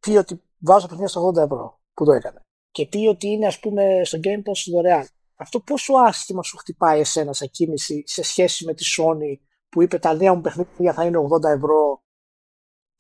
πει 0.00 0.10
ότι 0.10 0.42
βάζω 0.58 0.86
παιχνίδια 0.86 1.08
στα 1.08 1.20
80 1.20 1.36
ευρώ 1.36 1.80
που 1.94 2.04
το 2.04 2.12
έκανε 2.12 2.42
και 2.72 2.86
πει 2.86 3.06
ότι 3.06 3.26
είναι 3.26 3.46
ας 3.46 3.60
πούμε 3.60 4.00
στο 4.04 4.18
Game 4.22 4.38
Pass 4.38 4.70
δωρεάν. 4.72 5.08
Αυτό 5.36 5.60
πόσο 5.60 5.94
άσχημα 5.94 6.42
σου 6.42 6.56
χτυπάει 6.56 7.00
εσένα 7.00 7.32
σαν 7.32 7.50
κίνηση 7.50 8.02
σε 8.06 8.22
σχέση 8.22 8.64
με 8.64 8.74
τη 8.74 8.84
Sony 8.98 9.44
που 9.68 9.82
είπε 9.82 9.98
τα 9.98 10.14
νέα 10.14 10.34
μου 10.34 10.40
παιχνίδια 10.40 10.92
θα 10.92 11.04
είναι 11.04 11.18
80 11.18 11.42
ευρώ 11.44 12.02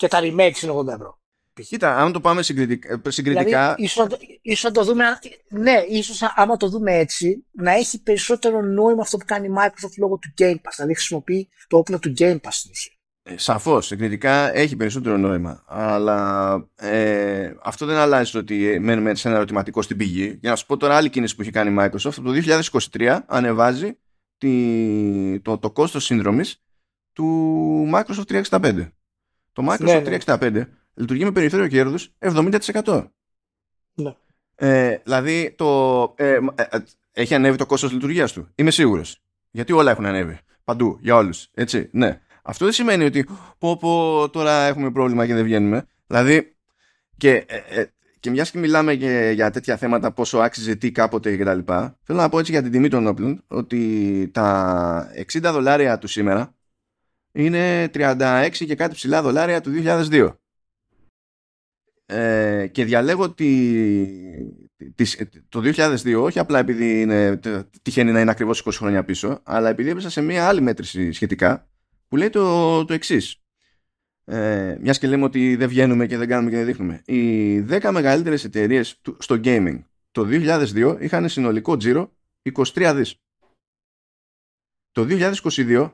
και 0.02 0.08
τα 0.08 0.20
remakes 0.22 0.62
είναι 0.62 0.72
80 0.72 0.86
ευρώ. 0.86 1.20
Κοίτα, 1.54 1.96
αν 1.96 2.12
το 2.12 2.20
πάμε 2.20 2.42
συγκριτικά. 2.42 3.00
συγκριτικά... 3.08 3.44
Δηλαδή, 3.44 3.82
ίσως, 3.82 4.06
ίσως 4.42 4.70
το 4.72 4.84
δούμε, 4.84 5.04
ναι, 5.48 5.84
ίσως 5.88 6.22
άμα 6.34 6.56
το 6.56 6.68
δούμε 6.68 6.92
έτσι, 6.92 7.46
να 7.50 7.72
έχει 7.72 8.02
περισσότερο 8.02 8.62
νόημα 8.62 9.02
αυτό 9.02 9.16
που 9.16 9.24
κάνει 9.24 9.46
η 9.46 9.50
Microsoft 9.58 9.94
λόγω 9.98 10.18
του 10.18 10.34
Game 10.38 10.54
Pass, 10.54 10.72
δηλαδή 10.76 10.94
χρησιμοποιεί 10.94 11.48
το 11.66 11.76
όπλο 11.76 11.98
του 11.98 12.12
Game 12.18 12.34
Pass 12.34 12.48
στην 12.50 12.70
ουσία. 12.70 12.92
Ε, 13.22 13.38
Σαφώς, 13.38 13.86
συγκριτικά 13.86 14.54
έχει 14.54 14.76
περισσότερο 14.76 15.16
νόημα. 15.16 15.64
Αλλά 15.66 16.54
ε, 16.74 17.52
αυτό 17.62 17.86
δεν 17.86 17.96
αλλάζει 17.96 18.32
το 18.32 18.38
ότι 18.38 18.78
μένουμε 18.80 19.14
σε 19.14 19.28
ένα 19.28 19.36
ερωτηματικό 19.36 19.82
στην 19.82 19.96
πηγή. 19.96 20.38
Για 20.40 20.50
να 20.50 20.56
σου 20.56 20.66
πω 20.66 20.76
τώρα 20.76 20.96
άλλη 20.96 21.10
κίνηση 21.10 21.36
που 21.36 21.42
έχει 21.42 21.50
κάνει 21.50 21.70
η 21.70 21.76
Microsoft. 21.78 22.12
Από 22.16 22.22
το 22.22 22.32
2023 22.98 23.18
ανεβάζει 23.26 23.98
τη, 24.38 25.40
το, 25.40 25.58
το 25.58 25.70
κόστος 25.70 26.04
σύνδρομης 26.04 26.62
του 27.12 27.90
Microsoft 27.94 28.42
365. 28.42 28.88
Το 29.52 29.66
Microsoft 29.68 30.20
365 30.26 30.38
ναι, 30.40 30.50
ναι. 30.50 30.66
λειτουργεί 30.94 31.24
με 31.24 31.32
περιθώριο 31.32 31.68
κέρδους 31.68 32.12
70%. 32.18 33.06
Ναι. 33.94 34.14
Ε, 34.54 34.98
δηλαδή 35.04 35.54
το, 35.56 36.02
ε, 36.16 36.28
ε, 36.28 36.38
ε, 36.54 36.78
έχει 37.12 37.34
ανέβει 37.34 37.56
το 37.56 37.66
κόστος 37.66 37.92
λειτουργίας 37.92 38.32
του. 38.32 38.48
Είμαι 38.54 38.70
σίγουρος. 38.70 39.18
Γιατί 39.50 39.72
όλα 39.72 39.90
έχουν 39.90 40.06
ανέβει. 40.06 40.38
Παντού, 40.64 40.98
για 41.00 41.16
όλους. 41.16 41.48
Έτσι, 41.54 41.88
ναι. 41.92 42.20
Αυτό 42.42 42.64
δεν 42.64 42.74
σημαίνει 42.74 43.04
ότι 43.04 43.28
πω, 43.58 43.76
πω, 43.76 44.28
τώρα 44.30 44.52
έχουμε 44.52 44.90
πρόβλημα 44.90 45.26
και 45.26 45.34
δεν 45.34 45.44
βγαίνουμε. 45.44 45.86
Δηλαδή, 46.06 46.56
και, 47.16 47.44
ε, 47.46 47.84
και 48.20 48.30
μιας 48.30 48.50
και 48.50 48.58
μιλάμε 48.58 48.94
και 48.94 49.30
για 49.34 49.50
τέτοια 49.50 49.76
θέματα 49.76 50.12
πόσο 50.12 50.38
άξιζε 50.38 50.74
τι 50.74 50.92
κάποτε 50.92 51.36
και 51.36 51.44
τα 51.44 51.54
λοιπά, 51.54 51.98
θέλω 52.02 52.18
να 52.18 52.28
πω 52.28 52.38
έτσι 52.38 52.52
για 52.52 52.62
την 52.62 52.70
τιμή 52.70 52.88
των 52.88 53.06
όπλων 53.06 53.44
ότι 53.46 54.30
τα 54.32 55.10
60 55.32 55.40
δολάρια 55.40 55.98
του 55.98 56.06
σήμερα 56.06 56.54
είναι 57.32 57.90
36 57.94 58.50
και 58.52 58.74
κάτι 58.74 58.94
ψηλά 58.94 59.22
δολάρια 59.22 59.60
του 59.60 59.70
2002. 59.74 60.36
Ε, 62.06 62.66
και 62.66 62.84
διαλέγω 62.84 63.30
τη, 63.30 63.76
το 65.48 65.60
2002 65.64 66.22
όχι 66.22 66.38
απλά 66.38 66.58
επειδή 66.58 67.00
είναι, 67.00 67.40
τυχαίνει 67.82 68.12
να 68.12 68.20
είναι 68.20 68.30
ακριβώς 68.30 68.62
20 68.66 68.70
χρόνια 68.72 69.04
πίσω 69.04 69.40
αλλά 69.42 69.68
επειδή 69.68 69.90
έπεσα 69.90 70.10
σε 70.10 70.20
μια 70.20 70.48
άλλη 70.48 70.60
μέτρηση 70.60 71.12
σχετικά 71.12 71.68
που 72.08 72.16
λέει 72.16 72.30
το, 72.30 72.84
το 72.84 72.92
εξής. 72.92 73.36
Ε, 74.24 74.76
μιας 74.80 74.98
και 74.98 75.06
λέμε 75.06 75.24
ότι 75.24 75.56
δεν 75.56 75.68
βγαίνουμε 75.68 76.06
και 76.06 76.16
δεν 76.16 76.28
κάνουμε 76.28 76.50
και 76.50 76.56
δεν 76.56 76.66
δείχνουμε. 76.66 77.02
Οι 77.04 77.58
10 77.60 77.90
μεγαλύτερες 77.92 78.44
εταιρείες 78.44 79.00
στο 79.18 79.40
gaming 79.44 79.82
το 80.10 80.26
2002 80.30 80.96
είχαν 81.00 81.28
συνολικό 81.28 81.76
τζίρο 81.76 82.16
23 82.52 82.92
δις. 82.96 83.16
Το 84.90 85.06
2022 85.08 85.92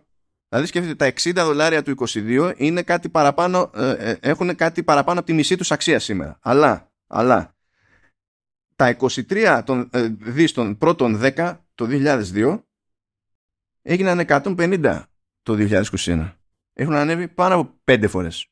Δηλαδή 0.48 0.66
σκέφτεται 0.66 0.94
τα 0.94 1.30
60 1.30 1.44
δολάρια 1.44 1.82
του 1.82 1.94
22 2.08 2.52
είναι 2.56 2.82
κάτι 2.82 3.08
παραπάνω, 3.08 3.70
ε, 3.74 3.90
ε, 3.90 4.16
έχουν 4.20 4.54
κάτι 4.54 4.82
παραπάνω 4.82 5.18
από 5.18 5.28
τη 5.28 5.34
μισή 5.34 5.56
τους 5.56 5.70
αξία 5.70 5.98
σήμερα. 5.98 6.38
Αλλά, 6.42 6.92
αλλά 7.06 7.54
τα 8.76 8.96
23 9.00 9.62
των, 9.64 9.88
ε, 9.92 10.08
δις 10.20 10.52
των 10.52 10.78
πρώτων 10.78 11.20
10 11.22 11.56
το 11.74 11.86
2002 11.88 12.62
έγιναν 13.82 14.24
150 14.28 15.02
το 15.42 15.54
2021. 15.54 16.32
Έχουν 16.72 16.94
ανέβει 16.94 17.28
πάνω 17.28 17.54
από 17.54 17.80
5 17.84 18.08
φορές. 18.08 18.46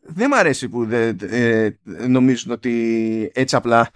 Δεν 0.00 0.28
μ' 0.28 0.34
αρέσει 0.34 0.68
που 0.68 0.86
δεν, 0.86 1.18
ε, 1.20 1.70
νομίζουν 1.84 2.52
ότι 2.52 3.30
έτσι 3.34 3.56
απλά 3.56 3.90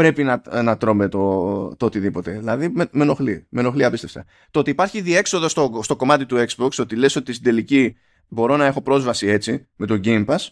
πρέπει 0.00 0.24
να, 0.24 0.62
να 0.62 0.76
τρώμε 0.76 1.08
το, 1.08 1.76
το 1.76 1.86
οτιδήποτε. 1.86 2.30
Δηλαδή 2.30 2.68
με, 2.68 2.88
με 2.92 3.02
ενοχλεί. 3.02 3.46
Με 3.48 3.60
ενοχλεί 3.60 3.84
απίστευτα. 3.84 4.24
Το 4.50 4.58
ότι 4.58 4.70
υπάρχει 4.70 5.00
διέξοδο 5.00 5.48
στο, 5.48 5.80
στο 5.82 5.96
κομμάτι 5.96 6.26
του 6.26 6.46
Xbox, 6.48 6.70
ότι 6.78 6.96
λες 6.96 7.16
ότι 7.16 7.32
στην 7.32 7.44
τελική 7.44 7.96
μπορώ 8.28 8.56
να 8.56 8.66
έχω 8.66 8.82
πρόσβαση 8.82 9.26
έτσι 9.26 9.68
με 9.76 9.86
το 9.86 10.00
Game 10.04 10.26
Pass, 10.26 10.48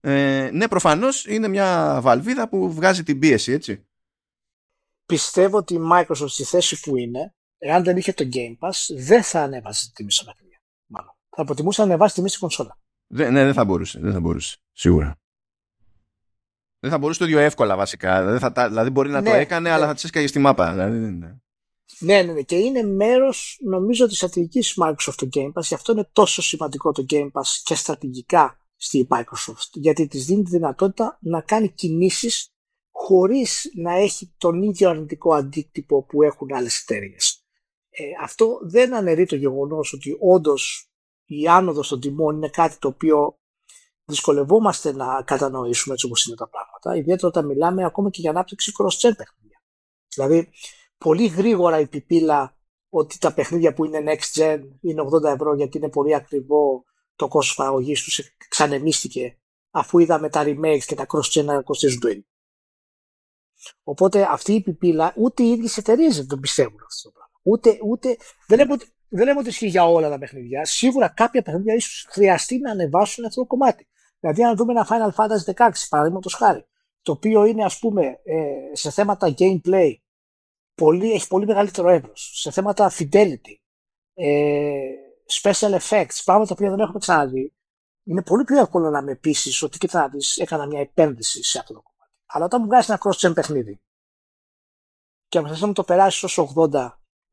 ε, 0.00 0.50
ναι 0.52 0.68
προφανώς 0.68 1.26
είναι 1.26 1.48
μια 1.48 1.98
βαλβίδα 2.02 2.48
που 2.48 2.72
βγάζει 2.72 3.02
την 3.02 3.18
πίεση 3.18 3.52
έτσι. 3.52 3.86
Πιστεύω 5.06 5.56
ότι 5.56 5.74
η 5.74 5.80
Microsoft 5.92 6.28
στη 6.28 6.44
θέση 6.44 6.80
που 6.80 6.96
είναι, 6.96 7.34
εάν 7.58 7.84
δεν 7.84 7.96
είχε 7.96 8.12
το 8.12 8.28
Game 8.32 8.68
Pass, 8.68 8.94
δεν 8.96 9.22
θα 9.22 9.42
ανέβαζε 9.42 9.86
τη 9.86 9.92
τιμή 9.92 10.12
στα 10.12 10.24
παιχνίδια. 10.24 10.58
Μάλλον. 10.86 11.14
Θα 11.36 11.44
προτιμούσε 11.44 11.80
να 11.80 11.86
ανεβάσει 11.86 12.10
τη 12.10 12.16
τιμή 12.16 12.28
στην 12.28 12.40
κονσόλα. 12.40 12.78
ναι, 13.06 13.44
δεν 13.44 13.52
θα 13.52 13.64
μπορούσε. 13.64 13.98
Δεν 14.00 14.12
θα 14.12 14.20
μπορούσε. 14.20 14.56
Σίγουρα. 14.72 15.21
Δεν 16.82 16.90
θα 16.90 16.98
μπορούσε 16.98 17.18
το 17.18 17.24
ίδιο 17.24 17.38
εύκολα 17.38 17.76
βασικά. 17.76 18.24
Δεν 18.24 18.38
θα, 18.38 18.68
δηλαδή 18.68 18.90
μπορεί 18.90 19.10
να 19.10 19.20
ναι, 19.20 19.30
το 19.30 19.36
έκανε, 19.36 19.68
ναι. 19.68 19.74
αλλά 19.74 19.86
θα 19.86 19.94
τη 19.94 20.00
έσκαγε 20.04 20.26
στη 20.26 20.38
μάπα. 20.38 20.70
Δηλαδή, 20.70 20.98
ναι. 20.98 21.36
Ναι, 21.98 22.22
ναι, 22.22 22.32
ναι. 22.32 22.42
Και 22.42 22.56
είναι 22.56 22.82
μέρος, 22.82 23.58
νομίζω, 23.64 24.06
της 24.06 24.16
στρατηγική 24.16 24.74
Microsoft 24.82 25.14
το 25.16 25.28
Game 25.32 25.52
Pass. 25.52 25.62
Γι' 25.62 25.74
αυτό 25.74 25.92
είναι 25.92 26.08
τόσο 26.12 26.42
σημαντικό 26.42 26.92
το 26.92 27.04
Game 27.10 27.30
Pass 27.32 27.60
και 27.62 27.74
στρατηγικά 27.74 28.58
στη 28.76 29.06
Microsoft. 29.10 29.70
Γιατί 29.72 30.06
της 30.06 30.24
δίνει 30.24 30.42
τη 30.42 30.50
δυνατότητα 30.50 31.18
να 31.20 31.40
κάνει 31.40 31.68
κινήσεις 31.68 32.52
χωρίς 32.90 33.70
να 33.74 33.92
έχει 33.92 34.34
τον 34.38 34.62
ίδιο 34.62 34.88
αρνητικό 34.88 35.34
αντίκτυπο 35.34 36.02
που 36.02 36.22
έχουν 36.22 36.54
άλλες 36.54 36.80
εταιρείες. 36.80 37.44
Ε, 37.90 38.04
αυτό 38.22 38.58
δεν 38.62 38.94
αναιρεί 38.94 39.26
το 39.26 39.36
γεγονός 39.36 39.92
ότι 39.92 40.16
όντως 40.20 40.90
η 41.24 41.48
άνοδος 41.48 41.88
των 41.88 42.00
τιμών 42.00 42.36
είναι 42.36 42.48
κάτι 42.48 42.78
το 42.78 42.88
οποίο 42.88 43.38
δυσκολευόμαστε 44.04 44.92
να 44.92 45.22
κατανοήσουμε 45.22 45.94
έτσι 45.94 46.06
όπως 46.06 46.26
είναι 46.26 46.36
τα 46.36 46.48
πράγματα, 46.48 46.96
ιδιαίτερα 46.96 47.28
όταν 47.28 47.46
μιλάμε 47.46 47.84
ακόμα 47.84 48.10
και 48.10 48.20
για 48.20 48.30
ανάπτυξη 48.30 48.72
cross-gen 48.78 49.12
παιχνίδια. 49.16 49.62
Δηλαδή, 50.14 50.50
πολύ 50.98 51.26
γρήγορα 51.26 51.80
η 51.80 51.86
πιπίλα 51.86 52.56
ότι 52.88 53.18
τα 53.18 53.34
παιχνίδια 53.34 53.74
που 53.74 53.84
είναι 53.84 54.02
next 54.06 54.40
gen 54.40 54.60
είναι 54.80 55.02
80 55.02 55.22
ευρώ 55.22 55.54
γιατί 55.54 55.78
είναι 55.78 55.88
πολύ 55.88 56.14
ακριβό 56.14 56.84
το 57.16 57.28
κόστος 57.28 57.56
παραγωγής 57.56 58.02
τους 58.02 58.20
ξανεμίστηκε 58.48 59.38
αφού 59.70 59.98
είδαμε 59.98 60.28
τα 60.28 60.42
remakes 60.44 60.84
και 60.86 60.94
τα 60.94 61.06
cross-gen 61.08 61.44
να 61.44 61.62
κοστίζουν 61.62 62.00
το 62.00 62.08
ίδιο. 62.08 62.24
Οπότε 63.82 64.26
αυτή 64.30 64.52
η 64.52 64.60
πιπίλα 64.60 65.14
ούτε 65.16 65.42
οι 65.42 65.50
ίδιες 65.50 65.76
εταιρείες 65.76 66.16
δεν 66.16 66.26
το 66.26 66.36
πιστεύουν 66.36 66.80
αυτό 66.86 67.08
το 67.08 67.14
πράγμα. 67.14 67.40
Ούτε, 67.42 67.78
ούτε, 67.84 68.16
δεν, 68.46 68.58
λέμε 68.58 68.72
ότι, 68.72 68.86
δεν 69.14 69.26
λέμε 69.26 69.38
ότι 69.38 69.48
ισχύει 69.48 69.66
για 69.66 69.86
όλα 69.86 70.08
τα 70.08 70.18
παιχνίδια. 70.18 70.64
Σίγουρα 70.64 71.08
κάποια 71.08 71.42
παιχνίδια 71.42 71.74
ίσως 71.74 72.06
χρειαστεί 72.10 72.58
να 72.58 72.70
ανεβάσουν 72.70 73.24
αυτό 73.24 73.40
το 73.40 73.46
κομμάτι. 73.46 73.88
Δηλαδή, 74.20 74.44
αν 74.44 74.56
δούμε 74.56 74.72
ένα 74.72 74.86
Final 74.90 75.14
Fantasy 75.14 75.54
16, 75.68 75.70
παραδείγματος 75.88 76.34
χάρη, 76.34 76.66
το 77.02 77.12
οποίο 77.12 77.44
είναι, 77.44 77.64
ας 77.64 77.78
πούμε, 77.78 78.20
ε, 78.24 78.54
σε 78.72 78.90
θέματα 78.90 79.34
gameplay, 79.38 79.94
πολύ, 80.74 81.12
έχει 81.12 81.28
πολύ 81.28 81.46
μεγαλύτερο 81.46 81.88
εύρο. 81.88 82.10
Σε 82.14 82.50
θέματα 82.50 82.90
fidelity, 82.90 83.54
ε, 84.14 84.80
special 85.42 85.78
effects, 85.78 86.20
πράγματα 86.24 86.54
που 86.54 86.62
δεν 86.62 86.80
έχουμε 86.80 86.98
ξαναδεί, 86.98 87.52
είναι 88.04 88.22
πολύ 88.22 88.44
πιο 88.44 88.58
εύκολο 88.58 88.90
να 88.90 89.02
με 89.02 89.14
πείσει 89.14 89.64
ότι 89.64 89.78
κοιτά 89.78 90.00
να 90.00 90.42
έκανα 90.42 90.66
μια 90.66 90.80
επένδυση 90.80 91.44
σε 91.44 91.58
αυτό 91.58 91.74
το 91.74 91.82
κομμάτι. 91.82 92.12
Αλλά 92.26 92.44
όταν 92.44 92.60
μου 92.60 92.66
βγάζει 92.66 92.92
ένα 92.92 93.00
cross-gen 93.04 93.34
παιχνίδι 93.34 93.80
και 95.28 95.40
να 95.40 95.66
μου 95.66 95.72
το 95.72 95.84
περάσεις 95.84 96.22
ως 96.22 96.54
80 96.56 96.74
ε, 96.74 96.88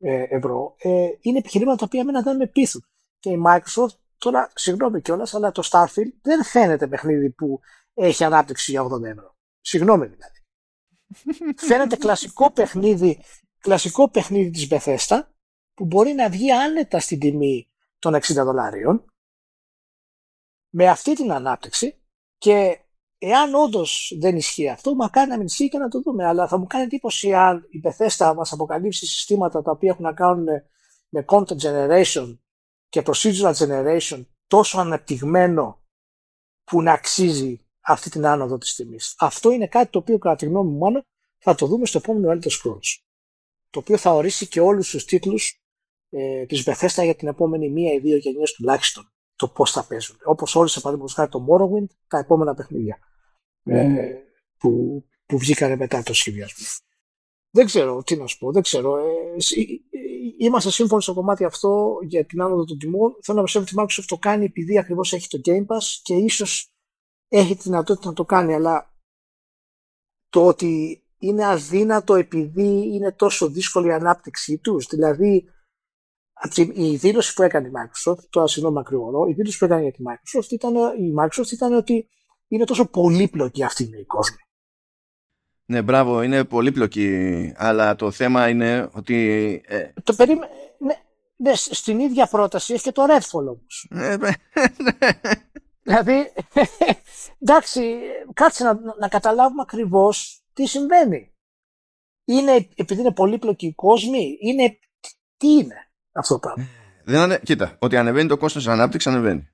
ευρώ, 0.08 0.74
ε, 0.78 1.08
είναι 1.20 1.38
επιχειρήματα 1.38 1.76
τα 1.76 1.84
οποία 1.84 2.00
εμένα 2.00 2.22
δεν 2.22 2.36
με 2.36 2.46
πείθουν. 2.46 2.84
Και 3.18 3.30
η 3.30 3.42
Microsoft 3.46 4.00
Τώρα, 4.20 4.50
συγγνώμη 4.54 5.00
κιόλας, 5.00 5.34
αλλά 5.34 5.52
το 5.52 5.68
Starfield 5.70 6.12
δεν 6.22 6.44
φαίνεται 6.44 6.86
παιχνίδι 6.86 7.30
που 7.30 7.60
έχει 7.94 8.24
ανάπτυξη 8.24 8.70
για 8.70 8.82
80 8.82 9.02
ευρώ. 9.02 9.36
Συγγνώμη 9.60 10.06
δηλαδή. 10.06 10.38
φαίνεται 11.68 11.96
κλασικό 11.96 12.52
παιχνίδι, 12.52 13.22
κλασικό 13.58 14.10
παιχνίδι 14.10 14.50
της 14.50 14.68
Bethesda 14.70 15.22
που 15.74 15.84
μπορεί 15.84 16.12
να 16.12 16.28
βγει 16.28 16.52
άνετα 16.52 17.00
στην 17.00 17.18
τιμή 17.18 17.70
των 17.98 18.14
60 18.14 18.20
δολάριων 18.34 19.04
με 20.70 20.88
αυτή 20.88 21.14
την 21.14 21.32
ανάπτυξη 21.32 22.00
και 22.38 22.80
εάν 23.22 23.54
όντως 23.54 24.16
δεν 24.18 24.36
ισχύει 24.36 24.68
αυτό, 24.68 24.94
μακάρι 24.94 25.30
να 25.30 25.36
μην 25.36 25.46
ισχύει 25.46 25.68
και 25.68 25.78
να 25.78 25.88
το 25.88 26.00
δούμε. 26.00 26.26
Αλλά 26.26 26.48
θα 26.48 26.58
μου 26.58 26.66
κάνει 26.66 26.84
εντύπωση 26.84 27.34
αν 27.34 27.66
η 27.70 27.80
Bethesda 27.84 28.32
μας 28.36 28.52
αποκαλύψει 28.52 29.06
συστήματα 29.06 29.62
τα 29.62 29.70
οποία 29.70 29.90
έχουν 29.90 30.04
να 30.04 30.12
κάνουν 30.12 30.46
με 31.08 31.24
content 31.26 31.58
generation 31.62 32.38
και 32.88 33.02
procedural 33.06 33.54
generation 33.54 34.26
τόσο 34.46 34.78
αναπτυγμένο 34.78 35.82
που 36.64 36.82
να 36.82 36.92
αξίζει 36.92 37.66
αυτή 37.80 38.10
την 38.10 38.26
άνοδο 38.26 38.58
της 38.58 38.74
τιμής. 38.74 39.14
Αυτό 39.18 39.50
είναι 39.50 39.66
κάτι 39.66 39.90
το 39.90 39.98
οποίο 39.98 40.18
κατά 40.18 40.36
τη 40.36 40.46
γνώμη 40.46 40.70
μου 40.70 40.78
μόνο 40.78 41.02
θα 41.38 41.54
το 41.54 41.66
δούμε 41.66 41.86
στο 41.86 41.98
επόμενο 41.98 42.32
Elder 42.32 42.50
Scrolls. 42.50 43.02
Το 43.70 43.78
οποίο 43.78 43.96
θα 43.96 44.10
ορίσει 44.10 44.48
και 44.48 44.60
όλους 44.60 44.90
τους 44.90 45.04
τίτλους 45.04 45.62
ε, 46.10 46.46
της 46.46 46.62
Bethesda 46.66 47.04
για 47.04 47.14
την 47.14 47.28
επόμενη 47.28 47.70
μία 47.70 47.92
ή 47.92 47.98
δύο 47.98 48.16
γενιές 48.16 48.52
τουλάχιστον 48.52 49.12
το 49.36 49.48
πώς 49.48 49.70
θα 49.70 49.86
παίζουν. 49.86 50.16
Όπως 50.24 50.56
όρισε 50.56 50.80
παραδείγματος 50.80 51.14
χάρη 51.16 51.30
το 51.30 51.46
Morrowind 51.48 51.94
τα 52.08 52.18
επόμενα 52.18 52.54
παιχνίδια 52.54 52.98
ε, 53.70 54.22
που, 54.58 55.04
που 55.26 55.38
βγήκανε 55.38 55.76
μετά 55.76 56.02
το 56.02 56.14
σχεδιασμό. 56.14 56.66
Δεν 57.50 57.66
ξέρω 57.66 58.02
τι 58.02 58.16
να 58.16 58.26
σου 58.26 58.38
πω, 58.38 58.52
δεν 58.52 58.62
ξέρω. 58.62 58.96
Ε, 58.96 59.04
είμαστε 60.38 60.70
σύμφωνοι 60.70 61.02
στο 61.02 61.14
κομμάτι 61.14 61.44
αυτό 61.44 61.98
για 62.02 62.24
την 62.24 62.42
άνοδο 62.42 62.64
των 62.64 62.78
τιμών. 62.78 63.16
Θέλω 63.22 63.38
να 63.38 63.44
πιστεύω 63.44 63.64
ότι 63.64 63.74
η 63.74 63.78
Microsoft 63.82 64.06
το 64.06 64.16
κάνει 64.16 64.44
επειδή 64.44 64.78
ακριβώς 64.78 65.12
έχει 65.12 65.28
το 65.28 65.40
Game 65.44 65.66
Pass 65.66 65.84
και 66.02 66.14
ίσως 66.14 66.72
έχει 67.28 67.56
τη 67.56 67.62
δυνατότητα 67.62 68.08
να 68.08 68.14
το 68.14 68.24
κάνει, 68.24 68.54
αλλά 68.54 68.94
το 70.28 70.46
ότι 70.46 71.04
είναι 71.18 71.46
αδύνατο 71.46 72.14
επειδή 72.14 72.94
είναι 72.94 73.12
τόσο 73.12 73.48
δύσκολη 73.48 73.88
η 73.88 73.92
ανάπτυξή 73.92 74.58
τους. 74.58 74.86
Δηλαδή, 74.86 75.44
η 76.74 76.96
δήλωση 76.96 77.34
που 77.34 77.42
έκανε 77.42 77.68
η 77.68 77.70
Microsoft, 77.70 78.24
τώρα 78.30 78.46
συγγνώμη 78.46 78.76
μακρηγορώ, 78.76 79.26
η 79.26 79.32
δήλωση 79.32 79.58
που 79.58 79.64
έκανε 79.64 79.82
για 79.82 79.92
τη 79.92 80.02
Microsoft 80.02 80.50
ήταν, 80.50 80.74
η 80.74 81.14
Microsoft 81.18 81.50
ήταν 81.52 81.72
ότι 81.72 82.08
είναι 82.50 82.64
τόσο 82.64 82.86
πολύπλοκη 82.86 83.64
αυτή 83.64 83.82
η 83.82 84.04
κόσμο. 84.04 84.36
Ναι, 85.64 85.82
μπράβο, 85.82 86.22
είναι 86.22 86.44
πολύπλοκη, 86.44 87.52
αλλά 87.56 87.94
το 87.96 88.10
θέμα 88.10 88.48
είναι 88.48 88.88
ότι... 88.92 89.60
Ε... 89.66 89.92
Το 90.04 90.14
περίμε... 90.14 90.48
ναι, 90.78 90.94
ναι, 91.36 91.54
στην 91.54 91.98
ίδια 91.98 92.26
πρόταση 92.26 92.72
έχει 92.72 92.82
και 92.82 92.92
το 92.92 93.04
Redfall 93.04 93.46
όμως. 93.46 93.88
Ε, 93.90 94.16
ναι. 94.16 94.30
δηλαδή, 95.82 96.32
εντάξει, 97.42 97.98
κάτσε 98.34 98.64
να, 98.64 98.80
να 98.98 99.08
καταλάβουμε 99.08 99.62
ακριβώς 99.62 100.44
τι 100.52 100.66
συμβαίνει. 100.66 101.34
Είναι 102.24 102.68
επειδή 102.74 103.00
είναι 103.00 103.12
πολύπλοκοι 103.12 103.66
οι 103.66 103.74
κόσμοι, 103.74 104.38
είναι... 104.40 104.78
Τι 105.36 105.48
είναι 105.48 105.90
αυτό 106.12 106.34
το 106.34 106.40
πράγμα; 106.40 106.64
Δεν 107.04 107.20
ανε... 107.20 107.40
Κοίτα, 107.44 107.76
ότι 107.78 107.96
ανεβαίνει 107.96 108.28
το 108.28 108.36
κόστος 108.36 108.64
της 108.64 108.72
ανάπτυξης 108.72 109.12
ανεβαίνει. 109.12 109.48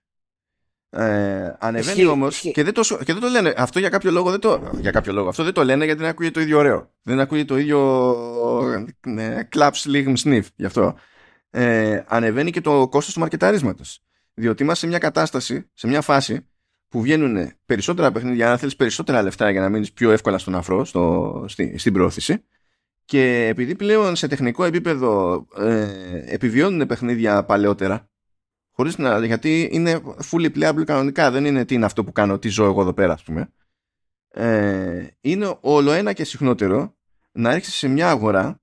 Ε, 0.99 1.57
ανεβαίνει 1.59 2.05
όμως 2.05 2.41
και, 2.41 2.63
δεν 2.63 2.75
το, 2.75 2.83
και 2.83 3.13
δεν 3.13 3.21
το 3.21 3.29
λένε. 3.29 3.55
Αυτό 3.57 3.79
για 3.79 3.89
κάποιο 3.89 4.11
λόγο 4.11 4.31
δεν 4.31 4.41
το. 4.41 4.71
Για 4.81 4.91
κάποιο 4.91 5.13
λόγο. 5.13 5.29
Αυτό 5.29 5.45
δεν 5.45 5.53
το 5.53 5.65
λένε 5.65 5.85
γιατί 5.85 6.01
δεν 6.01 6.11
ακούγεται 6.11 6.35
το 6.35 6.41
ίδιο 6.41 6.59
ωραίο. 6.59 6.91
Δεν 7.03 7.21
ακούγεται 7.21 7.47
το 7.47 7.59
ίδιο. 7.59 7.79
Ναι, 9.07 9.49
clap, 9.57 9.71
sligm, 9.71 10.15
sniff. 10.23 10.43
Γι' 10.57 10.65
αυτό. 10.65 10.95
Ε, 11.51 12.03
ανεβαίνει 12.07 12.51
και 12.51 12.61
το 12.61 12.89
κόστος 12.89 13.15
του 13.15 13.21
μαρκεταρίσματος. 13.21 14.01
Διότι 14.35 14.63
είμαστε 14.63 14.81
σε 14.81 14.87
μια 14.87 14.99
κατάσταση, 14.99 15.71
σε 15.75 15.87
μια 15.87 16.01
φάση 16.01 16.47
που 16.89 17.01
βγαίνουν 17.01 17.53
περισσότερα 17.67 18.13
παιχνίδια, 18.13 18.51
αν 18.51 18.59
θέλεις 18.59 18.77
περισσότερα 18.77 19.23
λεφτά 19.23 19.51
για 19.51 19.61
να 19.61 19.69
μείνεις 19.69 19.93
πιο 19.93 20.11
εύκολα 20.11 20.39
στον 20.39 20.55
αφρό, 20.55 20.85
στο, 20.85 21.45
στη, 21.49 21.79
στην 21.79 21.93
πρόθεση. 21.93 22.45
Και 23.05 23.47
επειδή 23.47 23.75
πλέον 23.75 24.17
σε 24.17 24.27
τεχνικό 24.27 24.65
επίπεδο 24.65 25.47
ε, 25.59 25.89
επιβιώνουν 26.27 26.87
παιχνίδια 26.87 27.45
παλαιότερα, 27.45 28.09
Χωρίς 28.77 28.99
να, 28.99 29.25
γιατί 29.27 29.69
είναι 29.73 30.01
fully 30.31 30.51
playable 30.57 30.83
κανονικά. 30.85 31.31
Δεν 31.31 31.45
είναι 31.45 31.65
τι 31.65 31.75
είναι 31.75 31.85
αυτό 31.85 32.05
που 32.05 32.13
κάνω, 32.13 32.39
τι 32.39 32.49
ζω 32.49 32.65
εγώ 32.65 32.81
εδώ 32.81 32.93
πέρα, 32.93 33.13
ας 33.13 33.23
πούμε. 33.23 33.53
Ε, 34.29 35.07
είναι 35.21 35.59
όλο 35.61 35.93
ένα 35.93 36.13
και 36.13 36.25
συχνότερο 36.25 36.97
να 37.33 37.51
έρχεσαι 37.51 37.77
σε 37.77 37.89
μια 37.89 38.09
αγορά 38.11 38.61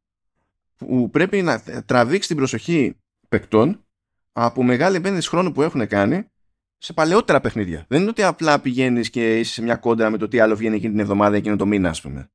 που 0.76 1.10
πρέπει 1.10 1.42
να 1.42 1.64
τραβήξεις 1.86 2.28
την 2.28 2.36
προσοχή 2.36 2.98
παικτών 3.30 3.86
από 4.32 4.64
μεγάλη 4.64 4.96
επένδυση 4.96 5.30
χρόνου 5.30 5.52
που 5.52 5.62
έχουν 5.62 5.88
κάνει 5.88 6.32
σε 6.78 6.94
παλαιότερα 6.94 7.42
παιχνίδια. 7.42 7.86
Δεν 7.88 8.02
είναι 8.02 8.10
ότι 8.10 8.24
απλά 8.24 8.60
πηγαίνεις 8.60 9.10
και 9.10 9.40
είσαι 9.40 9.54
σε 9.54 9.62
μια 9.62 9.76
κόντρα 9.76 10.10
με 10.10 10.18
το 10.18 10.28
τι 10.28 10.40
άλλο 10.40 10.56
βγαίνει 10.56 10.76
εκείνη 10.76 10.92
την 10.92 11.02
εβδομάδα, 11.02 11.36
εκείνο 11.36 11.56
το 11.56 11.66
μήνα, 11.66 11.90
ας 11.90 12.02
πούμε. 12.02 12.32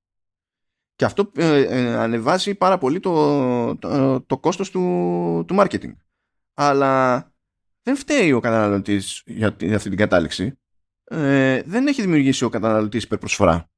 Και 0.97 1.05
αυτό 1.05 1.31
ε, 1.37 1.61
ε, 1.61 1.95
ανεβάζει 1.95 2.55
πάρα 2.55 2.79
πολύ 2.79 3.01
το, 3.01 3.77
το, 3.77 4.21
το 4.21 4.39
κόστος 4.39 4.71
του, 4.71 5.45
του 5.47 5.57
marketing. 5.59 5.93
Αλλά 6.55 7.23
δεν 7.89 7.97
φταίει 7.97 8.33
ο 8.33 8.41
καταναλωτής 8.41 9.23
για, 9.27 9.57
για 9.61 9.77
αυτή 9.77 9.89
την 9.89 9.99
κατάληξη. 9.99 10.59
Ε, 11.05 11.63
δεν 11.63 11.87
έχει 11.87 12.01
δημιουργήσει 12.01 12.45
ο 12.45 12.49
καταναλωτής 12.49 13.03
υπερπροσφορά. 13.03 13.71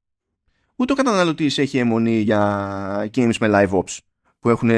Ούτε 0.75 0.93
ο 0.93 0.95
καταναλωτής 0.95 1.57
έχει 1.57 1.77
αιμονή 1.77 2.19
για 2.19 3.09
games 3.13 3.37
με 3.39 3.47
live 3.51 3.79
ops 3.79 3.97
που 4.39 4.49
έχουν 4.49 4.69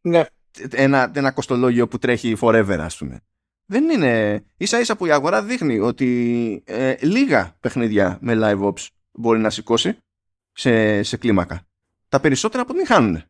ναι. 0.00 0.24
ένα, 0.70 1.12
ένα 1.14 1.30
κοστολόγιο 1.30 1.88
που 1.88 1.98
τρέχει 1.98 2.36
forever 2.40 2.76
ας 2.80 2.96
πούμε. 2.96 3.20
Δεν 3.66 3.90
είναι. 3.90 4.42
ίσα 4.56 4.80
ίσα 4.80 4.96
που 4.96 5.06
η 5.06 5.10
αγορά 5.10 5.42
δείχνει 5.42 5.78
ότι 5.78 6.62
ε, 6.66 6.94
λίγα 7.00 7.56
παιχνίδια 7.60 8.18
με 8.20 8.34
live 8.36 8.68
ops 8.68 8.86
μπορεί 9.12 9.38
να 9.38 9.50
σηκώσει 9.50 9.98
σε, 10.52 11.02
σε 11.02 11.16
κλίμακα. 11.16 11.66
Τα 12.08 12.20
περισσότερα 12.20 12.62
αποτυγχάνουν. 12.62 13.22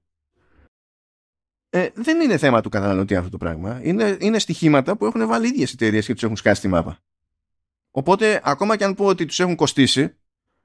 Ε, 1.71 1.89
δεν 1.95 2.21
είναι 2.21 2.37
θέμα 2.37 2.61
του 2.61 2.69
καταναλωτή 2.69 3.17
αυτό 3.17 3.31
το 3.31 3.37
πράγμα. 3.37 3.81
Είναι, 3.83 4.17
είναι 4.21 4.39
στοιχήματα 4.39 4.97
που 4.97 5.07
έχουν 5.07 5.27
βάλει 5.27 5.49
ίδιες 5.49 5.73
εταιρείες 5.73 6.07
και 6.07 6.13
τους 6.13 6.23
έχουν 6.23 6.37
σκάσει 6.37 6.61
τη 6.61 6.69
μάπα. 6.69 6.99
Οπότε, 7.91 8.41
ακόμα 8.45 8.77
και 8.77 8.85
αν 8.85 8.95
πω 8.95 9.05
ότι 9.05 9.25
τους 9.25 9.41
έχουν 9.41 9.57
κοστίσει, 9.57 10.15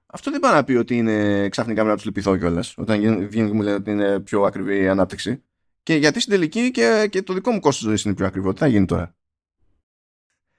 αυτό 0.06 0.32
δεν 0.32 0.40
πάει 0.40 0.54
να 0.54 0.64
πει 0.64 0.74
ότι 0.74 0.98
είναι 0.98 1.50
ξαφνικά 1.50 1.84
να 1.84 1.96
τους 1.96 2.06
λυπηθώ 2.06 2.38
κιόλας. 2.38 2.78
Όταν 2.78 3.00
βγαίνει 3.00 3.48
και 3.48 3.54
μου 3.54 3.62
λένε 3.62 3.76
ότι 3.76 3.92
είναι 3.92 4.20
πιο 4.20 4.42
ακριβή 4.42 4.82
η 4.82 4.88
ανάπτυξη. 4.88 5.44
Και 5.84 5.96
γιατί 5.96 6.20
στην 6.20 6.34
τελική 6.34 6.72
και, 6.72 7.08
και 7.12 7.22
το 7.22 7.34
δικό 7.34 7.52
μου 7.52 7.60
κόστος 7.60 7.88
ζωής 7.88 8.04
είναι 8.04 8.14
πιο 8.14 8.26
ακριβό. 8.26 8.54
Τι 8.54 8.60
θα 8.60 8.68
γίνει 8.68 8.86
τώρα; 8.86 9.16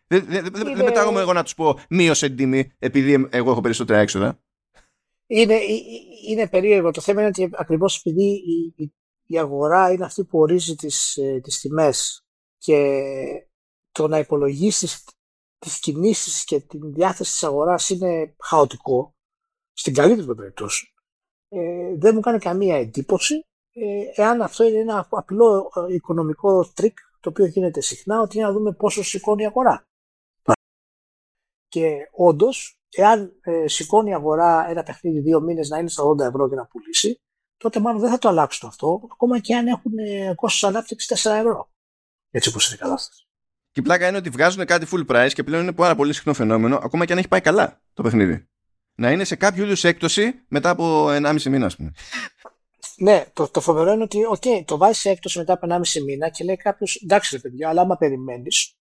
Δεν 0.06 0.24
δε, 0.28 0.40
δε, 0.40 0.74
δε, 0.74 0.84
πετάγομαι 0.84 1.20
εγώ 1.20 1.32
να 1.32 1.42
τους 1.42 1.54
πω 1.54 1.78
μείωσε 1.88 2.26
την 2.26 2.36
τιμή 2.36 2.72
επειδή 2.78 3.26
εγώ 3.30 3.50
έχω 3.50 3.60
περισσότερα 3.60 3.98
έξοδα. 3.98 4.40
Είναι, 5.26 5.58
είναι 6.28 6.48
περίεργο. 6.48 6.90
Το 6.90 7.00
θέμα 7.00 7.20
είναι 7.20 7.28
ότι 7.28 7.50
ακριβώς 7.52 7.98
επειδή 8.04 8.42
η, 9.26 9.34
η, 9.34 9.38
αγορά 9.38 9.92
είναι 9.92 10.04
αυτή 10.04 10.24
που 10.24 10.38
ορίζει 10.38 10.74
τις, 10.74 11.16
ε, 11.16 11.40
τις 11.42 11.60
τιμές 11.60 12.24
και 12.58 13.48
το 13.92 14.08
να 14.08 14.18
υπολογίσεις 14.18 15.04
τις 15.58 15.80
κινήσεις 15.80 16.44
και 16.44 16.60
την 16.60 16.92
διάθεση 16.92 17.30
της 17.30 17.42
αγοράς 17.42 17.90
είναι 17.90 18.34
χαοτικό, 18.38 19.14
στην 19.72 19.94
καλύτερη 19.94 20.34
περίπτωση, 20.34 20.94
ε, 21.48 21.94
δεν 21.96 22.14
μου 22.14 22.20
κάνει 22.20 22.38
καμία 22.38 22.76
εντύπωση 22.76 23.46
ε, 23.78 24.22
εάν 24.22 24.42
αυτό 24.42 24.64
είναι 24.64 24.78
ένα 24.78 25.06
απλό 25.10 25.70
ε, 25.88 25.94
οικονομικό 25.94 26.70
τρικ 26.74 26.98
το 27.20 27.28
οποίο 27.28 27.46
γίνεται 27.46 27.80
συχνά, 27.80 28.20
ότι 28.20 28.36
είναι 28.38 28.46
να 28.46 28.52
δούμε 28.52 28.72
πόσο 28.72 29.02
σηκώνει 29.02 29.42
η 29.42 29.46
αγορά. 29.46 29.84
Και 31.68 32.08
όντως, 32.12 32.78
εάν 32.90 33.38
ε, 33.40 33.68
σηκώνει 33.68 34.10
η 34.10 34.14
αγορά 34.14 34.66
ένα 34.68 34.82
παιχνίδι 34.82 35.20
δύο 35.20 35.40
μήνες 35.40 35.68
να 35.68 35.78
είναι 35.78 35.88
στα 35.88 36.04
80 36.04 36.18
ευρώ 36.18 36.48
και 36.48 36.54
να 36.54 36.66
πουλήσει, 36.66 37.20
τότε 37.56 37.80
μάλλον 37.80 38.00
δεν 38.00 38.10
θα 38.10 38.18
το 38.18 38.28
αλλάξουν 38.28 38.68
αυτό, 38.68 39.00
ακόμα 39.12 39.38
και 39.38 39.54
αν 39.54 39.66
έχουν 39.66 39.98
ε, 39.98 40.34
κόστος 40.34 40.64
ανάπτυξης 40.64 41.22
4 41.26 41.30
ευρώ. 41.30 41.70
Έτσι 42.30 42.48
όπως 42.48 42.66
είναι 42.66 42.74
η 42.74 42.78
κατάσταση. 42.78 43.26
Και 43.70 43.80
η 43.80 43.82
πλάκα 43.82 44.08
είναι 44.08 44.16
ότι 44.16 44.30
βγάζουν 44.30 44.64
κάτι 44.64 44.86
full 44.92 45.06
price 45.06 45.30
και 45.32 45.44
πλέον 45.44 45.62
είναι 45.62 45.72
πάρα 45.72 45.94
πολύ 45.94 46.12
συχνό 46.12 46.34
φαινόμενο, 46.34 46.76
ακόμα 46.76 47.04
και 47.04 47.12
αν 47.12 47.18
έχει 47.18 47.28
πάει 47.28 47.40
καλά 47.40 47.80
το 47.94 48.02
παιχνίδι. 48.02 48.46
Να 48.94 49.10
είναι 49.10 49.24
σε 49.24 49.36
κάποιο 49.36 49.64
είδους 49.64 49.84
έκπτωση 49.84 50.44
μετά 50.48 50.70
από 50.70 51.06
1,5 51.08 51.42
μήνα, 51.42 51.66
ας 51.66 51.76
πούμε. 51.76 51.92
Ναι, 52.96 53.26
το, 53.32 53.48
το 53.48 53.60
φοβερό 53.60 53.92
είναι 53.92 54.02
ότι 54.02 54.18
okay, 54.30 54.62
το 54.64 54.76
βάζεις 54.76 54.98
σε 54.98 55.10
έκπτωση 55.10 55.38
μετά 55.38 55.52
από 55.52 55.66
1,5 55.70 56.02
μήνα 56.04 56.28
και 56.28 56.44
λέει 56.44 56.56
κάποιος 56.56 56.94
εντάξει, 57.02 57.34
ρε 57.34 57.40
παιδιά, 57.40 57.68
αλλά 57.68 57.80
άμα 57.80 57.96
περιμένεις, 57.96 58.76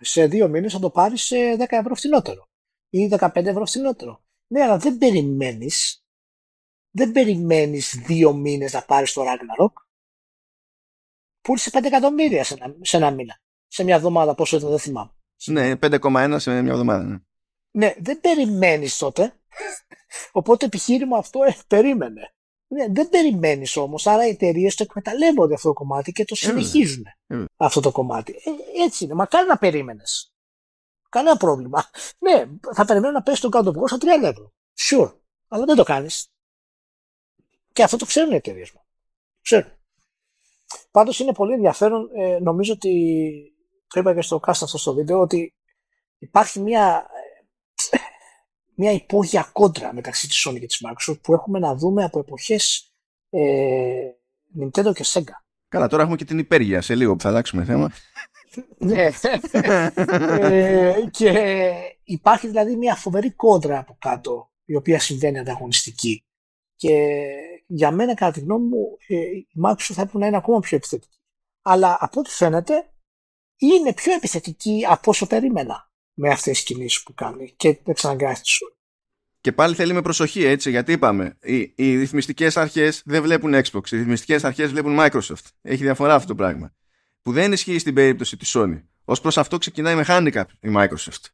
σε 0.00 0.26
δύο 0.26 0.48
μήνες 0.48 0.72
θα 0.72 0.78
το 0.78 0.90
πάρεις 0.90 1.22
σε 1.22 1.36
10 1.58 1.64
ευρώ 1.68 1.94
φθηνότερο 1.94 2.48
ή 2.88 3.08
15 3.18 3.30
ευρώ 3.34 3.66
φθηνότερο. 3.66 4.22
Ναι, 4.46 4.62
αλλά 4.62 4.76
δεν 4.76 4.98
περιμένεις. 4.98 6.01
Δεν 6.94 7.12
περιμένεις 7.12 8.02
δύο 8.06 8.32
μήνες 8.32 8.72
να 8.72 8.82
πάρεις 8.82 9.12
το 9.12 9.22
Ragnarok; 9.22 9.72
Πούλησε 11.42 11.70
5 11.72 11.84
εκατομμύρια 11.84 12.44
σε 12.44 12.54
ένα, 12.54 12.74
σε 12.80 12.96
ένα 12.96 13.10
μήνα. 13.10 13.40
Σε 13.66 13.84
μια 13.84 13.94
εβδομάδα, 13.94 14.34
πόσο 14.34 14.56
ήταν, 14.56 14.68
δεν 14.68 14.78
θυμάμαι. 14.78 15.10
Ναι, 15.46 15.72
5,1 15.80 16.36
σε 16.38 16.62
μια 16.62 16.72
εβδομάδα. 16.72 17.04
Ναι, 17.04 17.16
ναι 17.70 17.94
δεν 17.98 18.20
περιμένεις 18.20 18.96
τότε. 18.96 19.36
Οπότε 20.32 20.66
επιχείρημα 20.66 21.18
αυτό 21.18 21.42
ε, 21.42 21.56
περίμενε. 21.66 22.34
Ναι, 22.66 22.86
δεν 22.88 23.08
περιμένεις 23.08 23.76
όμως, 23.76 24.06
άρα 24.06 24.26
οι 24.26 24.30
εταιρείες 24.30 24.74
το 24.74 24.82
εκμεταλλεύονται 24.82 25.54
αυτό 25.54 25.68
το 25.68 25.74
κομμάτι 25.74 26.12
και 26.12 26.24
το 26.24 26.34
συνεχίζουν 26.34 27.04
αυτό 27.56 27.80
το 27.80 27.92
κομμάτι. 27.92 28.32
Ε, 28.32 28.82
έτσι 28.84 29.04
είναι. 29.04 29.14
Μακάρι 29.14 29.46
να 29.46 29.58
περίμενες. 29.58 30.32
Κανένα 31.08 31.36
πρόβλημα. 31.36 31.90
Ναι, 32.18 32.46
θα 32.74 32.84
περιμένω 32.84 33.12
να 33.12 33.22
πέσει 33.22 33.40
τον 33.40 33.50
κάτω 33.50 33.70
από 33.70 33.88
στα 33.88 33.96
30 34.00 34.22
ευρώ. 34.22 34.52
Sure. 34.90 35.14
Αλλά 35.48 35.64
δεν 35.64 35.76
το 35.76 35.82
κάνεις. 35.82 36.32
Και 37.72 37.82
αυτό 37.82 37.96
το 37.96 38.06
ξέρουν 38.06 38.32
οι 38.32 38.36
εταιρείες 38.36 38.72
μου. 38.72 38.80
Ξέρουν. 39.42 39.72
Πάντως 40.90 41.18
είναι 41.18 41.32
πολύ 41.32 41.52
ενδιαφέρον. 41.52 42.10
Ε, 42.14 42.38
νομίζω 42.38 42.72
ότι 42.72 42.92
το 43.86 44.00
είπα 44.00 44.14
και 44.14 44.22
στο 44.22 44.36
cast 44.36 44.48
αυτό 44.48 44.78
στο 44.78 44.94
βίντεο 44.94 45.20
ότι 45.20 45.54
υπάρχει 46.18 46.60
μια 46.60 47.06
μια 48.74 48.92
υπόγεια 48.92 49.50
κόντρα 49.52 49.94
μεταξύ 49.94 50.28
της 50.28 50.46
Sony 50.48 50.58
και 50.60 50.66
της 50.66 50.84
Microsoft 50.86 51.20
που 51.22 51.32
έχουμε 51.32 51.58
να 51.58 51.76
δούμε 51.76 52.04
από 52.04 52.18
εποχές 52.18 52.92
ε, 53.30 54.08
Nintendo 54.60 54.94
και 54.94 55.04
Sega. 55.06 55.42
Καλά, 55.68 55.86
τώρα 55.86 56.02
έχουμε 56.02 56.16
και 56.16 56.24
την 56.24 56.38
υπέργεια 56.38 56.80
σε 56.80 56.94
λίγο 56.94 57.16
που 57.16 57.22
θα 57.22 57.28
αλλάξουμε 57.28 57.64
θέμα. 57.64 57.92
ναι. 58.78 59.10
ε, 60.40 60.94
και 61.10 61.72
υπάρχει 62.04 62.46
δηλαδή 62.46 62.76
μια 62.76 62.94
φοβερή 62.94 63.32
κόντρα 63.32 63.78
από 63.78 63.96
κάτω 64.00 64.50
η 64.64 64.76
οποία 64.76 65.00
συμβαίνει 65.00 65.38
ανταγωνιστική. 65.38 66.24
Και 66.76 67.24
για 67.74 67.90
μένα, 67.90 68.14
κατά 68.14 68.32
τη 68.32 68.40
γνώμη 68.40 68.66
μου, 68.66 68.96
ε, 69.06 69.16
η 69.16 69.46
Microsoft 69.64 69.92
θα 69.94 70.00
έπρεπε 70.00 70.18
να 70.18 70.26
είναι 70.26 70.36
ακόμα 70.36 70.60
πιο 70.60 70.76
επιθετική. 70.76 71.18
Αλλά 71.62 71.96
από 72.00 72.20
ό,τι 72.20 72.30
φαίνεται, 72.30 72.92
είναι 73.56 73.94
πιο 73.94 74.12
επιθετική 74.12 74.84
από 74.88 75.10
όσο 75.10 75.26
περίμενα 75.26 75.90
με 76.14 76.28
αυτές 76.28 76.52
τις 76.52 76.62
κινήσεις 76.62 77.02
που 77.02 77.14
κάνει 77.14 77.52
και 77.56 77.80
εξαναγκάζει 77.84 78.40
της 78.40 78.58
Και 79.40 79.52
πάλι 79.52 79.74
θέλει 79.74 79.92
με 79.92 80.02
προσοχή 80.02 80.44
έτσι, 80.44 80.70
γιατί 80.70 80.92
είπαμε, 80.92 81.38
οι, 81.42 81.72
οι 81.76 81.96
ρυθμιστικές 81.96 82.56
αρχές 82.56 83.02
δεν 83.04 83.22
βλέπουν 83.22 83.54
Xbox, 83.54 83.90
οι 83.90 83.96
ρυθμιστικές 83.96 84.44
αρχές 84.44 84.70
βλέπουν 84.70 84.96
Microsoft. 85.00 85.46
Έχει 85.62 85.82
διαφορά 85.82 86.14
αυτό 86.14 86.28
το 86.28 86.34
πράγμα. 86.34 86.74
Που 87.22 87.32
δεν 87.32 87.52
ισχύει 87.52 87.78
στην 87.78 87.94
περίπτωση 87.94 88.36
της 88.36 88.56
Sony. 88.56 88.82
Ως 89.04 89.20
προς 89.20 89.38
αυτό 89.38 89.58
ξεκινάει 89.58 89.94
με 89.94 90.04
handicap 90.08 90.44
η 90.60 90.68
Microsoft. 90.76 91.24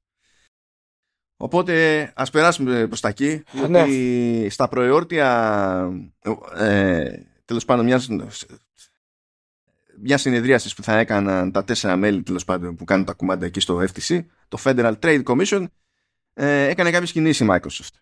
Οπότε 1.41 2.13
ας 2.15 2.31
περάσουμε 2.31 2.87
προς 2.87 3.01
τα 3.01 3.09
εκεί, 3.09 3.43
ναι. 3.69 3.85
στα 4.49 4.69
προεόρτια 4.69 6.09
ε, 6.57 7.11
τέλος 7.45 7.65
πάντων 7.65 7.85
μιας 7.85 8.09
μιας 10.01 10.21
συνεδρίασης 10.21 10.75
που 10.75 10.83
θα 10.83 10.99
έκαναν 10.99 11.53
τα 11.53 11.65
τέσσερα 11.65 11.97
μέλη 11.97 12.23
τέλος 12.23 12.45
πάντων 12.45 12.77
που 12.77 12.85
κάνουν 12.85 13.05
τα 13.05 13.13
κουμάντα 13.13 13.47
εκεί 13.47 13.61
στο 13.61 13.83
FTC, 13.83 14.25
το 14.49 14.59
Federal 14.65 14.95
Trade 15.03 15.23
Commission, 15.23 15.65
ε, 16.35 16.69
έκανε 16.69 16.91
κάποιε 16.91 17.13
κινήσει 17.13 17.45
η 17.45 17.49
Microsoft. 17.51 17.95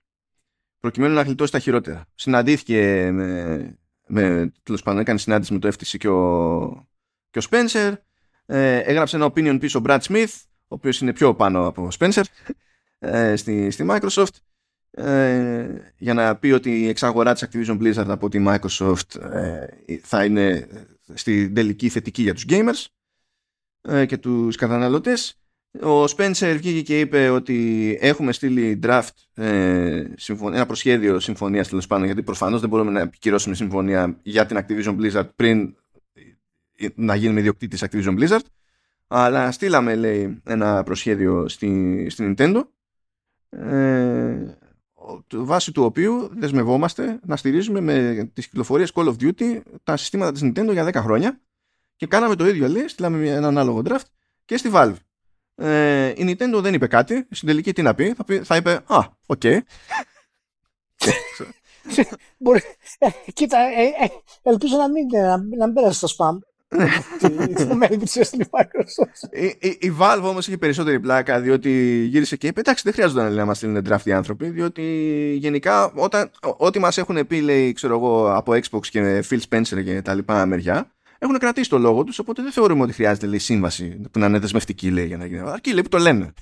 Προκειμένου 0.80 1.14
να 1.14 1.22
γλιτώσει 1.22 1.52
τα 1.52 1.58
χειρότερα. 1.58 2.04
Συναντήθηκε 2.14 3.10
με, 3.12 3.78
με 4.06 4.52
τέλος 4.62 4.82
πάντων, 4.82 5.00
έκανε 5.00 5.18
συνάντηση 5.18 5.52
με 5.52 5.58
το 5.58 5.68
FTC 5.68 5.96
και 5.98 6.08
ο, 6.08 6.88
και 7.30 7.38
ο 7.38 7.42
Spencer. 7.50 7.92
Ε, 8.46 8.78
έγραψε 8.78 9.16
ένα 9.16 9.26
opinion 9.26 9.56
πίσω 9.60 9.78
ο 9.78 9.82
Brad 9.86 9.98
Smith, 10.00 10.32
ο 10.46 10.74
οποίος 10.74 11.00
είναι 11.00 11.12
πιο 11.12 11.34
πάνω 11.34 11.66
από 11.66 11.82
ο 11.82 11.88
Spencer, 11.98 12.22
ε, 12.98 13.36
στη, 13.36 13.70
στη 13.70 13.86
Microsoft. 13.90 14.34
Ε, 14.90 15.66
για 15.96 16.14
να 16.14 16.36
πει 16.36 16.50
ότι 16.50 16.80
η 16.80 16.88
εξαγορά 16.88 17.32
της 17.32 17.48
Activision 17.48 17.78
Blizzard 17.78 18.08
από 18.08 18.28
τη 18.28 18.44
Microsoft 18.46 19.20
ε, 19.32 19.66
θα 20.02 20.24
είναι 20.24 20.68
στην 21.14 21.54
τελική 21.54 21.88
θετική 21.88 22.22
για 22.22 22.34
τους 22.34 22.44
gamers 22.48 22.84
ε, 23.80 24.06
και 24.06 24.16
τους 24.16 24.56
καταναλωτές. 24.56 25.38
Ο 25.82 26.04
Spencer 26.04 26.54
βγήκε 26.56 26.82
και 26.82 27.00
είπε 27.00 27.28
ότι 27.28 27.98
έχουμε 28.00 28.32
στείλει 28.32 28.80
draft 28.82 29.08
ε, 29.34 30.04
ένα 30.40 30.66
προσχέδιο 30.66 31.20
συμφωνίας 31.20 31.68
τέλος 31.68 31.86
πάντων 31.86 32.04
γιατί 32.04 32.22
προφανώς 32.22 32.60
δεν 32.60 32.68
μπορούμε 32.68 32.90
να 32.90 33.00
επικυρώσουμε 33.00 33.54
συμφωνία 33.54 34.18
για 34.22 34.46
την 34.46 34.58
Activision 34.60 34.96
Blizzard 35.00 35.28
πριν 35.36 35.76
να 36.94 37.14
γίνουμε 37.14 37.40
ιδιοκτήτης 37.40 37.84
Activision 37.84 38.18
Blizzard 38.18 38.44
αλλά 39.06 39.50
στείλαμε 39.50 39.94
λέει 39.94 40.42
ένα 40.44 40.82
προσχέδιο 40.82 41.48
στη, 41.48 42.06
στη 42.10 42.34
Nintendo 42.38 42.62
ε, 43.50 44.56
βάσει 45.32 45.72
του 45.72 45.84
οποίου 45.84 46.30
δεσμευόμαστε 46.32 47.20
να 47.22 47.36
στηρίζουμε 47.36 47.80
με 47.80 48.28
τις 48.34 48.46
κυκλοφορίες 48.46 48.92
Call 48.94 49.06
of 49.06 49.14
Duty 49.20 49.60
τα 49.82 49.96
συστήματα 49.96 50.32
της 50.32 50.42
Nintendo 50.44 50.72
για 50.72 50.88
10 50.88 50.94
χρόνια 50.94 51.40
και 51.96 52.06
κάναμε 52.06 52.34
το 52.34 52.46
ίδιο 52.46 52.68
λέει, 52.68 52.88
στείλαμε 52.88 53.28
ένα 53.28 53.46
ανάλογο 53.48 53.82
draft 53.84 54.06
και 54.44 54.56
στη 54.56 54.70
Valve. 54.74 54.96
Ε, 55.54 56.08
η 56.08 56.24
Nintendo 56.38 56.60
δεν 56.62 56.74
είπε 56.74 56.86
κάτι, 56.86 57.26
στην 57.30 57.48
τελική 57.48 57.72
τι 57.72 57.82
να 57.82 57.94
πει, 57.94 58.14
θα, 58.14 58.24
πει, 58.24 58.38
θα 58.38 58.56
είπε 58.56 58.82
«Α, 58.86 58.98
OK». 59.26 59.40
Okay. 59.42 59.58
Μπορεί, 62.38 62.60
ε, 62.98 63.08
κοίτα, 63.32 63.58
ε, 63.58 64.04
ε, 64.04 64.08
ελπίζω 64.42 64.76
να 64.76 64.90
μην, 64.90 65.06
να, 65.06 65.36
να 65.36 65.66
μην 65.66 65.74
πέρασε 65.74 66.06
στο 66.06 66.08
spam. 66.18 66.38
Τι 67.56 67.74
μένει 67.74 67.96
τη 67.96 68.20
Microsoft. 68.50 69.36
Η 69.78 69.92
Valve 70.00 70.22
όμως 70.22 70.46
είχε 70.46 70.58
περισσότερη 70.58 71.00
πλάκα 71.00 71.40
διότι 71.40 71.70
γύρισε 72.10 72.36
και 72.36 72.46
είπε: 72.46 72.60
Εντάξει, 72.60 72.82
δεν 72.84 72.92
χρειάζονταν 72.92 73.34
να 73.34 73.44
μας 73.44 73.56
στείλουν 73.56 73.86
draft 73.88 74.04
οι 74.04 74.12
άνθρωποι, 74.12 74.48
διότι 74.48 74.82
γενικά 75.38 75.92
όταν, 75.94 76.30
ό,τι 76.56 76.78
μας 76.78 76.98
έχουν 76.98 77.26
πει, 77.26 77.40
λέει, 77.40 77.72
ξέρω 77.72 77.94
εγώ, 77.94 78.34
από 78.34 78.52
Xbox 78.52 78.86
και 78.86 79.24
Phil 79.30 79.40
Spencer 79.48 79.84
και 79.84 80.02
τα 80.02 80.14
λοιπά 80.14 80.46
μεριά, 80.46 80.90
έχουν 81.18 81.38
κρατήσει 81.38 81.70
το 81.70 81.78
λόγο 81.78 82.04
τους, 82.04 82.18
οπότε 82.18 82.42
δεν 82.42 82.52
θεωρούμε 82.52 82.82
ότι 82.82 82.92
χρειάζεται 82.92 83.26
λέει, 83.26 83.38
σύμβαση 83.38 84.00
που 84.10 84.18
να 84.18 84.26
είναι 84.26 84.38
δεσμευτική 84.38 84.90
λέει, 84.90 85.06
για 85.06 85.16
να 85.16 85.26
γίνει. 85.26 85.40
Αρκεί 85.40 85.72
λέει 85.72 85.82
που 85.82 85.88
το 85.88 85.98
λένε. 85.98 86.32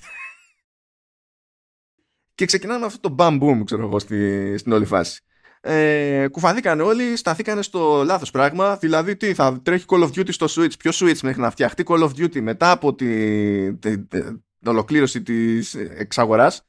και 2.35 2.45
ξεκινάμε 2.45 2.85
αυτό 2.85 3.09
το 3.09 3.15
bam 3.17 3.41
boom, 3.41 3.61
ξέρω 3.65 3.83
εγώ, 3.83 3.99
στη, 3.99 4.57
στην 4.57 4.71
όλη 4.71 4.85
φάση 4.85 5.23
ε, 5.67 6.27
κουφαθήκαν 6.27 6.79
όλοι, 6.79 7.15
σταθήκαν 7.15 7.63
στο 7.63 8.03
λάθος 8.05 8.31
πράγμα. 8.31 8.75
Δηλαδή, 8.75 9.15
τι 9.15 9.33
θα 9.33 9.59
τρέχει 9.63 9.85
Call 9.87 10.03
of 10.03 10.07
Duty 10.07 10.33
στο 10.33 10.45
Switch. 10.49 10.77
Ποιο 10.79 10.91
Switch 10.93 11.19
μέχρι 11.21 11.41
να 11.41 11.49
φτιαχτεί 11.49 11.83
Call 11.87 12.03
of 12.03 12.09
Duty 12.09 12.41
μετά 12.41 12.71
από 12.71 12.95
την 12.95 13.79
τη, 13.79 13.99
τη, 13.99 14.19
ολοκλήρωση 14.65 15.21
της 15.21 15.73
εξαγοράς 15.73 16.65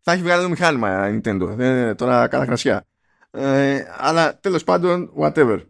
θα 0.00 0.12
έχει 0.12 0.22
βγάλει 0.22 0.42
το 0.42 0.48
μηχάνημα 0.48 1.08
Nintendo. 1.08 1.46
Δεν 1.56 1.96
τώρα 1.96 2.28
κατακρασιά. 2.28 2.86
Ε, 3.30 3.82
αλλά 3.96 4.38
τέλος 4.40 4.64
πάντων, 4.64 5.12
whatever. 5.18 5.60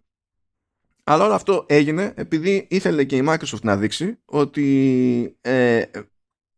Αλλά 1.05 1.25
όλο 1.25 1.35
αυτό 1.35 1.65
έγινε 1.69 2.13
επειδή 2.17 2.67
ήθελε 2.71 3.05
και 3.05 3.17
η 3.17 3.25
Microsoft 3.29 3.63
να 3.63 3.77
δείξει 3.77 4.19
ότι 4.25 5.37
ε, 5.41 5.83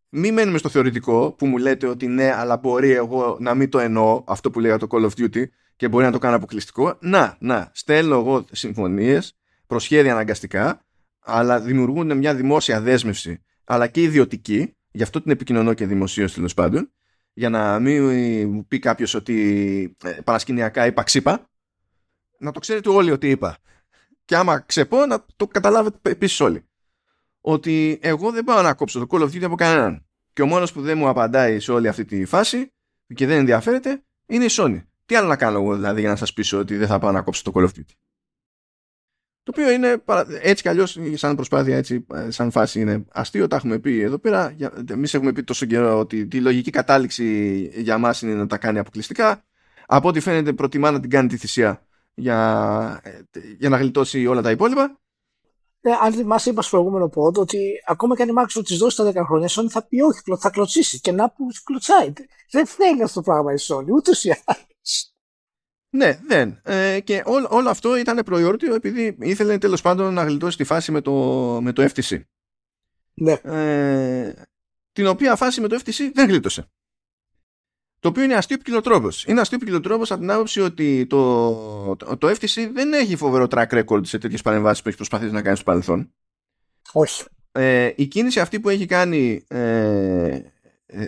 μην 0.09 0.35
μένουμε 0.35 0.59
στο 0.59 0.69
θεωρητικό 0.69 1.33
που 1.33 1.47
μου 1.47 1.57
λέτε 1.57 1.87
ότι 1.87 2.07
ναι, 2.07 2.33
αλλά 2.33 2.57
μπορεί 2.57 2.91
εγώ 2.91 3.37
να 3.41 3.55
μην 3.55 3.71
το 3.71 3.79
εννοώ 3.79 4.23
αυτό 4.27 4.51
που 4.51 4.61
λέγα 4.61 4.79
το 4.79 4.87
Call 4.91 5.09
of 5.09 5.11
Duty 5.19 5.45
και 5.79 5.89
μπορεί 5.89 6.05
να 6.05 6.13
το 6.13 6.19
κάνω 6.19 6.37
αποκλειστικό. 6.37 6.97
Να, 7.01 7.37
να, 7.41 7.71
στέλνω 7.75 8.15
εγώ 8.15 8.45
συμφωνίες, 8.53 9.37
προσχέδια 9.67 10.13
αναγκαστικά, 10.13 10.85
αλλά 11.19 11.61
δημιουργούν 11.61 12.17
μια 12.17 12.35
δημόσια 12.35 12.81
δέσμευση, 12.81 13.43
αλλά 13.65 13.87
και 13.87 14.03
ιδιωτική, 14.03 14.77
γι' 14.91 15.03
αυτό 15.03 15.23
την 15.23 15.31
επικοινωνώ 15.31 15.75
και 15.75 15.87
δημοσίως 15.87 16.33
τέλος 16.33 16.55
πάντων, 16.55 16.93
για 17.33 17.49
να 17.49 17.79
μην 17.79 18.03
μου 18.49 18.67
πει 18.67 18.79
κάποιος 18.79 19.15
ότι 19.15 19.97
ε, 20.05 20.11
παρασκηνιακά 20.11 20.87
είπα 20.87 21.03
ξύπα, 21.03 21.51
να 22.39 22.53
το 22.53 22.61
ξέρετε 22.61 22.89
όλοι 22.89 23.11
ότι 23.11 23.31
είπα. 23.31 23.59
Και 24.25 24.37
άμα 24.37 24.61
ξεπώ, 24.61 25.07
να 25.07 25.25
το 25.37 25.47
καταλάβετε 25.47 26.11
επίσης 26.11 26.41
όλοι. 26.41 26.69
Ότι 27.41 27.99
εγώ 28.03 28.31
δεν 28.31 28.45
πάω 28.45 28.63
να 28.63 28.75
κόψω 28.75 28.99
το 28.99 29.07
Call 29.11 29.21
of 29.21 29.27
Duty 29.27 29.43
από 29.43 29.55
κανέναν. 29.55 30.07
Και 30.33 30.43
ο 30.43 30.47
μόνος 30.47 30.73
που 30.73 30.81
δεν 30.81 30.99
μου 30.99 31.09
απαντάει 31.09 31.61
σε 31.61 31.73
όλη 31.73 31.89
αυτή 31.89 32.05
τη 32.05 32.25
φάση 32.25 32.73
και 33.15 33.27
δεν 33.27 33.39
ενδιαφέρεται 33.39 34.03
είναι 34.27 34.45
η 34.45 34.51
Sony. 34.51 34.83
Τι 35.09 35.15
άλλο 35.17 35.29
να 35.29 35.37
κάνω 35.37 35.59
εγώ 35.59 35.75
δηλαδή 35.75 36.01
για 36.01 36.09
να 36.09 36.17
σας 36.17 36.33
πείσω 36.33 36.59
ότι 36.59 36.77
δεν 36.77 36.87
θα 36.87 36.99
πάω 36.99 37.13
να 37.13 37.23
κόψω 37.23 37.43
το 37.43 37.53
Call 37.55 37.63
of 37.63 37.67
Duty; 37.67 37.95
Το 39.43 39.53
οποίο 39.57 39.71
είναι 39.71 40.03
έτσι 40.41 40.63
κι 40.63 40.69
αλλιώς, 40.69 40.99
σαν 41.15 41.35
προσπάθεια, 41.35 41.77
έτσι, 41.77 42.07
σαν 42.29 42.51
φάση 42.51 42.81
είναι 42.81 43.05
αστείο. 43.13 43.47
Τα 43.47 43.57
έχουμε 43.57 43.79
πει 43.79 44.01
εδώ 44.01 44.19
πέρα. 44.19 44.57
Εμείς 44.91 45.15
έχουμε 45.15 45.33
πει 45.33 45.43
τόσο 45.43 45.67
καιρό 45.67 45.99
ότι 45.99 46.27
τη 46.27 46.41
λογική 46.41 46.71
κατάληξη 46.71 47.59
για 47.75 47.99
μας 47.99 48.23
είναι 48.23 48.35
να 48.35 48.47
τα 48.47 48.59
κάνει 48.59 48.79
αποκλειστικά. 48.79 49.45
Από 49.87 50.09
ό,τι 50.09 50.21
φαίνεται, 50.21 50.53
προτιμά 50.53 50.91
να 50.91 51.01
την 51.01 51.11
κάνει 51.11 51.29
τη 51.29 51.37
θυσία 51.37 51.87
για, 52.15 53.03
για 53.59 53.69
να 53.69 53.77
γλιτώσει 53.77 54.27
όλα 54.27 54.43
τα 54.43 54.51
υπόλοιπα. 54.51 55.01
Ναι, 55.81 55.93
αν 56.03 56.13
θυμάσαι, 56.13 56.51
είπα 56.51 56.63
στο 56.63 56.71
προηγούμενο 56.71 57.09
πόντο 57.09 57.41
ότι 57.41 57.73
ακόμα 57.87 58.17
και 58.17 58.23
αν 58.23 58.29
η 58.29 58.33
Microsoft 58.37 58.65
της 58.65 58.79
δώσει 58.79 58.97
τα 58.97 59.11
10 59.11 59.15
χρόνια, 59.27 59.47
η 59.47 59.53
Sony 59.57 59.69
θα 59.69 59.87
πει 59.87 60.01
όχι, 60.01 60.21
θα 60.39 60.51
κλωτσίσει. 60.51 61.01
Και 61.01 61.13
να 61.13 61.31
που 61.31 61.47
κλωτσάει. 61.65 62.13
Δεν 62.51 62.67
θέλει 62.67 63.03
αυτό 63.03 63.23
το 63.23 63.31
πράγμα 63.31 63.53
η 63.53 63.57
Sony, 63.69 63.87
ούτως 63.97 64.25
ή 64.25 64.31
άλλως. 64.45 64.67
Ναι, 65.91 66.19
δεν. 66.27 66.61
Ε, 66.63 67.01
και 67.01 67.23
ό, 67.25 67.57
όλο 67.57 67.71
αυτό 67.71 67.97
ήταν 67.97 68.23
προϊόντιο 68.25 68.75
επειδή 68.75 69.17
ήθελε 69.21 69.59
τέλος 69.59 69.81
πάντων 69.81 70.15
να 70.15 70.25
γλιτώσει 70.25 70.57
τη 70.57 70.65
φάση 70.65 70.93
με 70.93 71.01
το, 71.01 71.13
με 71.63 71.73
το 71.73 71.89
FTC. 71.95 72.21
Ναι. 73.15 73.33
Ε, 73.33 74.33
την 74.93 75.07
οποία 75.07 75.37
φάση 75.37 75.61
με 75.61 75.69
το 75.69 75.81
FTC 75.85 76.11
δεν 76.15 76.29
γλίτωσε. 76.29 76.69
Το 78.01 78.09
οποίο 78.09 78.23
είναι 78.23 78.35
αστείο 78.35 78.57
ποικιλοτρόπο. 78.57 79.09
Είναι 79.27 79.41
αστείο 79.41 79.59
ποικιλοτρόπο 79.59 80.03
από 80.03 80.21
την 80.21 80.31
άποψη 80.31 80.61
ότι 80.61 81.07
το, 81.07 81.97
το, 81.97 82.17
το 82.17 82.29
FTC 82.29 82.71
δεν 82.73 82.93
έχει 82.93 83.17
φοβερό 83.17 83.47
track 83.51 83.85
record 83.85 84.07
σε 84.07 84.19
τέτοιες 84.19 84.43
παρεμβάσεις 84.43 84.83
που 84.83 84.89
έχεις 84.89 84.99
προσπαθήσει 84.99 85.33
να 85.33 85.43
κάνεις 85.43 85.59
στο 85.59 85.71
παρελθόν. 85.71 86.15
Όχι. 86.93 87.25
Ε, 87.53 87.93
η 87.97 88.07
κίνηση 88.07 88.41
αυτή 88.41 88.61
που 88.61 88.69
έχει 88.69 88.87
κάνει 88.87 89.45
ε, 89.49 89.59
ε, 89.59 90.53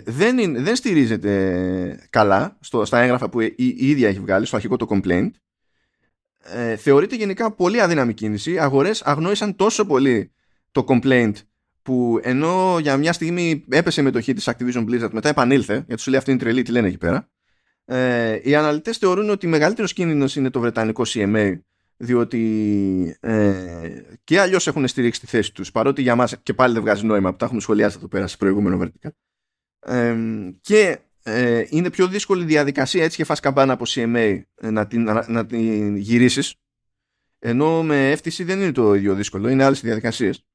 δεν, 0.05 0.37
είναι, 0.37 0.61
δεν 0.61 0.75
στηρίζεται 0.75 2.07
καλά 2.09 2.57
στο, 2.59 2.85
στα 2.85 2.99
έγγραφα 2.99 3.29
που 3.29 3.41
η, 3.41 3.53
η, 3.57 3.75
ίδια 3.89 4.07
έχει 4.07 4.19
βγάλει, 4.19 4.45
στο 4.45 4.55
αρχικό 4.55 4.75
το 4.75 4.87
complaint. 4.89 5.29
Ε, 6.43 6.75
θεωρείται 6.75 7.15
γενικά 7.15 7.51
πολύ 7.51 7.81
αδύναμη 7.81 8.13
κίνηση. 8.13 8.59
Αγορές 8.59 9.01
αγνόησαν 9.01 9.55
τόσο 9.55 9.85
πολύ 9.85 10.31
το 10.71 10.85
complaint 10.87 11.33
που 11.81 12.19
ενώ 12.23 12.77
για 12.81 12.97
μια 12.97 13.13
στιγμή 13.13 13.65
έπεσε 13.69 14.01
μετοχή 14.01 14.33
της 14.33 14.49
Activision 14.49 14.85
Blizzard 14.89 15.09
μετά 15.11 15.29
επανήλθε, 15.29 15.83
γιατί 15.87 16.01
σου 16.01 16.09
λέει 16.09 16.19
αυτή 16.19 16.31
είναι 16.31 16.39
τρελή, 16.39 16.61
τι 16.61 16.71
λένε 16.71 16.87
εκεί 16.87 16.97
πέρα. 16.97 17.29
Ε, 17.85 18.39
οι 18.43 18.55
αναλυτές 18.55 18.97
θεωρούν 18.97 19.29
ότι 19.29 19.47
μεγαλύτερος 19.47 19.93
κίνδυνος 19.93 20.35
είναι 20.35 20.49
το 20.49 20.59
βρετανικό 20.59 21.03
CMA 21.07 21.59
διότι 21.97 23.17
ε, 23.19 23.89
και 24.23 24.39
αλλιώς 24.39 24.67
έχουν 24.67 24.87
στηρίξει 24.87 25.19
τη 25.19 25.27
θέση 25.27 25.53
τους 25.53 25.71
παρότι 25.71 26.01
για 26.01 26.15
μας 26.15 26.37
και 26.43 26.53
πάλι 26.53 26.73
δεν 26.73 26.81
βγάζει 26.81 27.05
νόημα 27.05 27.31
που 27.31 27.37
τα 27.37 27.45
έχουμε 27.45 27.61
σχολιάσει 27.61 27.95
εδώ 27.97 28.07
πέρα 28.07 28.27
σε 28.27 28.37
προηγούμενο 28.37 28.91
vertical 29.87 30.51
και 30.61 30.99
ε, 31.23 31.65
είναι 31.69 31.89
πιο 31.89 32.07
δύσκολη 32.07 32.45
διαδικασία 32.45 33.03
έτσι 33.03 33.17
και 33.17 33.23
φας 33.23 33.39
καμπάνα 33.39 33.73
από 33.73 33.85
CMA 33.87 34.41
ε, 34.55 34.69
να 34.69 34.87
την, 34.87 35.03
να, 35.03 35.25
να 35.29 35.45
την 35.45 35.95
γυρίσεις. 35.95 36.55
Ενώ 37.39 37.83
με 37.83 38.13
FTC 38.13 38.45
δεν 38.45 38.61
είναι 38.61 38.71
το 38.71 38.93
ίδιο 38.93 39.15
δύσκολο 39.15 39.49
είναι 39.49 39.63
άλλες 39.63 39.81
διαδικασίες. 39.81 40.45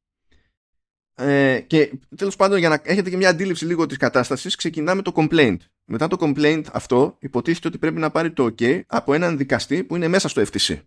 Ε, 1.19 1.61
και 1.67 1.93
τέλος 2.17 2.37
πάντων 2.37 2.59
για 2.59 2.69
να 2.69 2.81
έχετε 2.85 3.11
και 3.11 3.17
μια 3.17 3.29
αντίληψη 3.29 3.65
λίγο 3.65 3.87
της 3.87 3.97
κατάστασης 3.97 4.55
ξεκινάμε 4.55 5.03
το 5.03 5.13
complaint. 5.17 5.57
Μετά 5.85 6.09
το 6.09 6.17
complaint 6.21 6.65
αυτό 6.73 7.17
υποτίθεται 7.21 7.69
ότι 7.69 7.79
πρέπει 7.79 7.99
να 7.99 8.11
πάρει 8.11 8.33
το 8.33 8.55
OK 8.59 8.81
από 8.87 9.15
έναν 9.15 9.37
δικαστή 9.37 9.85
που 9.85 9.97
είναι 9.97 10.09
μέσα 10.09 10.29
στο 10.29 10.43
FTC 10.43 10.81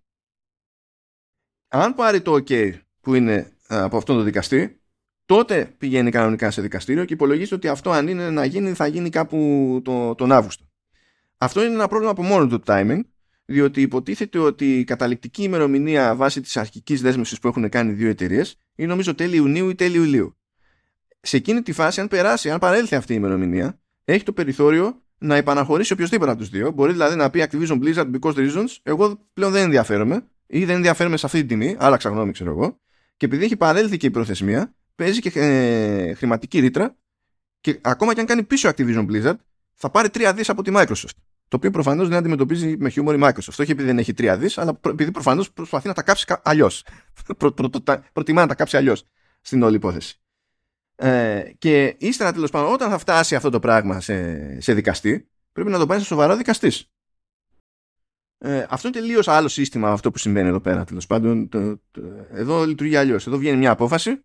αν 1.70 1.96
πάρει 1.96 2.22
το 2.22 2.34
OK 2.34 2.74
που 3.02 3.14
είναι 3.14 3.54
ε, 3.68 3.78
από 3.78 3.98
αυτόν 3.98 4.16
τον 4.16 4.26
δικαστή 4.26 4.79
τότε 5.30 5.74
πηγαίνει 5.78 6.12
κανονικά 6.12 6.52
σε 6.52 6.62
δικαστήριο 6.62 7.06
και 7.06 7.14
υπολογίζει 7.14 7.54
ότι 7.54 7.68
αυτό 7.68 7.92
αν 7.92 8.08
είναι 8.08 8.30
να 8.30 8.46
γίνει 8.46 8.74
θα 8.74 8.88
γίνει 8.88 9.10
κάπου 9.10 9.82
το, 9.84 10.16
τον 10.16 10.32
Αύγουστο. 10.32 10.66
Αυτό 11.38 11.64
είναι 11.64 11.74
ένα 11.74 11.88
πρόβλημα 11.88 12.12
από 12.12 12.24
μόνο 12.24 12.48
του 12.48 12.62
timing, 12.66 13.00
διότι 13.46 13.82
υποτίθεται 13.82 14.40
ότι 14.40 14.80
η 14.80 14.84
καταληκτική 14.84 15.44
ημερομηνία 15.44 16.16
βάσει 16.16 16.42
της 16.42 16.58
αρχικής 16.58 17.02
δέσμευσης 17.02 17.40
που 17.40 17.48
έχουν 17.48 17.70
κάνει 17.70 17.92
δύο 17.92 18.10
εταιρείες 18.10 18.58
είναι 18.76 18.88
νομίζω 18.88 19.16
τέλη 19.16 19.36
Ιουνίου 19.36 19.70
ή 19.70 19.76
τέλη 19.76 19.96
Ιουλίου. 19.96 20.38
Σε 21.22 21.38
εκείνη 21.38 21.62
τη 21.62 21.72
φάση, 21.72 22.02
αν 22.02 22.08
περάσει, 22.08 22.50
αν 22.50 22.60
παρέλθει 22.60 22.96
αυτή 22.96 23.14
η 23.14 23.16
ημερομηνία, 23.20 23.80
έχει 24.06 24.24
το 24.24 24.34
περιθώριο 24.34 25.02
να 25.18 25.36
επαναχωρήσει 25.36 25.94
οποιοδήποτε 25.94 26.32
από 26.32 26.40
τους 26.40 26.50
δύο. 26.50 26.72
Μπορεί 26.72 26.92
δηλαδή 26.92 27.16
να 27.16 27.30
πει 27.30 27.48
Activision 27.50 27.80
Blizzard 27.84 28.12
because 28.20 28.34
reasons, 28.34 28.78
εγώ 28.84 29.28
πλέον 29.34 29.52
δεν 29.52 29.64
ενδιαφέρομαι 29.64 30.28
ή 30.48 30.66
δεν 30.66 30.76
ενδιαφέρομαι 30.76 31.18
σε 31.18 31.26
αυτή 31.26 31.40
την 31.40 31.48
τιμή, 31.48 31.76
άλλαξα 31.80 32.10
γνώμη, 32.10 32.32
ξέρω 32.32 32.50
εγώ. 32.50 32.80
Και 33.18 33.26
επειδή 33.26 33.44
έχει 33.44 33.56
παρέλθει 33.56 33.98
και 33.98 34.08
η 34.08 34.12
προθεσμία, 34.12 34.74
παίζει 35.00 35.20
και 35.20 35.32
ε, 35.40 36.14
χρηματική 36.14 36.60
ρήτρα 36.60 36.96
και 37.60 37.80
ακόμα 37.82 38.14
και 38.14 38.20
αν 38.20 38.26
κάνει 38.26 38.44
πίσω 38.44 38.70
Activision 38.70 39.08
Blizzard 39.08 39.36
θα 39.74 39.90
πάρει 39.90 40.08
3 40.14 40.32
δις 40.36 40.50
από 40.50 40.64
τη 40.64 40.72
Microsoft. 40.74 41.16
Το 41.48 41.56
οποίο 41.58 41.72
προφανώς 41.72 42.08
δεν 42.08 42.18
αντιμετωπίζει 42.18 42.78
με 42.78 42.90
χιούμορ 42.90 43.16
η 43.16 43.20
Microsoft. 43.22 43.58
Όχι 43.60 43.72
επειδή 43.72 43.84
δεν 43.84 43.98
έχει 43.98 44.14
3 44.18 44.36
δις, 44.40 44.58
αλλά 44.58 44.80
επειδή 44.86 45.12
προφανώς 45.12 45.52
προσπαθεί 45.52 45.88
να 45.88 45.94
τα 45.94 46.02
κάψει 46.02 46.26
αλλιώς. 46.44 46.86
Προ, 47.38 47.52
προ, 47.52 47.70
προτιμά 48.14 48.42
να 48.42 48.48
τα 48.48 48.56
κάψει 48.56 48.78
αλλιώς 48.78 49.04
στην 49.42 49.64
όλη 49.64 49.76
υπόθεση. 49.76 50.20
Ε, 50.96 51.44
και 51.58 51.96
ύστερα 51.98 52.34
τέλος 52.34 52.52
πάντων, 52.52 52.74
όταν 52.74 52.90
θα 52.90 52.98
φτάσει 52.98 53.36
αυτό 53.36 53.50
το 53.50 53.60
πράγμα 53.60 54.00
σε, 54.00 54.62
σε 54.62 54.74
δικαστή, 54.74 55.30
πρέπει 55.52 55.70
να 55.70 55.78
το 55.78 55.86
πάει 55.86 56.00
σε 56.00 56.06
σοβαρό 56.06 56.36
δικαστής. 56.36 56.92
Ε, 58.38 58.66
αυτό 58.70 58.88
είναι 58.88 59.00
τελείως 59.00 59.28
άλλο 59.28 59.48
σύστημα 59.48 59.92
αυτό 59.92 60.12
που 60.12 60.18
συμβαίνει 60.18 60.48
εδώ 60.48 60.60
πέρα. 60.60 60.84
Τέλος 60.84 61.08
πάντων, 61.08 61.50
το, 61.50 61.82
το, 61.92 62.02
εδώ 62.32 62.66
λειτουργεί 62.66 62.96
αλλιώς. 62.96 63.28
Εδώ 63.28 63.38
βγαίνει 63.38 63.58
μια 63.58 63.72
απόφαση 63.72 64.24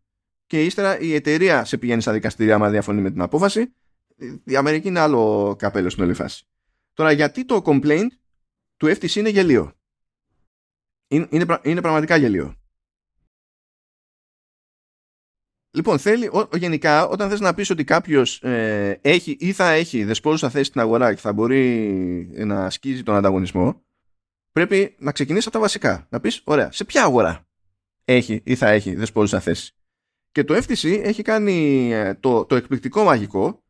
και 0.54 0.64
ύστερα 0.64 0.98
η 0.98 1.14
εταιρεία 1.14 1.64
σε 1.64 1.78
πηγαίνει 1.78 2.00
στα 2.00 2.12
δικαστήρια 2.12 2.54
άμα 2.54 2.70
διαφωνεί 2.70 3.00
με 3.00 3.10
την 3.10 3.20
απόφαση. 3.20 3.74
Η 4.44 4.56
Αμερική 4.56 4.88
είναι 4.88 5.00
άλλο 5.00 5.54
καπέλο 5.58 5.90
στην 5.90 6.04
όλη 6.04 6.14
φάση. 6.14 6.46
Τώρα, 6.92 7.12
γιατί 7.12 7.44
το 7.44 7.62
complaint 7.64 8.06
του 8.76 8.86
FTC 8.86 9.14
είναι 9.14 9.28
γελίο; 9.28 9.72
Είναι, 11.08 11.26
είναι, 11.30 11.58
είναι 11.62 11.80
πραγματικά 11.80 12.16
γελίο. 12.16 12.54
Λοιπόν, 15.70 15.98
θέλει, 15.98 16.26
ο, 16.26 16.48
γενικά, 16.56 17.06
όταν 17.06 17.28
θες 17.28 17.40
να 17.40 17.54
πεις 17.54 17.70
ότι 17.70 17.84
κάποιος 17.84 18.42
ε, 18.42 18.98
έχει 19.02 19.36
ή 19.40 19.52
θα 19.52 19.70
έχει 19.70 20.04
δεσπόζουσα 20.04 20.50
θέση 20.50 20.64
στην 20.64 20.80
αγορά 20.80 21.14
και 21.14 21.20
θα 21.20 21.32
μπορεί 21.32 22.30
να 22.36 22.64
ασκήσει 22.64 23.02
τον 23.02 23.14
ανταγωνισμό, 23.14 23.84
πρέπει 24.52 24.96
να 24.98 25.12
ξεκινήσεις 25.12 25.46
από 25.46 25.54
τα 25.54 25.60
βασικά. 25.60 26.06
Να 26.10 26.20
πεις, 26.20 26.40
ωραία, 26.44 26.72
σε 26.72 26.84
ποια 26.84 27.02
αγορά 27.02 27.48
έχει 28.04 28.42
ή 28.44 28.54
θα 28.54 28.68
έχει 28.68 28.94
δεσπόζουσα 28.94 29.40
θέση; 29.40 29.74
Και 30.34 30.44
το 30.44 30.54
FTC 30.54 31.00
έχει 31.02 31.22
κάνει 31.22 31.90
ε, 31.92 32.14
το, 32.14 32.44
το 32.44 32.54
εκπληκτικό 32.56 33.04
μαγικό 33.04 33.64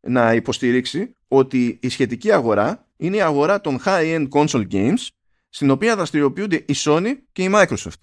να 0.00 0.34
υποστηρίξει 0.34 1.16
ότι 1.28 1.78
η 1.82 1.88
σχετική 1.88 2.32
αγορά 2.32 2.88
είναι 2.96 3.16
η 3.16 3.20
αγορά 3.20 3.60
των 3.60 3.78
high-end 3.84 4.28
console 4.28 4.70
games 4.70 5.06
στην 5.48 5.70
οποία 5.70 5.96
δραστηριοποιούνται 5.96 6.56
η 6.56 6.74
Sony 6.74 7.14
και 7.32 7.42
η 7.42 7.50
Microsoft. 7.52 8.00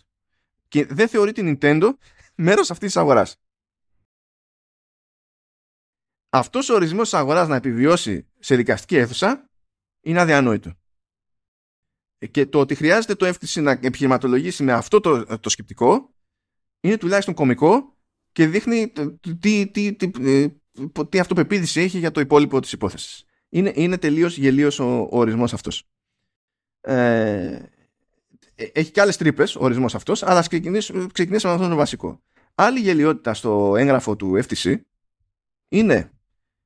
και 0.68 0.86
δεν 0.86 1.08
θεωρεί 1.08 1.32
την 1.32 1.58
Nintendo 1.62 1.90
μέρος 2.36 2.72
αυτής 2.72 2.88
της 2.88 2.98
αγοράς. 2.98 3.36
Αυτός 6.30 6.70
ο 6.70 6.74
ορισμός 6.74 7.10
της 7.10 7.20
αγοράς 7.20 7.48
να 7.48 7.56
επιβιώσει 7.56 8.28
σε 8.40 8.56
δικαστική 8.56 8.96
αίθουσα 8.96 9.50
είναι 10.02 10.20
αδιανόητο. 10.20 10.74
Και 12.32 12.46
το 12.46 12.60
ότι 12.60 12.76
χρειάζεται 12.76 13.16
το 13.16 13.28
FTC 13.28 13.62
να 13.62 13.72
επιχειρηματολογήσει 13.72 14.64
με 14.64 14.74
αυτό 14.74 15.00
το, 15.00 15.40
το 15.40 15.50
σκεπτικό 15.50 16.14
είναι 16.80 16.98
τουλάχιστον 16.98 17.34
κομικό 17.34 17.96
και 18.32 18.48
δείχνει 18.48 18.92
τι, 19.40 19.68
τι, 19.68 19.94
τι, 19.94 20.12
ε, 20.22 20.48
τι 21.10 21.20
αυτοπεποίθηση 21.20 21.82
έχει 21.82 21.98
για 21.98 22.12
το 22.12 22.20
υπόλοιπο 22.20 22.60
της 22.60 22.72
υπόθεσης. 22.72 23.26
Είναι, 23.50 23.72
είναι 23.76 23.98
τελείως 23.98 24.38
γελίος 24.38 24.80
ο, 24.80 25.00
ο 25.00 25.20
ορισμός 25.20 25.54
αυτός. 25.54 25.84
Ε, 26.82 27.60
έχει 28.56 28.92
και 28.92 29.02
άλλες 29.02 29.18
τρύπες 29.18 29.56
ο 29.56 29.60
ορισμός 29.64 29.96
αυτός, 29.96 30.24
αλλά 30.24 30.42
ξεκινήσουμε, 30.42 31.08
ξεκινήσουμε 31.14 31.52
με 31.52 31.58
αυτό 31.60 31.72
το 31.72 31.78
βασικό. 31.78 32.22
Άλλη 32.56 32.80
γελιότητα 32.80 33.34
στο 33.34 33.76
έγγραφο 33.78 34.16
του 34.16 34.40
FTC 34.44 34.82
είναι 35.68 36.12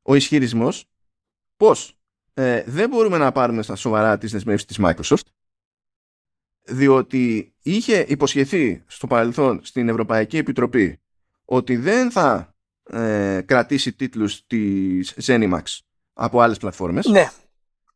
ο 0.01 0.15
ισχυρισμός 0.15 0.89
πως 1.57 1.99
ε, 2.33 2.63
δεν 2.67 2.89
μπορούμε 2.89 3.17
να 3.17 3.31
πάρουμε 3.31 3.61
στα 3.61 3.75
σοβαρά 3.75 4.17
τις 4.17 4.31
δεσμεύσεις 4.31 4.65
της 4.67 4.77
Microsoft 4.81 5.25
διότι 6.61 7.53
είχε 7.61 8.05
υποσχεθεί 8.07 8.83
στο 8.87 9.07
παρελθόν 9.07 9.59
στην 9.63 9.89
Ευρωπαϊκή 9.89 10.37
Επιτροπή 10.37 10.99
ότι 11.45 11.75
δεν 11.75 12.11
θα 12.11 12.55
ε, 12.83 13.41
κρατήσει 13.45 13.93
τίτλους 13.93 14.45
της 14.47 15.13
Zenimax 15.25 15.61
από 16.13 16.41
άλλες 16.41 16.57
πλατφόρμες. 16.57 17.05
Ναι, 17.05 17.29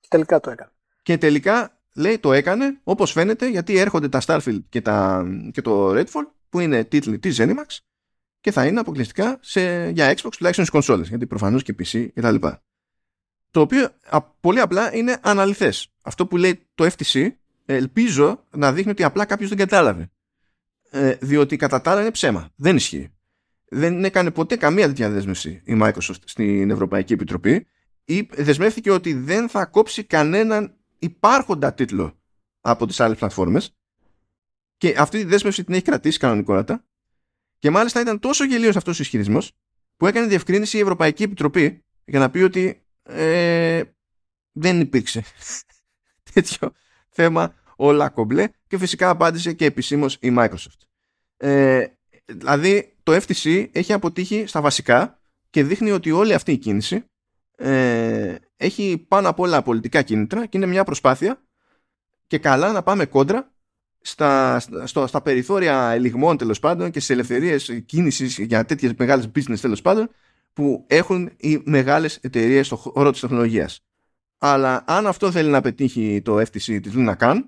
τελικά 0.08 0.40
το 0.40 0.50
έκανε. 0.50 0.72
Και 1.04 1.18
τελικά 1.18 1.80
λέει 1.96 2.20
το 2.20 2.34
έκανε 2.34 2.80
όπως 2.84 3.12
φαίνεται 3.12 3.50
γιατί 3.50 3.78
έρχονται 3.78 4.10
τα 4.10 4.22
Starfield 4.26 4.60
και, 4.70 4.82
τα, 4.82 5.26
και 5.52 5.62
το 5.62 5.90
Redfall 5.90 6.28
που 6.50 6.60
είναι 6.60 6.84
τίτλοι 6.84 7.20
της 7.20 7.38
Zenimax 7.40 7.78
και 8.42 8.52
θα 8.52 8.66
είναι 8.66 8.80
αποκλειστικά 8.80 9.38
σε, 9.42 9.90
για 9.90 10.12
Xbox 10.12 10.32
τουλάχιστον 10.38 10.54
στις 10.54 10.70
κονσόλες 10.70 11.08
γιατί 11.08 11.28
προφανώς 11.28 11.64
και 11.64 11.76
PC 11.80 12.08
και 12.14 12.22
τα 12.22 12.32
λοιπά. 12.32 12.64
Το 13.52 13.62
οποίο 13.62 13.90
πολύ 14.40 14.60
απλά 14.60 14.96
είναι 14.96 15.18
αναλυθές. 15.22 15.92
Αυτό 16.02 16.28
που 16.28 16.38
λέει 16.38 16.68
το 16.76 16.90
FTC 16.98 17.30
ελπίζω 17.66 18.44
να 18.52 18.74
δείχνει 18.74 18.92
ότι 18.92 19.04
απλά 19.04 19.26
κάποιος 19.26 19.50
δεν 19.50 19.58
κατάλαβε. 19.58 20.12
Ε, 20.92 21.16
διότι 21.20 21.58
κατά 21.58 21.82
τα 21.82 21.92
άλλα 21.92 22.02
είναι 22.02 22.12
ψέμα. 22.12 22.50
Δεν 22.56 22.76
ισχύει. 22.76 23.12
Δεν 23.70 24.04
έκανε 24.04 24.32
ποτέ 24.32 24.56
καμία 24.56 24.88
τέτοια 24.88 25.10
δέσμευση 25.10 25.62
η 25.66 25.80
Microsoft 25.82 26.22
στην 26.24 26.70
Ευρωπαϊκή 26.72 27.14
Επιτροπή. 27.14 27.68
Ή 28.06 28.30
δεσμεύτηκε 28.32 28.92
ότι 28.92 29.14
δεν 29.14 29.50
θα 29.50 29.66
κόψει 29.66 30.04
κανέναν 30.04 30.76
υπάρχοντα 31.00 31.74
τίτλο 31.74 32.20
από 32.62 32.86
τις 32.86 33.00
άλλες 33.00 33.18
πλατφόρμες. 33.18 33.76
Και 34.78 34.96
αυτή 34.98 35.18
τη 35.18 35.24
δέσμευση 35.24 35.64
την 35.64 35.74
έχει 35.74 35.84
κρατήσει 35.84 36.20
κανονικότατα. 36.20 36.86
Και 37.58 37.70
μάλιστα 37.70 38.02
ήταν 38.02 38.20
τόσο 38.20 38.44
γελίος 38.44 38.76
αυτός 38.76 39.00
ο 39.00 39.02
ισχυρισμός 39.02 39.52
που 39.98 40.08
έκανε 40.08 40.28
διευκρίνηση 40.28 40.78
η 40.78 40.80
Ευρωπαϊκή 40.80 41.24
Επιτροπή 41.24 41.84
για 42.06 42.20
να 42.20 42.30
πει 42.30 42.40
ότι 42.40 42.84
ε, 43.04 43.82
δεν 44.52 44.80
υπήρξε 44.80 45.24
τέτοιο 46.34 46.72
θέμα 47.10 47.56
όλα 47.76 48.10
κομπλέ. 48.10 48.48
Και 48.68 48.78
φυσικά 48.78 49.10
απάντησε 49.10 49.54
και 49.54 49.66
επισήμως 49.66 50.18
η 50.22 50.36
Microsoft. 50.38 50.80
Ε, 51.38 51.86
δηλαδή 52.26 52.98
το 53.10 53.22
FTC 53.28 53.68
έχει 53.72 53.94
αποτύχει 53.94 54.44
στα 54.48 54.62
βασικά 54.62 55.20
και 55.50 55.64
δείχνει 55.64 55.92
ότι 55.92 56.12
όλη 56.12 56.34
αυτή 56.34 56.52
η 56.52 56.58
κίνηση 56.58 57.04
ε, 57.56 58.36
έχει 58.58 59.06
πάνω 59.08 59.30
απ' 59.30 59.40
όλα 59.40 59.62
πολιτικά 59.62 60.02
κίνητρα 60.02 60.46
και 60.46 60.58
είναι 60.58 60.66
μια 60.66 60.84
προσπάθεια 60.84 61.42
και 62.28 62.38
καλά 62.38 62.72
να 62.72 62.84
πάμε 62.84 63.06
κόντρα 63.06 63.52
στα, 64.02 64.60
στα, 64.86 65.08
στα 65.08 65.22
περιθώρια 65.22 65.90
ελιγμών 65.90 66.38
τέλος 66.38 66.60
πάντων 66.60 66.92
και 66.92 67.00
σε 67.00 67.14
ελευθερίες 67.14 67.82
κίνησης 67.86 68.38
για 68.38 68.66
τέτοιες 68.66 68.94
μεγάλες 68.98 69.30
business 69.36 69.60
τέλος 69.62 69.82
πάντων 69.82 70.10
που 70.54 70.86
έχουν 70.88 71.32
οι 71.38 71.62
μεγάλες 71.66 72.16
εταιρείες 72.16 72.66
στον 72.66 72.78
χώρο 72.78 73.12
της 73.12 73.20
τεχνολογίας. 73.20 73.80
Αλλά 74.38 74.84
αν 74.88 75.08
αυτό 75.08 75.32
θέλει 75.32 75.50
να 75.50 75.62
πετύχει 75.62 76.22
το 76.24 76.38
FTC 76.38 76.80
της 76.82 76.94
Luna 76.96 77.16
Khan 77.18 77.40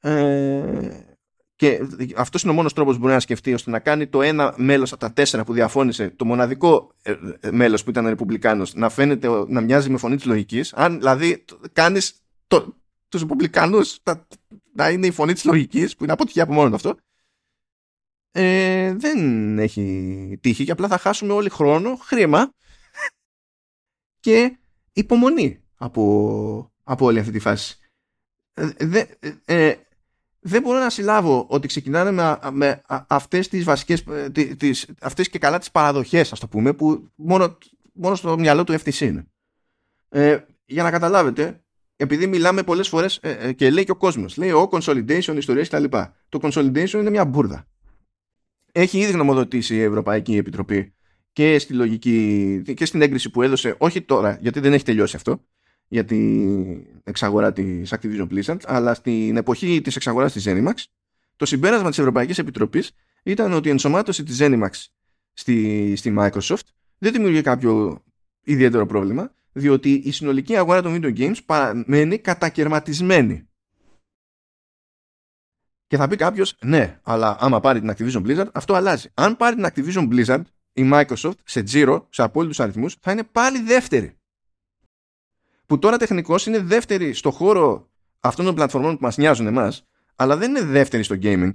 ε, 0.00 1.13
και 1.56 1.80
αυτός 2.16 2.42
είναι 2.42 2.52
ο 2.52 2.54
μόνος 2.54 2.72
τρόπος 2.72 2.94
που 2.94 3.00
μπορεί 3.00 3.12
να 3.12 3.20
σκεφτεί 3.20 3.54
ώστε 3.54 3.70
να 3.70 3.78
κάνει 3.78 4.06
το 4.06 4.22
ένα 4.22 4.54
μέλος 4.56 4.92
από 4.92 5.00
τα 5.00 5.12
τέσσερα 5.12 5.44
που 5.44 5.52
διαφώνησε, 5.52 6.10
το 6.10 6.24
μοναδικό 6.24 6.94
ε, 7.02 7.14
ε, 7.40 7.50
μέλος 7.50 7.84
που 7.84 7.90
ήταν 7.90 8.06
ρεπουμπλικάνος, 8.06 8.74
να 8.74 8.88
φαίνεται 8.88 9.28
να 9.48 9.60
μοιάζει 9.60 9.90
με 9.90 9.98
φωνή 9.98 10.16
της 10.16 10.24
λογικής. 10.24 10.72
Αν 10.72 10.98
δηλαδή 10.98 11.44
κάνεις 11.72 12.14
το, 12.46 12.76
τους 13.08 13.20
ρεπουμπλικάνους 13.20 13.98
να 14.72 14.90
είναι 14.90 15.06
η 15.06 15.10
φωνή 15.10 15.32
της 15.32 15.44
λογικής, 15.44 15.96
που 15.96 16.04
είναι 16.04 16.12
αποτυχία 16.12 16.42
από 16.42 16.52
μόνο 16.52 16.74
αυτό, 16.74 16.96
ε, 18.30 18.94
δεν 18.94 19.58
έχει 19.58 20.38
τύχη 20.40 20.64
και 20.64 20.72
απλά 20.72 20.88
θα 20.88 20.98
χάσουμε 20.98 21.32
όλοι 21.32 21.48
χρόνο, 21.48 21.96
χρήμα 21.96 22.52
και 24.20 24.58
υπομονή 24.92 25.62
από, 25.76 26.72
από 26.82 27.04
όλη 27.04 27.18
αυτή 27.18 27.32
τη 27.32 27.38
φάση. 27.38 27.78
Ε, 28.54 29.04
ε, 29.44 29.74
δεν 30.46 30.62
μπορώ 30.62 30.78
να 30.78 30.90
συλλάβω 30.90 31.46
ότι 31.48 31.66
ξεκινάνε 31.66 32.10
με, 32.10 32.38
με 32.52 32.82
αυτές 33.06 33.48
τις 33.48 33.64
βασικές 33.64 34.04
ε, 34.10 34.30
τις, 34.56 34.86
αυτές 35.00 35.28
και 35.28 35.38
καλά 35.38 35.58
τις 35.58 35.70
παραδοχές 35.70 36.32
ας 36.32 36.40
το 36.40 36.48
πούμε 36.48 36.72
που 36.72 37.10
μόνο, 37.14 37.58
μόνο 37.92 38.14
στο 38.14 38.38
μυαλό 38.38 38.64
του 38.64 38.72
FTC 38.72 38.98
είναι. 39.00 39.26
Ε, 40.08 40.38
για 40.64 40.82
να 40.82 40.90
καταλάβετε 40.90 41.64
επειδή 41.96 42.26
μιλάμε 42.26 42.62
πολλές 42.62 42.88
φορές 42.88 43.18
ε, 43.22 43.30
ε, 43.30 43.52
και 43.52 43.70
λέει 43.70 43.84
και 43.84 43.90
ο 43.90 43.96
κόσμος 43.96 44.36
λέει 44.36 44.50
ο 44.50 44.68
consolidation, 44.72 45.34
ιστορίες 45.36 45.68
κτλ 45.68 45.84
το 46.28 46.38
consolidation 46.42 46.92
είναι 46.92 47.10
μια 47.10 47.24
μπουρδα. 47.24 47.66
Έχει 48.72 48.98
ήδη 48.98 49.12
γνωμοδοτήσει 49.12 49.74
η 49.74 49.82
Ευρωπαϊκή 49.82 50.36
Επιτροπή 50.36 50.94
και 51.32 51.58
στη 51.58 51.72
λογική 51.72 52.62
και 52.76 52.84
στην 52.84 53.02
έγκριση 53.02 53.30
που 53.30 53.42
έδωσε 53.42 53.74
όχι 53.78 54.02
τώρα 54.02 54.38
γιατί 54.40 54.60
δεν 54.60 54.72
έχει 54.72 54.84
τελειώσει 54.84 55.16
αυτό 55.16 55.44
για 55.88 56.04
την 56.04 56.86
εξαγορά 57.04 57.52
της 57.52 57.94
Activision 57.94 58.28
Blizzard, 58.30 58.60
αλλά 58.64 58.94
στην 58.94 59.36
εποχή 59.36 59.80
της 59.80 59.96
εξαγοράς 59.96 60.32
της 60.32 60.44
Zenimax, 60.48 60.74
το 61.36 61.46
συμπέρασμα 61.46 61.88
της 61.88 61.98
Ευρωπαϊκής 61.98 62.38
Επιτροπής 62.38 62.92
ήταν 63.22 63.52
ότι 63.52 63.68
η 63.68 63.70
ενσωμάτωση 63.70 64.22
της 64.22 64.38
Zenimax 64.40 64.70
στη, 65.32 65.96
στη 65.96 66.14
Microsoft 66.18 66.66
δεν 66.98 67.12
δημιουργεί 67.12 67.42
κάποιο 67.42 68.02
ιδιαίτερο 68.40 68.86
πρόβλημα, 68.86 69.34
διότι 69.52 69.92
η 69.92 70.10
συνολική 70.10 70.56
αγορά 70.56 70.82
των 70.82 70.94
video 70.94 71.18
games 71.18 71.36
παραμένει 71.46 72.18
κατακαιρματισμένη. 72.18 73.48
Και 75.86 75.96
θα 75.96 76.08
πει 76.08 76.16
κάποιος, 76.16 76.56
ναι, 76.64 77.00
αλλά 77.02 77.36
άμα 77.40 77.60
πάρει 77.60 77.80
την 77.80 77.92
Activision 77.96 78.26
Blizzard, 78.26 78.48
αυτό 78.52 78.74
αλλάζει. 78.74 79.08
Αν 79.14 79.36
πάρει 79.36 79.56
την 79.56 79.66
Activision 79.66 80.08
Blizzard, 80.12 80.42
η 80.72 80.90
Microsoft 80.92 81.38
σε 81.44 81.62
τζίρο, 81.62 82.06
σε 82.10 82.22
απόλυτους 82.22 82.60
αριθμούς, 82.60 82.96
θα 83.00 83.12
είναι 83.12 83.24
πάλι 83.24 83.60
δεύτερη 83.60 84.18
που 85.66 85.78
τώρα 85.78 85.96
τεχνικώ 85.96 86.36
είναι 86.46 86.58
δεύτερη 86.58 87.12
στο 87.12 87.30
χώρο 87.30 87.88
αυτών 88.20 88.44
των 88.44 88.54
πλατφορμών 88.54 88.94
που 88.96 89.02
μας 89.02 89.16
νοιάζουν 89.16 89.46
εμάς, 89.46 89.84
αλλά 90.16 90.36
δεν 90.36 90.50
είναι 90.50 90.62
δεύτερη 90.64 91.02
στο 91.02 91.16
gaming. 91.22 91.50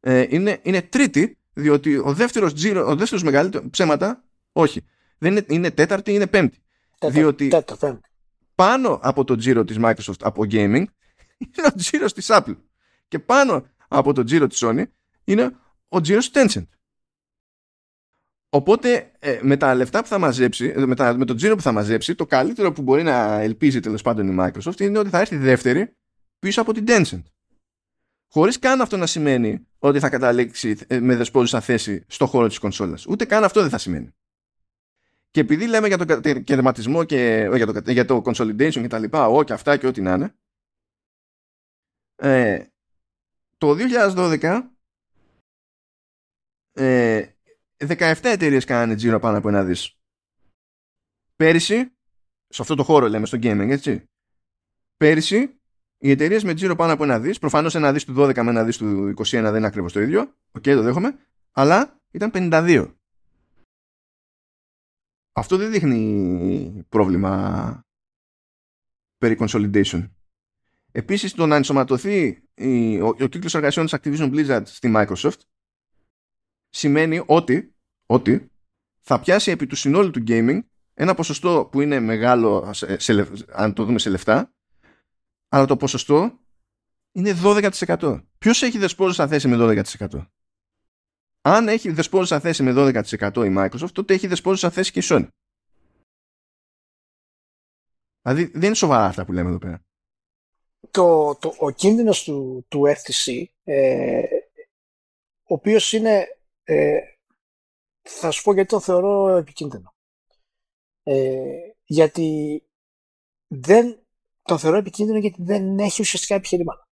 Ε, 0.00 0.26
είναι, 0.28 0.58
είναι 0.62 0.82
τρίτη, 0.82 1.38
διότι 1.52 1.96
ο 1.96 2.12
δεύτερος 2.12 2.54
τζίρο, 2.54 2.86
ο 2.88 2.96
δεύτερος 2.96 3.24
μεγαλύτερο, 3.24 3.70
ψέματα, 3.70 4.24
όχι. 4.52 4.84
Δεν 5.18 5.32
είναι, 5.32 5.44
είναι 5.48 5.70
τέταρτη, 5.70 6.12
είναι 6.12 6.26
πέμπτη. 6.26 6.58
Τέταρτη, 6.98 7.20
διότι 7.20 7.48
τέταρτη. 7.48 8.00
πάνω 8.54 8.98
από 9.02 9.24
το 9.24 9.36
τζίρο 9.36 9.64
της 9.64 9.76
Microsoft 9.80 10.20
από 10.20 10.42
gaming 10.50 10.84
είναι 11.42 11.66
ο 11.66 11.74
τζίρος 11.76 12.12
της 12.12 12.26
Apple. 12.30 12.56
Και 13.08 13.18
πάνω 13.18 13.66
από 13.88 14.12
το 14.12 14.24
τζίρο 14.24 14.46
της 14.46 14.62
Sony 14.64 14.82
είναι 15.24 15.50
ο 15.88 16.00
τζίρος 16.00 16.30
της 16.30 16.42
Tencent. 16.44 16.66
Οπότε 18.56 19.10
ε, 19.18 19.38
με 19.42 19.56
τα 19.56 19.74
λεφτά 19.74 20.00
που 20.00 20.06
θα 20.06 20.18
μαζέψει, 20.18 20.72
ε, 20.76 20.86
με, 20.86 20.94
τα, 20.94 21.16
με 21.16 21.24
το 21.24 21.34
τζίρο 21.34 21.56
που 21.56 21.62
θα 21.62 21.72
μαζέψει, 21.72 22.14
το 22.14 22.26
καλύτερο 22.26 22.72
που 22.72 22.82
μπορεί 22.82 23.02
να 23.02 23.40
ελπίζει 23.40 23.80
τέλος 23.80 24.02
πάντων 24.02 24.28
η 24.28 24.36
Microsoft 24.40 24.80
είναι 24.80 24.98
ότι 24.98 25.08
θα 25.08 25.20
έρθει 25.20 25.36
δεύτερη 25.36 25.96
πίσω 26.38 26.60
από 26.60 26.72
την 26.72 26.84
Tencent. 26.88 27.22
Χωρίς 28.28 28.58
καν 28.58 28.80
αυτό 28.80 28.96
να 28.96 29.06
σημαίνει 29.06 29.66
ότι 29.78 29.98
θα 29.98 30.08
καταλήξει 30.08 30.78
ε, 30.86 31.00
με 31.00 31.16
δεσπόζουσα 31.16 31.60
θέση 31.60 32.04
στο 32.08 32.26
χώρο 32.26 32.46
της 32.46 32.58
κονσόλας. 32.58 33.06
Ούτε 33.06 33.24
καν 33.24 33.44
αυτό 33.44 33.60
δεν 33.60 33.70
θα 33.70 33.78
σημαίνει. 33.78 34.14
Και 35.30 35.40
επειδή 35.40 35.66
λέμε 35.66 35.86
για 35.86 35.98
τον 35.98 36.06
κατερματισμό 36.06 37.04
και 37.04 37.50
για 37.54 37.66
το, 37.66 37.90
για 37.90 38.04
το 38.04 38.22
consolidation 38.24 38.80
και 38.80 38.86
τα 38.86 38.98
λοιπά, 38.98 39.26
ό, 39.28 39.42
και 39.42 39.52
αυτά 39.52 39.76
και 39.76 39.86
ό,τι 39.86 40.00
να 40.00 40.12
είναι, 40.12 40.34
ε, 42.16 42.64
το 43.58 43.76
2012 43.78 44.62
ε, 46.72 47.26
17 47.76 48.14
εταιρείες 48.22 48.64
κάνανε 48.64 48.94
τζίρο 48.94 49.18
πάνω 49.18 49.38
από 49.38 49.48
ένα 49.48 49.64
δις. 49.64 49.96
Πέρυσι, 51.36 51.92
σε 52.48 52.62
αυτό 52.62 52.74
το 52.74 52.82
χώρο 52.82 53.08
λέμε 53.08 53.26
στο 53.26 53.38
gaming, 53.42 53.68
έτσι. 53.70 54.04
Πέρυσι, 54.96 55.60
οι 55.98 56.10
εταιρείες 56.10 56.44
με 56.44 56.54
τζίρο 56.54 56.76
πάνω 56.76 56.92
από 56.92 57.04
ένα 57.04 57.20
δις, 57.20 57.38
προφανώς 57.38 57.74
ένα 57.74 57.92
δις 57.92 58.04
του 58.04 58.14
12 58.16 58.42
με 58.42 58.50
ένα 58.50 58.64
δις 58.64 58.76
του 58.76 59.14
21 59.16 59.22
δεν 59.30 59.54
είναι 59.54 59.66
ακριβώς 59.66 59.92
το 59.92 60.00
ίδιο. 60.00 60.34
Οκ, 60.52 60.62
το 60.62 60.82
δέχομαι. 60.82 61.18
Αλλά 61.52 62.00
ήταν 62.10 62.30
52. 62.34 62.94
Αυτό 65.32 65.56
δεν 65.56 65.70
δείχνει 65.70 66.84
πρόβλημα 66.88 67.84
περί 69.18 69.36
consolidation. 69.40 70.10
Επίσης 70.92 71.32
το 71.32 71.46
να 71.46 71.56
ενσωματωθεί 71.56 72.42
η, 72.54 73.00
ο, 73.00 73.06
ο 73.06 73.26
κύκλος 73.26 73.54
εργασιών 73.54 73.86
της 73.86 73.98
Activision 73.98 74.34
Blizzard 74.34 74.62
στη 74.64 74.92
Microsoft 74.96 75.38
σημαίνει 76.76 77.22
ότι, 77.26 77.74
ότι 78.06 78.50
θα 79.00 79.20
πιάσει 79.20 79.50
επί 79.50 79.66
του 79.66 79.76
συνόλου 79.76 80.10
του 80.10 80.24
gaming 80.26 80.60
ένα 80.94 81.14
ποσοστό 81.14 81.68
που 81.72 81.80
είναι 81.80 82.00
μεγάλο 82.00 82.70
σε, 82.72 83.28
αν 83.52 83.72
το 83.72 83.84
δούμε 83.84 83.98
σε 83.98 84.10
λεφτά 84.10 84.52
αλλά 85.48 85.66
το 85.66 85.76
ποσοστό 85.76 86.38
είναι 87.12 87.32
12%. 87.44 88.24
Ποιος 88.38 88.62
έχει 88.62 88.78
δεσπόζουσα 88.78 89.28
θέση 89.28 89.48
με 89.48 89.84
12%? 89.98 90.26
Αν 91.42 91.68
έχει 91.68 91.90
δεσπόζουσα 91.90 92.40
θέση 92.40 92.62
με 92.62 92.72
12% 92.76 93.44
η 93.46 93.54
Microsoft, 93.58 93.92
τότε 93.92 94.14
έχει 94.14 94.26
δεσπόζουσα 94.26 94.70
θέση 94.70 94.92
και 94.92 94.98
η 94.98 95.02
Sony. 95.04 95.28
Δηλαδή 98.22 98.44
δεν 98.44 98.62
είναι 98.62 98.74
σοβαρά 98.74 99.04
αυτά 99.04 99.24
που 99.24 99.32
λέμε 99.32 99.48
εδώ 99.48 99.58
πέρα. 99.58 99.84
Το, 100.90 101.34
το, 101.34 101.54
ο 101.58 101.70
κίνδυνος 101.70 102.24
του, 102.24 102.64
του 102.68 102.82
FTC, 102.86 103.44
ε, 103.64 104.22
ο 105.42 105.54
οποίος 105.54 105.92
είναι, 105.92 106.26
ε, 106.68 106.98
θα 108.02 108.30
σου 108.30 108.42
πω 108.42 108.52
γιατί 108.52 108.68
το 108.68 108.80
θεωρώ 108.80 109.36
επικίνδυνο. 109.36 109.94
Ε, 111.02 111.58
γιατί 111.84 112.62
δεν 113.46 114.06
το 114.42 114.58
θεωρώ 114.58 114.76
επικίνδυνο 114.76 115.18
γιατί 115.18 115.42
δεν 115.42 115.78
έχει 115.78 116.02
ουσιαστικά 116.02 116.34
επιχειρήματα. 116.34 116.88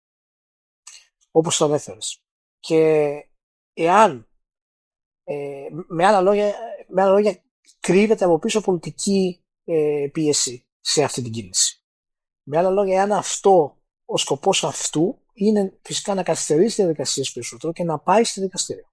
Όπως 1.31 1.57
το 1.57 1.65
ανέφερες. 1.65 2.21
Και 2.59 3.09
εάν 3.73 4.27
ε, 5.23 5.67
με, 5.87 6.05
άλλα 6.05 6.21
λόγια, 6.21 6.53
με 6.87 7.01
άλλα 7.01 7.11
λόγια 7.11 7.43
κρύβεται 7.79 8.25
από 8.25 8.39
πίσω 8.39 8.61
πολιτική 8.61 9.43
ε, 9.63 10.07
πίεση 10.11 10.67
σε 10.79 11.03
αυτή 11.03 11.21
την 11.21 11.31
κίνηση. 11.31 11.83
Με 12.43 12.57
άλλα 12.57 12.69
λόγια, 12.69 12.99
εάν 12.99 13.11
αυτό, 13.11 13.77
ο 14.05 14.17
σκοπός 14.17 14.63
αυτού 14.63 15.19
είναι 15.33 15.79
φυσικά 15.81 16.13
να 16.13 16.23
καθυστερήσει 16.23 16.75
τη 16.75 16.81
διαδικασία 16.81 17.25
περισσότερο 17.33 17.73
και 17.73 17.83
να 17.83 17.99
πάει 17.99 18.23
στη 18.23 18.41
δικαστήριο. 18.41 18.88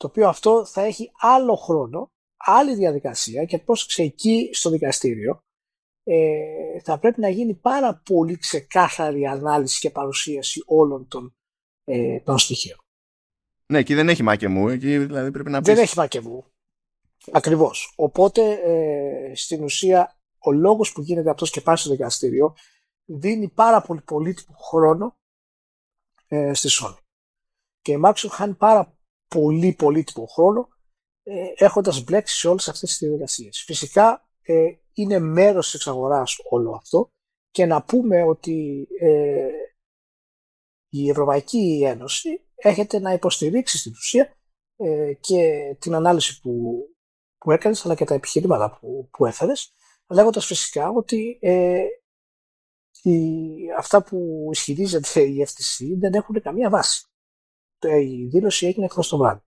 Το 0.00 0.06
οποίο 0.06 0.28
αυτό 0.28 0.64
θα 0.64 0.82
έχει 0.82 1.10
άλλο 1.18 1.54
χρόνο, 1.54 2.12
άλλη 2.36 2.74
διαδικασία 2.74 3.44
και 3.44 3.58
πώς 3.58 3.98
εκεί 3.98 4.50
στο 4.52 4.70
δικαστήριο 4.70 5.44
ε, 6.04 6.80
θα 6.82 6.98
πρέπει 6.98 7.20
να 7.20 7.28
γίνει 7.28 7.54
πάρα 7.54 8.02
πολύ 8.04 8.36
ξεκάθαρη 8.36 9.26
ανάλυση 9.26 9.80
και 9.80 9.90
παρουσίαση 9.90 10.62
όλων 10.66 11.08
των, 11.08 11.36
ε, 11.84 12.20
των 12.20 12.38
στοιχείων. 12.38 12.78
Ναι, 13.66 13.78
εκεί 13.78 13.94
δεν 13.94 14.08
έχει 14.08 14.22
μάκεμου. 14.22 14.68
Εκεί 14.68 14.98
δηλαδή 14.98 15.30
πρέπει 15.30 15.50
να 15.50 15.60
πεις... 15.60 15.74
Δεν 15.74 15.82
έχει 15.82 15.98
μάκεμου. 15.98 16.44
Ακριβώς. 17.32 17.92
Οπότε 17.96 18.52
ε, 18.52 19.34
στην 19.34 19.62
ουσία 19.62 20.18
ο 20.38 20.52
λόγος 20.52 20.92
που 20.92 21.00
γίνεται 21.00 21.30
αυτός 21.30 21.50
και 21.50 21.60
πάει 21.60 21.76
στο 21.76 21.90
δικαστήριο 21.90 22.54
δίνει 23.04 23.48
πάρα 23.48 23.82
πολύ 23.82 24.00
πολύτιμο 24.00 24.56
χρόνο 24.58 25.16
ε, 26.26 26.54
στη 26.54 26.68
Sony. 26.72 26.98
Και 27.80 27.92
η 27.92 28.00
Microsoft 28.04 28.30
χάνει 28.30 28.54
πάρα 28.54 28.98
πολύ 29.34 29.72
πολύτιμο 29.72 30.26
χρόνο 30.26 30.68
ε, 31.22 31.52
έχοντας 31.56 32.04
μπλέξει 32.04 32.38
σε 32.38 32.48
όλες 32.48 32.68
αυτές 32.68 32.88
τις 32.88 32.98
διαδικασίες. 32.98 33.62
Φυσικά 33.66 34.28
ε, 34.42 34.66
είναι 34.92 35.18
μέρος 35.18 35.64
της 35.64 35.74
εξαγοράς 35.74 36.36
όλο 36.50 36.74
αυτό 36.74 37.10
και 37.50 37.66
να 37.66 37.82
πούμε 37.82 38.22
ότι 38.22 38.88
ε, 39.00 39.48
η 40.88 41.08
Ευρωπαϊκή 41.08 41.82
Ένωση 41.84 42.44
έχετε 42.54 42.98
να 42.98 43.12
υποστηρίξει 43.12 43.78
στην 43.78 43.92
ουσία 43.92 44.36
ε, 44.76 45.12
και 45.20 45.76
την 45.78 45.94
ανάλυση 45.94 46.40
που, 46.40 46.82
που 47.38 47.50
έκανες 47.50 47.84
αλλά 47.84 47.94
και 47.94 48.04
τα 48.04 48.14
επιχειρήματα 48.14 48.78
που, 48.80 49.08
που 49.12 49.26
έφερες 49.26 49.74
λέγοντας 50.10 50.46
φυσικά 50.46 50.88
ότι 50.88 51.38
ε, 51.40 51.84
αυτά 53.78 54.02
που 54.02 54.48
ισχυρίζεται 54.52 55.20
η 55.20 55.46
FTC 55.48 55.84
δεν 55.98 56.14
έχουν 56.14 56.42
καμία 56.42 56.70
βάση. 56.70 57.09
Η 57.88 58.26
δήλωση 58.26 58.66
έγινε 58.66 58.88
χθες 58.88 59.08
το 59.08 59.16
βράδυ. 59.16 59.42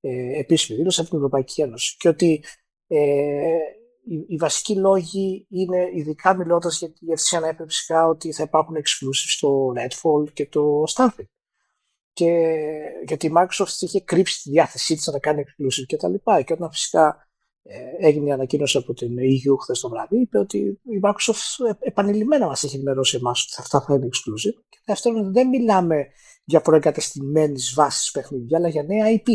Ε, 0.00 0.38
επίσημη 0.38 0.78
δήλωση 0.78 1.00
από 1.00 1.08
την 1.08 1.18
Ευρωπαϊκή 1.18 1.62
Ένωση 1.62 1.96
και 1.98 2.08
ότι 2.08 2.44
ε, 2.86 3.56
οι, 4.04 4.24
οι 4.28 4.36
βασικοί 4.36 4.76
λόγοι 4.76 5.46
είναι 5.50 5.88
ειδικά 5.94 6.36
μιλώντας 6.36 6.78
για 6.78 6.92
τη 6.92 7.06
FTC 7.08 7.36
ανέφερε 7.36 7.68
φυσικά 7.68 8.06
ότι 8.06 8.32
θα 8.32 8.42
υπάρχουν 8.42 8.76
exclusives 8.76 9.32
στο 9.36 9.72
Redfall 9.76 10.32
και 10.32 10.46
το 10.46 10.82
Starfield 10.94 11.28
και 12.12 12.62
γιατί 13.06 13.26
η 13.26 13.32
Microsoft 13.36 13.80
είχε 13.80 14.00
κρύψει 14.00 14.42
τη 14.42 14.50
διάθεσή 14.50 14.94
της 14.94 15.06
να 15.06 15.12
τα 15.12 15.18
κάνει 15.18 15.42
exclusive 15.46 15.86
και 15.86 15.96
τα 15.96 16.08
λοιπά 16.08 16.42
και 16.42 16.52
όταν 16.52 16.70
φυσικά 16.70 17.28
ε, 17.62 18.06
έγινε 18.06 18.28
η 18.28 18.32
ανακοίνωση 18.32 18.78
από 18.78 18.94
την 18.94 19.16
EU 19.18 19.56
χθες 19.60 19.80
το 19.80 19.88
βράδυ, 19.88 20.20
είπε 20.20 20.38
ότι 20.38 20.58
η 20.82 21.00
Microsoft 21.02 21.76
επανειλημμένα 21.80 22.46
μας 22.46 22.62
έχει 22.62 22.74
ενημερώσει 22.74 23.16
εμάς 23.16 23.44
ότι 23.44 23.54
αυτά 23.58 23.80
θα 23.80 23.94
είναι 23.94 24.06
exclusive. 24.06 24.62
Και 24.68 24.78
δεύτερον, 24.84 25.32
δεν 25.32 25.48
μιλάμε 25.48 26.06
για 26.50 26.60
προεγκατεστημένε 26.60 27.58
βάσει 27.74 28.10
παιχνίδια, 28.10 28.58
αλλά 28.58 28.68
για 28.68 28.82
νέα 28.82 29.06
IP. 29.08 29.30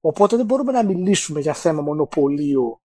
Οπότε 0.00 0.36
δεν 0.36 0.46
μπορούμε 0.46 0.72
να 0.72 0.84
μιλήσουμε 0.84 1.40
για 1.40 1.54
θέμα 1.54 1.82
μονοπωλίου 1.82 2.82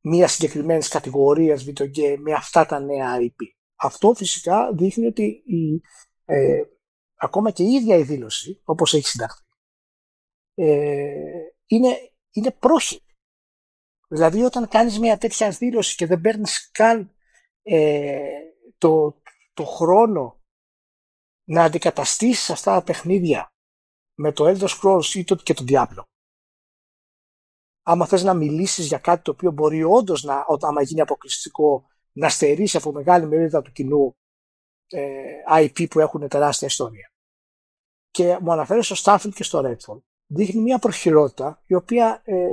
μιας 0.00 0.32
συγκεκριμένης 0.32 0.88
κατηγορίας 0.88 1.64
video 1.66 1.90
game 1.96 2.16
με 2.18 2.32
αυτά 2.32 2.66
τα 2.66 2.80
νέα 2.80 3.16
IP. 3.20 3.44
Αυτό 3.76 4.14
φυσικά 4.14 4.72
δείχνει 4.72 5.06
ότι 5.06 5.42
η, 5.46 5.80
ε, 6.24 6.62
ακόμα 7.14 7.50
και 7.50 7.62
η 7.62 7.72
ίδια 7.72 7.96
η 7.96 8.02
δήλωση, 8.02 8.60
όπως 8.64 8.94
έχει 8.94 9.06
συνταχθεί, 9.06 9.44
ε, 10.54 11.14
είναι 11.66 11.88
είναι 12.30 12.50
πρόχειρη. 12.50 13.00
Δηλαδή 14.08 14.42
όταν 14.42 14.68
κάνεις 14.68 14.98
μια 14.98 15.18
τέτοια 15.18 15.50
δήλωση 15.50 15.96
και 15.96 16.06
δεν 16.06 16.20
παίρνεις 16.20 16.70
καν 16.70 17.14
ε, 17.62 18.20
το, 18.78 19.22
το 19.54 19.64
χρόνο 19.64 20.43
να 21.44 21.64
αντικαταστήσεις 21.64 22.50
αυτά 22.50 22.74
τα 22.74 22.82
παιχνίδια 22.82 23.52
με 24.14 24.32
το 24.32 24.44
Elder 24.46 24.68
Scrolls 24.68 25.14
ή 25.14 25.24
το, 25.24 25.34
και 25.34 25.54
το 25.54 25.64
Diablo. 25.68 26.02
Άμα 27.82 28.06
θες 28.06 28.22
να 28.22 28.34
μιλήσεις 28.34 28.86
για 28.86 28.98
κάτι 28.98 29.22
το 29.22 29.30
οποίο 29.30 29.50
μπορεί 29.50 29.82
όντως 29.82 30.22
να, 30.22 30.46
άμα 30.60 30.82
γίνει 30.82 31.00
αποκλειστικό, 31.00 31.86
να 32.12 32.28
στερήσει 32.28 32.76
από 32.76 32.92
μεγάλη 32.92 33.26
μερίδα 33.26 33.62
του 33.62 33.72
κοινού 33.72 34.16
ε, 34.86 35.12
IP 35.48 35.88
που 35.90 36.00
έχουν 36.00 36.28
τεράστια 36.28 36.68
ιστορία. 36.68 37.12
Και 38.10 38.38
μου 38.40 38.52
αναφέρει 38.52 38.82
στο 38.82 38.94
Starfield 38.98 39.32
και 39.34 39.42
στο 39.42 39.62
Redfall 39.64 40.00
δείχνει 40.26 40.60
μια 40.60 40.78
προχειρότητα 40.78 41.62
η 41.66 41.74
οποία 41.74 42.22
ε, 42.24 42.46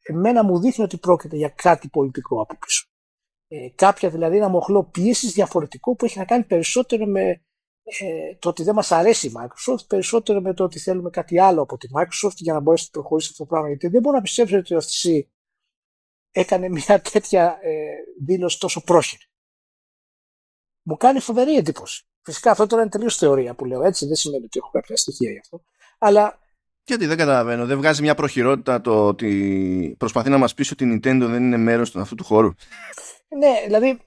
εμένα 0.00 0.44
μου 0.44 0.60
δείχνει 0.60 0.84
ότι 0.84 0.98
πρόκειται 0.98 1.36
για 1.36 1.48
κάτι 1.48 1.88
πολιτικό 1.88 2.40
από 2.40 2.56
πίσω. 2.58 2.86
Ε, 3.48 3.68
κάποια 3.74 4.10
δηλαδή 4.10 4.36
ένα 4.36 4.48
μοχλό 4.48 4.84
πίεσης 4.84 5.32
διαφορετικό 5.32 5.94
που 5.96 6.04
έχει 6.04 6.18
να 6.18 6.24
κάνει 6.24 6.44
περισσότερο 6.44 7.06
με 7.06 7.45
ε, 7.86 8.34
το 8.38 8.48
ότι 8.48 8.62
δεν 8.62 8.74
μας 8.74 8.92
αρέσει 8.92 9.26
η 9.26 9.32
Microsoft, 9.36 9.86
περισσότερο 9.86 10.40
με 10.40 10.54
το 10.54 10.64
ότι 10.64 10.78
θέλουμε 10.78 11.10
κάτι 11.10 11.40
άλλο 11.40 11.62
από 11.62 11.76
τη 11.76 11.88
Microsoft 11.94 12.34
για 12.34 12.52
να 12.52 12.60
μπορέσει 12.60 12.84
να 12.92 13.00
προχωρήσει 13.00 13.28
αυτό 13.30 13.42
το 13.42 13.48
πράγμα. 13.48 13.68
Γιατί 13.68 13.88
δεν 13.88 14.00
μπορώ 14.00 14.16
να 14.16 14.22
πιστέψω 14.22 14.56
ότι 14.56 14.74
ο 14.74 14.78
FTC 14.78 15.20
έκανε 16.30 16.68
μια 16.68 17.00
τέτοια 17.12 17.58
ε, 17.62 17.94
δήλωση 18.24 18.58
τόσο 18.58 18.82
πρόχειρη. 18.84 19.22
Μου 20.82 20.96
κάνει 20.96 21.20
φοβερή 21.20 21.56
εντύπωση. 21.56 22.06
Φυσικά 22.22 22.50
αυτό 22.50 22.66
τώρα 22.66 22.82
είναι 22.82 22.90
τελείως 22.90 23.16
θεωρία 23.16 23.54
που 23.54 23.64
λέω 23.64 23.82
έτσι, 23.82 24.06
δεν 24.06 24.14
σημαίνει 24.14 24.44
ότι 24.44 24.58
έχω 24.58 24.70
κάποια 24.70 24.96
στοιχεία 24.96 25.30
γι' 25.30 25.38
αυτό. 25.38 25.64
Αλλά 25.98 26.40
γιατί 26.84 27.06
δεν 27.06 27.16
καταλαβαίνω, 27.16 27.66
δεν 27.66 27.76
βγάζει 27.76 28.02
μια 28.02 28.14
προχειρότητα 28.14 28.80
το 28.80 29.06
ότι 29.06 29.94
προσπαθεί 29.98 30.30
να 30.30 30.38
μας 30.38 30.54
πείσει 30.54 30.72
ότι 30.72 30.84
η 30.84 30.94
Nintendo 30.94 31.26
δεν 31.26 31.42
είναι 31.42 31.56
μέρος 31.56 31.96
αυτού 31.96 32.14
του 32.14 32.24
χώρου. 32.24 32.50
Ναι, 33.38 33.62
δηλαδή, 33.64 33.98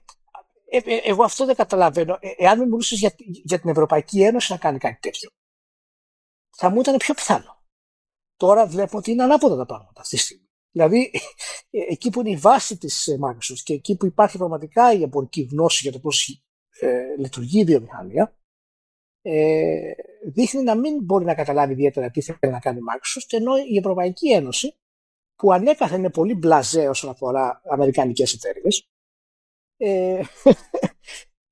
ε, 0.70 0.76
ε, 0.76 1.00
εγώ 1.04 1.24
αυτό 1.24 1.44
δεν 1.46 1.54
καταλαβαίνω. 1.54 2.18
Ε, 2.20 2.30
εάν 2.36 2.58
με 2.58 2.64
μιλούσε 2.64 2.94
για, 2.94 3.14
για 3.18 3.60
την 3.60 3.70
Ευρωπαϊκή 3.70 4.22
Ένωση 4.22 4.52
να 4.52 4.58
κάνει 4.58 4.78
κάτι 4.78 4.98
τέτοιο, 5.00 5.30
θα 6.56 6.70
μου 6.70 6.80
ήταν 6.80 6.96
πιο 6.96 7.14
πιθανό. 7.14 7.58
Τώρα 8.36 8.66
βλέπω 8.66 8.98
ότι 8.98 9.10
είναι 9.10 9.22
ανάποδα 9.22 9.56
τα 9.56 9.66
πράγματα 9.66 10.00
αυτή 10.00 10.16
τη 10.16 10.22
στιγμή. 10.22 10.48
Δηλαδή, 10.72 11.10
εκεί 11.70 12.10
που 12.10 12.20
είναι 12.20 12.30
η 12.30 12.36
βάση 12.36 12.78
της 12.78 13.08
Microsoft 13.24 13.60
και 13.62 13.72
εκεί 13.72 13.96
που 13.96 14.06
υπάρχει 14.06 14.38
πραγματικά 14.38 14.92
η 14.92 15.02
εμπορική 15.02 15.48
γνώση 15.50 15.82
για 15.82 15.92
το 15.92 15.98
πώς 15.98 16.42
ε, 16.80 17.16
λειτουργεί 17.18 17.60
η 17.60 17.64
βιομηχανία, 17.64 18.36
ε, 19.22 19.92
δείχνει 20.32 20.62
να 20.62 20.76
μην 20.76 21.04
μπορεί 21.04 21.24
να 21.24 21.34
καταλάβει 21.34 21.72
ιδιαίτερα 21.72 22.10
τι 22.10 22.20
θέλει 22.20 22.52
να 22.52 22.58
κάνει 22.58 22.78
η 22.78 22.82
Microsoft, 22.82 23.38
ενώ 23.38 23.56
η 23.56 23.76
Ευρωπαϊκή 23.76 24.32
Ένωση, 24.32 24.78
που 25.34 25.52
ανέκαθεν 25.52 25.98
είναι 25.98 26.10
πολύ 26.10 26.34
μπλαζέ 26.34 26.88
όσον 26.88 27.10
αφορά 27.10 27.60
αμερικανικές 27.64 28.32
εταιρείες, 28.32 28.89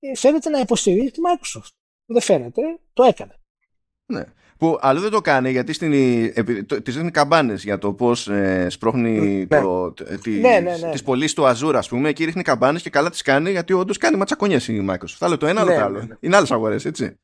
ε, 0.00 0.16
φαίνεται 0.16 0.50
να 0.50 0.58
υποστηρίζει 0.58 1.10
τη 1.10 1.20
Microsoft. 1.26 1.70
Δεν 2.06 2.22
φαίνεται, 2.22 2.62
το 2.92 3.02
έκανε. 3.02 3.34
Ναι. 4.06 4.24
Που 4.58 4.78
αλλού 4.80 5.00
δεν 5.00 5.10
το 5.10 5.20
κάνει 5.20 5.50
γιατί 5.50 5.72
στην, 5.72 5.90
τις 6.82 6.96
δίνει 6.96 7.10
καμπάνες 7.10 7.62
για 7.62 7.78
το 7.78 7.92
πώς 7.92 8.28
ε, 8.28 8.66
σπρώχνει 8.70 9.46
ναι. 9.50 9.60
το, 9.60 9.92
τις, 9.92 10.40
ναι, 10.40 10.60
ναι, 10.60 10.76
ναι. 10.76 10.90
τις 10.90 11.02
πωλήσεις 11.02 11.34
του 11.34 11.42
Azure 11.42 11.74
ας 11.74 11.88
πούμε. 11.88 12.08
Εκεί 12.08 12.24
ρίχνει 12.24 12.42
καμπάνες 12.42 12.82
και 12.82 12.90
καλά 12.90 13.10
τις 13.10 13.22
κάνει 13.22 13.50
γιατί 13.50 13.72
όντως 13.72 13.96
κάνει 13.96 14.16
ματσακονιές 14.16 14.68
η 14.68 14.86
Microsoft. 14.90 15.16
Άλλο 15.18 15.36
το 15.36 15.46
ένα, 15.46 15.60
άλλο 15.60 15.70
ναι, 15.70 15.76
το 15.76 15.84
άλλο. 15.84 15.98
Ναι, 15.98 16.04
ναι. 16.04 16.14
Είναι 16.20 16.36
άλλες 16.36 16.50
αγορές, 16.50 16.84
έτσι. 16.84 17.18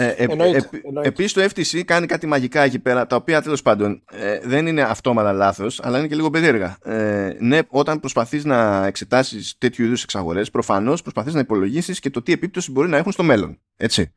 Ε, 0.00 0.06
ε, 0.06 0.24
εννοείται, 0.28 0.68
ε, 1.02 1.08
Επίσης 1.08 1.32
το 1.32 1.42
FTC 1.42 1.82
κάνει 1.84 2.06
κάτι 2.06 2.26
μαγικά 2.26 2.62
εκεί 2.62 2.78
πέρα, 2.78 3.06
τα 3.06 3.16
οποία 3.16 3.42
τέλος 3.42 3.62
πάντων 3.62 4.02
ε, 4.12 4.40
δεν 4.42 4.66
είναι 4.66 4.82
αυτόματα 4.82 5.32
λάθος, 5.32 5.80
αλλά 5.82 5.98
είναι 5.98 6.06
και 6.06 6.14
λίγο 6.14 6.30
περίεργα. 6.30 6.78
Ε, 6.84 7.36
ναι, 7.38 7.58
όταν 7.68 8.00
προσπαθείς 8.00 8.44
να 8.44 8.86
εξετάσεις 8.86 9.54
τέτοιου 9.58 9.84
είδους 9.84 10.02
εξαγορές, 10.02 10.50
προφανώς 10.50 11.02
προσπαθείς 11.02 11.34
να 11.34 11.40
υπολογίσεις 11.40 12.00
και 12.00 12.10
το 12.10 12.22
τι 12.22 12.32
επίπτωση 12.32 12.70
μπορεί 12.70 12.88
να 12.88 12.96
έχουν 12.96 13.12
στο 13.12 13.22
μέλλον. 13.22 13.60
Έτσι. 13.76 14.12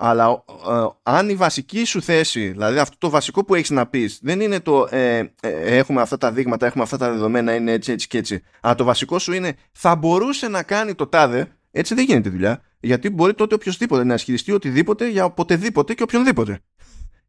Αλλά 0.00 0.44
ε, 0.68 0.86
αν 1.02 1.28
η 1.28 1.34
βασική 1.34 1.84
σου 1.84 2.02
θέση, 2.02 2.48
δηλαδή 2.48 2.78
αυτό 2.78 2.96
το 2.98 3.10
βασικό 3.10 3.44
που 3.44 3.54
έχεις 3.54 3.70
να 3.70 3.86
πεις 3.86 4.18
δεν 4.22 4.40
είναι 4.40 4.60
το 4.60 4.88
ε, 4.90 5.18
ε, 5.40 5.76
έχουμε 5.76 6.00
αυτά 6.00 6.18
τα 6.18 6.32
δείγματα, 6.32 6.66
έχουμε 6.66 6.82
αυτά 6.82 6.96
τα 6.96 7.10
δεδομένα, 7.10 7.54
είναι 7.54 7.72
έτσι 7.72 7.92
έτσι 7.92 8.06
και 8.06 8.18
έτσι. 8.18 8.42
Αλλά 8.60 8.74
το 8.74 8.84
βασικό 8.84 9.18
σου 9.18 9.32
είναι 9.32 9.56
θα 9.72 9.96
μπορούσε 9.96 10.48
να 10.48 10.62
κάνει 10.62 10.94
το 10.94 11.06
τάδε, 11.06 11.57
έτσι 11.78 11.94
δεν 11.94 12.04
γίνεται 12.04 12.30
δουλειά. 12.30 12.62
Γιατί 12.80 13.10
μπορεί 13.10 13.34
τότε 13.34 13.54
οποιοδήποτε 13.54 14.04
να 14.04 14.14
ισχυριστεί 14.14 14.52
οτιδήποτε 14.52 15.08
για 15.08 15.24
οποτεδήποτε 15.24 15.94
και 15.94 16.02
οποιονδήποτε. 16.02 16.60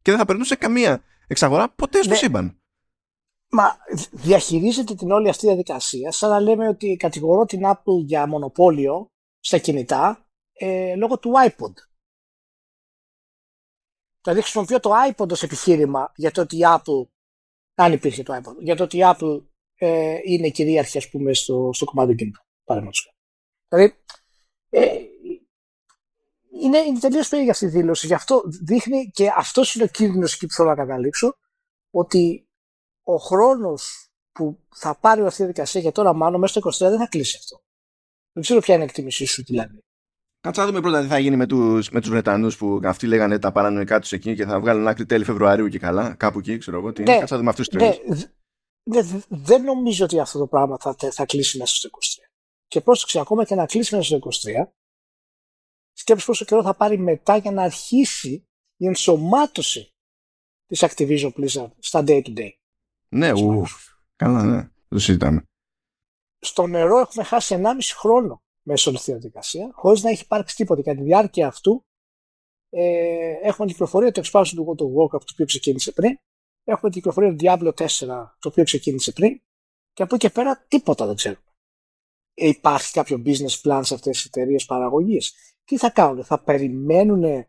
Και 0.01 0.11
δεν 0.11 0.17
θα 0.17 0.25
περνούσε 0.25 0.55
καμία 0.55 1.03
εξαγορά 1.27 1.69
ποτέ 1.69 2.01
στο 2.01 2.09
ναι. 2.09 2.15
σύμπαν. 2.15 2.61
Μα 3.51 3.77
διαχειρίζεται 4.11 4.95
την 4.95 5.11
όλη 5.11 5.29
αυτή 5.29 5.45
διαδικασία 5.45 6.11
σαν 6.11 6.29
να 6.29 6.39
λέμε 6.39 6.67
ότι 6.67 6.95
κατηγορώ 6.95 7.45
την 7.45 7.61
Apple 7.63 8.03
για 8.05 8.27
μονοπόλιο 8.27 9.07
στα 9.39 9.57
κινητά 9.57 10.27
ε, 10.53 10.95
λόγω 10.95 11.19
του 11.19 11.31
iPod. 11.47 11.73
Δηλαδή 14.21 14.41
χρησιμοποιώ 14.41 14.79
το 14.79 14.91
iPod 15.09 15.31
ως 15.31 15.43
επιχείρημα 15.43 16.11
για 16.15 16.31
το 16.31 16.41
ότι 16.41 16.57
η 16.57 16.61
Apple, 16.63 17.07
αν 17.75 17.93
υπήρχε 17.93 18.23
το 18.23 18.35
iPod, 18.35 18.55
για 18.59 18.75
το 18.75 18.83
ότι 18.83 18.97
η 18.97 19.01
Apple 19.03 19.43
ε, 19.75 20.17
είναι 20.23 20.49
κυρίαρχη 20.49 20.97
ας 20.97 21.09
πούμε 21.09 21.33
στο, 21.33 21.69
στο 21.73 21.85
κομμάτι 21.85 22.11
του 22.11 22.17
κινητού. 22.17 22.39
Παραδείγματος. 22.63 23.13
Δηλαδή 23.67 23.95
ε, 24.69 24.87
είναι, 26.61 26.77
είναι 26.77 26.99
τελείως 26.99 27.27
περίεργη 27.27 27.51
αυτή 27.51 27.65
η 27.65 27.67
δήλωση. 27.67 28.07
Γι' 28.07 28.13
αυτό 28.13 28.41
δείχνει 28.45 29.11
και 29.13 29.31
αυτός 29.35 29.75
είναι 29.75 29.83
ο 29.83 29.87
κίνδυνος 29.87 30.33
εκεί 30.33 30.45
που 30.45 30.53
θέλω 30.53 30.69
να 30.69 30.75
καταλήξω, 30.75 31.37
ότι 31.91 32.47
ο 33.03 33.15
χρόνος 33.15 34.09
που 34.31 34.59
θα 34.75 34.95
πάρει 34.99 35.21
αυτή 35.21 35.41
η 35.41 35.45
διαδικασία 35.45 35.81
για 35.81 35.91
τώρα, 35.91 36.13
μάλλον 36.13 36.39
μέσα 36.39 36.59
στο 36.59 36.85
23 36.87 36.89
δεν 36.89 36.99
θα 36.99 37.07
κλείσει 37.07 37.37
αυτό. 37.39 37.61
Δεν 38.31 38.43
ξέρω 38.43 38.59
ποια 38.59 38.73
είναι 38.73 38.83
η 38.83 38.87
εκτίμησή 38.87 39.25
σου 39.25 39.43
δηλαδή. 39.43 39.83
Κάτσε 40.41 40.61
να 40.61 40.67
δούμε 40.67 40.81
πρώτα 40.81 41.01
τι 41.01 41.07
θα 41.07 41.19
γίνει 41.19 41.35
με 41.35 41.45
τους 41.45 41.89
με 41.89 41.99
τους 41.99 42.09
Βρετανούς 42.09 42.57
που 42.57 42.79
αυτοί 42.83 43.07
λέγανε 43.07 43.39
τα 43.39 43.51
παρανοϊκά 43.51 43.99
τους 43.99 44.11
εκεί 44.11 44.35
και 44.35 44.45
θα 44.45 44.59
βγάλουν 44.59 44.87
άκρη 44.87 45.05
τέλη 45.05 45.23
Φεβρουαρίου 45.23 45.67
και 45.67 45.79
καλά. 45.79 46.13
Κάπου 46.13 46.39
εκεί, 46.39 46.57
ξέρω 46.57 46.77
εγώ. 46.77 46.93
Τι 46.93 47.03
ναι, 47.03 47.17
Κάτσε 47.17 47.33
να 47.33 47.39
δούμε 47.39 47.49
αυτούς 47.49 47.67
τους 47.67 47.81
ναι, 47.81 47.97
ναι, 48.83 49.01
δεν 49.27 49.63
νομίζω 49.63 50.05
ότι 50.05 50.19
αυτό 50.19 50.39
το 50.39 50.47
πράγμα 50.47 50.77
θα, 50.79 50.95
θα 51.11 51.25
κλείσει 51.25 51.57
μέσα 51.57 51.75
στο 51.75 51.89
23. 52.23 52.28
Και 52.69 52.81
πρόσεξε, 52.81 53.19
ακόμα 53.19 53.45
και 53.45 53.55
να 53.55 53.65
κλείσει 53.65 53.95
μέσα 53.95 54.17
στο 54.17 54.49
23, 54.51 54.65
σκέψου 55.93 56.25
πόσο 56.25 56.45
καιρό 56.45 56.63
θα 56.63 56.75
πάρει 56.75 56.97
μετά 56.97 57.37
για 57.37 57.51
να 57.51 57.63
αρχίσει 57.63 58.47
η 58.75 58.85
ενσωμάτωση 58.85 59.93
της 60.65 60.85
Activision 60.87 61.31
Blizzard 61.33 61.71
στα 61.79 62.03
day-to-day. 62.07 62.49
Ναι, 63.09 63.31
ουφ. 63.31 63.71
Καλά, 64.15 64.43
ναι. 64.43 64.69
Το 64.87 64.99
συζητάμε. 64.99 65.43
Στο 66.39 66.67
νερό 66.67 66.99
έχουμε 66.99 67.23
χάσει 67.23 67.55
1,5 67.63 67.71
χρόνο 67.95 68.43
μέσω 68.61 68.91
της 68.91 69.03
διαδικασίας, 69.03 69.69
χωρίς 69.73 70.03
να 70.03 70.09
έχει 70.09 70.21
υπάρξει 70.21 70.55
τίποτα. 70.55 70.81
Κατά 70.81 70.97
τη 70.97 71.03
διάρκεια 71.03 71.47
αυτού 71.47 71.85
ε, 72.69 73.31
έχουμε 73.41 73.67
την 73.67 73.67
κυκλοφορία 73.67 74.11
του 74.11 74.21
expansion 74.25 74.51
του 74.55 74.65
World 74.67 74.81
of 74.81 74.85
Warcraft, 74.85 75.25
το 75.25 75.31
οποίο 75.33 75.45
ξεκίνησε 75.45 75.91
πριν. 75.91 76.17
Έχουμε 76.63 76.91
την 76.91 77.01
κυκλοφορία 77.01 77.35
του 77.35 77.37
Diablo 77.39 77.73
4, 77.73 77.87
το 78.39 78.49
οποίο 78.49 78.63
ξεκίνησε 78.63 79.11
πριν. 79.11 79.41
Και 79.93 80.03
από 80.03 80.15
εκεί 80.15 80.27
και 80.27 80.33
πέρα 80.33 80.65
τίποτα 80.67 81.05
δεν 81.05 81.15
ξέρουμε. 81.15 81.43
Ε, 82.41 82.47
υπάρχει 82.47 82.91
κάποιο 82.91 83.21
business 83.25 83.61
plan 83.63 83.81
σε 83.83 83.93
αυτές 83.93 84.17
τις 84.17 84.25
εταιρείες 84.25 84.65
παραγωγής 84.65 85.33
τι 85.69 85.77
θα 85.77 85.89
κάνουν, 85.89 86.23
θα 86.23 86.43
περιμένουν 86.43 87.47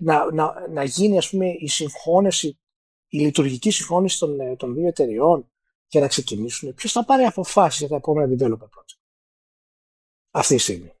να, 0.00 0.32
να, 0.32 0.68
να 0.68 0.84
γίνει 0.84 1.18
ας 1.18 1.30
πούμε 1.30 1.46
η 1.58 1.68
συγχώνευση, 1.68 2.60
η 3.08 3.18
λειτουργική 3.18 3.70
συγχώνευση 3.70 4.18
των, 4.18 4.40
ε, 4.40 4.56
των 4.56 4.74
δύο 4.74 4.86
εταιριών 4.86 5.50
για 5.86 6.00
να 6.00 6.08
ξεκινήσουν. 6.08 6.74
Ποιος 6.74 6.92
θα 6.92 7.04
πάρει 7.04 7.24
αποφάσεις 7.24 7.78
για 7.78 7.88
τα 7.88 7.96
επόμενα 7.96 8.34
developer 8.34 8.64
project. 8.64 8.98
Αυτή 10.30 10.54
τη 10.54 10.60
στιγμή; 10.60 10.92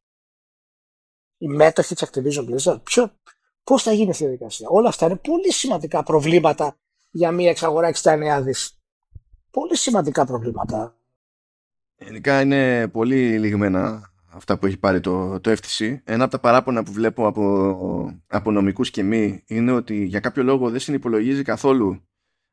Η 1.38 1.48
μέτοχη 1.48 1.94
της 1.94 2.10
Activision 2.10 2.48
Blizzard; 2.48 2.82
Ποιο, 2.82 3.18
πώς 3.64 3.82
θα 3.82 3.92
γίνει 3.92 4.10
αυτή 4.10 4.22
η 4.22 4.26
διαδικασία; 4.26 4.68
Όλα 4.68 4.88
αυτά 4.88 5.06
είναι 5.06 5.16
πολύ 5.16 5.52
σημαντικά 5.52 6.02
προβλήματα 6.02 6.78
για 7.10 7.32
μια 7.32 7.50
εξαγορά 7.50 7.88
69 7.88 8.40
δις. 8.42 8.78
Πολύ 9.50 9.76
σημαντικά 9.76 10.26
προβλήματα. 10.26 10.96
Γενικά 11.98 12.40
είναι 12.40 12.88
πολύ 12.88 13.38
λιγμένα 13.38 14.12
αυτά 14.34 14.58
που 14.58 14.66
έχει 14.66 14.76
πάρει 14.76 15.00
το, 15.00 15.40
το 15.40 15.50
FTC. 15.50 15.96
Ένα 16.04 16.22
από 16.22 16.32
τα 16.32 16.38
παράπονα 16.38 16.82
που 16.82 16.92
βλέπω 16.92 17.26
από, 17.26 18.22
από 18.26 18.50
νομικούς 18.50 18.90
και 18.90 19.02
μη 19.02 19.42
είναι 19.46 19.72
ότι 19.72 20.04
για 20.04 20.20
κάποιο 20.20 20.42
λόγο 20.42 20.70
δεν 20.70 20.80
συνυπολογίζει 20.80 21.42
καθόλου 21.42 22.02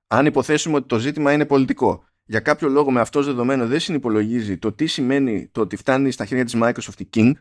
αν 0.08 0.26
υποθέσουμε 0.26 0.76
ότι 0.76 0.88
το 0.88 1.00
ζήτημα 1.00 1.34
είναι 1.34 1.46
πολιτικό. 1.46 2.04
Για 2.24 2.40
κάποιο 2.40 2.70
λόγο 2.70 2.92
με 2.92 3.00
αυτός 3.00 3.26
δεδομένο 3.26 3.68
δεν 3.68 3.80
συνυπολογίζει 3.80 4.58
το 4.58 4.72
τι 4.72 4.86
σημαίνει 4.86 5.48
το 5.52 5.62
ότι 5.62 5.76
φτάνει 5.76 6.12
στα 6.12 6.26
χέρια 6.26 6.46
της 6.46 6.56
Microsoft 6.58 7.00
η 7.00 7.10
King 7.14 7.32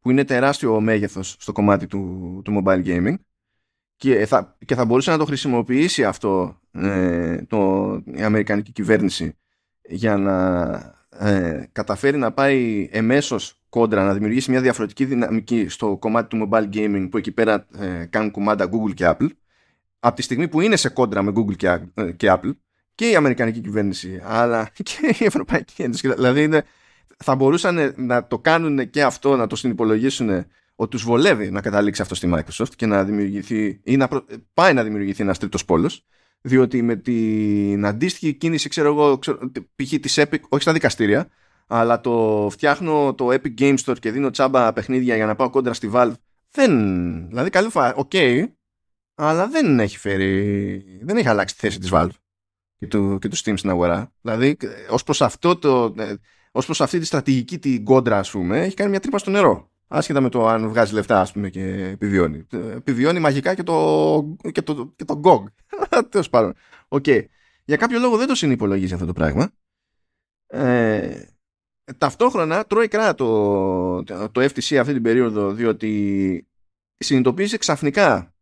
που 0.00 0.10
είναι 0.10 0.24
τεράστιο 0.24 0.80
μέγεθος 0.80 1.36
στο 1.38 1.52
κομμάτι 1.52 1.86
του, 1.86 2.40
του 2.44 2.62
mobile 2.64 2.84
gaming 2.86 3.14
και 3.96 4.26
θα, 4.26 4.56
και 4.64 4.74
θα 4.74 4.84
μπορούσε 4.84 5.10
να 5.10 5.18
το 5.18 5.24
χρησιμοποιήσει 5.24 6.04
αυτό 6.04 6.60
ε, 6.70 7.42
το, 7.42 7.92
η 8.04 8.22
Αμερικανική 8.22 8.72
κυβέρνηση 8.72 9.38
για 9.90 10.16
να 10.16 10.98
ε, 11.18 11.68
καταφέρει 11.72 12.16
να 12.16 12.32
πάει 12.32 12.88
εμέσως 12.92 13.60
κόντρα 13.68 14.04
να 14.04 14.12
δημιουργήσει 14.12 14.50
μια 14.50 14.60
διαφορετική 14.60 15.04
δυναμική 15.04 15.68
στο 15.68 15.96
κομμάτι 15.96 16.28
του 16.28 16.48
mobile 16.50 16.68
gaming 16.74 17.08
που 17.10 17.16
εκεί 17.16 17.32
πέρα 17.32 17.66
ε, 17.78 18.04
κάνουν 18.04 18.30
κουμάντα 18.30 18.68
Google 18.70 18.94
και 18.94 19.04
Apple. 19.08 19.28
Από 20.00 20.16
τη 20.16 20.22
στιγμή 20.22 20.48
που 20.48 20.60
είναι 20.60 20.76
σε 20.76 20.88
κόντρα 20.88 21.22
με 21.22 21.32
Google 21.34 21.56
και, 21.56 21.80
ε, 21.94 22.12
και 22.12 22.32
Apple 22.32 22.50
και 22.94 23.10
η 23.10 23.16
Αμερικανική 23.16 23.60
κυβέρνηση 23.60 24.22
αλλά 24.24 24.70
και 24.82 25.16
η 25.18 25.24
Ευρωπαϊκή 25.24 25.82
Ένωση. 25.82 26.12
Δηλαδή 26.14 26.42
είναι, 26.42 26.64
θα 27.16 27.34
μπορούσαν 27.34 27.94
να 27.96 28.26
το 28.26 28.38
κάνουν 28.38 28.90
και 28.90 29.02
αυτό 29.02 29.36
να 29.36 29.46
το 29.46 29.56
συνυπολογίσουν 29.56 30.46
ότι 30.74 30.90
τους 30.90 31.02
βολεύει 31.02 31.50
να 31.50 31.60
καταλήξει 31.60 32.02
αυτό 32.02 32.14
στη 32.14 32.32
Microsoft 32.34 32.74
και 32.76 32.86
να 32.86 33.04
δημιουργηθεί 33.04 33.80
ή 33.84 33.96
να 33.96 34.08
πάει 34.54 34.74
να 34.74 34.82
δημιουργηθεί 34.82 35.22
ένας 35.22 35.38
τρίτος 35.38 35.64
πόλος 35.64 36.06
διότι 36.40 36.82
με 36.82 36.96
την 36.96 37.86
αντίστοιχη 37.86 38.34
κίνηση, 38.34 38.68
ξέρω 38.68 38.88
εγώ, 38.88 39.18
π.χ. 39.76 39.88
της 40.00 40.18
Epic, 40.18 40.40
όχι 40.48 40.62
στα 40.62 40.72
δικαστήρια, 40.72 41.28
αλλά 41.66 42.00
το 42.00 42.48
φτιάχνω 42.50 43.14
το 43.14 43.28
Epic 43.28 43.54
Game 43.58 43.76
Store 43.84 43.98
και 44.00 44.10
δίνω 44.10 44.30
τσάμπα 44.30 44.72
παιχνίδια 44.72 45.16
για 45.16 45.26
να 45.26 45.34
πάω 45.34 45.50
κόντρα 45.50 45.72
στη 45.72 45.90
Valve, 45.94 46.12
δεν, 46.50 46.72
δηλαδή 47.28 47.50
καλή 47.50 47.68
φορά, 47.68 47.94
OK, 47.94 48.10
okay, 48.12 48.44
αλλά 49.14 49.48
δεν 49.48 49.80
έχει 49.80 49.98
φέρει, 49.98 50.82
δεν 51.02 51.16
έχει 51.16 51.28
αλλάξει 51.28 51.54
τη 51.54 51.60
θέση 51.60 51.78
της 51.78 51.90
Valve 51.92 52.10
και 52.78 52.86
του, 52.86 53.18
και 53.20 53.28
του 53.28 53.36
Steam 53.36 53.54
στην 53.56 53.70
αγορά. 53.70 54.12
Δηλαδή, 54.20 54.56
ως 54.90 55.02
προς 55.02 55.22
αυτό 55.22 55.56
το, 55.56 55.94
ε, 55.98 56.14
ως 56.52 56.64
προς 56.64 56.80
αυτή 56.80 56.98
τη 56.98 57.04
στρατηγική 57.04 57.58
την 57.58 57.84
κόντρα, 57.84 58.18
ας 58.18 58.30
πούμε, 58.30 58.60
έχει 58.60 58.74
κάνει 58.74 58.90
μια 58.90 59.00
τρύπα 59.00 59.18
στο 59.18 59.30
νερό. 59.30 59.70
Άσχετα 59.92 60.20
με 60.20 60.28
το 60.28 60.48
αν 60.48 60.68
βγάζει 60.68 60.94
λεφτά, 60.94 61.20
ας 61.20 61.32
πούμε, 61.32 61.50
και 61.50 61.62
επιβιώνει. 61.92 62.46
Επιβιώνει 62.52 63.20
μαγικά 63.20 63.54
και 63.54 63.62
το, 63.62 64.36
και 64.52 64.62
το, 64.62 64.92
και 64.96 65.04
το 65.04 65.20
GOG. 65.24 65.44
Τέλος 66.10 66.28
πάντων. 66.30 66.54
Οκ. 66.88 67.06
Για 67.64 67.76
κάποιο 67.76 67.98
λόγο 67.98 68.16
δεν 68.16 68.26
το 68.26 68.34
συνυπολογίζει 68.34 68.94
αυτό 68.94 69.06
το 69.06 69.12
πράγμα. 69.12 69.50
Ε, 70.46 71.22
ταυτόχρονα 71.98 72.64
τρώει 72.64 72.88
κρά 72.88 73.14
το, 73.14 74.02
το 74.04 74.40
FTC 74.40 74.76
αυτή 74.76 74.92
την 74.92 75.02
περίοδο 75.02 75.52
διότι 75.52 76.46
συνειδητοποίησε 76.96 77.56
ξαφνικά 77.56 78.34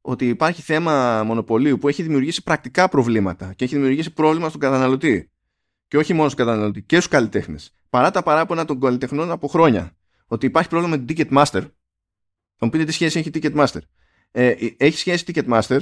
ότι 0.00 0.28
υπάρχει 0.28 0.62
θέμα 0.62 1.22
μονοπωλίου 1.24 1.78
που 1.78 1.88
έχει 1.88 2.02
δημιουργήσει 2.02 2.42
πρακτικά 2.42 2.88
προβλήματα 2.88 3.52
και 3.52 3.64
έχει 3.64 3.74
δημιουργήσει 3.74 4.12
πρόβλημα 4.12 4.48
στον 4.48 4.60
καταναλωτή. 4.60 5.30
Και 5.88 5.96
όχι 5.96 6.12
μόνο 6.12 6.28
στον 6.28 6.46
καταναλωτή, 6.46 6.82
και 6.82 6.96
στους 6.96 7.08
καλλιτέχνες. 7.08 7.74
Παρά 7.90 8.10
τα 8.10 8.22
παράπονα 8.22 8.64
των 8.64 8.80
καλλιτεχνών 8.80 9.30
από 9.30 9.48
χρόνια 9.48 9.96
ότι 10.32 10.46
υπάρχει 10.46 10.68
πρόβλημα 10.68 10.96
με 10.96 11.04
την 11.04 11.16
Ticketmaster. 11.16 11.62
Θα 12.56 12.64
μου 12.66 12.70
πείτε 12.70 12.84
τι 12.84 12.92
σχέση 12.92 13.18
έχει 13.18 13.30
Ticketmaster. 13.34 13.80
Ε, 14.30 14.54
έχει 14.76 14.98
σχέση 14.98 15.24
Ticketmaster 15.26 15.78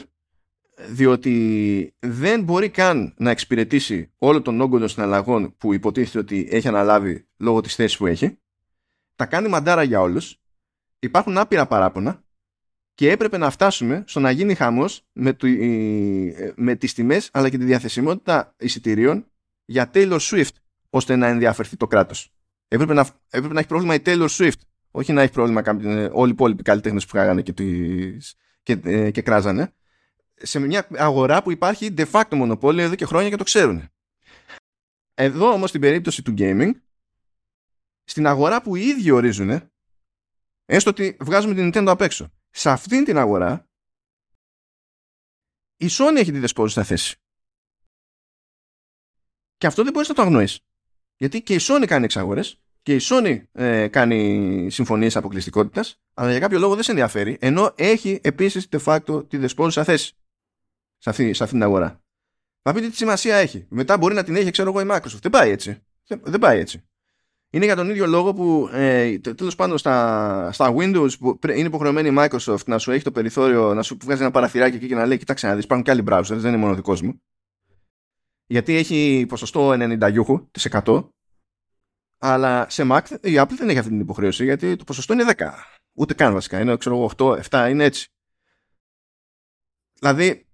διότι 0.89 1.95
δεν 1.99 2.43
μπορεί 2.43 2.69
καν 2.69 3.15
να 3.17 3.31
εξυπηρετήσει 3.31 4.13
όλο 4.19 4.43
τον 4.43 4.61
όγκο 4.61 4.79
των 4.79 4.89
συναλλαγών 4.89 5.57
που 5.57 5.75
υποτίθεται 5.75 6.19
ότι 6.19 6.49
έχει 6.51 6.69
αναλάβει 6.69 7.27
λόγω 7.37 7.61
της 7.61 7.75
θέσης 7.75 7.97
που 7.97 8.07
έχει. 8.07 8.39
Τα 9.17 9.27
κάνει 9.27 9.49
μαντάρα 9.49 9.83
για 9.83 10.01
όλους. 10.01 10.41
Υπάρχουν 10.99 11.39
άπειρα 11.39 11.67
παράπονα 11.67 12.25
και 12.95 13.11
έπρεπε 13.11 13.39
να 13.39 13.51
φτάσουμε 13.51 14.05
στο 14.07 14.21
να 14.21 14.31
γίνει 14.31 14.55
χαμός 14.55 15.07
με, 15.13 15.33
το, 15.33 15.47
με 16.55 16.75
τις 16.75 16.95
τιμές 16.95 17.31
αλλά 17.33 17.49
και 17.49 17.59
τη 17.59 17.65
διαθεσιμότητα 17.65 18.55
εισιτηρίων 18.59 19.27
για 19.65 19.91
Taylor 19.95 20.19
Swift 20.21 20.55
ώστε 20.91 21.17
να 21.17 21.27
ενδιαφερθεί 21.27 21.77
το 21.77 21.87
κράτος. 21.87 22.35
Έπρεπε 22.73 22.95
να, 22.95 23.09
έπρεπε 23.31 23.55
να 23.55 23.59
έχει 23.59 23.69
πρόβλημα 23.69 23.95
η 23.95 24.03
Taylor 24.05 24.29
Swift 24.29 24.61
όχι 24.91 25.13
να 25.13 25.23
έχει 25.23 25.33
πρόβλημα 25.33 25.63
όλοι 26.13 26.29
οι 26.29 26.33
υπόλοιποι 26.33 26.63
καλλιτέχνες 26.63 27.07
που 27.07 27.17
φάγανε 27.17 27.43
και, 27.43 27.53
και, 28.63 28.81
ε, 28.85 29.11
και 29.11 29.23
κράζανε 29.23 29.75
σε 30.35 30.59
μια 30.59 30.89
αγορά 30.91 31.43
που 31.43 31.51
υπάρχει 31.51 31.95
de 31.97 32.11
facto 32.11 32.35
μονοπόλιο 32.35 32.85
εδώ 32.85 32.95
και 32.95 33.05
χρόνια 33.05 33.29
και 33.29 33.37
το 33.37 33.45
ξέρουν. 33.45 33.89
Εδώ 35.15 35.53
όμως 35.53 35.69
στην 35.69 35.81
περίπτωση 35.81 36.23
του 36.23 36.35
gaming, 36.39 36.71
στην 38.05 38.27
αγορά 38.27 38.63
που 38.63 38.77
οι 38.77 38.87
ίδιοι 38.87 39.11
ορίζουν, 39.11 39.71
έστω 40.65 40.91
ότι 40.91 41.17
βγάζουμε 41.21 41.55
την 41.55 41.69
Nintendo 41.69 41.89
απ' 41.89 42.01
έξω, 42.01 42.33
σε 42.51 42.71
αυτήν 42.71 43.05
την 43.05 43.19
αγορά 43.19 43.69
η 45.77 45.87
Sony 45.91 46.17
έχει 46.17 46.33
τη 46.33 46.39
δεσπόζουσα 46.39 46.85
θέση. 46.85 47.17
Και 49.57 49.67
αυτό 49.67 49.83
δεν 49.83 49.93
μπορείς 49.93 50.09
να 50.09 50.15
το 50.15 50.23
αγνοείς. 50.23 50.61
Γιατί 51.21 51.43
και 51.43 51.55
η 51.55 51.59
Sony 51.61 51.85
κάνει 51.87 52.05
εξαγορές 52.05 52.61
και 52.83 52.95
η 52.95 53.01
Sony 53.03 53.43
ε, 53.53 53.89
κάνει 53.89 54.67
συμφωνίες 54.71 55.17
αποκλειστικότητας 55.17 56.01
αλλά 56.15 56.31
για 56.31 56.41
κάποιο 56.41 56.59
λόγο 56.59 56.75
δεν 56.75 56.83
σε 56.83 56.91
ενδιαφέρει 56.91 57.37
ενώ 57.41 57.73
έχει 57.75 58.21
επίσης 58.23 58.69
de 58.71 58.79
facto 58.85 59.29
τη 59.29 59.37
δεσπόζουσα 59.37 59.85
θέση 59.85 60.15
σε 60.99 61.11
αυτή, 61.11 61.35
σε 61.35 61.43
αυτή 61.43 61.55
την 61.55 61.65
αγορά. 61.65 62.01
Θα 62.63 62.73
πείτε 62.73 62.89
τι 62.89 62.97
σημασία 62.97 63.37
έχει. 63.37 63.67
Μετά 63.69 63.99
μπορεί 63.99 64.15
να 64.15 64.23
την 64.23 64.37
έχει, 64.37 64.51
ξέρω 64.51 64.69
εγώ, 64.71 64.81
η 64.81 64.85
Microsoft. 64.91 65.21
Δεν 65.21 65.31
πάει 65.31 65.51
έτσι. 65.51 65.83
Δεν 66.07 66.41
πάει 66.41 66.59
έτσι. 66.59 66.85
Είναι 67.51 67.65
για 67.65 67.77
τον 67.77 67.91
ίδιο 67.91 68.07
λόγο 68.07 68.35
που 68.35 68.69
ε, 68.73 69.19
τέλος 69.19 69.55
πάντων 69.55 69.79
στα, 69.79 70.53
στα 70.53 70.75
Windows 70.77 71.19
που 71.19 71.39
είναι 71.49 71.59
υποχρεωμένη 71.59 72.09
η 72.09 72.15
Microsoft 72.19 72.65
να 72.67 72.79
σου 72.79 72.91
έχει 72.91 73.05
το 73.05 73.11
περιθώριο 73.13 73.75
να 73.75 73.83
σου 73.83 73.97
βγάζει 74.03 74.21
ένα 74.23 74.31
παραθυράκι 74.31 74.77
εκεί 74.77 74.87
και 74.87 74.95
να 74.95 75.07
λέει: 75.07 75.19
Κοιτάξτε 75.19 75.47
να 75.47 75.55
δεις, 75.55 75.65
υπάρχουν 75.65 75.85
και 75.85 75.91
άλλοι 75.91 76.05
browsers, 76.09 76.23
δεν 76.25 76.49
είναι 76.49 76.57
μόνο 76.57 76.75
δικός 76.75 77.03
μου. 77.03 77.23
Γιατί 78.51 78.75
έχει 78.75 79.25
ποσοστό 79.29 79.71
90 79.71 80.11
γιούχου, 80.11 80.49
100, 80.71 81.09
αλλά 82.19 82.71
σε 82.71 82.87
Mac 82.91 83.01
η 83.21 83.35
Apple 83.37 83.55
δεν 83.57 83.69
έχει 83.69 83.79
αυτή 83.79 83.91
την 83.91 84.01
υποχρέωση 84.01 84.45
γιατί 84.45 84.77
το 84.77 84.85
ποσοστό 84.85 85.13
είναι 85.13 85.25
10. 85.37 85.51
Ούτε 85.93 86.15
καν 86.15 86.33
βασικά. 86.33 86.61
Είναι 86.61 86.77
ξέρω 86.77 86.97
εγώ 86.97 87.11
8, 87.17 87.41
7, 87.51 87.71
είναι 87.71 87.85
έτσι. 87.85 88.09
Δηλαδή, 90.01 90.47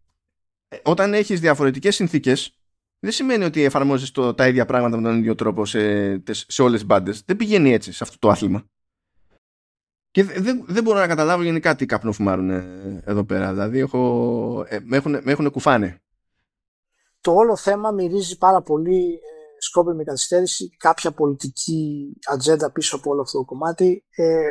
ε, 0.68 0.77
όταν 0.82 1.14
έχεις 1.14 1.40
διαφορετικές 1.40 1.94
συνθήκες 1.94 2.59
δεν 2.98 3.12
σημαίνει 3.12 3.44
ότι 3.44 3.62
εφαρμόζεις 3.62 4.10
το, 4.10 4.35
τα 4.35 4.48
ίδια 4.48 4.66
πράγματα 4.66 4.97
με 4.97 5.02
τον 5.02 5.18
ίδιο 5.18 5.35
τρόπο 5.35 5.66
σε, 5.66 6.23
σε 6.32 6.62
όλες 6.62 6.78
τις 6.78 6.86
μπάντες. 6.86 7.23
Δεν 7.27 7.36
πηγαίνει 7.36 7.73
έτσι 7.73 7.93
σε 7.93 8.05
αυτό 8.05 8.18
το 8.18 8.28
άθλημα. 8.28 8.64
Και 10.10 10.24
δεν, 10.24 10.64
δεν 10.66 10.82
μπορώ 10.82 10.98
να 10.98 11.06
καταλάβω 11.06 11.43
γενικά 11.43 11.77
τι 11.77 11.86
καπνό 11.86 12.12
φουμάρουν 12.12 12.51
εδώ 13.05 13.24
πέρα. 13.24 13.52
Δηλαδή 13.52 13.78
έχω, 13.78 14.66
ε, 14.68 14.78
με, 14.82 14.97
έχουν, 14.97 15.12
με 15.12 15.32
έχουν 15.32 15.51
κουφάνε. 15.51 16.01
Το 17.27 17.32
όλο 17.32 17.57
θέμα 17.57 17.90
μυρίζει 17.90 18.39
πάρα 18.39 18.62
πολύ 18.62 19.12
ε, 19.12 19.61
σκόπη 19.61 19.94
με 19.94 20.05
καθυστέρηση 20.05 20.69
κάποια 20.77 21.12
πολιτική 21.12 22.12
ατζέντα 22.24 22.73
πίσω 22.73 22.97
από 22.97 23.11
όλο 23.11 23.20
αυτό 23.20 23.39
το 23.39 23.44
κομμάτι. 23.44 24.05
Ε, 24.11 24.48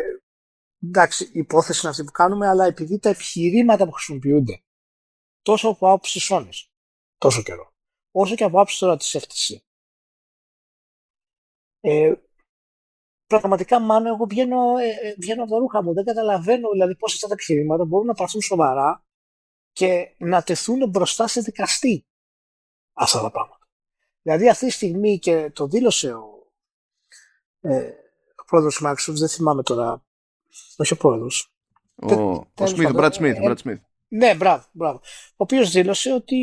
εντάξει, 0.84 1.24
η 1.24 1.40
υπόθεση 1.40 1.80
είναι 1.82 1.90
αυτή 1.90 2.04
που 2.04 2.12
κάνουμε, 2.12 2.48
αλλά 2.48 2.66
επειδή 2.66 3.00
τα 3.00 3.10
επιχειρήματα 3.10 3.86
που 3.86 3.92
χρησιμοποιούνται 3.92 4.64
τόσο 5.42 5.70
από 5.70 5.88
άποψη 5.88 6.28
Sony, 6.30 6.50
τόσο 7.18 7.42
καιρό, 7.44 7.74
όσο 8.12 8.36
και 8.36 8.44
από 8.44 8.56
άποψη 8.56 8.80
τώρα 8.80 8.98
της 8.98 9.18
FTC. 9.20 9.56
Ε, 11.80 12.14
πραγματικά, 13.28 13.80
μάλλον 13.80 14.08
εγώ 14.08 14.26
βγαίνω, 14.26 14.78
ε, 14.78 15.08
ε, 15.08 15.16
βγαίνω 15.20 15.42
από 15.44 15.52
τα 15.52 15.58
ρούχα 15.58 15.84
μου. 15.84 15.94
Δεν 15.94 16.06
καταλαβαίνω 16.06 16.70
δηλαδή 16.70 16.96
πώς 16.96 17.14
αυτά 17.14 17.28
τα 17.28 17.34
επιχειρήματα 17.34 17.86
μπορούν 17.86 18.08
να 18.08 18.14
πάρθουν 18.14 18.42
σοβαρά 18.42 19.06
και 19.72 20.16
να 20.18 20.44
τεθούν 20.44 20.90
μπροστά 20.90 21.28
σε 21.28 21.42
δικαστή 21.42 22.06
αυτά 22.96 23.22
τα 23.22 23.32
πράγματα. 23.32 23.68
Δηλαδή 24.22 24.50
αυτή 24.50 24.66
τη 24.66 24.72
στιγμή 24.72 25.20
και 25.20 25.52
το 25.54 25.68
δήλωσε 25.68 26.14
ο, 26.14 26.52
ε, 27.62 27.90
ο 28.36 28.44
πρόεδρος 28.46 28.82
Microsoft, 28.86 29.16
δεν 29.16 29.30
θυμάμαι 29.30 29.64
τώρα, 29.64 30.06
όχι 30.78 30.94
ο 30.94 30.98
πρόεδρος. 30.98 31.54
Ο, 31.96 32.14
ο 32.14 32.48
Smith, 32.56 32.94
ο 32.96 32.98
Brad 32.98 33.12
Smith. 33.12 33.36
Ε, 33.36 33.40
Brad 33.44 33.56
Smith. 33.64 33.80
Ναι, 34.08 34.36
μπράβο, 34.36 34.64
μπράβο. 34.72 35.02
Ο 35.30 35.36
οποίος 35.36 35.72
δήλωσε 35.72 36.14
ότι 36.14 36.38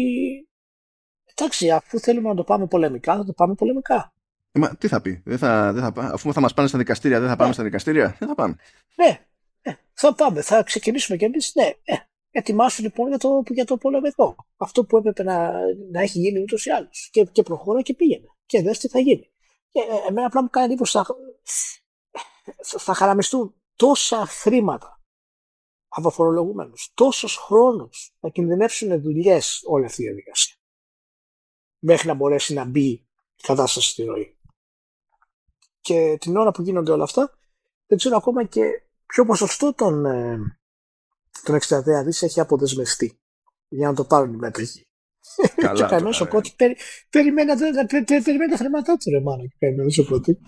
εντάξει, 1.34 1.70
αφού 1.70 1.98
θέλουμε 1.98 2.28
να 2.28 2.34
το 2.34 2.44
πάμε 2.44 2.66
πολεμικά, 2.66 3.16
θα 3.16 3.24
το 3.24 3.32
πάμε 3.32 3.54
πολεμικά. 3.54 4.12
Ε, 4.52 4.58
μα 4.58 4.76
τι 4.76 4.88
θα 4.88 5.00
πει, 5.00 5.22
δεν 5.24 5.38
θα, 5.38 5.72
δεν 5.72 5.82
θα, 5.82 6.02
αφού 6.02 6.32
θα 6.32 6.40
μας 6.40 6.54
πάνε 6.54 6.68
στα 6.68 6.78
δικαστήρια, 6.78 7.20
δεν 7.20 7.28
θα 7.28 7.36
πάμε 7.36 7.48
ναι. 7.48 7.54
στα 7.54 7.62
δικαστήρια, 7.62 8.16
δεν 8.18 8.28
θα 8.28 8.34
πάμε. 8.34 8.56
Ναι, 8.94 9.20
ναι, 9.62 9.78
θα 9.92 10.14
πάμε, 10.14 10.42
θα 10.42 10.62
ξεκινήσουμε 10.62 11.16
κι 11.16 11.24
εμείς, 11.24 11.52
ναι. 11.54 11.64
ναι. 11.64 12.06
Ετοιμάσου 12.34 12.82
λοιπόν 12.82 13.08
για 13.08 13.18
το, 13.18 13.42
για 13.48 13.64
το 13.64 13.76
πολεμικό. 13.76 14.36
Αυτό 14.56 14.84
που 14.84 14.96
έπρεπε 14.96 15.22
να, 15.22 15.52
να 15.90 16.00
έχει 16.00 16.18
γίνει 16.18 16.40
ούτως 16.40 16.64
ή 16.66 16.70
άλλως. 16.70 17.08
Και, 17.12 17.24
και 17.24 17.42
προχώρα 17.42 17.82
και 17.82 17.94
πήγαινε. 17.94 18.26
Και 18.46 18.62
δες 18.62 18.78
τι 18.78 18.88
θα 18.88 18.98
γίνει. 18.98 19.30
Και 19.68 19.80
ε, 19.80 20.08
εμένα 20.08 20.26
απλά 20.26 20.42
μου 20.42 20.50
κάνει 20.50 20.66
εντύπωση 20.66 20.92
θα, 20.92 21.06
θα 22.78 22.94
χαραμιστούν 22.94 23.54
τόσα 23.76 24.26
χρήματα 24.26 25.00
από 25.88 26.10
φορολογούμενου. 26.10 26.72
Τόσος 26.94 27.36
χρόνος 27.36 28.16
να 28.20 28.28
κινδυνεύσουν 28.28 29.00
δουλειές 29.00 29.62
όλη 29.64 29.84
αυτή 29.84 30.02
η 30.02 30.04
διαδικασία. 30.04 30.56
Μέχρι 31.78 32.08
να 32.08 32.14
μπορέσει 32.14 32.54
να 32.54 32.64
μπει 32.64 32.88
η 32.88 33.42
κατάσταση 33.42 33.88
στη 33.88 34.04
ροή. 34.04 34.36
Και 35.80 36.16
την 36.20 36.36
ώρα 36.36 36.50
που 36.50 36.62
γίνονται 36.62 36.92
όλα 36.92 37.04
αυτά, 37.04 37.38
δεν 37.86 37.98
ξέρω 37.98 38.16
ακόμα 38.16 38.44
και 38.44 38.62
ποιο 39.06 39.24
ποσοστό 39.24 39.74
των, 39.74 40.04
ε, 40.06 40.38
των 41.42 41.58
63 41.68 41.82
δις 42.04 42.22
έχει 42.22 42.40
αποδεσμευτεί 42.40 43.18
για 43.68 43.88
να 43.88 43.94
το 43.94 44.04
πάρουν 44.04 44.32
οι 44.32 44.36
μέτρικοι. 44.36 44.86
Καλά, 45.56 45.74
και 45.74 45.82
κανένας 45.82 46.20
ο 46.20 46.28
Κώτη 46.28 46.54
περιμένει 47.10 48.50
τα 48.50 48.56
χρήματά 48.56 48.96
του, 48.96 49.10
ρε 49.10 49.20
μάνα, 49.20 49.42
και 49.42 49.54
περιμένει 49.58 49.94
ο 49.98 50.04
Κώτη. 50.04 50.38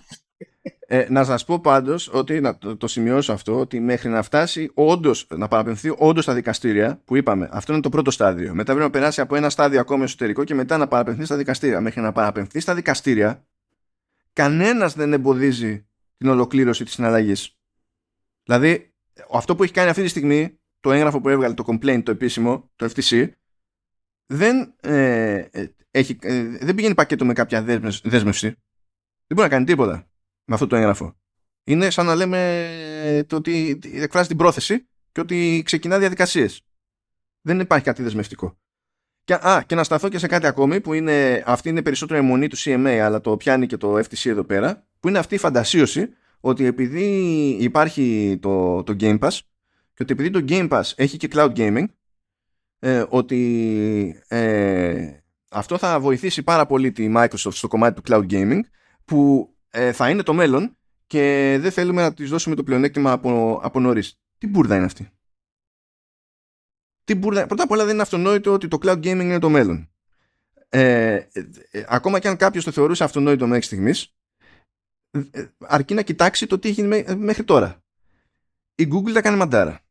Ε, 0.86 1.06
να 1.10 1.24
σας 1.24 1.44
πω 1.44 1.60
πάντως 1.60 2.10
ότι 2.12 2.40
να 2.40 2.58
το, 2.58 2.76
το, 2.76 2.86
σημειώσω 2.86 3.32
αυτό 3.32 3.58
ότι 3.58 3.80
μέχρι 3.80 4.08
να 4.08 4.22
φτάσει 4.22 4.70
όντως 4.74 5.26
να 5.36 5.48
παραπεμφθεί 5.48 5.94
όντως 5.98 6.24
στα 6.24 6.34
δικαστήρια 6.34 7.00
που 7.04 7.16
είπαμε 7.16 7.48
αυτό 7.52 7.72
είναι 7.72 7.82
το 7.82 7.88
πρώτο 7.88 8.10
στάδιο 8.10 8.54
μετά 8.54 8.64
πρέπει 8.64 8.80
να 8.80 8.90
περάσει 8.90 9.20
από 9.20 9.36
ένα 9.36 9.50
στάδιο 9.50 9.80
ακόμη 9.80 10.02
εσωτερικό 10.02 10.44
και 10.44 10.54
μετά 10.54 10.76
να 10.76 10.88
παραπεμφθεί 10.88 11.24
στα 11.24 11.36
δικαστήρια 11.36 11.80
μέχρι 11.80 12.00
να 12.00 12.12
παραπεμφθεί 12.12 12.60
στα 12.60 12.74
δικαστήρια 12.74 13.46
κανένας 14.32 14.94
δεν 14.94 15.12
εμποδίζει 15.12 15.86
την 16.16 16.28
ολοκλήρωση 16.28 16.84
της 16.84 16.92
συναλλαγής. 16.92 17.58
δηλαδή 18.44 18.94
αυτό 19.32 19.56
που 19.56 19.62
έχει 19.62 19.72
κάνει 19.72 19.88
αυτή 19.88 20.02
τη 20.02 20.08
στιγμή 20.08 20.58
το 20.84 20.92
έγγραφο 20.92 21.20
που 21.20 21.28
έβγαλε 21.28 21.54
το 21.54 21.64
complaint 21.66 22.02
το 22.02 22.10
επίσημο 22.10 22.70
το 22.76 22.90
FTC 22.94 23.28
δεν, 24.26 24.74
ε, 24.80 25.34
ε, 25.50 25.74
έχει, 25.90 26.18
ε, 26.20 26.42
δεν 26.42 26.74
πηγαίνει 26.74 26.94
πακέτο 26.94 27.24
με 27.24 27.32
κάποια 27.32 27.62
δέσμευση 28.02 28.48
δεν 29.26 29.36
μπορεί 29.36 29.48
να 29.48 29.48
κάνει 29.48 29.64
τίποτα 29.64 30.08
με 30.44 30.54
αυτό 30.54 30.66
το 30.66 30.76
έγγραφο. 30.76 31.16
Είναι 31.64 31.90
σαν 31.90 32.06
να 32.06 32.14
λέμε 32.14 33.24
το 33.26 33.36
ότι 33.36 33.78
εκφράζει 33.82 34.28
την 34.28 34.36
πρόθεση 34.36 34.88
και 35.12 35.20
ότι 35.20 35.62
ξεκινά 35.64 35.98
διαδικασίες. 35.98 36.62
Δεν 37.40 37.60
υπάρχει 37.60 37.84
κάτι 37.84 38.02
δεσμευτικό. 38.02 38.58
Και, 39.24 39.34
α, 39.34 39.62
και 39.66 39.74
να 39.74 39.84
σταθώ 39.84 40.08
και 40.08 40.18
σε 40.18 40.26
κάτι 40.26 40.46
ακόμη 40.46 40.80
που 40.80 40.92
είναι, 40.92 41.42
αυτή 41.46 41.68
είναι 41.68 41.82
περισσότερο 41.82 42.18
αιμονή 42.18 42.48
του 42.48 42.56
CMA 42.58 42.98
αλλά 43.02 43.20
το 43.20 43.36
πιάνει 43.36 43.66
και 43.66 43.76
το 43.76 43.98
FTC 43.98 44.30
εδώ 44.30 44.44
πέρα 44.44 44.86
που 45.00 45.08
είναι 45.08 45.18
αυτή 45.18 45.34
η 45.34 45.38
φαντασίωση 45.38 46.08
ότι 46.40 46.64
επειδή 46.64 47.04
υπάρχει 47.60 48.38
το, 48.42 48.82
το 48.82 48.96
Game 49.00 49.18
Pass 49.18 49.38
και 49.94 50.02
ότι 50.02 50.12
επειδή 50.12 50.30
το 50.30 50.44
Game 50.48 50.68
Pass 50.68 50.92
έχει 50.96 51.16
και 51.16 51.28
cloud 51.32 51.52
gaming 51.56 51.84
ε, 52.78 53.04
ότι 53.08 54.22
ε, 54.28 55.18
αυτό 55.50 55.78
θα 55.78 56.00
βοηθήσει 56.00 56.42
πάρα 56.42 56.66
πολύ 56.66 56.92
τη 56.92 57.12
Microsoft 57.16 57.52
στο 57.52 57.68
κομμάτι 57.68 58.00
του 58.00 58.12
cloud 58.12 58.32
gaming 58.32 58.60
που 59.04 59.48
ε, 59.70 59.92
θα 59.92 60.10
είναι 60.10 60.22
το 60.22 60.34
μέλλον 60.34 60.76
και 61.06 61.56
δεν 61.60 61.70
θέλουμε 61.70 62.02
να 62.02 62.14
της 62.14 62.30
δώσουμε 62.30 62.54
το 62.54 62.62
πλεονέκτημα 62.62 63.12
από, 63.12 63.60
από 63.62 63.80
νωρίς. 63.80 64.18
Τι 64.38 64.46
μπουρδα 64.46 64.76
είναι 64.76 64.84
αυτή; 64.84 65.10
Τι 67.04 67.14
μπουρδα... 67.14 67.46
Πρώτα 67.46 67.62
απ' 67.62 67.70
όλα 67.70 67.84
δεν 67.84 67.92
είναι 67.92 68.02
αυτονόητο 68.02 68.52
ότι 68.52 68.68
το 68.68 68.78
cloud 68.82 68.98
gaming 68.98 69.04
είναι 69.04 69.38
το 69.38 69.48
μέλλον. 69.48 69.88
Ε, 70.68 71.14
ε, 71.14 71.48
ε 71.70 71.84
ακόμα 71.88 72.18
και 72.18 72.28
αν 72.28 72.36
κάποιος 72.36 72.64
το 72.64 72.70
θεωρούσε 72.70 73.04
αυτονόητο 73.04 73.46
μέχρι 73.46 73.64
στιγμής, 73.64 74.14
ε, 75.30 75.44
αρκεί 75.58 75.94
να 75.94 76.02
κοιτάξει 76.02 76.46
το 76.46 76.58
τι 76.58 76.68
έχει 76.68 76.82
μέχρι 77.16 77.44
τώρα. 77.44 77.82
Η 78.74 78.88
Google 78.92 79.12
τα 79.12 79.22
κάνει 79.22 79.36
μαντάρα. 79.36 79.83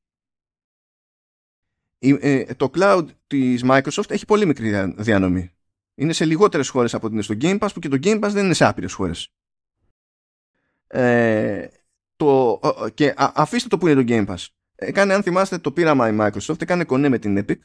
Το 2.57 2.71
cloud 2.73 3.05
της 3.27 3.63
Microsoft 3.65 4.09
έχει 4.09 4.25
πολύ 4.25 4.45
μικρή 4.45 4.93
διανομή. 4.97 5.51
Είναι 5.95 6.13
σε 6.13 6.25
λιγότερες 6.25 6.69
χώρες 6.69 6.93
από 6.93 7.05
ότι 7.05 7.13
είναι 7.13 7.23
στο 7.23 7.35
Game 7.41 7.59
Pass 7.59 7.69
που 7.73 7.79
και 7.79 7.89
το 7.89 7.97
Game 8.03 8.23
Pass 8.23 8.29
δεν 8.31 8.45
είναι 8.45 8.53
σε 8.53 8.65
άπειρες 8.65 8.93
χώρες. 8.93 9.33
Ε, 10.87 11.67
το, 12.15 12.59
και 12.93 13.13
αφήστε 13.17 13.69
το 13.69 13.77
που 13.77 13.87
είναι 13.87 14.03
το 14.03 14.13
Game 14.13 14.33
Pass. 14.33 14.45
Έκανε, 14.75 15.13
αν 15.13 15.23
θυμάστε, 15.23 15.57
το 15.57 15.71
πείραμα 15.71 16.09
η 16.09 16.17
Microsoft, 16.19 16.61
έκανε 16.61 16.83
κονέ 16.83 17.09
με 17.09 17.19
την 17.19 17.37
Epic 17.37 17.57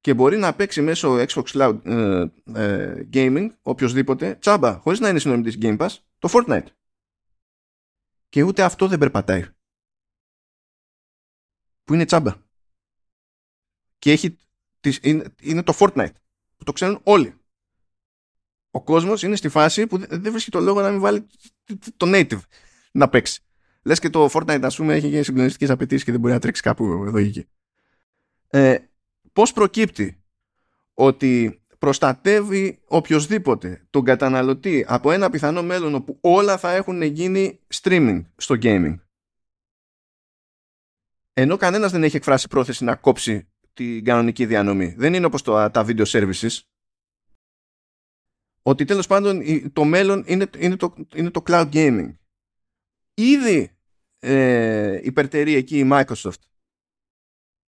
και 0.00 0.14
μπορεί 0.14 0.36
να 0.36 0.54
παίξει 0.54 0.82
μέσω 0.82 1.16
Xbox 1.28 1.44
Cloud 1.44 1.78
ε, 1.84 2.26
ε, 2.54 3.08
Gaming 3.12 3.48
οποιοδήποτε 3.62 4.34
τσάμπα, 4.34 4.78
χωρίς 4.78 5.00
να 5.00 5.08
είναι 5.08 5.18
συνομιλητής 5.18 5.58
Game 5.62 5.78
Pass, 5.78 5.96
το 6.18 6.28
Fortnite. 6.32 6.66
Και 8.28 8.42
ούτε 8.42 8.62
αυτό 8.62 8.88
δεν 8.88 8.98
περπατάει. 8.98 9.44
Που 11.84 11.94
είναι 11.94 12.04
τσάμπα. 12.04 12.47
Και 13.98 14.12
έχει, 14.12 14.38
είναι, 15.00 15.24
είναι 15.40 15.62
το 15.62 15.74
Fortnite. 15.78 16.12
Που 16.56 16.64
το 16.64 16.72
ξέρουν 16.72 17.00
όλοι 17.02 17.38
ο 18.70 18.82
κόσμος 18.82 19.22
είναι 19.22 19.36
στη 19.36 19.48
φάση 19.48 19.86
που 19.86 19.98
δεν 19.98 20.32
βρίσκει 20.32 20.50
το 20.50 20.60
λόγο 20.60 20.80
να 20.80 20.90
μην 20.90 21.00
βάλει 21.00 21.26
το 21.96 22.06
native 22.14 22.40
να 22.92 23.08
παίξει. 23.08 23.42
Λες 23.82 23.98
και 23.98 24.10
το 24.10 24.28
Fortnite, 24.32 24.60
ας 24.62 24.76
πούμε, 24.76 24.94
έχει 24.94 25.22
συγκλονιστικές 25.22 25.70
απαιτήσεις 25.70 26.04
και 26.04 26.10
δεν 26.10 26.20
μπορεί 26.20 26.32
να 26.32 26.38
τρέξει 26.38 26.62
κάπου 26.62 26.84
εδώ 26.84 27.18
ή 27.18 27.26
εκεί. 27.26 27.48
Ε, 28.48 28.78
Πώς 29.32 29.52
προκύπτει 29.52 30.22
ότι 30.94 31.62
προστατεύει 31.78 32.80
οποιοδήποτε 32.86 33.86
τον 33.90 34.04
καταναλωτή 34.04 34.84
από 34.88 35.10
ένα 35.10 35.30
πιθανό 35.30 35.62
μέλλον 35.62 35.94
όπου 35.94 36.18
όλα 36.20 36.58
θα 36.58 36.72
έχουν 36.72 37.02
γίνει 37.02 37.60
streaming 37.74 38.24
στο 38.36 38.56
gaming; 38.62 38.98
ενώ 41.32 41.56
κανένας 41.56 41.92
δεν 41.92 42.02
έχει 42.02 42.16
εκφράσει 42.16 42.48
πρόθεση 42.48 42.84
να 42.84 42.94
κόψει 42.94 43.47
την 43.78 44.04
κανονική 44.04 44.46
διανομή. 44.46 44.94
Δεν 44.96 45.14
είναι 45.14 45.26
όπως 45.26 45.42
το, 45.42 45.70
τα 45.70 45.84
video 45.86 46.04
services. 46.04 46.58
Ότι 48.62 48.84
τέλος 48.84 49.06
πάντων 49.06 49.42
το 49.72 49.84
μέλλον 49.84 50.24
είναι, 50.26 50.46
είναι, 50.58 50.76
το, 50.76 50.94
είναι 51.14 51.30
το 51.30 51.42
cloud 51.46 51.68
gaming. 51.72 52.14
Ήδη 53.14 53.76
ε, 54.18 55.00
υπερτερεί 55.02 55.54
εκεί 55.54 55.78
η 55.78 55.88
Microsoft 55.92 56.42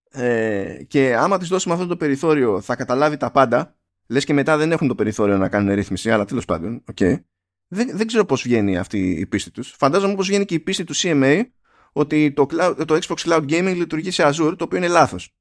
ε, 0.09 0.83
και 0.87 1.15
άμα 1.15 1.37
της 1.37 1.47
δώσουμε 1.47 1.73
αυτό 1.73 1.87
το 1.87 1.97
περιθώριο 1.97 2.61
θα 2.61 2.75
καταλάβει 2.75 3.17
τα 3.17 3.31
πάντα 3.31 3.77
λες 4.07 4.25
και 4.25 4.33
μετά 4.33 4.57
δεν 4.57 4.71
έχουν 4.71 4.87
το 4.87 4.95
περιθώριο 4.95 5.37
να 5.37 5.49
κάνουν 5.49 5.73
ρύθμιση 5.73 6.11
αλλά 6.11 6.25
τέλος 6.25 6.45
πάντων 6.45 6.83
okay. 6.93 7.21
δεν, 7.67 7.97
δεν 7.97 8.07
ξέρω 8.07 8.25
πώς 8.25 8.41
βγαίνει 8.41 8.77
αυτή 8.77 9.09
η 9.09 9.25
πίστη 9.25 9.51
τους 9.51 9.75
φαντάζομαι 9.77 10.15
πως 10.15 10.27
βγαίνει 10.27 10.45
και 10.45 10.53
η 10.53 10.59
πίστη 10.59 10.83
του 10.83 10.95
CMA 10.95 11.43
ότι 11.91 12.31
το, 12.31 12.45
cloud, 12.49 12.83
το 12.87 12.99
Xbox 13.01 13.15
Cloud 13.15 13.49
Gaming 13.49 13.73
λειτουργεί 13.75 14.11
σε 14.11 14.23
Azure 14.25 14.53
το 14.57 14.63
οποίο 14.63 14.77
είναι 14.77 14.87
λάθος 14.87 15.35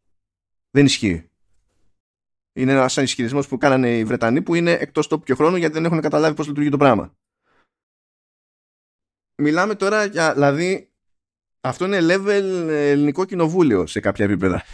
δεν 0.72 0.84
ισχύει 0.84 1.26
είναι 2.54 2.72
ένας 2.72 2.96
ισχυρισμό 2.96 3.40
που 3.40 3.58
κάνανε 3.58 3.98
οι 3.98 4.04
Βρετανοί 4.04 4.42
που 4.42 4.54
είναι 4.54 4.72
εκτός 4.72 5.06
τόπου 5.06 5.24
και 5.24 5.34
χρόνου 5.34 5.56
γιατί 5.56 5.74
δεν 5.74 5.84
έχουν 5.84 6.00
καταλάβει 6.00 6.34
πώς 6.34 6.46
λειτουργεί 6.46 6.68
το 6.68 6.76
πράγμα 6.76 7.14
μιλάμε 9.42 9.74
τώρα 9.74 10.04
για 10.04 10.32
δηλαδή 10.32 10.92
αυτό 11.64 11.84
είναι 11.84 11.98
level 12.00 12.68
ελληνικό 12.68 13.24
κοινοβούλιο 13.24 13.86
σε 13.86 14.00
κάποια 14.00 14.24
επίπεδα. 14.24 14.64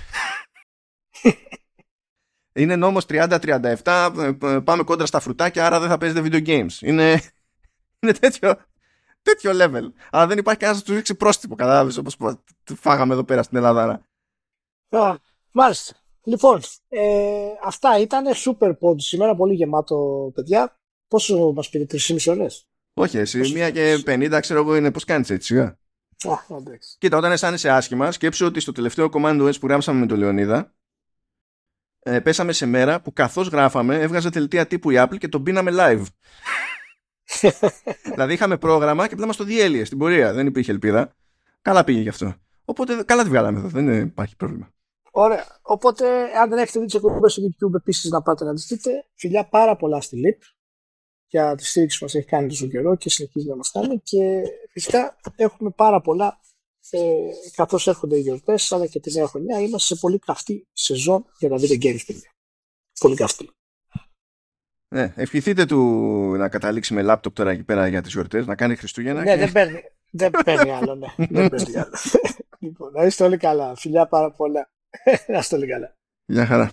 είναι 2.61 2.77
νόμος 2.77 3.05
30-37, 3.09 4.61
πάμε 4.65 4.83
κόντρα 4.83 5.07
στα 5.07 5.21
φρουτάκια, 5.21 5.67
άρα 5.67 5.81
δεν 5.81 5.89
θα 5.89 5.99
παίζετε 5.99 6.21
video 6.25 6.47
games. 6.47 6.73
Είναι, 6.81 7.13
είναι 8.01 8.13
τέτοιο, 8.13 8.57
τέτοιο 9.23 9.51
level. 9.55 9.93
Αλλά 10.11 10.27
δεν 10.27 10.39
υπάρχει 10.39 10.61
κανένας 10.61 10.81
να 10.81 10.87
τους 10.87 10.95
ρίξει 10.95 11.15
πρόστιμο, 11.15 11.55
κατάλαβες, 11.55 11.97
όπως 11.97 12.17
φάγαμε 12.75 13.13
εδώ 13.13 13.25
πέρα 13.25 13.43
στην 13.43 13.57
Ελλάδα. 13.57 14.07
Α, 15.59 15.63
μάλιστα. 15.63 15.95
Λοιπόν, 16.23 16.61
ε, 16.89 17.47
αυτά 17.65 17.99
ήταν 17.99 18.25
super 18.45 18.71
pod 18.81 18.95
σήμερα, 18.97 19.35
πολύ 19.35 19.55
γεμάτο, 19.55 20.31
παιδιά. 20.35 20.81
Πόσο 21.09 21.53
μας 21.53 21.69
πήρε, 21.69 21.85
3,5 21.85 22.27
ώρες; 22.27 22.69
Όχι, 22.95 23.19
εσύ, 23.19 23.39
μία 23.39 23.71
και 23.71 24.03
50, 24.07 24.39
ξέρω 24.41 24.61
εγώ, 24.61 24.77
είναι 24.77 24.91
πώς 24.91 25.05
κάνεις 25.05 25.31
έτσι, 25.31 25.47
σιγά. 25.47 25.79
Κοίτα, 26.99 27.17
όταν 27.17 27.33
αισθάνεσαι 27.33 27.71
άσχημα, 27.71 28.13
σκέψου 28.13 28.47
ότι 28.47 28.61
στο 28.61 28.73
τελευταίο 28.73 29.09
Command 29.13 29.49
OS 29.49 29.61
που 29.61 29.67
γράψαμε 29.67 30.01
με 30.01 30.07
τον 30.07 30.19
Λεωνίδα, 30.19 30.75
ε, 31.99 32.21
πέσαμε 32.21 32.53
σε 32.53 32.67
μέρα 32.67 33.01
που 33.01 33.13
καθώς 33.13 33.49
γράφαμε 33.49 34.01
έβγαζε 34.01 34.31
τελετία 34.31 34.67
τύπου 34.67 34.91
η 34.91 34.95
Apple 34.99 35.19
και 35.19 35.29
τον 35.29 35.43
πίναμε 35.43 35.71
live. 35.75 36.03
δηλαδή 38.13 38.33
είχαμε 38.33 38.59
πρόγραμμα 38.59 39.07
και 39.07 39.15
απλά 39.15 39.27
μας 39.27 39.37
το 39.37 39.45
διέλυε 39.45 39.85
στην 39.85 39.99
πορεία. 39.99 40.33
Δεν 40.33 40.47
υπήρχε 40.47 40.71
ελπίδα. 40.71 41.17
Καλά 41.63 41.85
πήγε 41.85 42.01
γι' 42.01 42.09
αυτό. 42.09 42.35
Οπότε 42.65 43.03
καλά 43.05 43.23
τη 43.23 43.29
βγάλαμε 43.29 43.59
εδώ. 43.59 43.69
Δεν 43.69 44.01
υπάρχει 44.01 44.37
πρόβλημα. 44.37 44.73
Ωραία. 45.21 45.45
Οπότε, 45.63 46.07
αν 46.39 46.49
δεν 46.49 46.59
έχετε 46.59 46.79
δει 46.79 46.85
τις 46.85 46.95
εκπομπές 46.95 47.33
στο 47.33 47.43
YouTube, 47.43 47.75
επίσης 47.75 48.11
να 48.11 48.23
πάτε 48.23 48.45
να 48.45 48.55
τις 48.55 48.67
δείτε. 48.67 49.05
Φιλιά 49.15 49.49
πάρα 49.49 49.77
πολλά 49.77 50.01
στη 50.01 50.21
LIP 50.25 50.43
για 51.27 51.55
τη 51.55 51.65
στήριξη 51.65 51.99
που 51.99 52.05
μας 52.05 52.15
έχει 52.15 52.27
κάνει 52.27 52.49
τόσο 52.49 52.67
καιρό 52.67 52.97
και 52.97 53.11
συνεχίζει 53.11 53.49
να 53.49 53.57
μας 53.57 53.71
κάνει 53.71 54.01
και 54.01 54.43
φυσικά 54.71 55.17
έχουμε 55.37 55.71
πάρα 55.71 56.01
πολλά 56.01 56.41
ε, 56.91 57.01
καθώς 57.55 57.87
έρχονται 57.87 58.17
οι 58.17 58.21
γιορτές 58.21 58.73
αλλά 58.73 58.87
και 58.87 59.01
τη 59.01 59.13
νέα 59.13 59.27
χρονιά 59.27 59.61
είμαστε 59.61 59.95
σε 59.95 60.01
πολύ 60.01 60.19
καυτή 60.19 60.69
σεζόν 60.73 61.25
για 61.39 61.49
να 61.49 61.57
δείτε 61.57 61.75
games 61.75 62.03
παιδιά. 62.07 62.31
Πολύ 63.01 63.17
καυτή. 63.17 63.51
Ναι, 64.95 65.13
ευχηθείτε 65.17 65.65
του 65.65 65.79
να 66.37 66.49
καταλήξει 66.49 66.95
με 66.95 67.03
λάπτοπ 67.03 67.35
τώρα 67.35 67.51
εκεί 67.51 67.65
πέρα 67.65 67.89
για 67.89 68.03
τις 68.03 68.13
γιορτές, 68.13 68.47
να 68.47 68.55
κάνει 68.55 68.77
Χριστούγεννα. 68.77 69.23
Ναι, 69.23 69.37
δεν 69.37 69.53
παίρνει, 69.53 69.81
δεν 70.11 70.31
παίρνει 70.45 70.71
άλλο, 70.71 70.95
ναι. 70.95 71.15
δεν 71.41 71.49
παίρνει 71.49 71.77
άλλο. 71.77 71.95
λοιπόν, 72.59 72.93
να 72.93 73.05
είστε 73.05 73.25
όλοι 73.25 73.37
καλά. 73.37 73.77
Φιλιά 73.77 74.07
πάρα 74.07 74.33
πολλά. 74.33 74.71
Να 75.29 75.39
είστε 75.39 75.57
όλοι 75.57 75.67
καλά. 75.67 75.97
Γεια 76.27 76.47
χαρά. 76.47 76.71